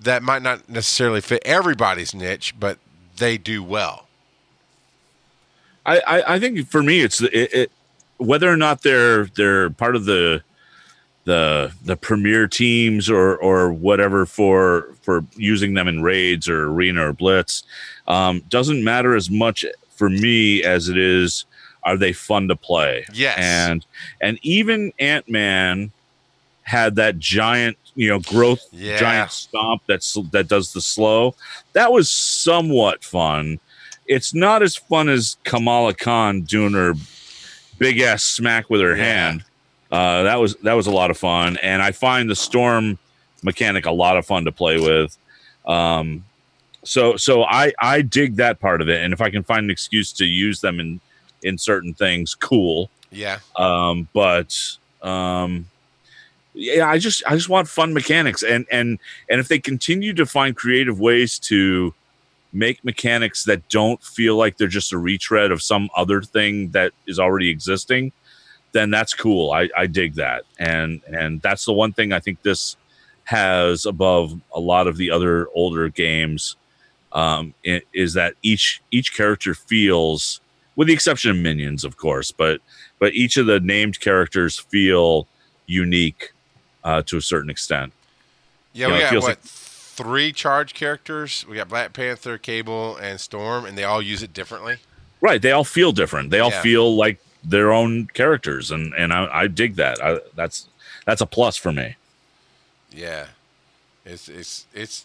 that 0.00 0.22
might 0.22 0.42
not 0.42 0.68
necessarily 0.68 1.20
fit 1.20 1.42
everybody's 1.44 2.14
niche, 2.14 2.54
but 2.58 2.78
they 3.16 3.38
do 3.38 3.62
well. 3.62 4.06
I, 5.86 6.00
I, 6.06 6.34
I 6.34 6.38
think 6.38 6.68
for 6.68 6.82
me, 6.82 7.00
it's 7.00 7.20
it, 7.22 7.32
it, 7.32 7.72
whether 8.18 8.50
or 8.50 8.56
not 8.56 8.82
they're 8.82 9.26
they're 9.26 9.70
part 9.70 9.96
of 9.96 10.04
the 10.04 10.42
the 11.24 11.72
the 11.84 11.96
premier 11.96 12.46
teams 12.46 13.08
or 13.10 13.36
or 13.36 13.72
whatever 13.72 14.26
for 14.26 14.94
for 15.02 15.24
using 15.36 15.74
them 15.74 15.88
in 15.88 16.02
raids 16.02 16.48
or 16.48 16.66
arena 16.68 17.08
or 17.08 17.12
blitz 17.12 17.64
um, 18.06 18.40
doesn't 18.48 18.84
matter 18.84 19.14
as 19.14 19.30
much 19.30 19.64
for 19.90 20.10
me 20.10 20.62
as 20.62 20.88
it 20.88 20.98
is 20.98 21.46
are 21.84 21.96
they 21.96 22.12
fun 22.12 22.48
to 22.48 22.56
play? 22.56 23.04
Yes. 23.12 23.38
and 23.38 23.86
and 24.20 24.38
even 24.42 24.92
ant-man 24.98 25.90
had 26.62 26.96
that 26.96 27.18
giant 27.18 27.76
you 27.94 28.08
know 28.08 28.20
growth 28.20 28.62
Yeah. 28.72 28.96
giant 28.98 29.30
stomp 29.30 29.82
that's 29.86 30.14
that 30.32 30.48
does 30.48 30.72
the 30.72 30.80
slow. 30.80 31.34
That 31.74 31.92
was 31.92 32.08
somewhat 32.10 33.04
fun. 33.04 33.60
It's 34.06 34.34
not 34.34 34.62
as 34.62 34.76
fun 34.76 35.08
as 35.08 35.36
kamala 35.44 35.94
khan 35.94 36.42
doing 36.42 36.72
her 36.72 36.94
big 37.78 38.00
ass 38.00 38.22
smack 38.24 38.70
with 38.70 38.80
her 38.80 38.96
Yeah. 38.96 39.04
hand. 39.04 39.44
Uh, 39.92 40.22
that 40.24 40.36
was 40.40 40.56
that 40.62 40.72
was 40.74 40.86
a 40.86 40.90
lot 40.90 41.10
of 41.10 41.16
fun. 41.18 41.56
And 41.62 41.80
i 41.82 41.92
find 41.92 42.28
the 42.28 42.34
storm 42.36 42.98
mechanic 43.42 43.84
a 43.86 43.90
lot 43.92 44.16
of 44.16 44.26
fun 44.26 44.44
to 44.46 44.52
play 44.52 44.78
with. 44.80 45.16
Um, 45.66 46.24
so 46.82 47.16
so 47.16 47.44
i 47.44 47.72
i 47.78 48.02
dig 48.02 48.36
that 48.36 48.58
part 48.60 48.80
of 48.82 48.88
it. 48.88 49.02
And 49.02 49.12
if 49.12 49.20
i 49.20 49.30
can 49.30 49.42
find 49.42 49.64
an 49.64 49.70
excuse 49.70 50.12
to 50.14 50.24
use 50.24 50.60
them 50.60 50.80
in 50.80 51.00
in 51.44 51.58
certain 51.58 51.94
things 51.94 52.34
cool. 52.34 52.90
Yeah. 53.10 53.38
um 53.56 54.08
but 54.12 54.58
um 55.02 55.66
yeah 56.54 56.88
i 56.88 56.98
just 56.98 57.22
i 57.28 57.36
just 57.36 57.48
want 57.48 57.68
fun 57.68 57.94
mechanics. 57.94 58.42
And 58.42 58.66
and 58.72 58.98
and 59.30 59.40
if 59.40 59.46
they 59.48 59.60
continue 59.60 60.12
to 60.14 60.26
find 60.26 60.56
creative 60.56 60.98
ways 60.98 61.38
to 61.50 61.94
make 62.52 62.84
mechanics 62.84 63.44
that 63.44 63.68
don't 63.68 64.02
feel 64.02 64.36
like 64.36 64.56
they're 64.56 64.68
just 64.68 64.92
a 64.92 64.98
retread 64.98 65.52
of 65.52 65.62
some 65.62 65.88
other 65.96 66.22
thing 66.22 66.70
that 66.70 66.92
is 67.06 67.18
already 67.20 67.50
existing 67.50 68.12
then 68.72 68.90
that's 68.90 69.14
cool. 69.14 69.52
I 69.52 69.68
i 69.76 69.86
dig 69.86 70.14
that. 70.14 70.42
And 70.58 71.00
and 71.06 71.40
that's 71.40 71.64
the 71.64 71.72
one 71.72 71.92
thing 71.92 72.12
i 72.12 72.20
think 72.20 72.42
this 72.42 72.76
has 73.24 73.86
above 73.86 74.38
a 74.52 74.60
lot 74.60 74.86
of 74.86 74.96
the 74.96 75.10
other 75.10 75.48
older 75.54 75.88
games 75.88 76.56
um 77.12 77.54
is 77.94 78.14
that 78.14 78.34
each 78.42 78.82
each 78.90 79.14
character 79.16 79.54
feels 79.54 80.40
with 80.76 80.88
the 80.88 80.94
exception 80.94 81.30
of 81.30 81.36
minions 81.36 81.84
of 81.84 81.96
course 81.96 82.30
but 82.30 82.60
but 82.98 83.12
each 83.14 83.36
of 83.36 83.46
the 83.46 83.60
named 83.60 84.00
characters 84.00 84.58
feel 84.58 85.26
unique 85.66 86.32
uh, 86.84 87.02
to 87.02 87.16
a 87.16 87.20
certain 87.22 87.48
extent. 87.50 87.92
Yeah, 88.72 88.86
You 88.86 88.92
know, 88.92 88.96
we 88.98 89.02
got 89.04 89.14
what 89.14 89.22
like- 89.24 89.40
three 89.40 90.32
charge 90.32 90.74
characters. 90.74 91.44
We 91.48 91.56
got 91.56 91.68
Black 91.68 91.92
Panther, 91.92 92.36
Cable, 92.38 92.96
and 92.96 93.18
Storm, 93.20 93.64
and 93.64 93.76
they 93.78 93.84
all 93.84 94.02
use 94.02 94.22
it 94.22 94.32
differently. 94.34 94.76
Right? 95.20 95.40
They 95.40 95.50
all 95.52 95.64
feel 95.64 95.92
different. 95.92 96.30
They 96.30 96.40
all 96.40 96.50
Yeah. 96.50 96.60
feel 96.62 96.94
like 96.96 97.18
their 97.42 97.72
own 97.72 98.06
characters, 98.08 98.70
and 98.70 98.92
and 98.94 99.12
I, 99.12 99.28
I 99.32 99.46
dig 99.46 99.76
that. 99.76 100.02
I, 100.04 100.20
that's 100.34 100.68
that's 101.06 101.20
a 101.20 101.26
plus 101.26 101.56
for 101.56 101.72
me. 101.72 101.96
Yeah, 102.92 103.26
it's 104.04 104.28
it's 104.28 104.66
it's 104.74 105.04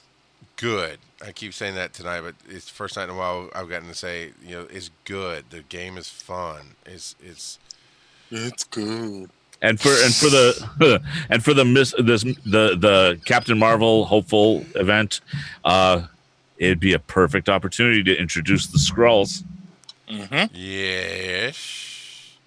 good. 0.57 0.99
I 1.25 1.31
keep 1.33 1.53
saying 1.53 1.75
that 1.75 1.93
tonight, 1.93 2.21
but 2.21 2.35
it's 2.47 2.65
the 2.65 2.71
first 2.73 2.95
night 2.95 3.05
in 3.05 3.09
a 3.09 3.15
while 3.17 3.49
I've 3.53 3.69
gotten 3.69 3.87
to 3.89 3.93
say, 3.95 4.31
you 4.45 4.55
know, 4.55 4.67
it's 4.69 4.89
good. 5.03 5.45
The 5.49 5.61
game 5.63 5.97
is 5.97 6.07
fun. 6.09 6.75
It's 6.85 7.15
it's 7.21 7.59
It's 8.31 8.63
good. 8.63 9.29
And 9.61 9.79
for 9.79 9.89
and 9.89 10.15
for 10.15 10.29
the 10.29 11.01
and 11.29 11.43
for 11.43 11.53
the 11.53 11.65
miss 11.65 11.93
this 11.99 12.23
the 12.23 12.77
the 12.77 13.19
Captain 13.25 13.59
Marvel 13.59 14.05
hopeful 14.05 14.63
event, 14.75 15.19
uh, 15.65 16.03
it'd 16.57 16.79
be 16.79 16.93
a 16.93 16.99
perfect 16.99 17.49
opportunity 17.49 18.01
to 18.03 18.17
introduce 18.17 18.67
the 18.67 18.77
Skrulls, 18.77 19.43
hmm 20.07 20.45
yes, 20.53 22.37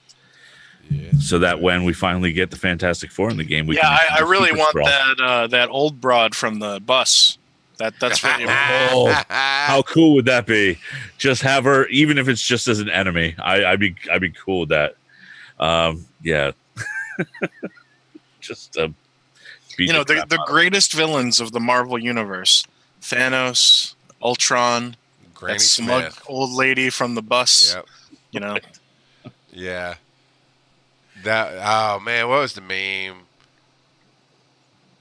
yes. 0.91 1.23
so 1.29 1.39
that 1.41 1.61
when 1.61 1.85
we 1.85 1.93
finally 1.93 2.33
get 2.33 2.51
the 2.51 2.57
Fantastic 2.57 3.11
Four 3.11 3.31
in 3.31 3.37
the 3.37 3.45
game, 3.45 3.67
we 3.67 3.77
Yeah, 3.77 3.83
can 3.83 4.17
I, 4.17 4.19
I 4.19 4.21
really 4.23 4.53
want 4.53 4.75
Skrull. 4.75 4.85
that 4.87 5.21
uh, 5.23 5.47
that 5.49 5.69
old 5.69 6.01
broad 6.01 6.35
from 6.35 6.61
the 6.61 6.81
bus. 6.81 7.37
That 7.83 7.99
that's 7.99 8.23
really 8.39 8.45
Oh, 8.47 9.13
How 9.29 9.83
cool 9.83 10.15
would 10.15 10.27
that 10.27 10.47
be? 10.47 10.79
Just 11.19 11.43
have 11.43 11.65
her, 11.65 11.89
even 11.89 12.17
if 12.17 12.29
it's 12.29 12.43
just 12.43 12.69
as 12.69 12.79
an 12.79 12.89
enemy. 12.89 13.35
I, 13.43 13.65
I'd 13.65 13.81
be, 13.81 13.97
I'd 14.11 14.21
be 14.21 14.31
cool 14.31 14.61
with 14.61 14.69
that. 14.69 14.95
Um, 15.59 16.07
yeah. 16.23 16.53
just 18.41 18.77
uh, 18.79 18.89
you 19.79 19.93
know 19.93 20.05
the, 20.05 20.15
crap 20.15 20.29
the 20.29 20.45
greatest 20.47 20.93
villains 20.93 21.41
of 21.41 21.51
the 21.51 21.59
Marvel 21.59 21.99
universe: 21.99 22.67
Thanos, 23.01 23.95
Ultron, 24.23 24.95
Granny 25.35 25.59
that 25.59 25.61
smug 25.61 26.13
Smith. 26.13 26.23
old 26.29 26.53
lady 26.53 26.89
from 26.89 27.17
the 27.17 27.23
bus. 27.23 27.75
Yep. 27.75 27.87
You 28.31 28.41
know, 28.41 28.59
Yeah. 29.51 29.97
That 31.25 31.53
oh 31.61 31.99
man, 32.01 32.29
what 32.29 32.41
was 32.41 32.55
the 32.55 32.61
meme? 32.61 33.23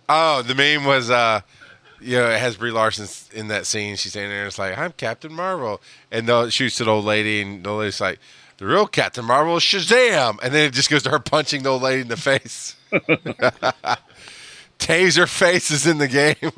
Oh, 0.10 0.42
the 0.42 0.56
meme 0.56 0.86
was 0.86 1.10
uh 1.12 1.42
you 2.02 2.18
know, 2.18 2.30
it 2.30 2.40
has 2.40 2.58
Brie 2.58 2.72
Larson 2.72 3.08
in 3.34 3.48
that 3.50 3.66
scene. 3.66 3.96
She's 3.96 4.12
standing 4.12 4.32
there 4.32 4.42
and 4.42 4.48
it's 4.48 4.60
like, 4.60 4.78
I'm 4.78 4.92
Captain 4.94 5.34
Marvel. 5.34 5.82
And 6.12 6.28
the 6.28 6.50
shoots 6.50 6.82
an 6.82 6.88
old 6.88 7.06
lady 7.06 7.42
and 7.42 7.64
the 7.64 7.72
lady's 7.72 8.02
like, 8.02 8.20
the 8.58 8.66
real 8.66 8.88
Captain 8.88 9.26
Marvel 9.26 9.58
is 9.58 9.64
Shazam. 9.64 10.40
And 10.44 10.54
then 10.54 10.66
it 10.68 10.74
just 10.74 10.90
goes 10.90 11.04
to 11.04 11.10
her 11.10 11.20
punching 11.20 11.64
the 11.64 11.70
old 11.70 11.82
lady 11.82 12.02
in 12.02 12.08
the 12.08 12.18
face. 12.18 12.76
Taserface 14.80 15.72
is 15.72 15.86
in 15.86 16.00
the 16.00 16.08
game. 16.08 16.36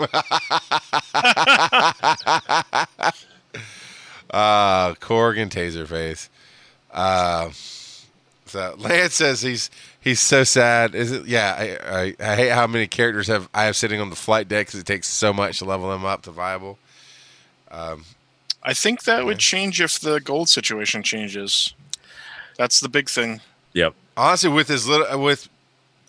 uh 4.31 4.93
Corgan 4.95 5.49
Taserface. 5.49 6.29
Uh, 6.91 7.49
so 8.45 8.75
Lance 8.77 9.15
says 9.15 9.41
he's 9.41 9.69
he's 10.03 10.19
so 10.19 10.43
sad. 10.43 10.95
Is 10.95 11.11
it? 11.11 11.25
Yeah, 11.25 11.55
I, 11.57 12.15
I, 12.19 12.31
I 12.31 12.35
hate 12.35 12.49
how 12.49 12.67
many 12.67 12.87
characters 12.87 13.27
have 13.27 13.49
I 13.53 13.63
have 13.65 13.75
sitting 13.75 13.99
on 13.99 14.09
the 14.09 14.15
flight 14.15 14.47
deck 14.47 14.67
because 14.67 14.79
it 14.79 14.85
takes 14.85 15.07
so 15.07 15.33
much 15.33 15.59
to 15.59 15.65
level 15.65 15.89
them 15.89 16.05
up 16.05 16.23
to 16.23 16.31
viable. 16.31 16.77
I 18.63 18.73
think 18.73 19.03
that 19.03 19.25
would 19.25 19.39
change 19.39 19.81
if 19.81 19.99
the 19.99 20.21
gold 20.21 20.47
situation 20.47 21.03
changes. 21.03 21.73
That's 22.57 22.79
the 22.79 22.87
big 22.87 23.09
thing. 23.09 23.41
Yep. 23.73 23.93
Honestly, 24.15 24.49
with 24.49 24.69
as 24.69 24.87
little 24.87 25.19
with, 25.21 25.49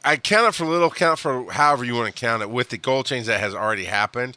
I 0.04 0.16
count 0.16 0.48
it 0.48 0.54
for 0.54 0.64
little, 0.64 0.90
count 0.90 1.18
for 1.18 1.50
however 1.50 1.84
you 1.84 1.94
want 1.94 2.14
to 2.14 2.20
count 2.20 2.42
it. 2.42 2.50
With 2.50 2.68
the 2.68 2.78
gold 2.78 3.06
change 3.06 3.26
that 3.26 3.40
has 3.40 3.54
already 3.54 3.84
happened, 3.84 4.36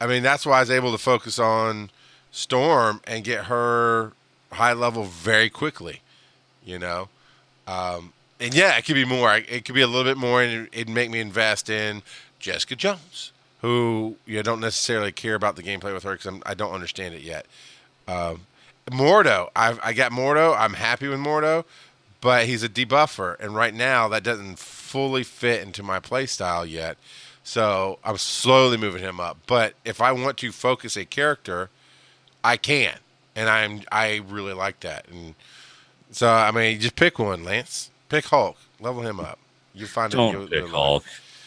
I 0.00 0.06
mean 0.06 0.22
that's 0.22 0.46
why 0.46 0.58
I 0.58 0.60
was 0.60 0.70
able 0.70 0.92
to 0.92 0.98
focus 0.98 1.38
on 1.38 1.90
Storm 2.30 3.00
and 3.04 3.24
get 3.24 3.46
her 3.46 4.12
high 4.52 4.74
level 4.74 5.04
very 5.04 5.50
quickly. 5.50 6.02
You 6.64 6.78
know, 6.78 7.08
um, 7.66 8.12
and 8.40 8.54
yeah, 8.54 8.76
it 8.76 8.84
could 8.84 8.94
be 8.94 9.04
more. 9.04 9.34
It 9.36 9.64
could 9.64 9.74
be 9.74 9.82
a 9.82 9.86
little 9.86 10.10
bit 10.10 10.16
more, 10.16 10.42
and 10.42 10.68
it'd 10.72 10.88
make 10.88 11.10
me 11.10 11.20
invest 11.20 11.68
in 11.68 12.02
Jessica 12.38 12.74
Jones, 12.74 13.32
who 13.60 14.16
you 14.26 14.36
know, 14.36 14.42
don't 14.42 14.60
necessarily 14.60 15.12
care 15.12 15.34
about 15.34 15.56
the 15.56 15.62
gameplay 15.62 15.92
with 15.92 16.02
her 16.04 16.12
because 16.12 16.40
I 16.46 16.54
don't 16.54 16.72
understand 16.72 17.14
it 17.14 17.22
yet. 17.22 17.46
Um, 18.08 18.46
Mordo, 18.90 19.50
I've, 19.54 19.78
I 19.82 19.92
got 19.92 20.10
Mordo. 20.10 20.56
I'm 20.58 20.74
happy 20.74 21.06
with 21.06 21.20
Mordo, 21.20 21.64
but 22.20 22.46
he's 22.46 22.62
a 22.62 22.68
debuffer, 22.68 23.38
and 23.38 23.54
right 23.54 23.74
now 23.74 24.08
that 24.08 24.22
doesn't 24.22 24.58
fully 24.58 25.22
fit 25.22 25.62
into 25.62 25.82
my 25.82 26.00
play 26.00 26.26
style 26.26 26.64
yet. 26.66 26.96
So 27.44 27.98
I'm 28.04 28.16
slowly 28.18 28.76
moving 28.76 29.02
him 29.02 29.20
up. 29.20 29.38
But 29.46 29.74
if 29.84 30.00
I 30.00 30.12
want 30.12 30.36
to 30.38 30.52
focus 30.52 30.96
a 30.96 31.04
character, 31.04 31.70
I 32.42 32.56
can, 32.56 32.96
and 33.36 33.48
I'm 33.48 33.82
I 33.92 34.22
really 34.28 34.52
like 34.52 34.80
that. 34.80 35.06
And 35.08 35.34
so 36.10 36.28
I 36.28 36.50
mean, 36.50 36.80
just 36.80 36.96
pick 36.96 37.18
one, 37.18 37.44
Lance. 37.44 37.90
Pick 38.10 38.26
Hulk. 38.26 38.56
Level 38.80 39.02
him 39.02 39.18
up. 39.20 39.38
You 39.72 39.86
find 39.86 40.12
it. 40.12 40.16
Don't 40.16 40.32
you'll- 40.32 40.42
pick 40.48 40.52
you'll- 40.58 40.68
Hulk. 40.68 41.04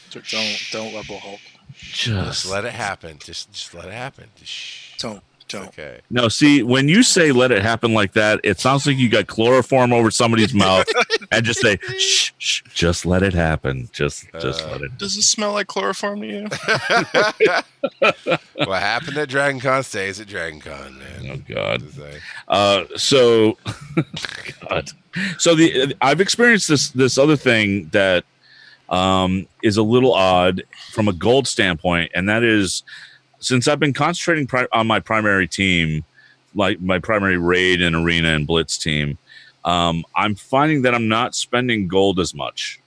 Don't 0.09 0.25
don't 0.71 0.93
level 0.93 1.19
Hulk. 1.19 1.39
Just 1.75 2.45
let 2.47 2.65
it 2.65 2.73
happen. 2.73 3.19
Just 3.23 3.51
just 3.51 3.73
let 3.73 3.85
it 3.85 3.93
happen. 3.93 4.29
Just 4.37 4.51
shh. 4.51 4.97
Don't 4.97 5.23
It's 5.53 5.61
don't. 5.61 5.67
okay. 5.67 5.99
No, 6.09 6.27
see, 6.27 6.63
when 6.63 6.87
you 6.89 7.03
say 7.03 7.31
let 7.31 7.51
it 7.51 7.61
happen 7.61 7.93
like 7.93 8.13
that, 8.13 8.39
it 8.43 8.59
sounds 8.59 8.87
like 8.87 8.97
you 8.97 9.09
got 9.09 9.27
chloroform 9.27 9.93
over 9.93 10.09
somebody's 10.11 10.53
mouth 10.53 10.87
and 11.31 11.45
just 11.45 11.59
say, 11.61 11.77
shh, 11.97 12.31
shh, 12.37 12.61
just 12.73 13.05
let 13.05 13.23
it 13.23 13.33
happen. 13.33 13.89
Just, 13.91 14.25
just 14.39 14.63
Uh, 14.63 14.71
let 14.71 14.81
it. 14.81 14.97
Does 14.97 15.15
it 15.17 15.23
smell 15.23 15.53
like 15.53 15.67
chloroform 15.67 16.21
to 16.21 16.27
you? 16.27 16.47
what 18.65 18.81
happened 18.81 19.17
at 19.17 19.29
Dragon 19.29 19.59
Con 19.59 19.83
stays 19.83 20.19
at 20.19 20.27
Dragon 20.27 20.59
Con, 20.59 20.97
man. 20.97 21.43
Oh, 21.49 21.53
God. 21.53 21.83
Uh, 22.47 22.85
so, 22.95 23.57
God. 24.69 24.89
So 25.37 25.53
the 25.55 25.95
I've 26.01 26.21
experienced 26.21 26.67
this 26.67 26.89
this 26.89 27.17
other 27.19 27.35
thing 27.35 27.89
that 27.89 28.23
um, 28.89 29.47
is 29.61 29.77
a 29.77 29.83
little 29.83 30.13
odd 30.13 30.63
from 30.91 31.07
a 31.07 31.13
gold 31.13 31.47
standpoint, 31.47 32.11
and 32.15 32.27
that 32.29 32.43
is 32.43 32.83
since 33.43 33.67
I've 33.67 33.79
been 33.79 33.93
concentrating 33.93 34.47
pri- 34.47 34.67
on 34.71 34.87
my 34.87 34.99
primary 34.99 35.47
team, 35.47 36.03
like 36.55 36.81
my 36.81 36.99
primary 36.99 37.37
raid 37.37 37.81
and 37.81 37.95
arena 37.95 38.29
and 38.29 38.47
blitz 38.47 38.77
team, 38.77 39.17
um, 39.65 40.03
I'm 40.15 40.35
finding 40.35 40.83
that 40.83 40.93
I'm 40.93 41.07
not 41.07 41.35
spending 41.35 41.87
gold 41.87 42.19
as 42.19 42.33
much. 42.33 42.79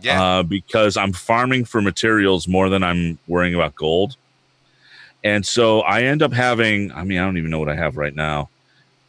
Yeah. 0.00 0.20
uh, 0.20 0.42
because 0.42 0.96
I'm 0.96 1.12
farming 1.12 1.64
for 1.64 1.80
materials 1.80 2.48
more 2.48 2.68
than 2.68 2.82
I'm 2.82 3.18
worrying 3.28 3.54
about 3.54 3.76
gold. 3.76 4.16
And 5.22 5.46
so 5.46 5.80
I 5.82 6.02
end 6.02 6.22
up 6.22 6.32
having, 6.32 6.90
I 6.90 7.04
mean, 7.04 7.20
I 7.20 7.24
don't 7.24 7.38
even 7.38 7.50
know 7.50 7.60
what 7.60 7.68
I 7.68 7.76
have 7.76 7.96
right 7.96 8.14
now. 8.14 8.48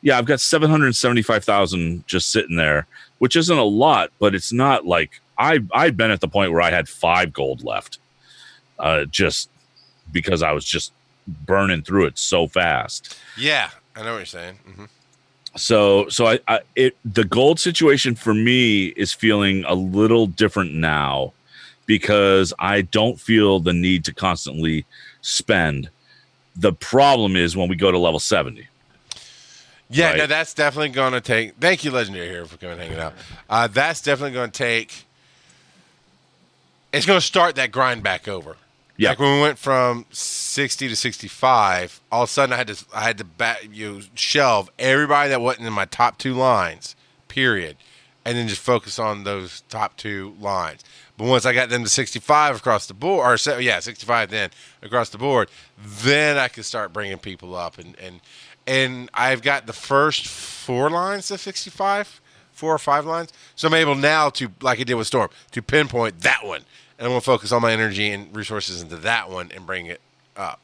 Yeah, 0.04 0.20
I've 0.20 0.26
got 0.26 0.40
775,000 0.40 2.06
just 2.06 2.30
sitting 2.30 2.58
there, 2.58 2.86
which 3.18 3.36
isn't 3.36 3.58
a 3.58 3.64
lot, 3.64 4.12
but 4.20 4.36
it's 4.36 4.54
not 4.54 4.86
like 4.86 5.22
I 5.38 5.60
I'd 5.74 5.98
been 5.98 6.12
at 6.12 6.22
the 6.22 6.28
point 6.28 6.52
where 6.52 6.62
I 6.62 6.70
had 6.70 6.88
five 6.88 7.34
gold 7.34 7.64
left, 7.64 7.98
uh, 8.78 9.06
just 9.06 9.50
because 10.14 10.42
I 10.42 10.52
was 10.54 10.64
just 10.64 10.94
burning 11.28 11.82
through 11.82 12.06
it 12.06 12.18
so 12.18 12.48
fast. 12.48 13.18
Yeah, 13.38 13.70
I 13.96 14.04
know 14.04 14.12
what 14.14 14.18
you're 14.20 14.26
saying. 14.26 14.56
hmm 14.66 14.86
So 15.58 16.08
so 16.10 16.28
I, 16.28 16.40
I 16.48 16.60
it 16.76 16.96
the 17.04 17.24
gold 17.26 17.60
situation 17.60 18.16
for 18.16 18.34
me 18.34 18.88
is 18.88 19.12
feeling 19.14 19.64
a 19.66 19.74
little 19.76 20.28
different 20.28 20.74
now 20.74 21.34
because 21.86 22.54
I 22.60 22.82
don't 22.84 23.20
feel 23.20 23.60
the 23.60 23.74
need 23.74 24.06
to 24.06 24.14
constantly 24.14 24.86
spend. 25.22 25.90
The 26.56 26.72
problem 26.72 27.36
is 27.36 27.58
when 27.58 27.68
we 27.68 27.76
go 27.76 27.92
to 27.92 27.98
level 27.98 28.20
70. 28.20 28.68
Yeah, 29.90 30.10
Right. 30.10 30.18
no, 30.18 30.28
that's 30.28 30.54
definitely 30.54 30.90
going 30.90 31.12
to 31.14 31.22
take. 31.22 31.56
Thank 31.60 31.84
you, 31.84 31.92
Legendary, 31.92 32.28
here 32.30 32.46
for 32.46 32.58
coming 32.58 32.74
and 32.80 32.82
hanging 32.84 33.00
out. 33.00 33.14
Uh, 33.50 33.68
that's 33.68 34.02
definitely 34.02 34.32
going 34.34 34.50
to 34.50 34.58
take. 34.58 35.06
It's 36.92 37.06
going 37.06 37.20
to 37.20 37.26
start 37.26 37.56
that 37.56 37.72
grind 37.72 38.02
back 38.04 38.28
over. 38.28 38.56
Yeah. 39.04 39.10
Like 39.10 39.20
when 39.20 39.36
we 39.36 39.42
went 39.42 39.60
from 39.60 40.06
sixty 40.12 40.88
to 40.88 40.96
sixty-five, 40.96 42.02
all 42.12 42.24
of 42.24 42.30
a 42.30 42.32
sudden 42.32 42.54
I 42.54 42.58
had 42.58 42.68
to 42.68 42.86
I 42.94 43.02
had 43.04 43.18
to 43.20 43.24
back, 43.24 43.68
you 43.72 43.94
know, 43.94 44.02
shelve 44.16 44.72
everybody 44.80 45.30
that 45.30 45.42
wasn't 45.42 45.68
in 45.68 45.74
my 45.74 45.86
top 45.86 46.18
two 46.18 46.34
lines, 46.34 46.96
period, 47.28 47.78
and 48.26 48.38
then 48.38 48.48
just 48.48 48.62
focus 48.62 49.00
on 49.00 49.24
those 49.24 49.62
top 49.70 49.98
two 49.98 50.36
lines. 50.40 50.84
But 51.18 51.28
once 51.28 51.46
I 51.46 51.54
got 51.54 51.70
them 51.70 51.84
to 51.84 51.90
sixty-five 51.90 52.56
across 52.56 52.88
the 52.88 52.94
board, 52.94 53.40
or 53.48 53.60
yeah, 53.60 53.80
sixty-five 53.80 54.30
then 54.32 54.50
across 54.82 55.10
the 55.10 55.18
board, 55.18 55.50
then 55.78 56.38
I 56.38 56.48
could 56.48 56.66
start 56.66 56.94
bringing 56.94 57.18
people 57.18 57.56
up, 57.56 57.78
and 57.78 57.96
and 58.00 58.22
and 58.66 59.10
I've 59.14 59.42
got 59.42 59.68
the 59.68 59.74
first 59.74 60.26
four 60.28 60.90
lines 60.90 61.28
to 61.28 61.38
sixty-five, 61.38 62.22
four 62.52 62.74
or 62.74 62.80
five 62.80 63.06
lines, 63.06 63.32
so 63.56 63.68
I'm 63.68 63.74
able 63.74 63.96
now 63.96 64.30
to, 64.32 64.50
like 64.62 64.80
I 64.80 64.84
did 64.84 64.96
with 64.96 65.08
Storm, 65.08 65.30
to 65.52 65.62
pinpoint 65.62 66.22
that 66.22 66.46
one, 66.46 66.62
and 67.04 67.08
I'm 67.08 67.12
gonna 67.12 67.20
focus 67.20 67.52
all 67.52 67.60
my 67.60 67.74
energy 67.74 68.12
and 68.12 68.34
resources 68.34 68.82
into 68.82 68.96
that 68.96 69.30
one 69.30 69.52
and 69.54 69.66
bring 69.66 69.88
it 69.88 70.00
up. 70.38 70.62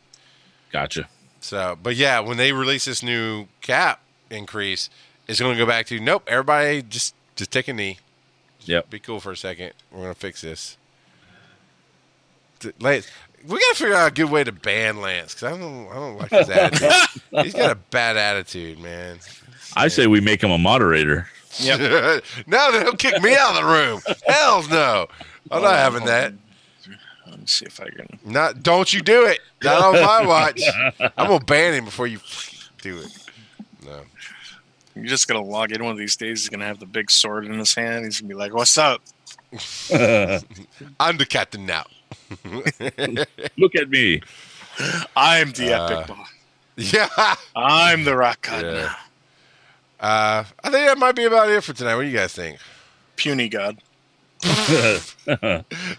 Gotcha. 0.71 1.09
So, 1.41 1.77
but 1.83 1.97
yeah, 1.97 2.21
when 2.21 2.37
they 2.37 2.53
release 2.53 2.85
this 2.85 3.03
new 3.03 3.47
cap 3.59 3.99
increase, 4.29 4.89
it's 5.27 5.41
going 5.41 5.57
to 5.57 5.57
go 5.61 5.65
back 5.67 5.87
to 5.87 5.99
nope. 5.99 6.23
Everybody 6.27 6.81
just 6.81 7.13
just 7.35 7.51
take 7.51 7.67
a 7.67 7.73
knee. 7.73 7.99
Yep. 8.61 8.89
Be 8.89 8.99
cool 8.99 9.19
for 9.19 9.33
a 9.33 9.37
second. 9.37 9.73
We're 9.91 10.03
going 10.03 10.13
to 10.13 10.19
fix 10.19 10.39
this. 10.39 10.77
Lance, 12.79 13.09
we 13.45 13.59
got 13.59 13.75
to 13.75 13.75
figure 13.75 13.95
out 13.95 14.09
a 14.09 14.13
good 14.13 14.31
way 14.31 14.45
to 14.45 14.53
ban 14.53 15.01
Lance 15.01 15.33
because 15.33 15.53
I 15.53 15.59
don't 15.59 15.89
I 15.89 15.93
don't 15.95 16.17
like 16.19 16.29
his 16.31 16.49
attitude. 16.49 17.21
He's 17.43 17.53
got 17.53 17.71
a 17.71 17.75
bad 17.75 18.15
attitude, 18.15 18.79
man. 18.79 19.19
I 19.75 19.89
say 19.89 20.07
we 20.07 20.21
make 20.21 20.41
him 20.41 20.51
a 20.51 20.57
moderator. 20.57 21.27
Yep. 21.57 22.23
no, 22.47 22.71
they'll 22.71 22.93
kick 22.95 23.21
me 23.21 23.35
out 23.35 23.55
of 23.55 23.63
the 23.63 23.65
room. 23.71 24.01
Hell 24.27 24.67
no. 24.69 25.07
I'm 25.51 25.61
not 25.63 25.75
having 25.75 26.05
that. 26.05 26.33
Let 27.27 27.39
me 27.39 27.45
see 27.45 27.65
if 27.65 27.79
I 27.79 27.89
can. 27.89 28.07
Not 28.25 28.61
don't 28.63 28.91
you 28.93 29.01
do 29.01 29.25
it. 29.25 29.39
Not 29.63 29.81
on 29.81 29.93
my 30.03 30.25
watch. 30.25 30.61
I'm 31.17 31.27
gonna 31.27 31.43
ban 31.43 31.73
him 31.73 31.85
before 31.85 32.07
you 32.07 32.19
do 32.81 32.99
it. 32.99 33.17
No. 33.85 34.01
You're 34.95 35.05
just 35.05 35.27
gonna 35.27 35.43
log 35.43 35.71
in 35.71 35.83
one 35.83 35.91
of 35.91 35.97
these 35.97 36.15
days. 36.15 36.41
He's 36.41 36.49
gonna 36.49 36.65
have 36.65 36.79
the 36.79 36.85
big 36.85 37.09
sword 37.11 37.45
in 37.45 37.57
his 37.57 37.73
hand. 37.73 38.05
He's 38.05 38.19
gonna 38.21 38.29
be 38.29 38.35
like, 38.35 38.53
"What's 38.53 38.77
up?" 38.77 39.01
I'm 39.51 41.17
the 41.17 41.25
captain 41.27 41.65
now. 41.65 41.85
Look 43.57 43.75
at 43.75 43.89
me. 43.89 44.21
I'm 45.15 45.51
the 45.51 45.73
Uh, 45.73 45.87
epic 45.87 46.07
boss. 46.15 46.29
Yeah. 46.75 47.35
I'm 47.55 48.03
the 48.05 48.15
rock 48.15 48.41
god 48.41 48.63
Yeah. 48.65 48.71
now. 48.73 48.95
Uh, 49.99 50.43
I 50.63 50.69
think 50.69 50.87
that 50.87 50.97
might 50.97 51.15
be 51.15 51.25
about 51.25 51.49
it 51.49 51.63
for 51.63 51.73
tonight. 51.73 51.95
What 51.95 52.03
do 52.03 52.07
you 52.07 52.17
guys 52.17 52.33
think? 52.33 52.59
Puny 53.15 53.49
god. 53.49 53.77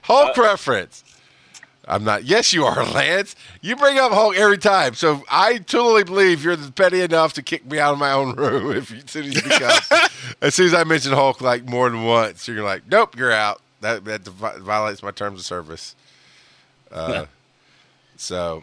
Hulk 0.03 0.37
reference. 0.37 1.05
I'm 1.87 2.05
not. 2.05 2.25
Yes, 2.25 2.53
you 2.53 2.65
are, 2.65 2.85
Lance. 2.95 3.35
You 3.61 3.77
bring 3.77 3.99
up 3.99 4.13
Hulk 4.13 4.37
every 4.37 4.59
time, 4.59 4.95
so 4.95 5.23
I 5.31 5.59
totally 5.59 6.05
believe 6.05 6.45
you're 6.45 6.57
petty 6.57 7.01
enough 7.01 7.33
to 7.35 7.43
kick 7.43 7.67
me 7.71 7.79
out 7.79 7.93
of 7.93 7.99
my 7.99 8.13
own 8.13 8.35
room 8.37 8.77
if 8.77 8.91
you, 8.91 8.99
as 8.99 9.11
soon 9.11 9.27
as 9.27 9.35
you 9.35 9.43
become. 9.43 9.81
as 10.41 10.55
soon 10.55 10.67
as 10.67 10.75
I 10.75 10.85
mention 10.85 11.13
Hulk 11.13 11.41
like 11.41 11.69
more 11.69 11.91
than 11.91 12.05
once, 12.05 12.47
you're 12.47 12.63
like, 12.65 12.83
nope, 12.89 13.17
you're 13.19 13.33
out. 13.33 13.61
That 13.81 14.05
that 14.05 14.23
violates 14.23 15.03
my 15.03 15.11
terms 15.11 15.41
of 15.41 15.47
service. 15.47 15.95
Uh, 16.93 17.27
so, 18.17 18.63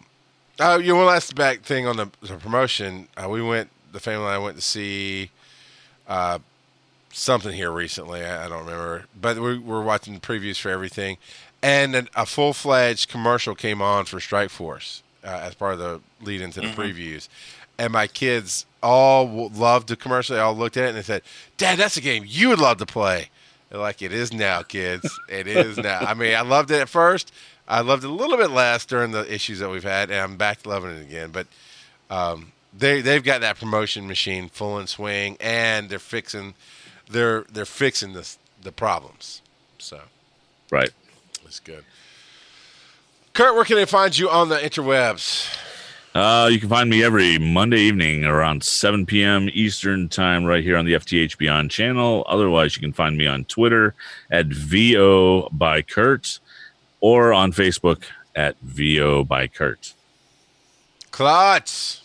oh, 0.60 0.78
you 0.78 0.92
know, 0.92 0.96
one 0.96 1.06
last 1.06 1.34
back 1.34 1.62
thing 1.62 1.86
on 1.86 1.96
the, 1.96 2.10
the 2.20 2.36
promotion. 2.36 3.08
Uh, 3.16 3.28
we 3.28 3.42
went, 3.42 3.70
the 3.98 4.10
family 4.10 4.26
I 4.26 4.38
went 4.38 4.56
to 4.56 4.62
see 4.62 5.30
uh, 6.06 6.38
something 7.12 7.52
here 7.52 7.70
recently. 7.70 8.24
I, 8.24 8.46
I 8.46 8.48
don't 8.48 8.64
remember, 8.64 9.06
but 9.20 9.38
we 9.38 9.58
were 9.58 9.82
watching 9.82 10.20
previews 10.20 10.58
for 10.60 10.70
everything, 10.70 11.18
and 11.62 11.94
an, 11.94 12.08
a 12.14 12.24
full 12.24 12.52
fledged 12.52 13.10
commercial 13.10 13.54
came 13.54 13.82
on 13.82 14.04
for 14.04 14.20
Strike 14.20 14.50
Force 14.50 15.02
uh, 15.24 15.40
as 15.42 15.54
part 15.54 15.74
of 15.74 15.78
the 15.80 16.00
lead 16.22 16.40
into 16.40 16.60
the 16.60 16.68
previews, 16.68 17.28
and 17.76 17.92
my 17.92 18.06
kids 18.06 18.66
all 18.82 19.26
w- 19.26 19.50
loved 19.52 19.88
the 19.88 19.96
commercial. 19.96 20.36
They 20.36 20.42
all 20.42 20.54
looked 20.54 20.76
at 20.76 20.84
it 20.84 20.88
and 20.90 20.98
they 20.98 21.02
said, 21.02 21.22
"Dad, 21.56 21.78
that's 21.78 21.96
a 21.96 22.00
game 22.00 22.24
you 22.26 22.50
would 22.50 22.60
love 22.60 22.78
to 22.78 22.86
play." 22.86 23.30
They're 23.68 23.80
like, 23.80 24.00
"It 24.00 24.12
is 24.12 24.32
now, 24.32 24.62
kids. 24.62 25.18
it 25.28 25.48
is 25.48 25.76
now." 25.76 25.98
I 26.00 26.14
mean, 26.14 26.34
I 26.34 26.42
loved 26.42 26.70
it 26.70 26.80
at 26.80 26.88
first. 26.88 27.32
I 27.66 27.80
loved 27.80 28.04
it 28.04 28.10
a 28.10 28.12
little 28.14 28.38
bit 28.38 28.50
less 28.50 28.86
during 28.86 29.10
the 29.10 29.30
issues 29.32 29.58
that 29.58 29.68
we've 29.68 29.82
had, 29.82 30.10
and 30.10 30.20
I'm 30.20 30.36
back 30.36 30.64
loving 30.64 30.96
it 30.96 31.02
again. 31.02 31.30
But 31.32 31.48
um, 32.10 32.52
they 32.78 33.00
they've 33.00 33.24
got 33.24 33.40
that 33.40 33.58
promotion 33.58 34.06
machine 34.06 34.48
full 34.48 34.78
in 34.78 34.86
swing, 34.86 35.36
and 35.40 35.88
they're 35.88 35.98
fixing 35.98 36.54
they're 37.10 37.44
they're 37.52 37.64
fixing 37.64 38.12
the 38.12 38.28
the 38.62 38.72
problems. 38.72 39.42
So 39.78 40.00
Right. 40.70 40.90
that's 41.42 41.60
good. 41.60 41.84
Kurt, 43.32 43.54
where 43.54 43.64
can 43.64 43.76
they 43.76 43.84
find 43.86 44.16
you 44.16 44.28
on 44.28 44.48
the 44.48 44.56
interwebs? 44.56 45.56
Uh, 46.14 46.48
you 46.50 46.58
can 46.58 46.68
find 46.68 46.90
me 46.90 47.04
every 47.04 47.38
Monday 47.38 47.78
evening 47.80 48.24
around 48.24 48.64
7 48.64 49.06
p.m. 49.06 49.48
Eastern 49.52 50.08
time 50.08 50.44
right 50.44 50.64
here 50.64 50.76
on 50.76 50.84
the 50.84 50.94
FTH 50.94 51.38
Beyond 51.38 51.70
channel. 51.70 52.24
Otherwise, 52.26 52.74
you 52.74 52.80
can 52.80 52.92
find 52.92 53.16
me 53.16 53.26
on 53.26 53.44
Twitter 53.44 53.94
at 54.30 54.46
VO 54.46 55.48
by 55.52 55.82
Kurt 55.82 56.40
or 57.00 57.32
on 57.32 57.52
Facebook 57.52 58.02
at 58.34 58.56
VO 58.60 59.22
by 59.22 59.46
Kurt. 59.46 59.92
Klotz. 61.12 62.02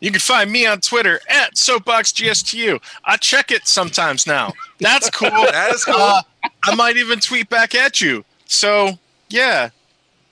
You 0.00 0.10
can 0.10 0.20
find 0.20 0.50
me 0.50 0.66
on 0.66 0.80
Twitter 0.80 1.20
at 1.28 1.54
SoapboxGSTU. 1.54 2.80
I 3.04 3.16
check 3.16 3.50
it 3.50 3.66
sometimes 3.66 4.26
now. 4.26 4.52
That's 4.80 5.08
cool. 5.14 5.30
That 5.30 5.72
is 5.74 5.84
cool. 5.84 5.94
Uh, 5.96 6.22
I 6.64 6.74
might 6.74 6.96
even 6.96 7.20
tweet 7.20 7.48
back 7.48 7.74
at 7.74 8.00
you. 8.00 8.24
So 8.46 8.98
yeah, 9.30 9.70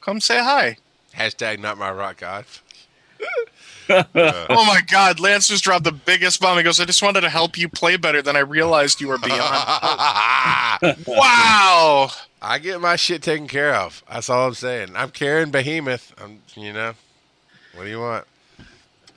come 0.00 0.20
say 0.20 0.38
hi. 0.42 0.76
Hashtag 1.14 1.58
not 1.58 1.78
my 1.78 1.90
rock 1.90 2.18
god. 2.18 2.44
Oh 3.90 4.64
my 4.64 4.80
God, 4.86 5.20
Lance 5.20 5.48
just 5.48 5.64
dropped 5.64 5.84
the 5.84 5.92
biggest 5.92 6.40
bomb. 6.40 6.56
He 6.56 6.62
goes, 6.62 6.80
"I 6.80 6.86
just 6.86 7.02
wanted 7.02 7.22
to 7.22 7.28
help 7.28 7.58
you 7.58 7.68
play 7.68 7.96
better 7.96 8.22
than 8.22 8.36
I 8.36 8.40
realized 8.40 9.00
you 9.00 9.08
were 9.08 9.18
beyond." 9.18 9.42
Wow. 11.06 12.08
I 12.40 12.58
get 12.58 12.80
my 12.80 12.96
shit 12.96 13.22
taken 13.22 13.48
care 13.48 13.74
of. 13.74 14.02
That's 14.10 14.30
all 14.30 14.48
I'm 14.48 14.54
saying. 14.54 14.96
I'm 14.96 15.10
carrying 15.10 15.50
Behemoth. 15.50 16.14
I'm, 16.22 16.40
you 16.56 16.72
know, 16.72 16.94
what 17.74 17.84
do 17.84 17.90
you 17.90 18.00
want? 18.00 18.24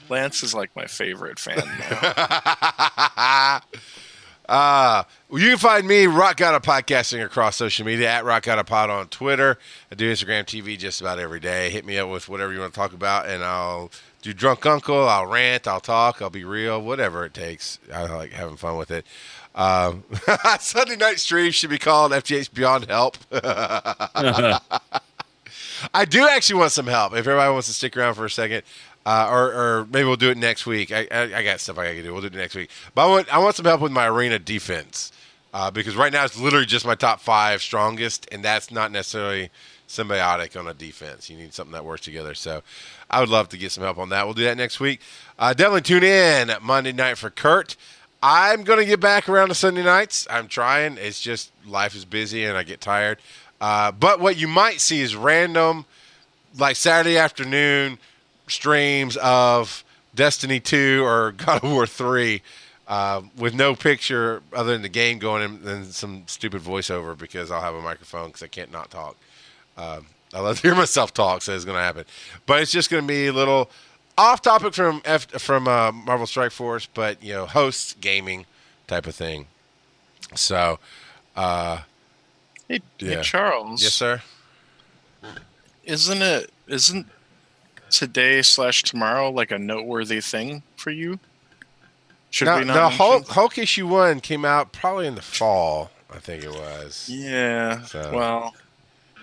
Lance 0.10 0.44
is 0.44 0.54
like 0.54 0.76
my 0.76 0.86
favorite 0.86 1.40
fan 1.40 1.64
now. 1.80 3.62
uh, 4.50 5.04
you 5.32 5.50
can 5.50 5.58
find 5.58 5.88
me, 5.88 6.08
Rock 6.08 6.42
Out 6.42 6.56
of 6.56 6.62
Podcasting, 6.62 7.24
across 7.24 7.56
social 7.56 7.86
media 7.86 8.10
at 8.10 8.26
Rock 8.26 8.48
Out 8.48 8.60
of 8.60 8.66
Pod 8.66 8.90
on 8.90 9.08
Twitter. 9.08 9.58
I 9.92 9.96
do 9.96 10.12
Instagram 10.12 10.44
TV 10.44 10.78
just 10.78 11.02
about 11.02 11.20
every 11.20 11.40
day. 11.40 11.70
Hit 11.70 11.86
me 11.86 11.98
up 11.98 12.10
with 12.10 12.30
whatever 12.30 12.54
you 12.54 12.60
want 12.60 12.74
to 12.74 12.80
talk 12.80 12.94
about, 12.94 13.28
and 13.28 13.44
I'll 13.44 13.92
do 14.22 14.34
Drunk 14.34 14.66
Uncle. 14.66 15.08
I'll 15.08 15.28
rant. 15.28 15.68
I'll 15.68 15.80
talk. 15.80 16.22
I'll 16.22 16.30
be 16.30 16.44
real. 16.44 16.82
Whatever 16.82 17.26
it 17.26 17.34
takes. 17.34 17.80
I 17.94 18.06
like 18.06 18.32
having 18.32 18.58
fun 18.58 18.78
with 18.78 18.92
it. 18.92 19.06
Um, 19.54 20.04
Sunday 20.60 20.98
night 20.98 21.20
stream 21.20 21.52
should 21.52 21.70
be 21.70 21.78
called 21.78 22.12
FTH 22.12 22.54
Beyond 22.54 22.90
Help. 22.90 23.18
I 25.94 26.06
do 26.06 26.28
actually 26.28 26.60
want 26.60 26.72
some 26.72 26.88
help. 26.88 27.14
If 27.14 27.20
everybody 27.20 27.52
wants 27.52 27.68
to 27.68 27.74
stick 27.74 27.96
around 27.96 28.16
for 28.16 28.26
a 28.26 28.30
second, 28.30 28.64
uh, 29.06 29.30
or, 29.32 29.54
or 29.54 29.88
maybe 29.92 30.06
we'll 30.06 30.16
do 30.16 30.32
it 30.32 30.38
next 30.38 30.66
week. 30.66 30.92
I, 30.92 31.08
I, 31.12 31.22
I 31.36 31.44
got 31.44 31.60
stuff 31.60 31.78
I 31.78 31.86
got 31.86 31.92
to 31.92 32.04
do. 32.04 32.12
We'll 32.12 32.22
do 32.22 32.28
it 32.28 32.34
next 32.34 32.56
week. 32.56 32.70
But 32.94 33.06
I 33.06 33.10
want 33.10 33.34
I 33.34 33.38
want 33.38 33.56
some 33.56 33.66
help 33.66 33.82
with 33.82 33.92
my 33.92 34.08
arena 34.08 34.40
defense 34.40 35.12
uh, 35.54 35.72
because 35.72 35.96
right 35.96 36.12
now 36.12 36.26
it's 36.26 36.40
literally 36.40 36.66
just 36.66 36.86
my 36.86 36.96
top 36.96 37.20
five 37.20 37.62
strongest, 37.62 38.28
and 38.32 38.44
that's 38.44 38.72
not 38.72 38.92
necessarily 38.92 39.52
symbiotic 39.88 40.60
on 40.60 40.68
a 40.68 40.74
defense. 40.74 41.30
You 41.30 41.38
need 41.38 41.54
something 41.54 41.74
that 41.74 41.86
works 41.86 42.02
together. 42.02 42.34
So 42.34 42.64
I 43.10 43.20
would 43.20 43.30
love 43.30 43.50
to 43.50 43.58
get 43.58 43.72
some 43.72 43.84
help 43.84 43.98
on 44.00 44.10
that. 44.10 44.26
We'll 44.26 44.34
do 44.34 44.44
that 44.46 44.58
next 44.58 44.80
week. 44.80 45.02
Uh, 45.38 45.54
definitely 45.54 45.82
tune 45.82 46.04
in 46.04 46.52
Monday 46.62 46.92
night 46.92 47.18
for 47.18 47.30
Kurt. 47.30 47.76
I'm 48.24 48.64
going 48.64 48.80
to 48.80 48.86
get 48.86 49.00
back 49.00 49.30
around 49.30 49.50
to 49.50 49.56
Sunday 49.56 49.84
nights. 49.84 50.26
I'm 50.32 50.48
trying. 50.48 50.98
It's 50.98 51.22
just 51.22 51.52
life 51.68 51.96
is 51.96 52.06
busy 52.06 52.44
and 52.44 52.58
I 52.58 52.64
get 52.64 52.82
tired. 52.82 53.20
Uh, 53.62 53.92
but 53.92 54.20
what 54.20 54.38
you 54.38 54.48
might 54.48 54.82
see 54.82 55.02
is 55.02 55.16
random, 55.16 55.86
like 56.58 56.76
Saturday 56.76 57.18
afternoon 57.18 58.00
streams 58.48 59.18
of 59.18 59.84
Destiny 60.14 60.60
2 60.60 61.04
or 61.06 61.32
God 61.38 61.64
of 61.64 61.72
War 61.72 61.86
3 61.88 62.42
uh, 62.88 63.22
with 63.38 63.54
no 63.54 63.76
picture 63.76 64.42
other 64.54 64.74
than 64.74 64.82
the 64.82 64.90
game 64.90 65.18
going 65.20 65.44
and 65.44 65.62
then 65.64 65.86
some 65.86 66.24
stupid 66.28 66.62
voiceover 66.62 67.18
because 67.18 67.50
I'll 67.52 67.62
have 67.62 67.76
a 67.76 67.82
microphone 67.82 68.28
because 68.28 68.44
I 68.44 68.48
can't 68.48 68.72
not 68.72 68.92
talk. 68.92 69.16
Um, 69.78 70.06
I 70.34 70.40
love 70.40 70.58
to 70.62 70.68
hear 70.68 70.76
myself 70.84 71.14
talk, 71.14 71.42
so 71.42 71.54
it's 71.56 71.66
going 71.66 71.78
to 71.78 71.84
happen. 71.84 72.06
But 72.46 72.62
it's 72.62 72.72
just 72.72 72.90
going 72.90 73.04
to 73.04 73.08
be 73.08 73.28
a 73.28 73.34
little 73.34 73.70
off 74.18 74.42
topic 74.42 74.74
from 74.74 75.02
F, 75.04 75.28
from 75.42 75.68
uh, 75.68 75.92
Marvel 75.92 76.28
Strike 76.28 76.52
Force, 76.52 76.86
but 76.86 77.22
you 77.24 77.34
know, 77.34 77.46
hosts 77.46 77.96
gaming 78.00 78.46
type 78.88 79.08
of 79.08 79.16
thing. 79.16 79.48
So, 80.36 80.80
uh, 81.36 81.80
Hey, 82.68 82.80
Yeah. 83.00 83.16
hey 83.18 83.22
Charles. 83.22 83.84
yes, 83.84 83.94
sir. 83.94 84.22
Isn't 85.84 86.22
it? 86.22 86.50
Isn't 86.68 87.08
today 87.98 88.42
slash 88.42 88.84
tomorrow 88.84 89.30
like 89.32 89.52
a 89.52 89.58
noteworthy 89.60 90.22
thing 90.22 90.64
for 90.78 90.92
you? 90.92 91.20
Should 92.32 92.46
Now, 92.46 92.60
we 92.60 92.66
not? 92.66 92.74
the 92.74 92.80
mention? 92.82 92.98
Hulk, 92.98 93.28
Hulk 93.30 93.58
issue 93.58 93.88
one 93.88 94.20
came 94.20 94.44
out 94.46 94.72
probably 94.74 95.08
in 95.08 95.16
the 95.16 95.22
fall. 95.22 95.92
I 96.14 96.20
think 96.20 96.44
it 96.44 96.52
was. 96.52 97.08
Yeah. 97.12 97.82
So- 97.84 98.12
Well, 98.14 98.56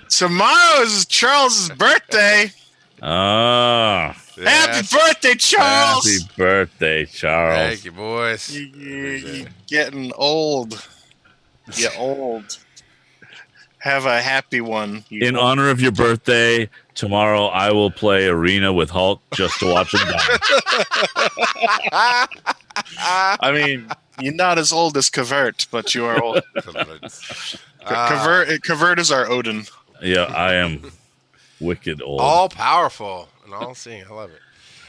tomorrow 0.09 0.83
is 0.83 1.07
Charles's 1.07 1.69
birthday. 1.71 2.53
Ah, 3.05 4.15
Happy 4.37 4.43
Yes. 4.45 4.93
birthday, 4.93 5.35
Charles! 5.35 6.05
happy 6.21 6.33
birthday, 6.37 7.05
Charles. 7.05 7.59
Thank 7.59 7.85
you, 7.85 7.91
boys. 7.91 8.49
You, 8.55 8.63
you, 8.67 8.97
you 8.97 9.43
it. 9.43 9.49
getting 9.67 10.13
old. 10.15 10.87
You're 11.75 11.91
old. 11.99 12.59
Have 13.83 14.07
a 14.07 14.23
happy 14.23 14.61
one. 14.61 15.05
you 15.09 15.27
In 15.27 15.35
old- 15.37 15.45
honor 15.45 15.69
of 15.69 15.81
your 15.81 15.91
birthday, 15.91 16.69
tomorrow 16.95 17.47
I 17.47 17.73
will 17.73 17.91
play 17.91 18.27
Arena 18.29 18.73
with 18.73 18.91
Hulk 18.91 19.21
just 19.35 19.59
to 19.59 19.67
watch 19.73 19.93
him 19.93 20.01
die. 20.07 20.39
I 23.41 23.51
mean, 23.53 23.89
you're 24.21 24.35
not 24.35 24.59
as 24.59 24.73
old 24.73 24.97
as 24.97 25.11
Cavert, 25.11 25.67
but 25.73 25.95
you 25.95 26.05
are 26.05 26.23
old. 26.23 26.43
Ah, 27.85 28.09
Cavert, 28.09 28.61
Cavert 28.61 29.01
is 29.01 29.11
our 29.11 29.29
Odin. 29.29 29.65
Yeah, 30.01 30.27
I 30.27 30.55
am 30.55 30.93
wicked 31.61 32.01
old. 32.01 32.21
all 32.21 32.49
powerful 32.49 33.29
and 33.45 33.53
all 33.53 33.75
seeing. 33.75 34.05
I 34.09 34.11
love 34.15 34.31
it. 34.31 34.39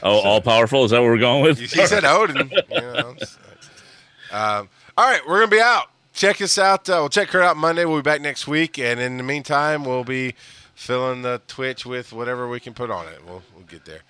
oh, 0.04 0.20
all 0.20 0.40
powerful? 0.40 0.84
Is 0.84 0.92
that 0.92 1.00
what 1.00 1.06
we're 1.10 1.18
going 1.18 1.42
with? 1.42 1.58
You, 1.58 1.64
you 1.82 1.88
said 1.88 2.04
Odin. 2.04 2.52
You 2.70 2.80
know, 2.80 3.16
um, 4.30 4.68
all 4.96 5.10
right, 5.10 5.20
we're 5.26 5.40
gonna 5.40 5.50
be 5.50 5.60
out. 5.60 5.90
Check 6.14 6.40
us 6.40 6.58
out. 6.58 6.88
Uh, 6.88 6.98
we'll 7.00 7.08
check 7.08 7.30
her 7.30 7.42
out 7.42 7.56
Monday. 7.56 7.84
We'll 7.84 7.98
be 7.98 8.02
back 8.02 8.20
next 8.20 8.46
week, 8.46 8.78
and 8.78 9.00
in 9.00 9.16
the 9.16 9.24
meantime, 9.24 9.84
we'll 9.84 10.04
be 10.04 10.36
filling 10.76 11.22
the 11.22 11.42
Twitch 11.48 11.84
with 11.84 12.12
whatever 12.12 12.48
we 12.48 12.60
can 12.60 12.72
put 12.72 12.88
on 12.88 13.08
it. 13.08 13.20
We'll 13.26 13.42
we'll 13.52 13.64
get 13.64 13.84
there. 13.84 14.02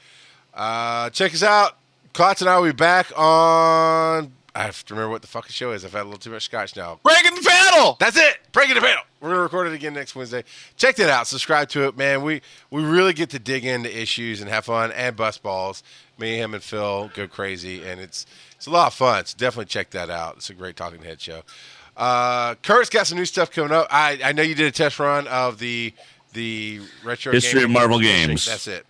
Uh, 0.52 1.08
check 1.08 1.32
us 1.32 1.42
out. 1.42 1.78
Klotz 2.12 2.42
and 2.42 2.50
I 2.50 2.58
will 2.58 2.66
be 2.66 2.72
back 2.72 3.10
on. 3.18 4.32
I 4.54 4.62
have 4.62 4.84
to 4.84 4.94
remember 4.94 5.10
what 5.10 5.22
the 5.22 5.28
fucking 5.28 5.50
show 5.50 5.72
is. 5.72 5.82
I've 5.82 5.92
had 5.92 6.02
a 6.02 6.04
little 6.04 6.18
too 6.18 6.30
much 6.30 6.44
scotch 6.44 6.76
now. 6.76 7.00
Breaking 7.02 7.34
the 7.34 7.42
panel! 7.42 7.96
That's 7.98 8.18
it. 8.18 8.38
Breaking 8.52 8.74
the 8.74 8.82
panel. 8.82 9.02
We're 9.20 9.30
gonna 9.30 9.40
record 9.40 9.68
it 9.68 9.72
again 9.72 9.94
next 9.94 10.14
Wednesday. 10.14 10.44
Check 10.76 10.96
that 10.96 11.08
out. 11.08 11.26
Subscribe 11.26 11.70
to 11.70 11.88
it, 11.88 11.96
man. 11.96 12.22
We 12.22 12.42
we 12.70 12.84
really 12.84 13.14
get 13.14 13.30
to 13.30 13.38
dig 13.38 13.64
into 13.64 13.90
issues 13.90 14.42
and 14.42 14.50
have 14.50 14.66
fun 14.66 14.92
and 14.92 15.16
bust 15.16 15.42
balls. 15.42 15.82
Me, 16.18 16.36
him, 16.36 16.52
and 16.52 16.62
Phil 16.62 17.10
go 17.14 17.26
crazy, 17.26 17.82
and 17.82 17.98
it's 17.98 18.26
it's 18.56 18.66
a 18.66 18.70
lot 18.70 18.88
of 18.88 18.94
fun. 18.94 19.24
So 19.24 19.36
definitely 19.38 19.70
check 19.70 19.88
that 19.90 20.10
out. 20.10 20.36
It's 20.36 20.50
a 20.50 20.54
great 20.54 20.76
talking 20.76 21.02
head 21.02 21.20
show. 21.22 21.42
Uh, 21.96 22.54
Kurt's 22.56 22.90
got 22.90 23.06
some 23.06 23.18
new 23.18 23.24
stuff 23.24 23.50
coming 23.50 23.72
up. 23.72 23.86
I 23.90 24.18
I 24.24 24.32
know 24.32 24.42
you 24.42 24.54
did 24.54 24.66
a 24.66 24.70
test 24.72 24.98
run 24.98 25.26
of 25.28 25.58
the 25.58 25.92
the 26.32 26.80
retro 27.04 27.32
History 27.32 27.62
of 27.62 27.70
Marvel 27.70 28.00
games. 28.00 28.46
That's 28.46 28.66
it. 28.66 28.84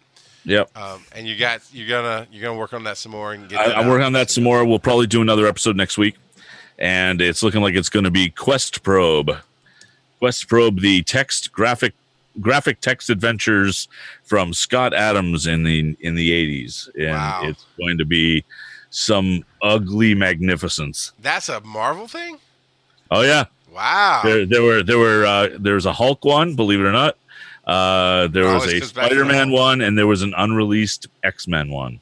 Yep. 0.44 0.76
Um, 0.76 1.02
and 1.14 1.26
you 1.26 1.36
got 1.36 1.60
you're 1.72 1.88
gonna 1.88 2.26
you're 2.30 2.42
gonna 2.42 2.58
work 2.58 2.72
on 2.72 2.84
that 2.84 2.96
some 2.98 3.12
more 3.12 3.32
and 3.32 3.48
get. 3.48 3.58
I, 3.60 3.74
out. 3.74 3.86
working 3.86 4.04
on 4.04 4.12
that 4.14 4.30
some 4.30 4.44
more. 4.44 4.64
We'll 4.64 4.78
probably 4.78 5.06
do 5.06 5.22
another 5.22 5.46
episode 5.46 5.76
next 5.76 5.96
week, 5.98 6.16
and 6.78 7.20
it's 7.20 7.42
looking 7.42 7.60
like 7.62 7.74
it's 7.74 7.88
going 7.90 8.04
to 8.04 8.10
be 8.10 8.30
Questprobe. 8.30 9.40
Quest 10.18 10.48
Probe, 10.48 10.80
the 10.80 11.02
text 11.02 11.52
graphic 11.52 11.92
graphic 12.40 12.80
text 12.80 13.10
adventures 13.10 13.88
from 14.22 14.52
Scott 14.54 14.94
Adams 14.94 15.46
in 15.46 15.62
the 15.64 15.96
in 16.00 16.14
the 16.14 16.30
80s, 16.30 16.88
and 16.94 17.10
Wow. 17.10 17.40
it's 17.44 17.64
going 17.78 17.98
to 17.98 18.04
be 18.06 18.44
some 18.90 19.44
ugly 19.62 20.14
magnificence. 20.14 21.12
That's 21.20 21.48
a 21.48 21.60
Marvel 21.60 22.06
thing. 22.08 22.38
Oh 23.10 23.22
yeah, 23.22 23.44
Wow. 23.72 24.20
there 24.24 24.46
there 24.46 24.62
were 24.62 24.82
there 24.82 24.98
were 24.98 25.24
uh, 25.26 25.48
there 25.58 25.74
was 25.74 25.86
a 25.86 25.92
Hulk 25.92 26.24
one, 26.24 26.54
believe 26.56 26.80
it 26.80 26.84
or 26.84 26.92
not. 26.92 27.16
Uh, 27.66 28.26
there 28.28 28.44
was 28.44 28.66
a 28.66 28.80
to 28.80 28.86
Spider-Man 28.86 29.50
one, 29.50 29.80
and 29.80 29.96
there 29.96 30.06
was 30.06 30.20
an 30.22 30.34
unreleased 30.36 31.06
X-Men 31.22 31.70
one. 31.70 32.00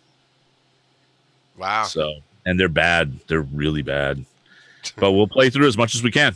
wow. 1.57 1.85
So, 1.85 2.15
and 2.45 2.59
they're 2.59 2.69
bad. 2.69 3.21
They're 3.29 3.43
really 3.43 3.83
bad. 3.83 4.25
But 4.97 5.13
we'll 5.13 5.29
play 5.29 5.51
through 5.51 5.69
as 5.69 5.79
much 5.79 5.95
as 5.95 6.03
we 6.03 6.11
can. 6.11 6.35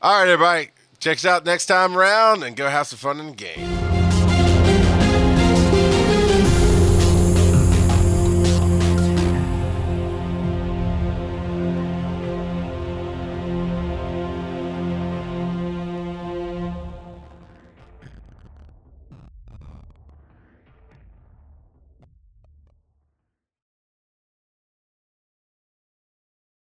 All 0.00 0.18
right, 0.18 0.30
everybody. 0.30 0.70
Check 1.00 1.18
us 1.18 1.26
out 1.26 1.44
next 1.44 1.66
time 1.66 1.96
around 1.98 2.42
and 2.42 2.56
go 2.56 2.68
have 2.70 2.86
some 2.86 2.98
fun 2.98 3.20
in 3.20 3.26
the 3.26 3.32
game. 3.32 4.01